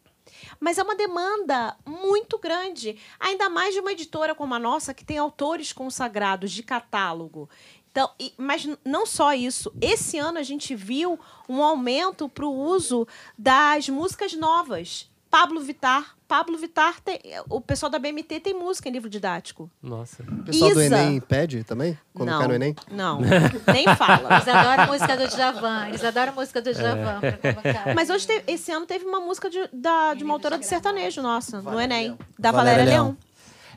Mas 0.59 0.79
é 0.79 0.83
uma 0.83 0.95
demanda 0.95 1.77
muito 1.85 2.39
grande, 2.39 2.97
ainda 3.19 3.49
mais 3.49 3.75
de 3.75 3.81
uma 3.81 3.93
editora 3.93 4.35
como 4.35 4.55
a 4.55 4.59
nossa, 4.59 4.95
que 4.95 5.05
tem 5.05 5.19
autores 5.19 5.73
consagrados 5.73 6.51
de 6.53 6.63
catálogo. 6.63 7.49
Então, 7.93 8.09
e- 8.21 8.33
mas 8.39 8.69
não 8.85 9.05
só 9.05 9.33
isso. 9.35 9.73
Esse 9.81 10.19
ano 10.19 10.39
a 10.39 10.43
gente 10.43 10.75
viu 10.75 11.19
um 11.49 11.63
aumento 11.63 12.29
para 12.29 12.47
o 12.47 12.53
uso 12.55 13.07
das 13.39 13.89
músicas 13.89 14.33
novas. 14.35 15.11
Pablo 15.29 15.61
Vittar. 15.61 16.17
Pablo 16.27 16.59
Vittar 16.59 17.01
tem. 17.01 17.21
O 17.49 17.61
pessoal 17.61 17.89
da 17.91 18.01
BMT 18.01 18.41
tem 18.41 18.53
música 18.55 18.89
em 18.89 18.93
livro 18.93 19.09
didático. 19.09 19.71
Nossa. 19.81 20.25
O 20.25 20.43
pessoal 20.45 20.73
do 20.75 20.83
Isa. 20.83 20.99
Enem 20.99 21.21
pede 21.21 21.63
também? 21.63 21.97
Quando 22.13 22.31
não, 22.31 22.39
cai 22.41 22.49
no 22.49 22.55
Enem? 22.55 22.75
Não, 22.91 23.21
nem 23.73 23.85
fala. 23.97 24.35
Eles 24.37 24.49
adoram 24.49 24.83
a 24.83 24.87
música 24.89 25.17
do 25.17 25.29
Djavan. 25.29 25.89
Eles 25.89 26.05
adoram 26.05 26.33
a 26.33 26.35
música 26.35 26.61
do 26.61 26.73
Djavan 26.73 27.19
É. 27.23 27.31
pra 27.33 27.55
colocar. 27.55 27.95
Mas 27.95 28.11
hoje, 28.11 28.27
teve- 28.27 28.45
esse 28.53 28.73
ano, 28.73 28.87
teve 28.87 29.05
uma 29.05 29.21
música 29.21 29.49
de, 29.49 29.69
da, 29.73 30.15
de 30.15 30.25
uma 30.25 30.35
autora 30.35 30.59
de 30.59 30.67
sertanejo 30.67 31.23
nossa, 31.23 31.61
no 31.63 31.81
Enem. 31.81 32.07
Leão. 32.09 32.19
Da 32.39 32.51
Valéria 32.51 32.79
Valéria 32.81 32.85
Leão. 32.93 33.05
Leão. 33.07 33.17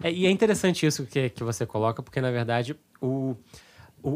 É, 0.04 0.12
e 0.12 0.26
é 0.26 0.32
interessante 0.32 0.86
isso 0.88 1.06
que, 1.06 1.30
que 1.30 1.44
você 1.44 1.68
coloca, 1.68 2.02
porque, 2.02 2.20
na 2.20 2.32
verdade, 2.32 2.76
o- 3.00 3.36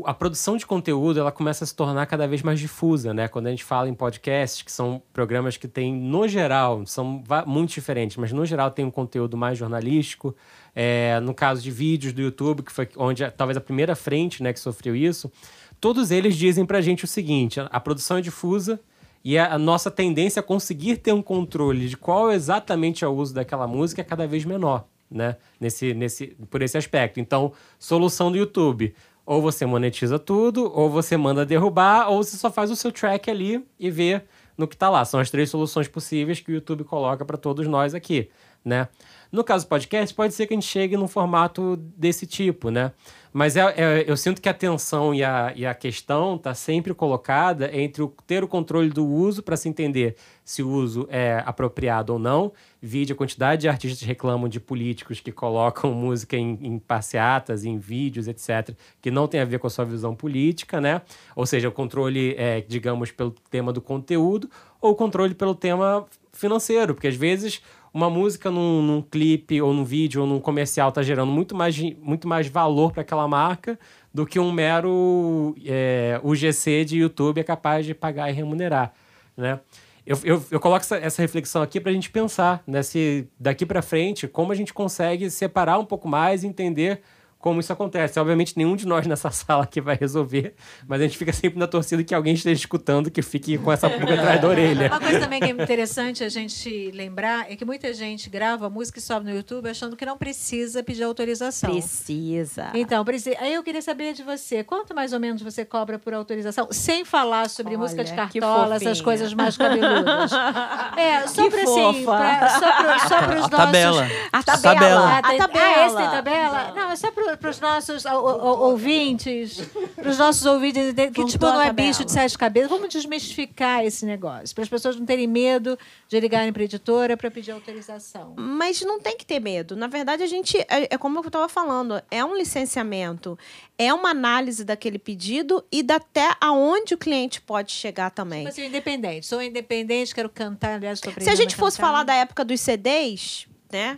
a 0.06 0.14
produção 0.14 0.58
de 0.58 0.66
conteúdo 0.66 1.20
ela 1.20 1.32
começa 1.32 1.64
a 1.64 1.68
se 1.68 1.74
tornar 1.74 2.06
cada 2.08 2.28
vez 2.28 2.42
mais 2.42 2.60
difusa, 2.60 3.14
né? 3.14 3.28
Quando 3.28 3.48
a 3.48 3.50
gente 3.50 3.64
fala 3.64 3.88
em 3.88 3.94
podcasts, 3.94 4.62
que 4.62 4.72
são 4.72 5.02
programas 5.14 5.56
que 5.56 5.68
têm, 5.68 5.94
no 5.94 6.28
geral, 6.28 6.86
são 6.86 7.24
muito 7.46 7.74
diferentes, 7.74 8.18
mas 8.18 8.34
no 8.34 8.46
geral 8.46 8.70
tem 8.70 8.84
um 8.84 8.92
conteúdo 8.92 9.38
mais 9.38 9.58
jornalístico. 9.58 10.36
É, 10.76 11.20
no 11.22 11.34
caso 11.34 11.62
de 11.62 11.72
vídeos 11.72 12.12
do 12.12 12.22
YouTube, 12.22 12.64
que 12.64 12.72
foi 12.72 12.90
onde 12.98 13.30
talvez 13.32 13.56
a 13.56 13.62
primeira 13.62 13.96
frente 13.96 14.44
né, 14.44 14.52
que 14.52 14.60
sofreu 14.60 14.96
isso, 14.96 15.32
todos 15.80 16.12
eles 16.12 16.36
dizem 16.36 16.66
pra 16.66 16.82
gente 16.82 17.06
o 17.06 17.08
seguinte: 17.08 17.60
a, 17.60 17.80
produção 17.80 18.18
é 18.18 18.22
difusa. 18.22 18.80
E 19.24 19.38
a, 19.38 19.54
a 19.54 19.58
nossa 19.58 19.90
tendência 19.90 20.40
a 20.40 20.44
conseguir 20.44 20.98
ter 20.98 21.12
um 21.12 21.22
controle 21.22 21.90
de 21.90 21.98
qual 21.98 22.32
exatamente 22.32 23.04
é 23.04 23.08
o 23.08 23.12
uso 23.12 23.34
daquela 23.34 23.68
música 23.68 24.02
é 24.02 24.04
cada 24.04 24.28
vez 24.28 24.46
menor, 24.46 24.86
né? 25.10 25.38
Nesse, 25.60 25.94
nesse, 25.94 26.28
por 26.50 26.62
esse 26.62 26.78
aspecto. 26.78 27.20
Então, 27.20 27.52
solução 27.80 28.32
do 28.32 28.38
YouTube. 28.38 28.94
Ou 29.28 29.42
você 29.42 29.66
monetiza 29.66 30.18
tudo, 30.18 30.72
ou 30.74 30.90
você 30.90 31.18
manda 31.18 31.46
derrubar, 31.46 32.10
ou 32.10 32.24
você 32.24 32.38
só 32.38 32.50
faz 32.50 32.72
o 32.72 32.78
seu 32.78 32.94
track 32.94 33.30
ali 33.30 33.62
e 33.78 33.92
vê 33.92 34.22
no 34.58 34.66
que 34.66 34.78
tá 34.78 34.90
lá. 34.90 35.04
São 35.04 35.20
as 35.20 35.30
três 35.30 35.50
soluções 35.50 35.90
possíveis 35.90 36.40
que 36.40 36.50
o 36.50 36.56
YouTube 36.56 36.86
coloca 36.86 37.26
para 37.26 37.36
todos 37.36 37.68
nós 37.68 37.94
aqui, 37.94 38.30
né? 38.64 38.88
No 39.30 39.44
caso 39.44 39.66
do 39.66 39.68
podcast, 39.68 40.16
pode 40.16 40.34
ser 40.34 40.48
que 40.48 40.54
a 40.54 40.58
gente 40.58 40.66
chegue 40.66 40.96
num 40.96 41.10
formato 41.10 41.76
desse 41.76 42.26
tipo, 42.26 42.72
né? 42.72 42.94
Mas 43.38 43.56
é, 43.56 43.62
é- 43.78 44.06
eu 44.08 44.18
sinto 44.18 44.42
que 44.42 44.50
a 44.50 44.54
tensão 44.54 45.14
e 45.14 45.24
a, 45.24 45.54
e 45.56 45.64
a 45.64 45.76
questão 45.76 46.38
está 46.38 46.56
sempre 46.56 46.92
colocada 46.92 47.70
entre 47.72 48.02
o, 48.02 48.08
ter 48.26 48.44
o 48.44 48.48
controle 48.48 48.90
do 48.90 49.06
uso 49.06 49.44
para 49.44 49.56
se 49.56 49.70
entender 49.70 50.16
se 50.44 50.64
o 50.64 50.70
uso 50.72 51.08
é 51.08 51.44
apropriado 51.46 52.14
ou 52.14 52.18
não. 52.18 52.52
Vide 52.82 53.14
a 53.14 53.16
quantidade 53.16 53.62
de 53.62 53.70
artistas 53.70 54.00
que 54.00 54.08
reclamam 54.08 54.50
de 54.50 54.60
políticos 54.60 55.20
que 55.20 55.32
colocam 55.32 55.94
música 55.94 56.36
em, 56.36 56.58
em 56.64 56.80
passeatas, 56.80 57.64
em 57.64 57.78
vídeos, 57.78 58.28
etc., 58.28 58.76
que 59.00 59.12
não 59.12 59.28
tem 59.28 59.40
a 59.40 59.46
ver 59.46 59.60
com 59.60 59.68
a 59.68 59.70
sua 59.70 59.86
visão 59.86 60.16
política, 60.16 60.82
né? 60.82 61.04
Ou 61.36 61.46
seja, 61.46 61.70
o 61.70 61.72
controle, 61.72 62.34
é, 62.40 62.62
digamos, 62.62 63.12
pelo 63.12 63.36
tema 63.52 63.72
do 63.72 63.82
conteúdo 63.82 64.50
ou 64.82 64.94
o 64.94 64.96
controle 64.96 65.36
pelo 65.36 65.54
tema 65.54 66.08
financeiro, 66.34 66.96
porque 66.96 67.08
às 67.08 67.16
vezes 67.16 67.62
uma 67.98 68.12
música 68.12 68.52
num, 68.52 68.80
num 68.84 69.02
clipe 69.02 69.60
ou 69.60 69.74
num 69.74 69.84
vídeo 69.84 70.22
ou 70.22 70.28
num 70.28 70.40
comercial 70.40 70.92
tá 70.92 71.02
gerando 71.02 71.32
muito 71.32 71.56
mais, 71.56 71.76
muito 72.00 72.28
mais 72.28 72.48
valor 72.48 72.92
para 72.92 73.02
aquela 73.02 73.28
marca 73.28 73.80
do 74.14 74.24
que 74.24 74.40
um 74.40 74.52
mero 74.52 75.56
é, 75.66 76.22
UGC 76.24 76.86
de 76.86 77.00
YouTube 77.00 77.40
é 77.40 77.44
capaz 77.44 77.88
de 77.88 77.96
pagar 77.96 78.30
e 78.30 78.34
remunerar, 78.34 78.94
né? 79.36 79.60
Eu, 80.06 80.18
eu, 80.24 80.46
eu 80.52 80.60
coloco 80.60 80.86
essa, 80.86 80.96
essa 80.98 81.22
reflexão 81.24 81.62
aqui 81.64 81.82
para 81.82 81.90
a 81.90 81.94
gente 81.94 82.12
pensar, 82.12 82.64
né? 82.68 82.84
Se 82.84 83.28
daqui 83.40 83.66
para 83.66 83.82
frente, 83.82 84.28
como 84.28 84.52
a 84.52 84.56
gente 84.56 84.74
consegue 84.76 85.30
separar 85.32 85.80
um 85.80 85.86
pouco 85.86 86.08
mais 86.08 86.44
e 86.44 86.48
entender 86.48 87.02
como 87.48 87.62
isso 87.62 87.72
acontece. 87.72 88.20
Obviamente, 88.20 88.54
nenhum 88.58 88.76
de 88.76 88.86
nós 88.86 89.08
nessa 89.08 89.32
sala 89.32 89.64
aqui 89.64 89.80
vai 89.80 89.96
resolver, 89.96 90.54
mas 90.86 91.00
a 91.00 91.04
gente 91.06 91.18
fica 91.18 91.32
sempre 91.32 91.58
na 91.58 91.66
torcida 91.66 92.04
que 92.04 92.14
alguém 92.14 92.34
esteja 92.34 92.60
escutando 92.60 93.10
que 93.10 93.22
fique 93.22 93.58
com 93.58 93.72
essa 93.72 93.90
pulga 93.90 94.16
atrás 94.16 94.42
da 94.42 94.48
orelha. 94.50 94.88
Uma 94.88 95.00
coisa 95.00 95.20
também 95.22 95.40
que 95.40 95.46
é 95.46 95.50
interessante 95.52 96.26
a 96.26 96.30
gente 96.30 96.92
lembrar 96.94 97.50
é 97.50 97.56
que 97.56 97.64
muita 97.64 97.94
gente 97.94 98.30
grava 98.30 98.70
música 98.70 99.00
e 99.00 99.02
sobe 99.02 99.26
no 99.30 99.36
YouTube 99.36 99.70
achando 99.70 99.96
que 99.96 100.06
não 100.06 100.18
precisa 100.18 100.84
pedir 100.84 101.04
autorização. 101.04 101.72
Precisa. 101.72 102.70
Então, 102.74 103.06
precisa. 103.06 103.38
Aí 103.40 103.54
eu 103.54 103.64
queria 103.64 103.82
saber 103.82 104.14
de 104.14 104.24
você, 104.24 104.62
quanto 104.64 104.94
mais 104.94 105.14
ou 105.14 105.20
menos 105.22 105.42
você 105.42 105.64
cobra 105.64 105.98
por 105.98 106.14
autorização? 106.14 106.68
Sem 106.72 107.06
falar 107.06 107.50
sobre 107.50 107.74
Olha, 107.76 107.80
música 107.84 108.04
de 108.04 108.14
cartola, 108.14 108.76
essas 108.76 109.00
coisas 109.00 109.34
mais 109.34 109.56
cabeludas. 109.56 110.32
É, 110.98 111.28
só 111.28 111.48
para 111.50 111.62
assim, 111.62 112.04
pra, 112.06 112.50
só 112.50 113.18
para 113.20 113.32
A 113.32 113.36
nossos... 113.36 113.50
tabela. 113.50 114.08
A 114.34 114.38
Ah, 114.40 114.44
tabela. 114.44 114.72
tem- 114.74 114.88
A 114.88 115.18
Ah, 115.18 115.38
tabela. 115.48 115.86
esse 115.86 115.96
tem 115.96 116.10
tabela? 116.10 116.74
Não, 116.76 116.92
é 116.92 116.96
só 116.96 117.12
para 117.12 117.37
os 117.44 117.60
nossos 117.60 118.06
ou- 118.06 118.24
ou- 118.24 118.60
ouvintes, 118.72 119.60
para 119.96 120.10
os 120.10 120.18
nossos 120.18 120.46
ouvintes 120.46 120.94
que 121.14 121.26
tipo, 121.26 121.46
não 121.46 121.62
é 121.62 121.72
bicho 121.72 122.04
de 122.06 122.12
sete 122.12 122.38
cabeças. 122.38 122.70
Vamos 122.70 122.90
desmistificar 122.90 123.84
esse 123.86 124.06
negócio, 124.06 124.56
para 124.56 124.64
as 124.64 124.70
pessoas 124.70 124.96
não 124.96 125.06
terem 125.06 125.28
medo 125.28 125.78
de 126.08 126.20
ligarem 126.20 126.52
para 126.52 126.62
a 126.62 126.66
editora 126.66 127.16
para 127.18 127.30
pedir 127.30 127.52
autorização. 127.52 128.34
Mas 128.38 128.82
não 128.82 129.00
tem 129.00 129.18
que 129.18 129.26
ter 129.26 129.40
medo. 129.40 129.76
Na 129.76 129.88
verdade, 129.88 130.24
a 130.24 130.28
gente. 130.28 130.58
É, 130.62 130.94
é 130.96 130.98
como 130.98 131.20
eu 131.20 131.24
estava 131.28 131.48
falando: 131.50 132.02
é 132.10 132.24
um 132.24 132.36
licenciamento, 132.36 133.38
é 133.78 133.94
uma 133.94 134.10
análise 134.12 134.64
daquele 134.64 134.98
pedido 134.98 135.64
e 135.72 135.84
da 135.84 135.98
até 135.98 136.36
aonde 136.40 136.94
o 136.94 136.98
cliente 136.98 137.42
pode 137.42 137.72
chegar 137.72 138.10
também. 138.12 138.40
Tipo 138.40 138.50
assim, 138.50 138.66
independente. 138.68 139.26
Sou 139.26 139.42
independente, 139.42 140.16
quero 140.16 140.30
cantar, 140.30 140.76
aliás, 140.76 141.00
estou 141.00 141.12
Se 141.22 141.30
a 141.30 141.36
gente 141.36 141.56
a 141.56 141.58
fosse 141.58 141.76
cantar. 141.78 141.88
falar 141.92 142.04
da 142.04 142.14
época 142.14 142.46
dos 142.46 142.62
CDs, 142.62 143.46
né? 143.72 143.98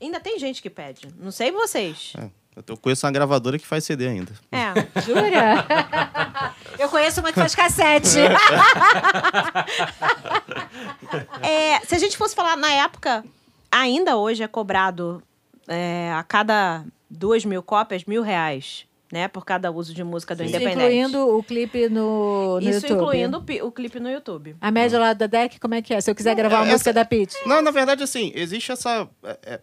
Ainda 0.00 0.20
tem 0.20 0.38
gente 0.38 0.62
que 0.62 0.70
pede. 0.70 1.08
Não 1.18 1.30
sei 1.32 1.50
vocês. 1.50 2.12
É, 2.18 2.30
eu 2.66 2.76
conheço 2.76 3.06
uma 3.06 3.12
gravadora 3.12 3.58
que 3.58 3.66
faz 3.66 3.84
CD 3.84 4.08
ainda. 4.08 4.32
É. 4.52 5.00
Jura? 5.02 5.66
Eu 6.78 6.88
conheço 6.88 7.20
uma 7.20 7.30
que 7.32 7.38
faz 7.38 7.54
cassete. 7.54 8.18
É, 11.42 11.80
se 11.80 11.94
a 11.94 11.98
gente 11.98 12.16
fosse 12.16 12.34
falar 12.34 12.56
na 12.56 12.70
época, 12.72 13.24
ainda 13.70 14.16
hoje 14.16 14.42
é 14.42 14.48
cobrado 14.48 15.22
é, 15.68 16.12
a 16.14 16.22
cada 16.22 16.84
duas 17.08 17.44
mil 17.44 17.62
cópias, 17.62 18.04
mil 18.04 18.22
reais, 18.22 18.86
né? 19.12 19.28
Por 19.28 19.44
cada 19.44 19.70
uso 19.70 19.92
de 19.94 20.04
música 20.04 20.34
do 20.34 20.42
Isso 20.44 20.54
Independente. 20.54 20.84
incluindo 20.84 21.36
o 21.36 21.42
clipe 21.42 21.88
no, 21.88 22.60
no 22.60 22.70
Isso 22.70 22.86
YouTube. 22.86 22.92
incluindo 22.92 23.38
o, 23.38 23.66
o 23.66 23.72
clipe 23.72 23.98
no 24.00 24.10
YouTube. 24.10 24.56
A 24.60 24.70
média 24.70 24.98
lá 24.98 25.12
da 25.12 25.26
deck, 25.26 25.58
como 25.58 25.74
é 25.74 25.82
que 25.82 25.92
é? 25.94 26.00
Se 26.00 26.10
eu 26.10 26.14
quiser 26.14 26.34
gravar 26.34 26.56
uma 26.58 26.64
essa- 26.64 26.72
música 26.72 26.92
da 26.92 27.04
Pitty. 27.04 27.36
Não, 27.46 27.60
na 27.62 27.70
verdade, 27.70 28.02
assim, 28.02 28.32
existe 28.34 28.70
essa. 28.72 29.08
é, 29.24 29.38
é, 29.42 29.60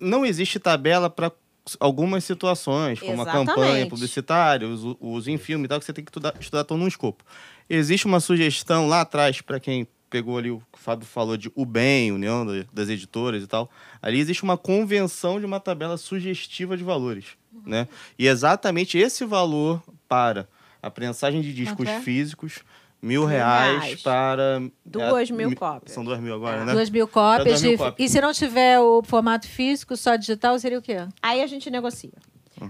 não 0.00 0.24
existe 0.24 0.58
tabela 0.58 1.10
para 1.10 1.30
algumas 1.78 2.24
situações, 2.24 2.98
como 3.00 3.12
a 3.12 3.22
Exatamente. 3.22 3.46
campanha 3.48 3.86
publicitária, 3.86 4.66
o 4.66 4.72
uso- 4.72 4.96
o 5.00 5.08
uso 5.10 5.30
em 5.30 5.38
filme 5.38 5.64
e 5.64 5.68
tal, 5.68 5.78
que 5.78 5.84
você 5.84 5.92
tem 5.92 6.04
que 6.04 6.10
estudar, 6.10 6.34
estudar 6.40 6.64
todo 6.64 6.78
num 6.78 6.88
escopo. 6.88 7.24
Existe 7.68 8.06
uma 8.06 8.20
sugestão 8.20 8.88
lá 8.88 9.02
atrás, 9.02 9.40
para 9.40 9.60
quem 9.60 9.86
pegou 10.08 10.36
ali 10.36 10.50
o 10.50 10.58
que 10.72 10.78
o 10.78 10.80
Fábio 10.80 11.06
falou 11.06 11.36
de 11.36 11.52
o 11.54 11.64
bem, 11.64 12.10
união 12.10 12.44
da- 12.44 12.64
das 12.72 12.88
editoras 12.88 13.44
e 13.44 13.46
tal. 13.46 13.70
Ali 14.02 14.18
existe 14.18 14.42
uma 14.42 14.56
convenção 14.58 15.38
de 15.38 15.46
uma 15.46 15.60
tabela 15.60 15.96
sugestiva 15.96 16.76
de 16.76 16.82
valores, 16.82 17.26
né? 17.64 17.86
E 18.18 18.26
exatamente 18.26 18.98
esse 18.98 19.24
valor 19.24 19.80
para 20.08 20.48
a 20.82 20.90
prensagem 20.90 21.40
de 21.42 21.52
discos 21.54 21.76
Quanto 21.86 21.88
é? 21.90 22.00
físicos, 22.00 22.60
mil 23.02 23.20
Mil 23.22 23.24
reais, 23.24 23.82
reais. 23.82 24.02
para... 24.02 24.62
Duas 24.84 25.30
mil 25.30 25.50
mi- 25.50 25.56
cópias. 25.56 25.92
São 25.92 26.04
duas 26.04 26.20
mil 26.20 26.34
agora, 26.34 26.64
né? 26.64 26.72
Duas 26.72 26.90
mil 26.90 27.08
cópias. 27.08 27.46
duas 27.46 27.62
mil 27.62 27.78
cópias. 27.78 28.08
E 28.10 28.12
se 28.12 28.20
não 28.20 28.32
tiver 28.32 28.78
o 28.80 29.02
formato 29.02 29.46
físico, 29.48 29.96
só 29.96 30.16
digital, 30.16 30.58
seria 30.58 30.78
o 30.78 30.82
quê? 30.82 30.96
Aí 31.22 31.42
a 31.42 31.46
gente 31.46 31.70
negocia. 31.70 32.12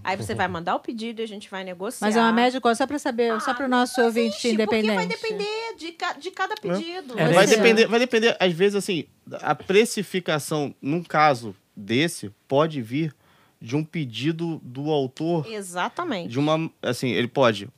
Aí 0.04 0.16
você 0.16 0.36
vai 0.36 0.46
mandar 0.46 0.76
o 0.76 0.78
pedido 0.78 1.20
e 1.20 1.24
a 1.24 1.26
gente 1.26 1.50
vai 1.50 1.64
negociar. 1.64 2.06
Mas 2.06 2.16
é 2.16 2.20
uma 2.20 2.32
média 2.32 2.60
qual? 2.60 2.72
Só 2.76 2.86
para 2.86 2.96
saber, 2.96 3.40
só 3.40 3.52
para 3.52 3.66
o 3.66 3.68
nosso 3.68 4.00
ouvinte 4.00 4.28
Existe, 4.28 4.48
independente. 4.50 4.94
Porque 4.94 4.96
vai 4.96 5.06
depender 5.08 5.74
de, 5.76 5.90
ca- 5.90 6.12
de 6.12 6.30
cada 6.30 6.54
pedido. 6.54 7.18
É, 7.18 7.32
Vai 7.32 7.44
depender, 7.48 7.86
vai 7.88 7.98
depender, 7.98 8.36
às 8.38 8.52
vezes, 8.52 8.76
assim, 8.76 9.06
a 9.42 9.52
precificação, 9.52 10.72
num 10.80 11.02
caso 11.02 11.56
desse, 11.76 12.30
pode 12.46 12.80
vir 12.80 13.12
de 13.60 13.74
um 13.74 13.82
pedido 13.84 14.60
do 14.62 14.90
autor, 14.92 15.44
Exatamente. 15.50 16.28
de 16.30 16.38
uma, 16.38 16.70
assim, 16.80 17.08
ele 17.10 17.26
pode 17.28 17.68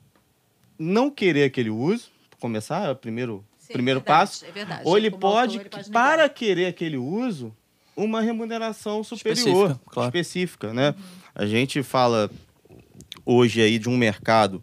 não 0.79 1.11
querer 1.11 1.45
aquele 1.45 1.71
uso, 1.71 2.11
começar, 2.43 2.89
é 2.89 2.91
o 2.91 2.97
primeiro, 2.97 3.45
Sim, 3.59 3.73
primeiro 3.73 4.01
verdade, 4.01 4.19
passo, 4.21 4.45
é 4.45 4.51
verdade. 4.51 4.83
ou 4.85 4.99
ele 4.99 5.11
Como 5.11 5.21
pode, 5.21 5.59
autor, 5.59 5.61
ele 5.61 5.69
pode 5.71 5.91
para 5.91 6.29
querer 6.29 6.67
aquele 6.67 6.97
uso, 6.97 7.55
uma 7.97 8.21
remuneração 8.21 9.05
superior, 9.05 9.39
Específica, 9.39 9.81
claro. 9.87 10.09
específica, 10.09 10.75
né? 10.75 10.95
A 11.35 11.47
gente 11.47 11.83
fala 11.83 12.31
hoje 13.25 13.61
aí 13.63 13.79
de 13.79 13.89
um 13.89 13.97
mercado 13.97 14.63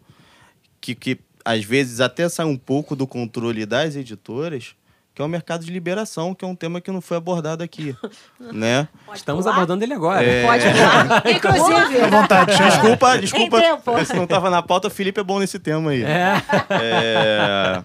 que, 0.80 0.94
que 0.94 1.18
às 1.44 1.64
vezes 1.64 2.00
até 2.00 2.28
sai 2.28 2.46
um 2.46 2.56
pouco 2.56 2.94
do 2.94 3.06
controle 3.06 3.64
das 3.64 3.96
editoras, 3.96 4.74
que 5.20 5.22
é 5.22 5.26
o 5.26 5.28
mercado 5.28 5.66
de 5.66 5.70
liberação, 5.70 6.34
que 6.34 6.42
é 6.46 6.48
um 6.48 6.54
tema 6.54 6.80
que 6.80 6.90
não 6.90 7.02
foi 7.02 7.18
abordado 7.18 7.62
aqui, 7.62 7.94
né? 8.40 8.88
Estamos 9.12 9.42
pular? 9.42 9.54
abordando 9.54 9.84
ele 9.84 9.92
agora. 9.92 10.24
É. 10.24 10.46
Pode 10.46 10.64
pular. 10.64 11.22
Inclusive, 11.30 12.06
vontade, 12.08 12.52
Xande. 12.56 12.70
Desculpa, 12.80 13.18
desculpa. 13.18 14.00
Esse 14.00 14.14
não 14.14 14.24
estava 14.24 14.48
na 14.48 14.62
pauta, 14.62 14.88
o 14.88 14.90
Felipe 14.90 15.20
é 15.20 15.22
bom 15.22 15.38
nesse 15.38 15.58
tema 15.58 15.90
aí. 15.90 16.02
É. 16.02 16.42
É, 16.70 17.84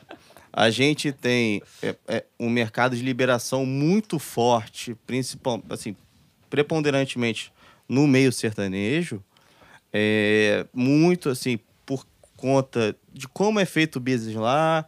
a 0.53 0.69
gente 0.69 1.11
tem 1.11 1.61
é, 1.83 1.95
é, 2.07 2.23
um 2.39 2.49
mercado 2.49 2.95
de 2.95 3.03
liberação 3.03 3.65
muito 3.65 4.17
forte, 4.17 4.95
principal, 5.05 5.61
assim, 5.69 5.93
preponderantemente 6.49 7.51
no 7.89 8.07
meio 8.07 8.31
sertanejo, 8.31 9.21
é, 9.91 10.65
muito 10.73 11.29
assim 11.29 11.59
por 11.85 12.05
conta 12.37 12.95
de 13.11 13.27
como 13.27 13.59
é 13.59 13.65
feito 13.65 13.97
o 13.97 13.99
business 13.99 14.35
lá, 14.35 14.85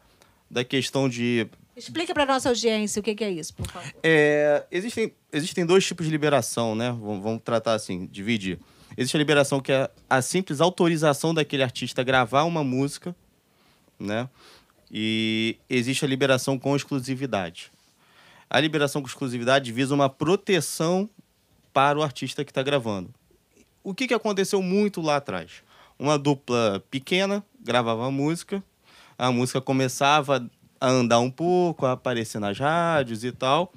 da 0.49 0.63
questão 0.63 1.09
de 1.09 1.47
explica 1.77 2.13
para 2.13 2.25
nossa 2.25 2.49
audiência 2.49 2.99
o 2.99 3.03
que 3.03 3.15
que 3.15 3.23
é 3.23 3.31
isso, 3.31 3.53
por 3.53 3.67
favor. 3.67 3.93
é, 4.03 4.65
existem, 4.71 5.13
existem 5.31 5.65
dois 5.65 5.85
tipos 5.85 6.05
de 6.05 6.11
liberação, 6.11 6.75
né? 6.75 6.89
Vamos, 6.89 7.23
vamos 7.23 7.41
tratar 7.43 7.73
assim, 7.73 8.07
dividir. 8.07 8.59
Existe 8.97 9.15
a 9.15 9.19
liberação 9.19 9.59
que 9.59 9.71
é 9.71 9.89
a 10.09 10.21
simples 10.21 10.59
autorização 10.59 11.33
daquele 11.33 11.61
artista 11.61 12.03
gravar 12.03 12.43
uma 12.43 12.63
música, 12.63 13.15
né? 13.99 14.27
E 14.91 15.57
existe 15.69 16.03
a 16.03 16.07
liberação 16.07 16.57
com 16.57 16.75
exclusividade. 16.75 17.71
A 18.49 18.59
liberação 18.59 19.01
com 19.01 19.07
exclusividade 19.07 19.71
visa 19.71 19.93
uma 19.93 20.09
proteção 20.09 21.09
para 21.73 21.99
o 21.99 22.01
artista 22.01 22.43
que 22.43 22.51
está 22.51 22.63
gravando. 22.63 23.13
O 23.83 23.93
que, 23.93 24.07
que 24.07 24.13
aconteceu 24.13 24.61
muito 24.61 25.01
lá 25.01 25.17
atrás? 25.17 25.63
Uma 25.99 26.17
dupla 26.17 26.83
pequena 26.89 27.43
gravava 27.59 28.07
a 28.07 28.11
música, 28.11 28.63
a 29.17 29.31
música 29.31 29.59
começava 29.59 30.49
a 30.79 30.87
andar 30.89 31.19
um 31.19 31.29
pouco, 31.31 31.85
a 31.85 31.93
aparecer 31.93 32.39
nas 32.39 32.57
rádios 32.59 33.23
e 33.23 33.31
tal. 33.31 33.71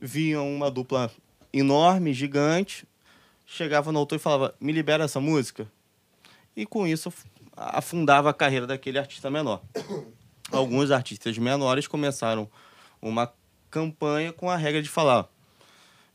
Vinha 0.00 0.40
uma 0.42 0.70
dupla 0.70 1.10
enorme, 1.52 2.12
gigante, 2.12 2.86
chegava 3.46 3.92
no 3.92 3.98
autor 3.98 4.16
e 4.16 4.18
falava: 4.18 4.54
Me 4.60 4.72
libera 4.72 5.04
essa 5.04 5.20
música. 5.20 5.66
E 6.56 6.66
com 6.66 6.86
isso 6.86 7.08
af- 7.08 7.24
afundava 7.56 8.30
a 8.30 8.34
carreira 8.34 8.66
daquele 8.66 8.98
artista 8.98 9.30
menor. 9.30 9.60
Alguns 10.50 10.90
artistas 10.90 11.38
menores 11.38 11.86
começaram 11.86 12.48
uma 13.00 13.32
campanha 13.70 14.32
com 14.32 14.50
a 14.50 14.56
regra 14.56 14.82
de 14.82 14.88
falar: 14.88 15.26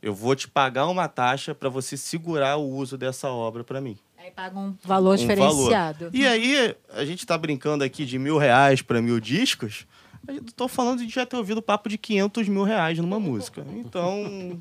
Eu 0.00 0.14
vou 0.14 0.36
te 0.36 0.46
pagar 0.46 0.86
uma 0.86 1.08
taxa 1.08 1.54
para 1.54 1.68
você 1.68 1.96
segurar 1.96 2.56
o 2.56 2.68
uso 2.68 2.96
dessa 2.96 3.28
obra 3.30 3.64
para 3.64 3.80
mim. 3.80 3.96
Aí 4.16 4.30
paga 4.30 4.58
um 4.58 4.76
valor 4.84 5.14
Um 5.14 5.16
diferenciado. 5.16 5.98
valor. 6.06 6.14
E 6.14 6.26
aí, 6.26 6.76
a 6.92 7.04
gente 7.04 7.24
tá 7.26 7.38
brincando 7.38 7.82
aqui 7.82 8.04
de 8.04 8.18
mil 8.18 8.36
reais 8.36 8.82
para 8.82 9.00
mil 9.00 9.18
discos. 9.18 9.86
Tô 10.56 10.68
falando 10.68 11.04
de 11.04 11.08
já 11.12 11.24
ter 11.24 11.36
ouvido 11.36 11.62
papo 11.62 11.88
de 11.88 11.96
500 11.98 12.48
mil 12.48 12.64
reais 12.64 12.98
numa 12.98 13.18
música. 13.18 13.64
Então, 13.74 14.60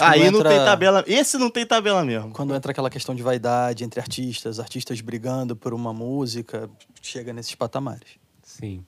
aí 0.00 0.20
não 0.30 0.38
entra, 0.38 0.50
tem 0.50 0.58
tabela. 0.64 1.04
Esse 1.06 1.36
não 1.36 1.50
tem 1.50 1.66
tabela 1.66 2.04
mesmo. 2.04 2.30
Quando 2.30 2.54
entra 2.54 2.70
aquela 2.72 2.88
questão 2.88 3.14
de 3.14 3.22
vaidade 3.22 3.84
entre 3.84 4.00
artistas, 4.00 4.58
artistas 4.58 5.00
brigando 5.00 5.54
por 5.54 5.74
uma 5.74 5.92
música, 5.92 6.70
chega 7.02 7.32
nesses 7.32 7.54
patamares. 7.54 8.18
Sim. 8.42 8.84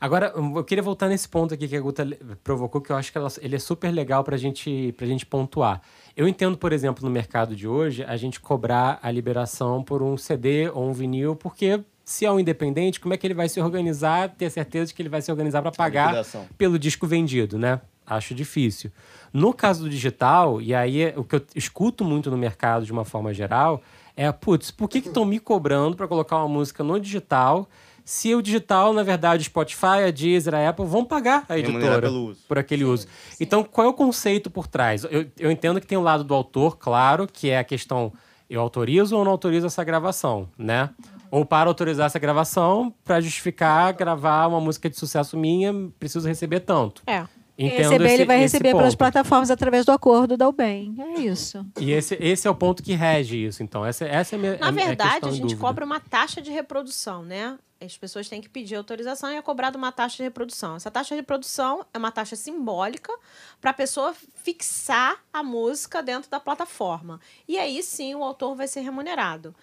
Agora, 0.00 0.32
eu 0.34 0.64
queria 0.64 0.82
voltar 0.82 1.08
nesse 1.08 1.28
ponto 1.28 1.52
aqui 1.52 1.68
que 1.68 1.76
a 1.76 1.80
Guta 1.80 2.06
provocou, 2.42 2.80
que 2.80 2.90
eu 2.90 2.96
acho 2.96 3.12
que 3.12 3.18
ela- 3.18 3.28
ele 3.42 3.56
é 3.56 3.58
super 3.58 3.90
legal 3.90 4.24
pra 4.24 4.36
gente, 4.38 4.94
pra 4.96 5.06
gente 5.06 5.26
pontuar. 5.26 5.82
Eu 6.16 6.26
entendo, 6.26 6.56
por 6.56 6.72
exemplo, 6.72 7.04
no 7.04 7.10
mercado 7.10 7.54
de 7.54 7.68
hoje, 7.68 8.02
a 8.04 8.16
gente 8.16 8.40
cobrar 8.40 8.98
a 9.02 9.10
liberação 9.10 9.82
por 9.84 10.00
um 10.02 10.16
CD 10.16 10.70
ou 10.70 10.88
um 10.88 10.92
vinil, 10.94 11.36
porque 11.36 11.84
se 12.10 12.26
é 12.26 12.32
um 12.32 12.40
independente, 12.40 12.98
como 12.98 13.14
é 13.14 13.16
que 13.16 13.24
ele 13.24 13.34
vai 13.34 13.48
se 13.48 13.60
organizar, 13.60 14.30
ter 14.30 14.50
certeza 14.50 14.86
de 14.86 14.94
que 14.94 15.00
ele 15.00 15.08
vai 15.08 15.22
se 15.22 15.30
organizar 15.30 15.62
para 15.62 15.70
pagar 15.70 16.24
pelo 16.58 16.76
disco 16.76 17.06
vendido, 17.06 17.56
né? 17.56 17.80
Acho 18.04 18.34
difícil. 18.34 18.90
No 19.32 19.54
caso 19.54 19.84
do 19.84 19.88
digital, 19.88 20.60
e 20.60 20.74
aí 20.74 21.02
é 21.02 21.14
o 21.16 21.22
que 21.22 21.36
eu 21.36 21.42
escuto 21.54 22.04
muito 22.04 22.28
no 22.28 22.36
mercado 22.36 22.84
de 22.84 22.90
uma 22.90 23.04
forma 23.04 23.32
geral, 23.32 23.80
é, 24.16 24.30
putz, 24.32 24.72
por 24.72 24.88
que 24.88 24.98
estão 24.98 25.24
me 25.24 25.38
cobrando 25.38 25.96
para 25.96 26.08
colocar 26.08 26.38
uma 26.38 26.48
música 26.48 26.82
no 26.82 26.98
digital 26.98 27.68
se 28.04 28.34
o 28.34 28.42
digital, 28.42 28.92
na 28.92 29.04
verdade, 29.04 29.44
Spotify, 29.44 30.02
a 30.08 30.10
Deezer, 30.10 30.52
a 30.52 30.68
Apple 30.68 30.86
vão 30.86 31.04
pagar 31.04 31.44
a 31.48 31.56
editora 31.56 32.10
por 32.48 32.58
aquele 32.58 32.82
uso. 32.82 33.06
Então, 33.38 33.62
qual 33.62 33.86
é 33.86 33.90
o 33.90 33.94
conceito 33.94 34.50
por 34.50 34.66
trás? 34.66 35.04
Eu, 35.04 35.26
eu 35.38 35.48
entendo 35.48 35.80
que 35.80 35.86
tem 35.86 35.96
o 35.96 36.02
lado 36.02 36.24
do 36.24 36.34
autor, 36.34 36.76
claro, 36.76 37.28
que 37.32 37.50
é 37.50 37.58
a 37.58 37.64
questão 37.64 38.12
Eu 38.48 38.60
autorizo 38.60 39.16
ou 39.16 39.24
não 39.24 39.30
autorizo 39.30 39.68
essa 39.68 39.84
gravação, 39.84 40.48
né? 40.58 40.90
Ou 41.30 41.44
para 41.44 41.68
autorizar 41.70 42.06
essa 42.06 42.18
gravação, 42.18 42.92
para 43.04 43.20
justificar 43.20 43.92
gravar 43.92 44.46
uma 44.48 44.60
música 44.60 44.90
de 44.90 44.96
sucesso 44.98 45.36
minha, 45.36 45.72
preciso 45.98 46.26
receber 46.26 46.60
tanto. 46.60 47.02
É. 47.06 47.24
Entendo 47.58 47.76
receber, 47.90 48.04
esse- 48.06 48.14
ele 48.14 48.24
vai 48.24 48.38
receber 48.38 48.70
pelas 48.74 48.94
plataformas 48.94 49.50
através 49.50 49.84
do 49.84 49.92
acordo 49.92 50.34
da 50.34 50.48
UBEM. 50.48 50.94
É 50.98 51.20
isso. 51.20 51.64
E 51.78 51.92
esse, 51.92 52.16
esse 52.18 52.48
é 52.48 52.50
o 52.50 52.54
ponto 52.54 52.82
que 52.82 52.94
rege 52.94 53.36
isso, 53.36 53.62
então. 53.62 53.84
Essa, 53.84 54.06
essa 54.06 54.34
é 54.34 54.36
a 54.36 54.40
minha 54.40 54.56
Na 54.56 54.70
verdade, 54.70 55.26
a 55.26 55.28
em 55.28 55.32
gente 55.32 55.42
dúvida. 55.42 55.60
cobra 55.60 55.84
uma 55.84 56.00
taxa 56.00 56.40
de 56.40 56.50
reprodução, 56.50 57.22
né? 57.22 57.58
As 57.78 57.96
pessoas 57.98 58.28
têm 58.30 58.40
que 58.40 58.48
pedir 58.48 58.76
autorização 58.76 59.30
e 59.30 59.36
é 59.36 59.42
cobrada 59.42 59.76
uma 59.76 59.92
taxa 59.92 60.16
de 60.18 60.22
reprodução. 60.22 60.76
Essa 60.76 60.90
taxa 60.90 61.10
de 61.14 61.20
reprodução 61.20 61.84
é 61.92 61.98
uma 61.98 62.10
taxa 62.10 62.34
simbólica 62.34 63.12
para 63.60 63.70
a 63.70 63.74
pessoa 63.74 64.14
fixar 64.42 65.16
a 65.32 65.42
música 65.42 66.02
dentro 66.02 66.30
da 66.30 66.40
plataforma. 66.40 67.20
E 67.46 67.58
aí 67.58 67.82
sim 67.82 68.14
o 68.14 68.22
autor 68.24 68.54
vai 68.54 68.68
ser 68.68 68.80
remunerado. 68.80 69.54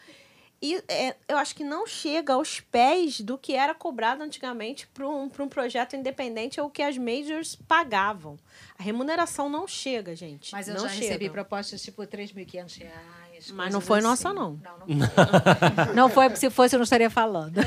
E 0.61 0.81
é, 0.87 1.15
eu 1.27 1.37
acho 1.37 1.55
que 1.55 1.63
não 1.63 1.85
chega 1.85 2.33
aos 2.33 2.59
pés 2.59 3.21
do 3.21 3.37
que 3.37 3.53
era 3.53 3.75
cobrado 3.75 4.23
antigamente 4.23 4.87
para 4.87 5.07
um, 5.07 5.29
pra 5.29 5.43
um 5.43 5.49
projeto 5.49 5.95
independente 5.95 6.59
ou 6.59 6.69
que 6.69 6.81
as 6.81 6.97
majors 6.97 7.55
pagavam. 7.55 8.39
A 8.77 8.81
remuneração 8.83 9.49
não 9.49 9.67
chega, 9.67 10.15
gente. 10.15 10.51
Mas 10.51 10.67
eu 10.67 10.73
não 10.73 10.83
já 10.83 10.89
chega. 10.89 11.05
recebi 11.05 11.29
propostas 11.29 11.81
tipo 11.81 12.01
3.500 12.01 12.77
reais. 12.79 13.26
Mas 13.53 13.73
não 13.73 13.79
foi 13.81 13.99
assim. 13.99 14.07
nossa, 14.07 14.33
não. 14.33 14.59
Não, 14.63 14.97
não 14.97 15.07
foi. 15.07 15.93
não 15.95 16.09
foi, 16.09 16.25
porque 16.25 16.39
se 16.39 16.49
fosse 16.49 16.75
eu 16.75 16.79
não 16.79 16.83
estaria 16.83 17.09
falando. 17.09 17.55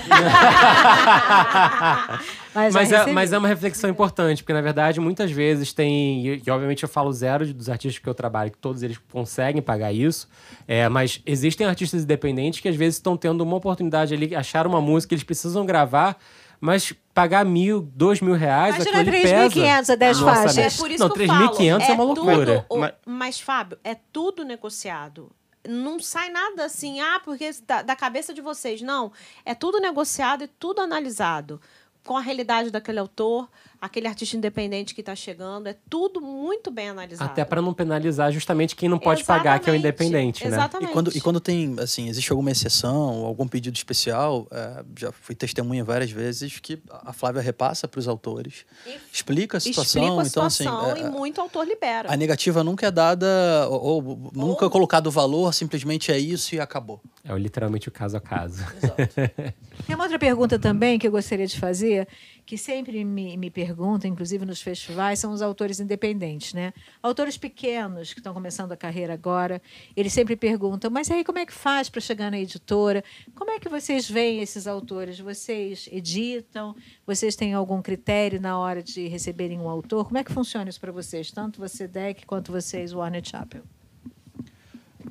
Mas, 2.53 2.75
Mas, 2.75 2.91
é, 2.93 2.97
recebi. 2.97 3.13
mas 3.13 3.33
é 3.33 3.39
uma 3.39 3.47
reflexão 3.47 3.89
importante, 3.89 4.43
porque 4.43 4.53
na 4.53 4.61
verdade 4.61 4.99
muitas 4.99 5.31
vezes 5.31 5.73
tem, 5.73 6.27
e, 6.27 6.43
e 6.45 6.51
obviamente 6.51 6.83
eu 6.83 6.89
falo 6.89 7.13
zero 7.13 7.47
dos 7.55 7.69
artistas 7.69 8.03
que 8.03 8.09
eu 8.09 8.15
trabalho, 8.15 8.51
que 8.51 8.59
todos 8.59 8.83
eles 8.83 8.99
conseguem 9.13 9.63
pagar 9.63 9.93
isso, 9.93 10.29
é, 10.67 10.89
mas 10.89 11.23
existem 11.25 11.65
artistas 11.67 12.03
independentes 12.03 12.59
que 12.59 12.69
às 12.69 12.75
vezes 12.75 12.97
estão 12.97 13.17
tendo 13.17 13.43
uma 13.43 13.55
oportunidade 13.57 14.13
ali, 14.15 14.35
achar 14.35 14.67
uma 14.67 14.81
música, 14.81 15.15
eles 15.15 15.23
precisam 15.23 15.65
gravar, 15.65 16.17
mas 16.61 16.93
pagar 17.15 17.45
mil, 17.45 17.83
dois 17.95 18.21
mil 18.21 18.35
reais, 18.35 18.75
Imagina 18.75 19.01
aquilo 19.01 19.17
ali 19.17 19.23
pesa 19.23 19.61
3.500 19.61 19.91
a 19.91 19.95
10 19.95 20.19
no 20.21 20.27
faixas. 20.27 20.45
orçamento. 20.45 20.75
É 20.75 20.77
por 20.77 20.91
isso 20.91 21.05
Não, 21.05 21.11
que 21.15 21.23
eu 21.23 21.27
falo. 21.29 21.49
3.500 21.51 21.81
é 21.89 21.93
uma 21.93 22.05
loucura. 22.05 22.67
Tudo, 22.69 22.93
mas... 23.07 23.41
Fábio, 23.41 23.79
é 23.85 23.95
tudo 24.13 24.45
negociado. 24.45 25.31
Não 25.69 26.01
sai 26.01 26.31
nada 26.31 26.65
assim, 26.65 27.01
ah, 27.01 27.21
porque 27.25 27.51
da, 27.67 27.83
da 27.83 27.97
cabeça 27.97 28.33
de 28.33 28.41
vocês. 28.41 28.81
Não. 28.83 29.13
É 29.45 29.55
tudo 29.55 29.81
negociado 29.81 30.45
e 30.45 30.49
tudo 30.49 30.81
analisado. 30.81 31.61
Com 32.05 32.17
a 32.17 32.21
realidade 32.21 32.71
daquele 32.71 32.99
autor, 32.99 33.49
aquele 33.81 34.07
artista 34.07 34.37
independente 34.37 34.95
que 34.95 35.01
está 35.01 35.15
chegando. 35.17 35.67
É 35.69 35.77
tudo 35.89 36.21
muito 36.21 36.71
bem 36.71 36.91
analisado. 36.91 37.31
Até 37.31 37.45
para 37.45 37.63
não 37.63 37.73
penalizar 37.73 38.31
justamente 38.31 38.77
quem 38.77 38.89
não 38.89 38.99
pode 38.99 39.25
pagar, 39.25 39.59
que 39.59 39.71
é 39.71 39.73
o 39.73 39.77
Exatamente. 39.77 39.79
independente, 40.05 40.45
né? 40.45 40.51
Exatamente. 40.57 40.91
E 40.91 40.93
quando, 40.93 41.17
e 41.17 41.21
quando 41.21 41.41
tem, 41.41 41.77
assim, 41.79 42.09
existe 42.09 42.31
alguma 42.31 42.51
exceção, 42.51 43.25
algum 43.25 43.49
pedido 43.49 43.75
especial, 43.77 44.47
é, 44.51 44.85
já 44.99 45.13
fui 45.13 45.35
testemunha 45.35 45.83
várias 45.83 46.11
vezes 46.11 46.59
que 46.59 46.79
a 46.91 47.13
Flávia 47.13 47.41
repassa 47.41 47.89
para 47.89 47.99
os 47.99 48.07
autores, 48.07 48.67
explica 49.13 49.57
a 49.57 49.61
situação. 49.61 50.03
Explica 50.03 50.07
a 50.09 50.27
então, 50.27 50.51
situação 50.51 50.91
assim, 50.91 51.01
e 51.01 51.05
é, 51.05 51.09
muito 51.11 51.41
autor 51.41 51.67
libera. 51.67 52.13
a 52.13 52.17
negativa 52.17 52.63
nunca 52.63 52.87
é 52.87 52.91
dada, 52.91 53.27
ou, 53.71 54.05
ou 54.05 54.31
nunca 54.35 54.67
é 54.67 54.69
colocado 54.69 55.11
valor, 55.11 55.55
simplesmente 55.55 56.13
é 56.13 56.19
isso 56.19 56.55
e 56.55 56.61
acabou. 56.61 57.01
É 57.25 57.33
o- 57.33 57.39
literalmente 57.39 57.89
o 57.89 57.93
caso 57.93 58.17
a 58.17 58.21
caso. 58.21 58.63
Tem 59.87 59.95
uma 59.95 60.05
outra 60.05 60.19
pergunta 60.19 60.59
também 60.59 60.99
que 60.99 61.07
eu 61.07 61.11
gostaria 61.11 61.47
de 61.47 61.59
fazer, 61.59 62.07
que 62.51 62.59
sempre 62.59 63.05
me, 63.05 63.37
me 63.37 63.49
perguntam, 63.49 64.11
inclusive 64.11 64.45
nos 64.45 64.61
festivais, 64.61 65.21
são 65.21 65.31
os 65.31 65.41
autores 65.41 65.79
independentes, 65.79 66.53
né? 66.53 66.73
Autores 67.01 67.39
pequenos 67.39 68.13
que 68.13 68.19
estão 68.19 68.35
começando 68.35 68.73
a 68.73 68.77
carreira 68.77 69.15
agora, 69.15 69.63
eles 69.97 70.13
sempre 70.13 70.35
perguntam, 70.35 70.91
mas 70.91 71.09
aí 71.13 71.23
como 71.23 71.39
é 71.39 71.47
que 71.47 71.53
faz 71.53 71.89
para 71.89 72.01
chegar 72.01 72.29
na 72.29 72.41
editora? 72.41 73.05
Como 73.37 73.53
é 73.53 73.61
que 73.61 73.69
vocês 73.69 74.11
veem 74.11 74.41
esses 74.41 74.67
autores? 74.67 75.21
Vocês 75.21 75.89
editam? 75.93 76.75
Vocês 77.07 77.37
têm 77.37 77.55
algum 77.55 77.81
critério 77.81 78.41
na 78.41 78.59
hora 78.59 78.83
de 78.83 79.07
receberem 79.07 79.61
um 79.61 79.69
autor? 79.69 80.07
Como 80.07 80.19
é 80.19 80.25
que 80.25 80.33
funciona 80.33 80.69
isso 80.69 80.81
para 80.81 80.91
vocês? 80.91 81.31
Tanto 81.31 81.61
você, 81.61 81.87
Deck, 81.87 82.27
quanto 82.27 82.51
vocês, 82.51 82.93
Warner 82.93 83.25
Chappell. 83.25 83.63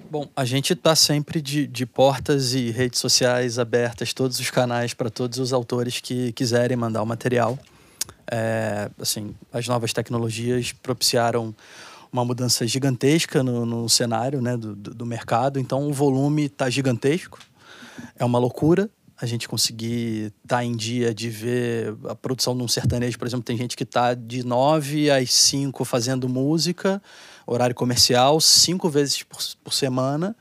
Bom, 0.10 0.28
a 0.36 0.45
gente 0.45 0.74
está 0.74 0.95
sempre 0.95 1.41
de, 1.41 1.66
de 1.68 1.86
portas 1.86 2.53
e 2.53 2.70
redes 2.72 2.99
sociais 2.99 3.57
abertas, 3.57 4.14
todos 4.14 4.40
os 4.40 4.49
canais 4.49 4.94
para 4.94 5.10
todos 5.10 5.40
os 5.40 5.53
autores 5.53 5.99
que 5.99 6.32
quiserem 6.34 6.78
mandar 6.78 7.02
o 7.02 7.06
material. 7.06 7.57
É, 8.32 8.90
assim, 8.99 9.36
as 9.52 9.68
novas 9.68 9.91
tecnologias 9.91 10.72
propiciaram 10.72 11.56
uma 12.11 12.26
mudança 12.26 12.66
gigantesca 12.68 13.44
no, 13.44 13.66
no 13.66 13.90
cenário 13.90 14.41
né, 14.41 14.57
do, 14.57 14.76
do 14.76 14.94
do 14.94 15.06
mercado, 15.06 15.60
então 15.60 15.88
o 15.88 15.94
volume 15.94 16.45
está 16.45 16.70
gigantesco. 16.70 17.40
É 18.18 18.26
uma 18.26 18.40
loucura 18.40 18.90
a 19.22 19.26
gente 19.26 19.49
conseguir 19.49 20.34
estar 20.44 20.64
em 20.64 20.76
dia 20.76 21.14
de 21.14 21.30
ver 21.30 21.94
a 22.07 22.16
produção 22.16 22.56
de 22.56 22.64
um 22.64 22.68
sertanejo, 22.68 23.20
por 23.20 23.28
exemplo, 23.28 23.44
tem 23.44 23.57
gente 23.57 23.76
que 23.76 23.84
está 23.84 24.14
de 24.14 24.45
9 24.45 25.11
às 25.11 25.34
5 25.34 25.84
fazendo 25.84 26.30
música, 26.30 27.02
horário 27.52 27.76
comercial, 27.76 28.40
cinco 28.40 28.90
vezes 28.90 29.24
por, 29.24 29.40
por 29.64 29.74
semana. 29.74 30.36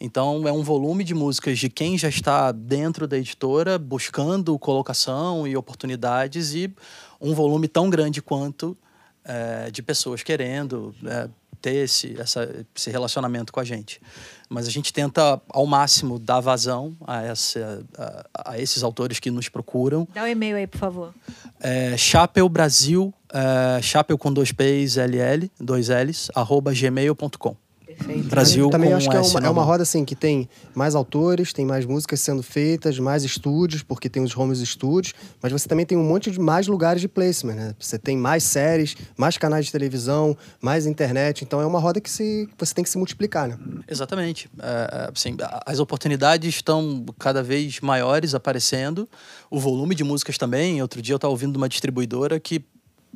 Então 0.00 0.46
é 0.46 0.52
um 0.52 0.62
volume 0.62 1.02
de 1.02 1.14
músicas 1.14 1.58
de 1.58 1.68
quem 1.68 1.98
já 1.98 2.08
está 2.08 2.52
dentro 2.52 3.06
da 3.06 3.18
editora, 3.18 3.78
buscando 3.78 4.58
colocação 4.58 5.46
e 5.46 5.56
oportunidades, 5.56 6.54
e 6.54 6.72
um 7.20 7.34
volume 7.34 7.66
tão 7.66 7.90
grande 7.90 8.22
quanto 8.22 8.76
eh, 9.24 9.70
de 9.72 9.82
pessoas 9.82 10.22
querendo 10.22 10.94
eh, 11.04 11.28
ter 11.60 11.84
esse, 11.84 12.18
essa, 12.18 12.64
esse 12.74 12.90
relacionamento 12.90 13.52
com 13.52 13.60
a 13.60 13.64
gente. 13.64 14.00
Mas 14.48 14.66
a 14.66 14.70
gente 14.70 14.92
tenta, 14.92 15.40
ao 15.48 15.66
máximo, 15.66 16.18
dar 16.18 16.40
vazão 16.40 16.96
a, 17.06 17.22
essa, 17.22 17.84
a, 17.96 18.52
a 18.52 18.58
esses 18.60 18.82
autores 18.82 19.18
que 19.18 19.30
nos 19.30 19.48
procuram. 19.48 20.06
Dá 20.14 20.22
o 20.22 20.26
e-mail 20.26 20.56
aí, 20.56 20.66
por 20.66 20.78
favor. 20.78 21.14
É, 21.60 21.96
Chapel 21.96 22.48
Brasil, 22.48 23.12
é, 23.32 23.82
chapel 23.82 24.16
com 24.18 24.32
dois 24.32 24.52
P's, 24.52 24.96
LL, 24.96 25.50
dois 25.60 25.88
L's, 25.88 26.30
arroba 26.34 26.72
gmail.com. 26.72 27.56
Perfeito. 27.98 28.28
Brasil 28.28 28.70
Também 28.70 28.90
com 28.90 28.96
acho 28.96 29.10
que 29.10 29.16
é 29.16 29.20
uma, 29.20 29.46
é 29.46 29.50
uma 29.50 29.62
roda 29.62 29.82
assim 29.82 30.04
que 30.04 30.14
tem 30.14 30.48
mais 30.74 30.94
autores, 30.94 31.52
tem 31.52 31.66
mais 31.66 31.84
músicas 31.84 32.20
sendo 32.20 32.42
feitas, 32.42 32.98
mais 32.98 33.24
estúdios, 33.24 33.82
porque 33.82 34.08
tem 34.08 34.22
os 34.22 34.36
home 34.36 34.52
estúdios, 34.52 35.14
mas 35.42 35.50
você 35.50 35.68
também 35.68 35.84
tem 35.84 35.98
um 35.98 36.04
monte 36.04 36.30
de 36.30 36.38
mais 36.38 36.68
lugares 36.68 37.00
de 37.00 37.08
placement, 37.08 37.54
né? 37.54 37.74
Você 37.78 37.98
tem 37.98 38.16
mais 38.16 38.44
séries, 38.44 38.94
mais 39.16 39.36
canais 39.36 39.66
de 39.66 39.72
televisão, 39.72 40.36
mais 40.60 40.86
internet, 40.86 41.42
então 41.42 41.60
é 41.60 41.66
uma 41.66 41.80
roda 41.80 42.00
que 42.00 42.10
se, 42.10 42.48
você 42.56 42.74
tem 42.74 42.84
que 42.84 42.90
se 42.90 42.98
multiplicar, 42.98 43.48
né? 43.48 43.58
Exatamente. 43.88 44.48
É, 44.60 45.06
é, 45.06 45.10
assim, 45.12 45.36
as 45.66 45.80
oportunidades 45.80 46.54
estão 46.54 47.04
cada 47.18 47.42
vez 47.42 47.80
maiores 47.80 48.34
aparecendo, 48.34 49.08
o 49.50 49.58
volume 49.58 49.94
de 49.94 50.04
músicas 50.04 50.38
também. 50.38 50.80
Outro 50.80 51.02
dia 51.02 51.14
eu 51.14 51.16
estava 51.16 51.30
ouvindo 51.30 51.56
uma 51.56 51.68
distribuidora 51.68 52.38
que, 52.38 52.64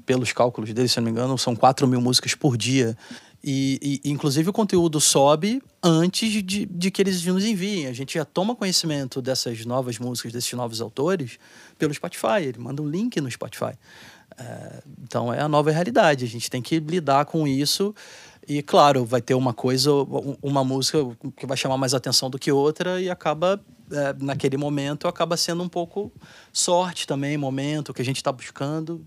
pelos 0.04 0.32
cálculos 0.32 0.72
deles, 0.72 0.92
se 0.92 0.98
não 1.00 1.04
me 1.04 1.10
engano, 1.10 1.36
são 1.38 1.54
4 1.54 1.86
mil 1.86 2.00
músicas 2.00 2.34
por 2.34 2.56
dia. 2.56 2.96
E, 3.44 4.00
e, 4.04 4.10
inclusive, 4.10 4.48
o 4.50 4.52
conteúdo 4.52 5.00
sobe 5.00 5.60
antes 5.82 6.30
de, 6.44 6.64
de 6.64 6.90
que 6.90 7.02
eles 7.02 7.24
nos 7.24 7.44
enviem. 7.44 7.88
A 7.88 7.92
gente 7.92 8.14
já 8.14 8.24
toma 8.24 8.54
conhecimento 8.54 9.20
dessas 9.20 9.64
novas 9.66 9.98
músicas, 9.98 10.32
desses 10.32 10.52
novos 10.52 10.80
autores, 10.80 11.38
pelo 11.78 11.92
Spotify. 11.92 12.42
Ele 12.42 12.58
manda 12.58 12.80
o 12.80 12.88
link 12.88 13.20
no 13.20 13.28
Spotify. 13.30 13.72
É, 14.38 14.82
então, 15.02 15.32
é 15.32 15.40
a 15.40 15.48
nova 15.48 15.70
realidade. 15.72 16.24
A 16.24 16.28
gente 16.28 16.48
tem 16.48 16.62
que 16.62 16.78
lidar 16.78 17.24
com 17.24 17.46
isso. 17.46 17.92
E, 18.46 18.62
claro, 18.62 19.04
vai 19.04 19.20
ter 19.20 19.34
uma 19.34 19.52
coisa, 19.52 19.92
um- 19.92 20.36
uma 20.40 20.64
música 20.64 20.98
que 21.36 21.46
vai 21.46 21.56
chamar 21.56 21.76
mais 21.76 21.94
atenção 21.94 22.30
do 22.30 22.38
que 22.38 22.50
outra 22.50 23.00
e 23.00 23.10
acaba, 23.10 23.60
é, 23.90 24.14
naquele 24.20 24.56
momento, 24.56 25.06
acaba 25.08 25.36
sendo 25.36 25.62
um 25.64 25.68
pouco 25.68 26.12
sorte 26.52 27.06
também, 27.06 27.36
momento 27.36 27.92
que 27.92 28.02
a 28.02 28.04
gente 28.04 28.16
está 28.16 28.30
buscando. 28.32 29.04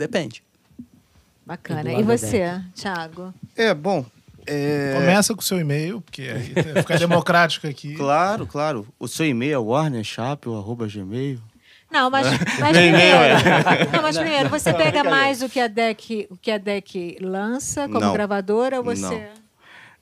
Depende. 0.00 0.42
Bacana. 1.44 1.92
E 1.92 2.00
E 2.00 2.02
você, 2.02 2.58
Thiago? 2.74 3.34
É, 3.54 3.74
bom. 3.74 4.04
é, 4.46 4.94
Começa 4.94 5.34
com 5.34 5.40
o 5.40 5.44
seu 5.44 5.60
e-mail, 5.60 6.00
porque 6.00 6.22
aí 6.22 6.54
fica 6.80 6.96
democrático 6.98 7.66
aqui. 7.66 7.94
Claro, 7.94 8.46
claro. 8.46 8.86
O 8.98 9.06
seu 9.06 9.26
e-mail 9.26 9.52
é 9.54 9.58
warnerchapel.gmail. 9.58 11.38
Não, 11.90 12.08
mas, 12.08 12.26
mas 12.58 12.76
primeiro. 12.76 13.34
Não, 13.92 14.02
mas 14.02 14.16
primeiro, 14.16 14.48
você 14.48 14.72
pega 14.72 15.04
mais 15.04 15.42
o 15.42 15.48
que 15.48 15.60
a 15.60 15.66
DEC, 15.66 16.28
o 16.30 16.36
que 16.36 16.50
a 16.50 16.56
DEC 16.58 17.18
lança 17.20 17.86
como 17.88 18.00
Não. 18.00 18.12
gravadora 18.12 18.78
ou 18.78 18.84
você. 18.84 19.02
Não. 19.02 19.40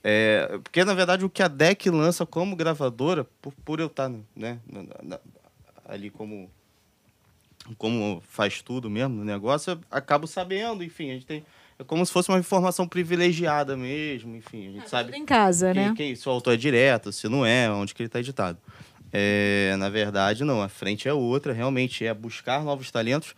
É, 0.04 0.58
porque, 0.62 0.84
na 0.84 0.94
verdade, 0.94 1.24
o 1.24 1.30
que 1.30 1.42
a 1.42 1.48
DEC 1.48 1.86
lança 1.90 2.24
como 2.24 2.54
gravadora, 2.54 3.24
por, 3.42 3.52
por 3.64 3.80
eu 3.80 3.86
estar 3.88 4.08
né, 4.36 4.58
na- 4.70 4.82
na- 5.02 5.18
ali 5.88 6.08
como, 6.10 6.48
como 7.76 8.22
faz 8.28 8.62
tudo 8.62 8.88
mesmo 8.88 9.16
no 9.16 9.24
negócio, 9.24 9.72
eu 9.72 9.80
acabo 9.90 10.26
sabendo, 10.26 10.82
enfim, 10.82 11.10
a 11.10 11.14
gente 11.14 11.26
tem. 11.26 11.44
É 11.78 11.84
como 11.84 12.04
se 12.04 12.12
fosse 12.12 12.28
uma 12.28 12.38
informação 12.38 12.88
privilegiada 12.88 13.76
mesmo, 13.76 14.34
enfim, 14.34 14.68
a 14.68 14.72
gente 14.72 14.90
sabe 14.90 15.12
Tudo 15.12 15.22
em 15.22 15.24
casa, 15.24 15.72
que, 15.72 15.78
né? 15.78 15.94
que 15.96 16.16
se 16.16 16.28
o 16.28 16.32
autor 16.32 16.54
é 16.54 16.56
direto, 16.56 17.12
se 17.12 17.28
não 17.28 17.46
é, 17.46 17.70
onde 17.70 17.94
que 17.94 18.02
ele 18.02 18.08
está 18.08 18.18
editado. 18.18 18.58
É, 19.12 19.76
na 19.78 19.88
verdade, 19.88 20.42
não, 20.42 20.60
a 20.60 20.68
frente 20.68 21.08
é 21.08 21.12
outra, 21.12 21.52
realmente 21.52 22.04
é 22.04 22.12
buscar 22.12 22.64
novos 22.64 22.90
talentos. 22.90 23.34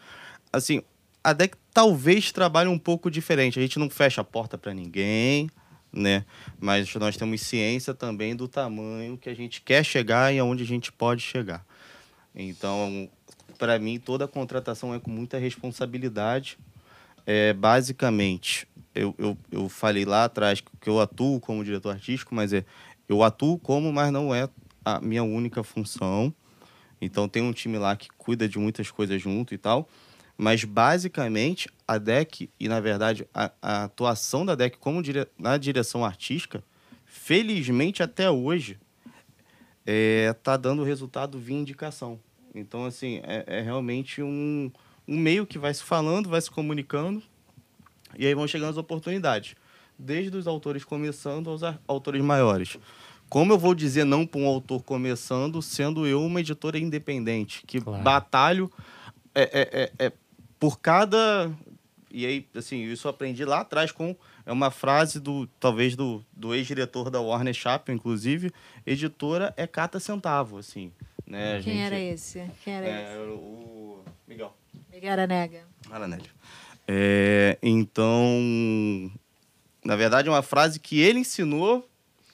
Assim, 0.51 0.83
a 1.23 1.33
DEC 1.33 1.55
talvez 1.73 2.33
trabalhe 2.33 2.69
um 2.69 2.79
pouco 2.79 3.11
diferente, 3.11 3.59
a 3.59 3.63
gente 3.63 3.79
não 3.79 3.91
fecha 3.91 4.23
a 4.23 4.25
porta 4.25 4.57
para 4.57 4.73
ninguém, 4.73 5.49
né? 5.93 6.25
Mas 6.59 6.93
nós 6.95 7.17
temos 7.17 7.43
ciência 7.43 7.93
também 7.93 8.35
do 8.35 8.49
tamanho 8.49 9.19
que 9.19 9.29
a 9.29 9.35
gente 9.35 9.61
quer 9.61 9.85
chegar 9.85 10.33
e 10.33 10.39
aonde 10.39 10.63
a 10.63 10.67
gente 10.67 10.91
pode 10.91 11.21
chegar. 11.21 11.65
Então, 12.35 13.09
para 13.61 13.79
mim, 13.79 13.99
toda 13.99 14.27
contratação 14.27 14.95
é 14.95 14.99
com 14.99 15.11
muita 15.11 15.37
responsabilidade. 15.37 16.59
É, 17.27 17.53
basicamente, 17.53 18.67
eu, 18.95 19.15
eu, 19.19 19.37
eu 19.53 19.69
falei 19.69 20.07
lá 20.07 20.25
atrás 20.25 20.63
que 20.81 20.89
eu 20.89 20.99
atuo 20.99 21.39
como 21.39 21.63
diretor 21.63 21.91
artístico, 21.91 22.35
mas 22.35 22.55
é 22.55 22.65
eu 23.07 23.23
atuo 23.23 23.59
como, 23.59 23.93
mas 23.93 24.11
não 24.11 24.35
é 24.35 24.49
a 24.83 24.99
minha 24.99 25.23
única 25.23 25.63
função. 25.63 26.35
Então 27.03 27.29
tem 27.29 27.43
um 27.43 27.53
time 27.53 27.77
lá 27.77 27.95
que 27.95 28.09
cuida 28.17 28.49
de 28.49 28.59
muitas 28.59 28.91
coisas 28.91 29.21
junto 29.21 29.53
e 29.53 29.59
tal. 29.59 29.87
Mas 30.39 30.65
basicamente 30.65 31.69
a 31.87 31.99
DEC 31.99 32.49
e 32.59 32.67
na 32.67 32.81
verdade 32.81 33.29
a, 33.35 33.53
a 33.61 33.85
atuação 33.85 34.47
da 34.47 34.55
DEC 34.55 34.79
como 34.79 35.03
dire, 35.03 35.29
na 35.39 35.59
direção 35.59 36.03
artística, 36.03 36.65
felizmente 37.05 38.03
até 38.03 38.31
hoje 38.31 38.79
é, 39.85 40.33
tá 40.43 40.57
dando 40.57 40.83
resultado 40.83 41.39
via 41.39 41.59
indicação. 41.59 42.19
Então 42.55 42.85
assim 42.85 43.21
é, 43.23 43.45
é 43.47 43.61
realmente 43.61 44.23
um, 44.23 44.71
um 45.07 45.17
meio 45.19 45.47
que 45.47 45.59
vai 45.59 45.73
se 45.73 45.83
falando, 45.83 46.29
vai 46.29 46.41
se 46.41 46.51
comunicando 46.51 47.23
e 48.19 48.27
aí 48.27 48.35
vão 48.35 48.47
chegando 48.47 48.71
as 48.71 48.77
oportunidades, 48.77 49.55
desde 49.99 50.37
os 50.37 50.47
autores 50.47 50.85
começando 50.85 51.49
aos 51.51 51.63
autores 51.87 52.23
maiores. 52.23 52.77
Como 53.29 53.53
eu 53.53 53.59
vou 53.59 53.77
dizer 53.77 54.05
não 54.05 54.27
para 54.27 54.41
um 54.41 54.47
autor 54.47 54.83
começando, 54.83 55.63
sendo 55.63 56.05
eu 56.05 56.21
uma 56.21 56.41
editora 56.41 56.79
independente, 56.79 57.63
que 57.65 57.81
claro. 57.81 58.03
batalho 58.03 58.71
é, 59.33 59.43
é, 59.43 59.83
é, 59.83 60.07
é, 60.07 60.13
por 60.59 60.81
cada. 60.81 61.51
E 62.11 62.27
aí, 62.27 62.49
assim, 62.57 62.83
isso 62.83 63.07
eu 63.07 63.11
aprendi 63.11 63.45
lá 63.45 63.61
atrás 63.61 63.93
com. 63.93 64.17
É 64.45 64.51
uma 64.51 64.73
frase 64.73 65.21
do, 65.21 65.47
talvez, 65.61 65.95
do, 65.95 66.25
do 66.33 66.53
ex-diretor 66.53 67.09
da 67.09 67.21
Warner 67.21 67.55
Chappell, 67.55 67.95
inclusive. 67.95 68.51
Editora 68.85 69.55
é 69.57 69.65
cata 69.65 70.01
centavo, 70.01 70.59
assim. 70.59 70.91
Né? 71.31 71.61
Quem 71.63 71.75
gente, 71.75 71.83
era 71.85 71.99
esse? 72.01 72.51
Quem 72.65 72.75
era 72.75 72.87
é, 72.87 73.13
esse? 73.13 73.31
O 73.31 74.03
Miguel. 74.27 74.53
Miguel 74.93 75.13
Aranega. 75.13 75.63
Aranega. 75.89 76.29
É, 76.89 77.57
então, 77.63 78.37
na 79.85 79.95
verdade, 79.95 80.27
é 80.29 80.31
uma 80.31 80.43
frase 80.43 80.81
que 80.81 81.01
ele 81.01 81.21
ensinou 81.21 81.89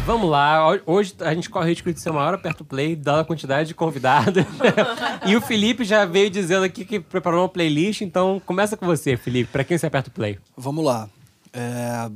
Vamos 0.09 0.27
lá. 0.27 0.75
Hoje 0.87 1.13
a 1.19 1.35
gente 1.35 1.51
corre 1.51 1.65
o 1.65 1.69
risco 1.69 1.93
de 1.93 1.99
ser 1.99 2.09
uma 2.09 2.21
hora 2.21 2.35
perto 2.35 2.63
do 2.63 2.65
play, 2.65 2.95
dada 2.95 3.21
a 3.21 3.23
quantidade 3.23 3.67
de 3.67 3.75
convidados. 3.75 4.43
e 5.23 5.35
o 5.35 5.41
Felipe 5.41 5.83
já 5.83 6.03
veio 6.03 6.31
dizendo 6.31 6.63
aqui 6.63 6.83
que 6.83 6.99
preparou 6.99 7.43
uma 7.43 7.47
playlist, 7.47 8.01
então 8.01 8.41
começa 8.43 8.75
com 8.75 8.87
você, 8.87 9.15
Felipe. 9.15 9.51
Para 9.51 9.63
quem 9.63 9.77
você 9.77 9.85
aperta 9.85 10.09
o 10.09 10.11
play? 10.11 10.39
Vamos 10.57 10.83
lá. 10.83 11.07
É... 11.53 12.09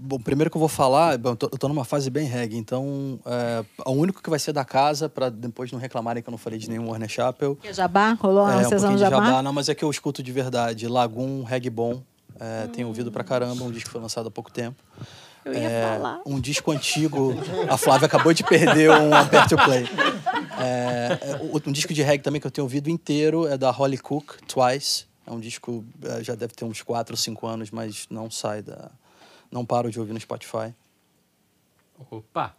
Bom, 0.00 0.20
primeiro 0.20 0.52
que 0.52 0.56
eu 0.56 0.60
vou 0.60 0.68
falar, 0.68 1.18
bom, 1.18 1.30
eu, 1.30 1.36
tô, 1.36 1.46
eu 1.46 1.58
tô 1.58 1.66
numa 1.66 1.84
fase 1.84 2.10
bem 2.10 2.28
reggae, 2.28 2.56
então 2.56 3.18
é, 3.26 3.64
o 3.86 3.90
único 3.90 4.22
que 4.22 4.30
vai 4.30 4.38
ser 4.38 4.52
da 4.52 4.64
casa, 4.64 5.08
para 5.08 5.28
depois 5.28 5.70
não 5.72 5.80
reclamarem 5.80 6.22
que 6.22 6.28
eu 6.28 6.32
não 6.32 6.38
falei 6.38 6.60
de 6.60 6.70
nenhum 6.70 6.90
Warner 6.90 7.08
Chapel. 7.08 7.56
Que 7.56 7.68
é 7.68 7.74
Jabá? 7.74 8.12
Rolou 8.12 8.44
uma 8.44 8.60
é, 8.60 8.64
sessão 8.64 8.94
um 8.94 8.98
Jabá? 8.98 9.16
Jabá? 9.16 9.42
Não, 9.42 9.52
mas 9.52 9.68
é 9.68 9.74
que 9.74 9.84
eu 9.84 9.90
escuto 9.90 10.22
de 10.22 10.30
verdade. 10.30 10.86
Lagoon, 10.86 11.42
reggae 11.42 11.70
bom, 11.70 12.02
é, 12.38 12.66
hum. 12.66 12.68
tenho 12.68 12.86
ouvido 12.86 13.10
pra 13.10 13.24
caramba, 13.24 13.64
um 13.64 13.70
disco 13.72 13.88
que 13.88 13.92
foi 13.92 14.00
lançado 14.00 14.28
há 14.28 14.30
pouco 14.30 14.50
tempo. 14.52 14.80
Eu 15.44 15.54
ia 15.54 15.68
é, 15.68 15.96
falar. 15.96 16.20
Um 16.24 16.40
disco 16.40 16.70
antigo. 16.70 17.34
A 17.68 17.76
Flávia 17.76 18.06
acabou 18.06 18.32
de 18.32 18.44
perder 18.44 18.90
um 18.90 19.12
Aperto 19.14 19.56
Play. 19.56 19.84
É, 20.58 21.32
é 21.32 21.68
um 21.68 21.72
disco 21.72 21.92
de 21.92 22.02
reggae 22.02 22.22
também 22.22 22.40
que 22.40 22.46
eu 22.46 22.50
tenho 22.50 22.64
ouvido 22.64 22.88
inteiro 22.88 23.46
é 23.46 23.58
da 23.58 23.70
Holly 23.70 23.98
Cook, 23.98 24.36
Twice. 24.46 25.06
É 25.26 25.30
um 25.30 25.40
disco, 25.40 25.84
é, 26.04 26.22
já 26.22 26.34
deve 26.34 26.54
ter 26.54 26.64
uns 26.64 26.82
4 26.82 27.12
ou 27.12 27.16
5 27.16 27.46
anos, 27.46 27.70
mas 27.70 28.06
não 28.10 28.30
sai 28.30 28.62
da. 28.62 28.90
Não 29.50 29.64
paro 29.64 29.90
de 29.90 30.00
ouvir 30.00 30.12
no 30.12 30.20
Spotify. 30.20 30.74
Opa! 32.10 32.54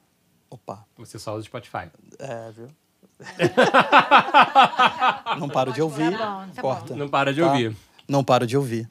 Opa. 0.49 0.85
Você 0.97 1.18
só 1.18 1.31
usa 1.31 1.41
o 1.41 1.45
Spotify. 1.45 1.89
É, 2.19 2.51
viu? 2.51 2.68
não 5.39 5.49
paro 5.49 5.73
de 5.73 5.81
ouvir. 5.81 6.18
Tá 6.18 6.45
bom, 6.45 6.53
tá 6.53 6.61
corta. 6.61 6.95
Não 6.95 7.10
para 7.10 7.34
de 7.34 7.41
tá? 7.41 7.47
ouvir. 7.47 7.76
Não 8.07 8.23
paro 8.23 8.45
de 8.45 8.55
ouvir. 8.55 8.89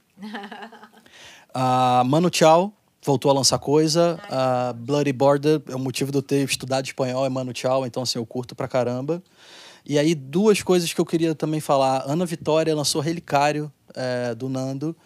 Uh, 1.54 2.04
Mano 2.04 2.30
Tchau, 2.30 2.72
voltou 3.02 3.30
a 3.30 3.34
lançar 3.34 3.58
coisa. 3.58 4.18
Uh, 4.30 4.74
Bloody 4.74 5.12
Border, 5.12 5.60
é 5.68 5.74
o 5.74 5.78
motivo 5.78 6.12
de 6.12 6.18
eu 6.18 6.22
ter 6.22 6.48
estudado 6.48 6.86
espanhol, 6.86 7.26
é 7.26 7.28
Mano 7.28 7.52
Tchau, 7.52 7.84
então 7.84 8.02
assim, 8.04 8.18
eu 8.18 8.24
curto 8.24 8.54
pra 8.54 8.68
caramba. 8.68 9.22
E 9.84 9.98
aí, 9.98 10.14
duas 10.14 10.62
coisas 10.62 10.92
que 10.92 11.00
eu 11.00 11.04
queria 11.04 11.34
também 11.34 11.58
falar. 11.58 12.04
Ana 12.06 12.24
Vitória 12.24 12.74
lançou 12.74 13.00
Relicário, 13.00 13.70
é, 13.94 14.34
do 14.34 14.48
Nando. 14.48 14.96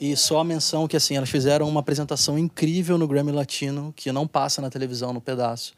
E 0.00 0.14
só 0.16 0.40
a 0.40 0.44
menção 0.44 0.88
que, 0.88 0.96
assim, 0.96 1.16
elas 1.16 1.30
fizeram 1.30 1.68
uma 1.68 1.80
apresentação 1.80 2.36
incrível 2.36 2.98
no 2.98 3.06
Grammy 3.06 3.32
Latino, 3.32 3.94
que 3.96 4.10
não 4.10 4.26
passa 4.26 4.60
na 4.60 4.68
televisão, 4.68 5.12
no 5.12 5.20
pedaço. 5.20 5.74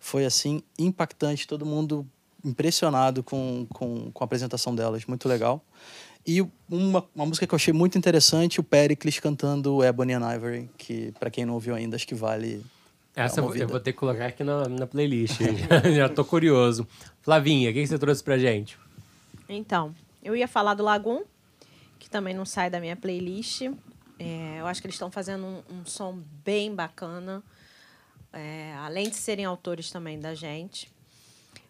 Foi, 0.00 0.24
assim, 0.24 0.62
impactante. 0.76 1.46
Todo 1.46 1.64
mundo 1.64 2.04
impressionado 2.44 3.22
com, 3.22 3.66
com, 3.72 4.10
com 4.10 4.24
a 4.24 4.26
apresentação 4.26 4.74
delas. 4.74 5.06
Muito 5.06 5.28
legal. 5.28 5.64
E 6.26 6.40
uma, 6.70 7.04
uma 7.14 7.26
música 7.26 7.46
que 7.46 7.54
eu 7.54 7.56
achei 7.56 7.72
muito 7.72 7.98
interessante, 7.98 8.60
o 8.60 8.62
Pericles 8.62 9.18
cantando 9.18 9.82
Ebony 9.82 10.12
and 10.12 10.34
Ivory, 10.34 10.70
que 10.78 11.12
para 11.18 11.30
quem 11.30 11.44
não 11.44 11.54
ouviu 11.54 11.74
ainda, 11.74 11.96
acho 11.96 12.06
que 12.06 12.14
vale. 12.14 12.64
Essa 13.14 13.40
eu 13.40 13.68
vou 13.68 13.80
ter 13.80 13.92
que 13.92 13.98
colocar 13.98 14.26
aqui 14.26 14.44
na, 14.44 14.68
na 14.68 14.86
playlist. 14.86 15.40
Já 15.94 16.08
tô 16.08 16.24
curioso. 16.24 16.86
Flavinha, 17.20 17.70
o 17.70 17.72
que 17.72 17.86
você 17.86 17.98
trouxe 17.98 18.22
pra 18.22 18.38
gente? 18.38 18.78
Então, 19.48 19.94
eu 20.22 20.36
ia 20.36 20.46
falar 20.46 20.74
do 20.74 20.82
Lagoon, 20.82 21.22
que 21.98 22.08
também 22.08 22.32
não 22.34 22.44
sai 22.44 22.70
da 22.70 22.80
minha 22.80 22.96
playlist. 22.96 23.62
É, 24.18 24.60
eu 24.60 24.66
acho 24.66 24.80
que 24.80 24.86
eles 24.86 24.94
estão 24.94 25.10
fazendo 25.10 25.44
um, 25.44 25.62
um, 25.70 25.84
som 25.84 26.22
bem 26.44 26.74
bacana. 26.74 27.42
É, 28.32 28.72
além 28.78 29.10
de 29.10 29.16
serem 29.16 29.44
autores 29.44 29.90
também 29.90 30.18
da 30.18 30.34
gente. 30.34 30.88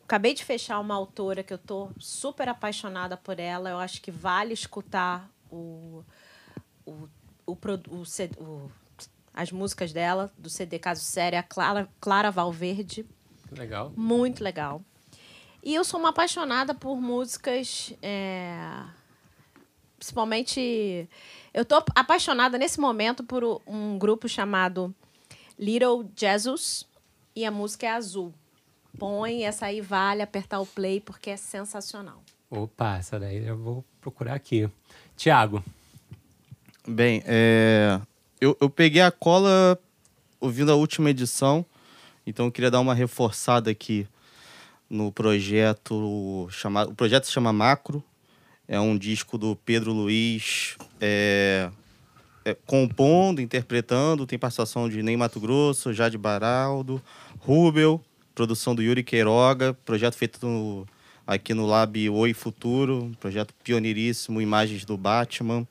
Acabei 0.05 0.35
de 0.35 0.45
fechar 0.45 0.79
uma 0.79 0.95
autora 0.95 1.43
que 1.43 1.53
eu 1.53 1.59
tô 1.59 1.91
super 1.99 2.49
apaixonada 2.49 3.17
por 3.17 3.39
ela. 3.39 3.71
Eu 3.71 3.79
acho 3.79 4.01
que 4.03 4.11
vale 4.11 4.53
escutar 4.53 5.31
o, 5.51 6.05
o, 6.85 7.09
o, 7.47 7.53
o, 7.53 8.03
o 8.39 8.71
as 9.35 9.51
músicas 9.51 9.93
dela, 9.93 10.31
do 10.37 10.51
CD 10.51 10.79
Caso 10.79 11.03
Sério, 11.03 11.39
a 11.39 11.43
Clara, 11.43 11.89
Clara 12.01 12.31
Valverde. 12.31 13.07
Legal. 13.51 13.93
Muito 13.97 14.45
legal. 14.45 14.83
E 15.63 15.75
eu 15.75 15.85
sou 15.85 15.99
uma 16.01 16.11
apaixonada 16.11 16.75
por 16.75 17.01
músicas. 17.01 17.95
É, 18.03 18.85
principalmente. 19.99 21.09
Eu 21.55 21.65
tô 21.65 21.77
apaixonada 21.95 22.59
nesse 22.59 22.81
momento 22.81 23.23
por 23.25 23.63
um 23.67 23.99
grupo 23.99 24.29
chamado 24.29 24.95
Little 25.59 26.11
Jesus. 26.17 26.87
E 27.35 27.47
a 27.47 27.51
música 27.51 27.87
é 27.87 27.91
azul 27.91 28.35
põe, 28.99 29.45
essa 29.45 29.67
aí 29.67 29.81
vale 29.81 30.23
apertar 30.23 30.61
o 30.61 30.67
play 30.67 31.01
porque 31.01 31.31
é 31.31 31.37
sensacional. 31.37 32.23
Opa, 32.51 32.99
essa 32.99 33.19
daí 33.19 33.47
eu 33.47 33.57
vou 33.57 33.85
procurar 34.01 34.35
aqui. 34.35 34.69
Tiago. 35.17 35.65
Bem, 36.87 37.23
é, 37.25 38.01
eu, 38.41 38.57
eu 38.61 38.69
peguei 38.69 39.01
a 39.01 39.11
cola 39.11 39.79
ouvindo 40.41 40.73
a 40.73 40.75
última 40.75 41.11
edição, 41.11 41.65
então 42.27 42.47
eu 42.47 42.53
queria 42.53 42.71
dar 42.71 42.81
uma 42.81 42.95
reforçada 42.95 43.71
aqui 43.71 44.07
no 44.91 45.11
projeto 45.11 46.49
chamado. 46.51 46.91
O 46.91 46.95
projeto 46.95 47.25
se 47.25 47.33
chama 47.33 47.53
Macro. 47.53 48.03
É 48.69 48.79
um 48.79 48.97
disco 48.97 49.37
do 49.37 49.57
Pedro 49.57 49.93
Luiz 49.93 50.77
é, 51.01 51.71
é, 52.45 52.55
compondo, 52.67 53.41
interpretando. 53.41 54.27
Tem 54.27 54.39
participação 54.39 54.89
de 54.89 55.03
Ney 55.03 55.17
Mato 55.17 55.41
Grosso, 55.41 55.93
Jade 55.93 56.19
Baraldo, 56.19 57.03
Rubel 57.39 58.03
produção 58.35 58.75
do 58.75 58.83
Yuri 58.83 59.03
Queiroga, 59.03 59.75
projeto 59.85 60.15
feito 60.15 60.47
no, 60.47 60.87
aqui 61.27 61.55
no 61.55 61.67
Lab 61.67 62.09
Oi 62.09 62.33
Futuro, 62.33 63.13
projeto 63.21 63.55
pioneiríssimo, 63.63 64.41
imagens 64.41 64.85
do 64.85 64.97
Batman. 64.97 65.67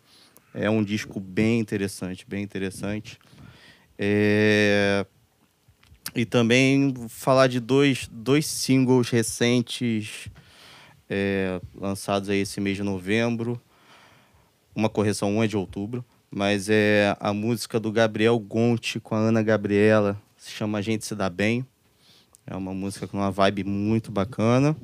É 0.54 0.70
um 0.70 0.84
disco 0.84 1.20
bem 1.20 1.60
interessante, 1.60 2.26
bem 2.28 2.44
interessante. 2.44 3.18
É... 3.98 5.06
E 6.14 6.26
também 6.26 6.94
falar 7.08 7.48
de 7.48 7.60
dois, 7.60 8.10
dois 8.12 8.46
singles 8.46 9.10
recentes 9.10 10.28
é, 11.10 11.62
lançados 11.74 12.30
aí 12.30 12.40
esse 12.40 12.60
mês 12.60 12.76
de 12.76 12.84
novembro. 12.84 13.62
Uma 14.76 14.90
correção, 14.90 15.38
um 15.38 15.44
é 15.44 15.48
de 15.48 15.56
outubro. 15.56 16.04
Mas 16.30 16.70
é 16.70 17.16
a 17.20 17.34
música 17.34 17.80
do 17.80 17.92
Gabriel 17.92 18.40
Gonti 18.40 19.00
com 19.00 19.16
a 19.16 19.20
Ana 19.20 19.44
Gabriela, 19.44 20.22
se 20.38 20.52
chama 20.52 20.78
A 20.78 20.82
Gente 20.82 21.06
Se 21.06 21.14
Dá 21.14 21.30
Bem. 21.30 21.66
É 22.45 22.55
uma 22.55 22.73
música 22.73 23.07
com 23.07 23.18
uma 23.18 23.31
vibe 23.31 23.63
muito 23.63 24.11
bacana. 24.11 24.76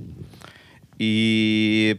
E 0.99 1.97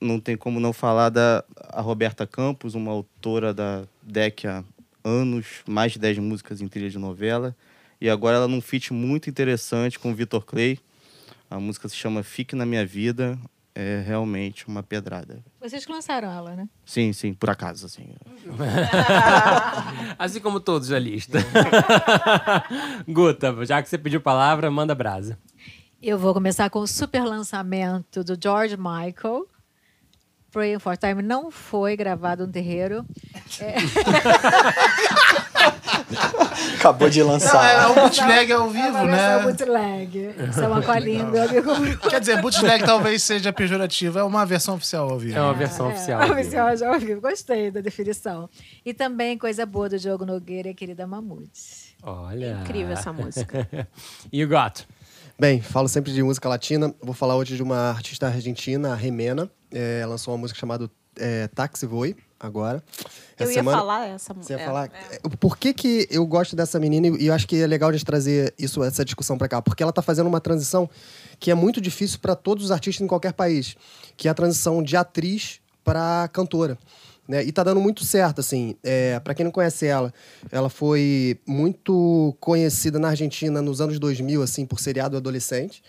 não 0.00 0.18
tem 0.18 0.36
como 0.36 0.60
não 0.60 0.72
falar 0.72 1.10
da 1.10 1.44
Roberta 1.74 2.26
Campos, 2.26 2.74
uma 2.74 2.90
autora 2.90 3.52
da 3.52 3.84
DEC 4.02 4.46
há 4.46 4.64
anos, 5.04 5.62
mais 5.66 5.92
de 5.92 5.98
10 5.98 6.18
músicas 6.18 6.60
em 6.60 6.68
trilha 6.68 6.90
de 6.90 6.98
novela. 6.98 7.54
E 8.00 8.08
agora 8.08 8.36
ela 8.36 8.48
num 8.48 8.60
feat 8.60 8.92
muito 8.92 9.28
interessante 9.28 9.98
com 9.98 10.10
o 10.10 10.14
Vitor 10.14 10.44
Clay. 10.44 10.78
A 11.50 11.60
música 11.60 11.88
se 11.88 11.96
chama 11.96 12.22
Fique 12.22 12.56
na 12.56 12.64
Minha 12.64 12.86
Vida. 12.86 13.38
É 13.82 14.02
realmente 14.06 14.68
uma 14.68 14.82
pedrada. 14.82 15.42
Vocês 15.58 15.86
que 15.86 15.90
lançaram 15.90 16.30
ela, 16.30 16.54
né? 16.54 16.68
Sim, 16.84 17.14
sim, 17.14 17.32
por 17.32 17.48
acaso, 17.48 17.86
assim. 17.86 18.14
assim 20.18 20.38
como 20.38 20.60
todos 20.60 20.88
da 20.88 20.98
lista. 20.98 21.38
Guta, 23.08 23.64
já 23.64 23.82
que 23.82 23.88
você 23.88 23.96
pediu 23.96 24.20
palavra, 24.20 24.70
manda 24.70 24.94
brasa. 24.94 25.38
Eu 26.02 26.18
vou 26.18 26.34
começar 26.34 26.68
com 26.68 26.80
o 26.80 26.86
super 26.86 27.24
lançamento 27.24 28.22
do 28.22 28.36
George 28.38 28.76
Michael. 28.76 29.46
Praying 30.50 30.78
for 30.78 30.96
Time 30.96 31.22
não 31.22 31.50
foi 31.50 31.96
gravado 31.96 32.46
no 32.46 32.52
terreiro. 32.52 33.04
É... 33.60 33.76
Acabou 36.74 37.08
de 37.08 37.22
lançar. 37.22 37.52
Não, 37.54 37.82
é 37.82 37.86
o 37.86 37.94
bootleg 37.94 38.52
ao 38.52 38.70
vivo, 38.70 38.98
é 38.98 39.04
né? 39.06 39.32
É 39.32 39.36
o 39.36 39.42
bootleg. 39.42 40.34
Isso 40.50 40.60
é 40.60 40.66
uma 40.66 40.82
colinha 40.82 41.24
meu 41.24 41.44
amigo. 41.44 41.98
Quer 42.08 42.20
dizer, 42.20 42.40
bootleg 42.40 42.84
talvez 42.84 43.22
seja 43.22 43.52
pejorativo, 43.52 44.18
é 44.18 44.24
uma 44.24 44.44
versão 44.44 44.74
oficial 44.76 45.08
ao 45.08 45.18
vivo. 45.18 45.38
É 45.38 45.42
uma 45.42 45.54
versão 45.54 45.90
é, 45.90 45.94
oficial. 45.94 46.22
É 46.22 46.24
uma 46.24 46.34
versão 46.34 46.92
ao 46.92 46.98
vivo. 46.98 47.20
Gostei 47.20 47.70
da 47.70 47.80
definição. 47.80 48.48
E 48.84 48.92
também 48.92 49.38
coisa 49.38 49.64
boa 49.64 49.88
do 49.88 49.98
Diogo 49.98 50.24
Nogueira 50.26 50.68
e 50.68 50.74
querida 50.74 51.06
Mamute. 51.06 51.94
Olha. 52.02 52.60
incrível 52.62 52.92
essa 52.92 53.12
música. 53.12 53.68
e 54.32 54.42
o 54.44 54.48
gato? 54.48 54.86
Bem, 55.40 55.62
falo 55.62 55.88
sempre 55.88 56.12
de 56.12 56.22
música 56.22 56.46
latina. 56.50 56.94
Vou 57.00 57.14
falar 57.14 57.34
hoje 57.34 57.56
de 57.56 57.62
uma 57.62 57.88
artista 57.88 58.26
argentina, 58.26 58.92
a 58.92 58.94
Remena. 58.94 59.50
É, 59.70 60.04
lançou 60.04 60.34
uma 60.34 60.40
música 60.40 60.60
chamada 60.60 60.90
é, 61.16 61.48
Taxi 61.48 61.86
Voe, 61.86 62.14
agora. 62.38 62.84
Essa 63.38 63.44
eu 63.44 63.48
ia 63.48 63.54
semana, 63.54 63.78
falar 63.78 64.06
essa 64.08 64.34
música. 64.34 64.54
Você 64.54 64.60
ia 64.60 64.66
falar. 64.66 64.90
É. 65.10 65.18
Por 65.40 65.56
que, 65.56 65.72
que 65.72 66.06
eu 66.10 66.26
gosto 66.26 66.54
dessa 66.54 66.78
menina 66.78 67.16
e 67.18 67.28
eu 67.28 67.32
acho 67.32 67.48
que 67.48 67.56
é 67.56 67.66
legal 67.66 67.88
a 67.88 67.92
gente 67.94 68.04
trazer 68.04 68.52
isso, 68.58 68.84
essa 68.84 69.02
discussão 69.02 69.38
para 69.38 69.48
cá? 69.48 69.62
Porque 69.62 69.82
ela 69.82 69.94
tá 69.94 70.02
fazendo 70.02 70.26
uma 70.26 70.42
transição 70.42 70.90
que 71.38 71.50
é 71.50 71.54
muito 71.54 71.80
difícil 71.80 72.18
para 72.18 72.36
todos 72.36 72.66
os 72.66 72.70
artistas 72.70 73.02
em 73.02 73.08
qualquer 73.08 73.32
país, 73.32 73.78
que 74.18 74.28
é 74.28 74.30
a 74.30 74.34
transição 74.34 74.82
de 74.82 74.94
atriz 74.94 75.58
para 75.82 76.28
cantora. 76.34 76.76
Né? 77.30 77.44
E 77.44 77.52
tá 77.52 77.62
dando 77.62 77.80
muito 77.80 78.04
certo, 78.04 78.40
assim. 78.40 78.74
É, 78.82 79.20
para 79.20 79.34
quem 79.34 79.44
não 79.44 79.52
conhece 79.52 79.86
ela, 79.86 80.12
ela 80.50 80.68
foi 80.68 81.38
muito 81.46 82.36
conhecida 82.40 82.98
na 82.98 83.10
Argentina 83.10 83.62
nos 83.62 83.80
anos 83.80 84.00
2000, 84.00 84.42
assim, 84.42 84.66
por 84.66 84.80
seriado 84.80 85.16
adolescente. 85.16 85.80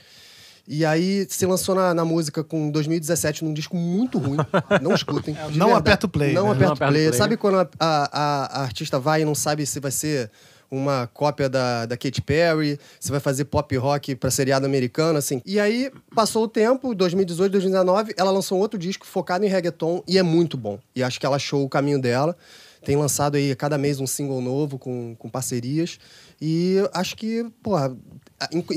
E 0.67 0.85
aí 0.85 1.25
se 1.27 1.43
lançou 1.47 1.73
na, 1.73 1.95
na, 1.95 2.05
música 2.05 2.43
com 2.43 2.69
2017 2.69 3.43
num 3.43 3.55
disco 3.55 3.75
muito 3.75 4.19
ruim. 4.19 4.37
Não 4.83 4.93
escutem. 4.93 5.35
não 5.55 5.75
aperta 5.75 6.05
o 6.05 6.09
play. 6.09 6.31
Não 6.31 6.45
né? 6.45 6.51
aperta 6.51 6.73
o 6.73 6.77
play. 6.77 7.07
play. 7.07 7.13
Sabe 7.13 7.35
quando 7.35 7.57
a, 7.57 7.67
a, 7.79 8.59
a, 8.59 8.61
artista 8.61 8.99
vai 8.99 9.23
e 9.23 9.25
não 9.25 9.33
sabe 9.33 9.65
se 9.65 9.79
vai 9.79 9.89
ser 9.89 10.29
uma 10.71 11.05
cópia 11.13 11.49
da, 11.49 11.85
da 11.85 11.97
Katy 11.97 12.21
Perry, 12.21 12.79
se 12.97 13.11
vai 13.11 13.19
fazer 13.19 13.45
pop 13.45 13.75
rock 13.75 14.15
para 14.15 14.31
seriado 14.31 14.65
americano, 14.65 15.19
assim. 15.19 15.41
E 15.45 15.59
aí 15.59 15.91
passou 16.15 16.45
o 16.45 16.47
tempo, 16.47 16.95
2018, 16.95 17.51
2019, 17.51 18.13
ela 18.17 18.31
lançou 18.31 18.57
um 18.57 18.61
outro 18.61 18.79
disco 18.79 19.05
focado 19.05 19.45
em 19.45 19.49
reggaeton 19.49 20.01
e 20.07 20.17
é 20.17 20.23
muito 20.23 20.57
bom. 20.57 20.79
E 20.95 21.03
acho 21.03 21.19
que 21.19 21.25
ela 21.25 21.35
achou 21.35 21.65
o 21.65 21.69
caminho 21.69 21.99
dela. 21.99 22.35
Tem 22.83 22.95
lançado 22.95 23.35
aí 23.35 23.55
cada 23.55 23.77
mês 23.77 23.99
um 23.99 24.07
single 24.07 24.41
novo 24.41 24.79
com, 24.79 25.15
com 25.15 25.29
parcerias. 25.29 25.99
E 26.41 26.77
acho 26.93 27.15
que, 27.15 27.45
porra, 27.61 27.95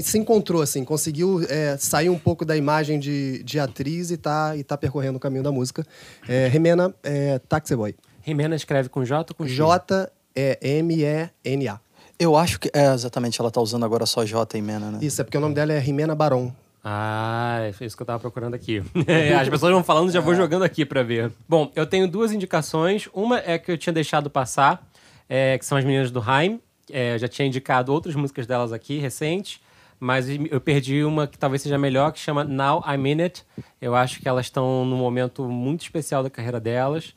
se 0.03 0.19
encontrou, 0.19 0.61
assim, 0.61 0.85
conseguiu 0.85 1.41
é, 1.49 1.77
sair 1.79 2.11
um 2.11 2.19
pouco 2.19 2.45
da 2.45 2.55
imagem 2.55 2.99
de, 2.99 3.43
de 3.43 3.59
atriz 3.59 4.11
e 4.11 4.19
tá, 4.19 4.55
e 4.57 4.62
tá 4.62 4.77
percorrendo 4.77 5.16
o 5.16 5.21
caminho 5.21 5.43
da 5.43 5.51
música. 5.51 5.87
É, 6.29 6.49
Remena 6.49 6.95
é 7.03 7.39
Taxi 7.39 7.75
Boy. 7.75 7.95
Remena 8.21 8.55
escreve 8.55 8.91
com 8.91 9.05
J 9.05 9.33
ou 9.33 9.35
com 9.35 9.47
X? 9.47 9.57
J 9.57 10.11
M-E-N-A. 10.36 11.81
Eu 12.19 12.36
acho 12.36 12.61
que 12.61 12.70
é 12.73 12.93
exatamente, 12.93 13.40
ela 13.40 13.51
tá 13.51 13.61
usando 13.61 13.85
agora 13.85 14.06
só 14.06 14.24
J 14.24 14.56
e 14.56 14.62
Mena, 14.62 14.90
né? 14.90 14.98
Isso, 15.02 15.20
é 15.20 15.24
porque 15.24 15.36
o 15.36 15.40
nome 15.40 15.55
dela 15.55 15.73
é 15.73 15.78
Rimena 15.78 16.15
Baron. 16.15 16.52
Ah, 16.82 17.61
é 17.62 17.85
isso 17.85 17.97
que 17.97 18.02
eu 18.02 18.06
tava 18.06 18.20
procurando 18.20 18.55
aqui. 18.55 18.82
As 19.40 19.48
pessoas 19.48 19.73
vão 19.73 19.82
falando, 19.82 20.12
já 20.12 20.20
vou 20.20 20.35
jogando 20.35 20.62
aqui 20.65 20.85
para 20.85 21.02
ver. 21.02 21.32
Bom, 21.48 21.73
eu 21.74 21.86
tenho 21.86 22.06
duas 22.06 22.31
indicações. 22.31 23.09
Uma 23.12 23.39
é 23.39 23.59
que 23.59 23.73
eu 23.73 23.78
tinha 23.78 23.93
deixado 23.93 24.28
passar, 24.28 24.86
é, 25.28 25.56
que 25.56 25.65
são 25.65 25.78
as 25.78 25.85
meninas 25.85 26.11
do 26.11 26.23
Haim. 26.23 26.61
É, 26.93 27.15
eu 27.15 27.19
já 27.19 27.27
tinha 27.27 27.48
indicado 27.48 27.90
outras 27.90 28.15
músicas 28.15 28.47
delas 28.47 28.70
aqui, 28.70 28.98
recentes. 28.98 29.61
Mas 29.98 30.27
eu 30.28 30.61
perdi 30.61 31.02
uma 31.02 31.27
que 31.27 31.39
talvez 31.39 31.62
seja 31.62 31.78
melhor, 31.78 32.12
que 32.12 32.19
chama 32.19 32.44
Now 32.44 32.85
I'm 32.86 33.06
In 33.11 33.23
It. 33.23 33.43
Eu 33.81 33.94
acho 33.94 34.20
que 34.20 34.28
elas 34.28 34.47
estão 34.47 34.85
num 34.85 34.98
momento 34.98 35.44
muito 35.48 35.82
especial 35.82 36.23
da 36.23 36.28
carreira 36.28 36.61
delas. 36.61 37.15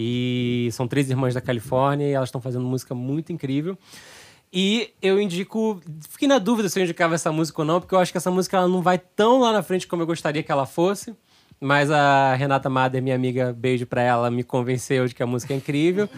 E 0.00 0.68
são 0.70 0.86
três 0.86 1.10
irmãs 1.10 1.34
da 1.34 1.40
Califórnia 1.40 2.06
e 2.06 2.12
elas 2.12 2.28
estão 2.28 2.40
fazendo 2.40 2.64
música 2.64 2.94
muito 2.94 3.32
incrível. 3.32 3.76
E 4.52 4.92
eu 5.02 5.20
indico. 5.20 5.80
Fiquei 6.08 6.28
na 6.28 6.38
dúvida 6.38 6.68
se 6.68 6.78
eu 6.78 6.84
indicava 6.84 7.16
essa 7.16 7.32
música 7.32 7.60
ou 7.62 7.66
não, 7.66 7.80
porque 7.80 7.96
eu 7.96 7.98
acho 7.98 8.12
que 8.12 8.18
essa 8.18 8.30
música 8.30 8.56
ela 8.56 8.68
não 8.68 8.80
vai 8.80 8.96
tão 8.96 9.40
lá 9.40 9.52
na 9.52 9.60
frente 9.60 9.88
como 9.88 10.02
eu 10.02 10.06
gostaria 10.06 10.40
que 10.40 10.52
ela 10.52 10.66
fosse. 10.66 11.16
Mas 11.60 11.90
a 11.90 12.32
Renata 12.36 12.70
Mader, 12.70 13.02
minha 13.02 13.16
amiga, 13.16 13.52
beijo 13.52 13.86
pra 13.86 14.00
ela, 14.00 14.30
me 14.30 14.44
convenceu 14.44 15.08
de 15.08 15.16
que 15.16 15.22
a 15.24 15.26
música 15.26 15.52
é 15.52 15.56
incrível. 15.56 16.08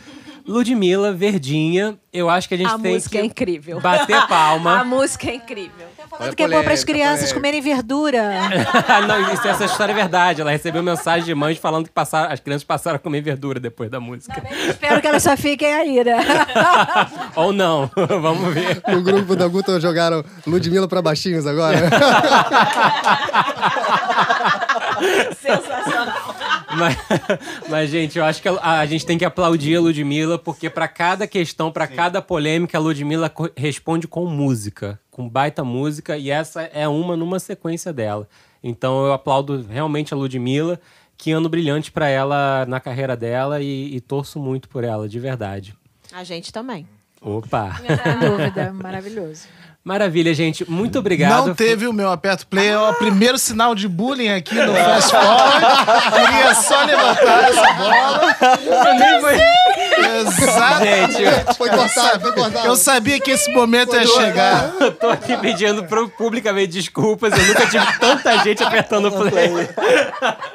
Ludmilla, 0.51 1.12
Verdinha, 1.12 1.97
eu 2.12 2.28
acho 2.28 2.48
que 2.48 2.55
a 2.55 2.59
gente 2.59 2.74
a 2.74 2.77
tem 2.77 2.94
música 2.94 3.10
que 3.10 3.18
é 3.18 3.24
incrível. 3.24 3.81
bater 3.81 4.27
palma. 4.27 4.81
a 4.82 4.85
música 4.85 5.31
é 5.31 5.36
incrível. 5.36 5.86
falando 6.09 6.35
que 6.35 6.43
é 6.43 6.48
bom 6.48 6.60
para 6.64 6.72
as 6.74 6.82
crianças 6.82 7.32
comerem 7.32 7.60
verdura. 7.60 8.20
não, 9.06 9.32
isso, 9.32 9.47
essa 9.47 9.64
história 9.64 9.93
é 9.93 9.94
verdade. 9.94 10.40
Ela 10.40 10.51
recebeu 10.51 10.82
mensagem 10.82 11.24
de 11.24 11.32
mães 11.36 11.56
falando 11.56 11.86
que 11.86 11.93
passaram, 11.93 12.32
as 12.32 12.40
crianças 12.40 12.64
passaram 12.64 12.97
a 12.97 12.98
comer 12.98 13.20
verdura 13.20 13.60
depois 13.60 13.89
da 13.89 14.01
música. 14.01 14.43
Espero 14.68 15.01
que 15.01 15.06
elas 15.06 15.22
só 15.22 15.36
fiquem 15.36 15.72
aí, 15.72 16.02
né? 16.02 16.18
Ou 17.36 17.52
não, 17.52 17.89
vamos 17.94 18.52
ver. 18.52 18.82
No 18.89 19.02
grupo 19.05 19.36
da 19.36 19.47
Guta 19.47 19.78
jogaram 19.78 20.24
Ludmilla 20.44 20.89
para 20.89 21.01
baixinhos 21.01 21.47
agora. 21.47 21.78
Sensacional. 25.40 25.99
Mas, 26.77 26.97
mas, 27.69 27.91
gente, 27.91 28.19
eu 28.19 28.25
acho 28.25 28.41
que 28.41 28.49
a, 28.49 28.81
a, 28.81 28.87
gente 28.87 29.05
tem 29.05 29.19
que 29.19 29.25
aplaudir 29.25 29.77
a 29.77 29.81
Ludmilla, 29.81 30.39
porque 30.39 30.71
para 30.71 30.89
cada 30.89 31.27
questão, 31.27 31.71
para 31.73 31.87
cada 31.87 32.23
polêmica, 32.23 32.79
a 32.79 32.81
Ludmilla 32.81 33.33
responde 33.57 34.07
com 34.07 34.27
música, 34.27 34.99
com 35.11 35.29
baita 35.29 35.65
música, 35.65 36.17
e 36.17 36.31
essa 36.31 36.63
é 36.63 36.87
uma 36.87 37.17
numa 37.17 37.39
sequência 37.39 37.93
dela. 37.93 38.29
Então 38.63 39.07
eu 39.07 39.13
aplaudo 39.13 39.63
realmente 39.63 40.15
a 40.15 40.17
Ludmilla. 40.17 40.81
Que 41.17 41.33
ano 41.33 41.51
brilhante 41.51 41.93
para 41.93 42.09
ela 42.09 42.65
na 42.65 42.81
carreira 42.81 43.15
dela 43.15 43.61
e, 43.61 43.95
e 43.95 44.01
torço 44.01 44.41
muito 44.41 44.71
por 44.71 44.85
ela, 44.85 45.07
de 45.07 45.21
verdade. 45.21 45.77
A 46.11 46.25
gente 46.25 46.51
também. 46.51 46.89
Opa! 47.21 47.77
Sem 47.77 48.31
dúvida, 48.31 48.73
maravilhoso. 48.73 49.47
Maravilha, 49.82 50.35
gente. 50.35 50.70
Muito 50.70 50.98
obrigado. 50.98 51.47
Não 51.47 51.55
teve 51.55 51.86
o 51.86 51.93
meu 51.93 52.11
aperto 52.11 52.47
play, 52.47 52.69
é 52.69 52.78
o 52.78 52.93
primeiro 52.94 53.39
sinal 53.39 53.74
de 53.74 53.89
bullying 53.89 54.28
aqui 54.28 54.55
no 54.55 54.74
Fast 54.74 55.11
Forward. 55.11 55.66
Queria 56.12 56.55
só 56.55 56.85
levantar 56.85 57.48
essa 57.48 57.73
bola. 57.73 58.36
Eu 58.86 58.94
nem 58.94 59.20
foi. 59.20 59.40
Exato. 60.20 60.85
Gente, 60.85 61.57
foi 61.57 61.70
cortado, 61.70 62.20
foi 62.20 62.32
cortado. 62.32 62.66
Eu 62.66 62.77
sabia 62.77 63.19
que 63.20 63.31
esse 63.31 63.51
momento 63.52 63.90
foi 63.90 64.01
ia 64.01 64.07
chegar. 64.07 64.73
Eu 64.78 64.93
tô 64.93 65.09
aqui 65.09 65.35
pedindo 65.39 65.82
publicamente 66.16 66.69
desculpas. 66.73 67.32
Eu 67.32 67.47
nunca 67.47 67.66
tive 67.66 67.98
tanta 67.98 68.39
gente 68.44 68.62
apertando 68.62 69.11
play. 69.11 69.69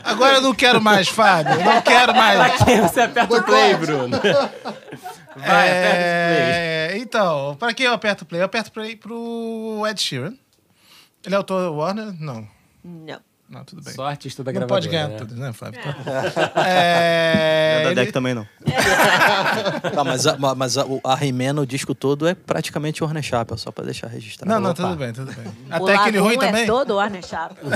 Agora 0.03 0.35
eu 0.35 0.41
não 0.41 0.53
quero 0.53 0.79
mais, 0.79 1.07
Fábio. 1.07 1.53
Eu 1.53 1.65
não 1.65 1.81
quero 1.81 2.15
mais. 2.15 2.37
Pra 2.37 2.65
quem 2.65 2.81
você 2.81 3.01
aperta 3.01 3.37
o 3.37 3.43
play, 3.43 3.73
Bruno? 3.73 4.21
Vai, 5.35 5.69
é... 5.69 6.87
play. 6.89 7.01
Então, 7.01 7.55
para 7.57 7.73
quem 7.73 7.85
eu 7.85 7.93
aperto 7.93 8.25
play? 8.25 8.41
Eu 8.41 8.45
aperto 8.45 8.71
play 8.71 8.95
pro 8.95 9.83
Ed 9.87 10.01
Sheeran. 10.01 10.33
Ele 11.25 11.33
é 11.35 11.37
autor 11.37 11.73
Warner? 11.73 12.13
Não. 12.19 12.47
Não. 12.83 13.19
Não, 13.47 13.63
tudo 13.63 13.83
bem. 13.83 13.93
Só 13.93 14.05
artista 14.05 14.43
da 14.43 14.51
gravadora. 14.51 14.81
Não 14.81 14.89
pode 14.89 14.91
ganhar 14.91 15.07
né? 15.07 15.17
tudo, 15.17 15.35
né, 15.35 15.53
Fábio? 15.53 15.79
É, 16.55 17.77
é 17.79 17.83
da 17.83 17.91
ele... 17.91 17.95
deck 17.95 18.11
também 18.11 18.33
não. 18.33 18.45
Ah, 19.97 20.03
mas 20.03 20.25
a, 20.27 20.37
mas 20.55 20.77
a, 20.77 20.83
a 20.83 21.61
o 21.61 21.65
disco 21.65 21.93
todo, 21.93 22.27
é 22.27 22.33
praticamente 22.33 23.03
Warner 23.03 23.23
Chappell, 23.23 23.57
só 23.57 23.71
pra 23.71 23.85
deixar 23.85 24.07
registrado. 24.07 24.51
Não, 24.51 24.59
não, 24.59 24.73
tudo 24.73 24.95
bem, 24.95 25.13
tudo 25.13 25.31
bem. 25.31 25.45
O 25.69 25.73
Até 25.73 25.95
aquele 25.95 26.17
ruim 26.17 26.35
é 26.35 26.37
também. 26.39 26.65
todo 26.65 26.95
Warner 26.95 27.25
Chappell. 27.25 27.63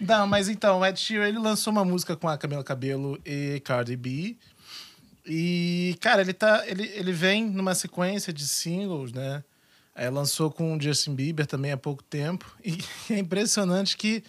não, 0.00 0.26
mas 0.26 0.48
então, 0.48 0.80
o 0.80 0.86
Ed 0.86 0.98
Sheeran, 0.98 1.28
ele 1.28 1.38
lançou 1.38 1.72
uma 1.72 1.84
música 1.84 2.16
com 2.16 2.28
a 2.28 2.36
Camila 2.36 2.62
Cabello 2.62 3.18
e 3.24 3.60
Cardi 3.64 3.96
B, 3.96 4.36
e, 5.26 5.96
cara, 6.00 6.20
ele, 6.20 6.32
tá, 6.34 6.64
ele, 6.66 6.84
ele 6.94 7.12
vem 7.12 7.46
numa 7.50 7.74
sequência 7.74 8.32
de 8.32 8.46
singles, 8.46 9.12
né? 9.12 9.42
É, 9.94 10.10
lançou 10.10 10.50
com 10.50 10.76
o 10.76 10.80
Justin 10.80 11.14
Bieber 11.14 11.46
também 11.46 11.72
há 11.72 11.76
pouco 11.76 12.02
tempo. 12.02 12.56
E 12.64 12.78
é 13.12 13.18
impressionante 13.18 13.96
que 13.96 14.22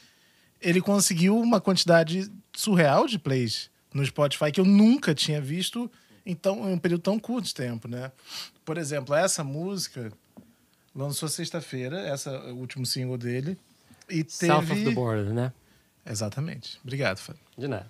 ele 0.61 0.79
conseguiu 0.79 1.37
uma 1.39 1.59
quantidade 1.59 2.31
surreal 2.55 3.07
de 3.07 3.19
plays 3.19 3.69
no 3.93 4.05
Spotify 4.05 4.51
que 4.51 4.59
eu 4.59 4.65
nunca 4.65 5.13
tinha 5.13 5.41
visto 5.41 5.91
em, 6.25 6.35
tão, 6.35 6.69
em 6.69 6.73
um 6.73 6.77
período 6.77 7.01
tão 7.01 7.19
curto 7.19 7.47
de 7.47 7.53
tempo, 7.53 7.87
né? 7.87 8.11
Por 8.63 8.77
exemplo, 8.77 9.13
essa 9.13 9.43
música 9.43 10.11
lançou 10.93 11.27
sexta-feira, 11.27 11.99
essa 11.99 12.29
é 12.29 12.51
o 12.51 12.55
último 12.55 12.85
single 12.85 13.17
dele. 13.17 13.57
E 14.09 14.23
teve... 14.23 14.47
South 14.47 14.71
of 14.71 14.83
the 14.83 14.91
Border, 14.91 15.33
né? 15.33 15.51
Exatamente. 16.05 16.79
Obrigado, 16.83 17.17
Fábio. 17.17 17.41
De 17.57 17.67
nada. 17.67 17.89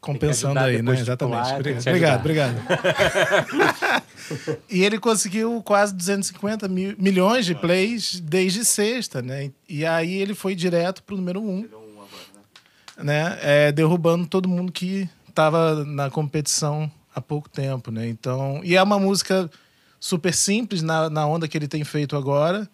Compensando 0.00 0.58
aí, 0.58 0.80
né? 0.80 0.98
Exatamente. 0.98 1.52
Obrigado, 1.52 2.20
obrigado, 2.20 2.56
obrigado. 2.58 4.02
e 4.70 4.82
ele 4.82 4.98
conseguiu 4.98 5.62
quase 5.62 5.94
250 5.94 6.66
mil, 6.68 6.94
milhões 6.98 7.44
de 7.44 7.54
plays 7.54 8.18
desde 8.18 8.64
sexta, 8.64 9.20
né? 9.20 9.50
E 9.68 9.84
aí 9.84 10.14
ele 10.14 10.34
foi 10.34 10.54
direto 10.54 11.02
pro 11.02 11.16
número 11.16 11.42
um. 11.42 11.68
Né? 12.96 13.38
É, 13.42 13.72
derrubando 13.72 14.26
todo 14.26 14.48
mundo 14.48 14.72
que 14.72 15.08
estava 15.28 15.84
na 15.84 16.08
competição 16.10 16.90
há 17.14 17.20
pouco 17.20 17.48
tempo, 17.48 17.90
né? 17.90 18.08
Então, 18.08 18.60
e 18.64 18.76
é 18.76 18.82
uma 18.82 18.98
música 18.98 19.50
super 19.98 20.32
simples 20.32 20.80
na, 20.80 21.10
na 21.10 21.26
onda 21.26 21.46
que 21.46 21.58
ele 21.58 21.68
tem 21.68 21.84
feito 21.84 22.16
agora. 22.16 22.68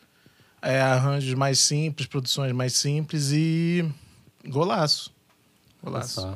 É, 0.62 0.80
arranjos 0.80 1.34
mais 1.34 1.58
simples, 1.58 2.06
produções 2.06 2.52
mais 2.52 2.72
simples 2.74 3.30
e 3.32 3.84
golaço. 4.46 5.15
Golaço. 5.86 6.20
Só. 6.22 6.34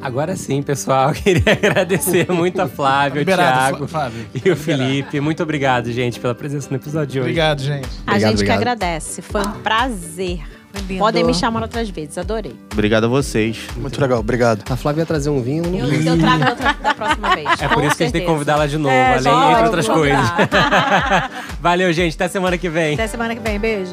Agora 0.00 0.36
sim, 0.36 0.62
pessoal, 0.62 1.12
queria 1.14 1.52
agradecer 1.52 2.30
muito 2.30 2.60
a 2.62 2.68
Flávio, 2.68 3.22
o 3.22 3.24
Thiago 3.24 3.86
Flá- 3.88 4.02
Fábio. 4.04 4.26
e 4.44 4.50
o 4.50 4.56
Felipe. 4.56 5.20
Muito 5.20 5.42
obrigado, 5.42 5.90
gente, 5.92 6.20
pela 6.20 6.34
presença 6.34 6.68
no 6.70 6.76
episódio 6.76 7.08
de 7.08 7.18
hoje. 7.18 7.28
Obrigado, 7.30 7.60
gente. 7.62 7.86
A 8.06 8.12
Obrigado, 8.12 8.20
gente 8.20 8.32
obrigado. 8.34 8.56
que 8.56 8.62
agradece. 8.62 9.22
Foi 9.22 9.40
um 9.42 9.50
prazer. 9.62 10.40
Lindo. 10.88 10.98
Podem 10.98 11.22
me 11.22 11.32
chamar 11.32 11.62
outras 11.62 11.88
vezes, 11.88 12.18
adorei. 12.18 12.56
Obrigado 12.72 13.04
a 13.04 13.08
vocês. 13.08 13.56
Muito 13.76 14.00
legal, 14.00 14.18
obrigado. 14.18 14.64
A 14.68 14.76
Flávia 14.76 15.02
ia 15.02 15.06
trazer 15.06 15.30
um 15.30 15.40
vinho. 15.40 15.64
Eu, 15.66 15.86
eu 15.88 16.18
trago 16.18 16.50
outra 16.50 16.72
da 16.72 16.92
próxima 16.92 17.32
vez. 17.36 17.48
É 17.60 17.68
por 17.68 17.84
isso 17.84 17.96
que 17.96 18.02
a 18.02 18.06
gente 18.06 18.12
tem 18.12 18.20
que 18.22 18.26
certeza. 18.26 18.26
convidar 18.26 18.52
ela 18.54 18.66
de 18.66 18.76
novo, 18.76 18.92
É, 18.92 19.14
além 19.14 19.52
entre 19.52 19.64
outras 19.66 19.86
coisas. 19.88 20.18
Valeu, 21.62 21.92
gente. 21.92 22.14
Até 22.16 22.26
semana 22.26 22.58
que 22.58 22.68
vem. 22.68 22.94
Até 22.94 23.06
semana 23.06 23.36
que 23.36 23.40
vem. 23.40 23.56
Beijos. 23.60 23.92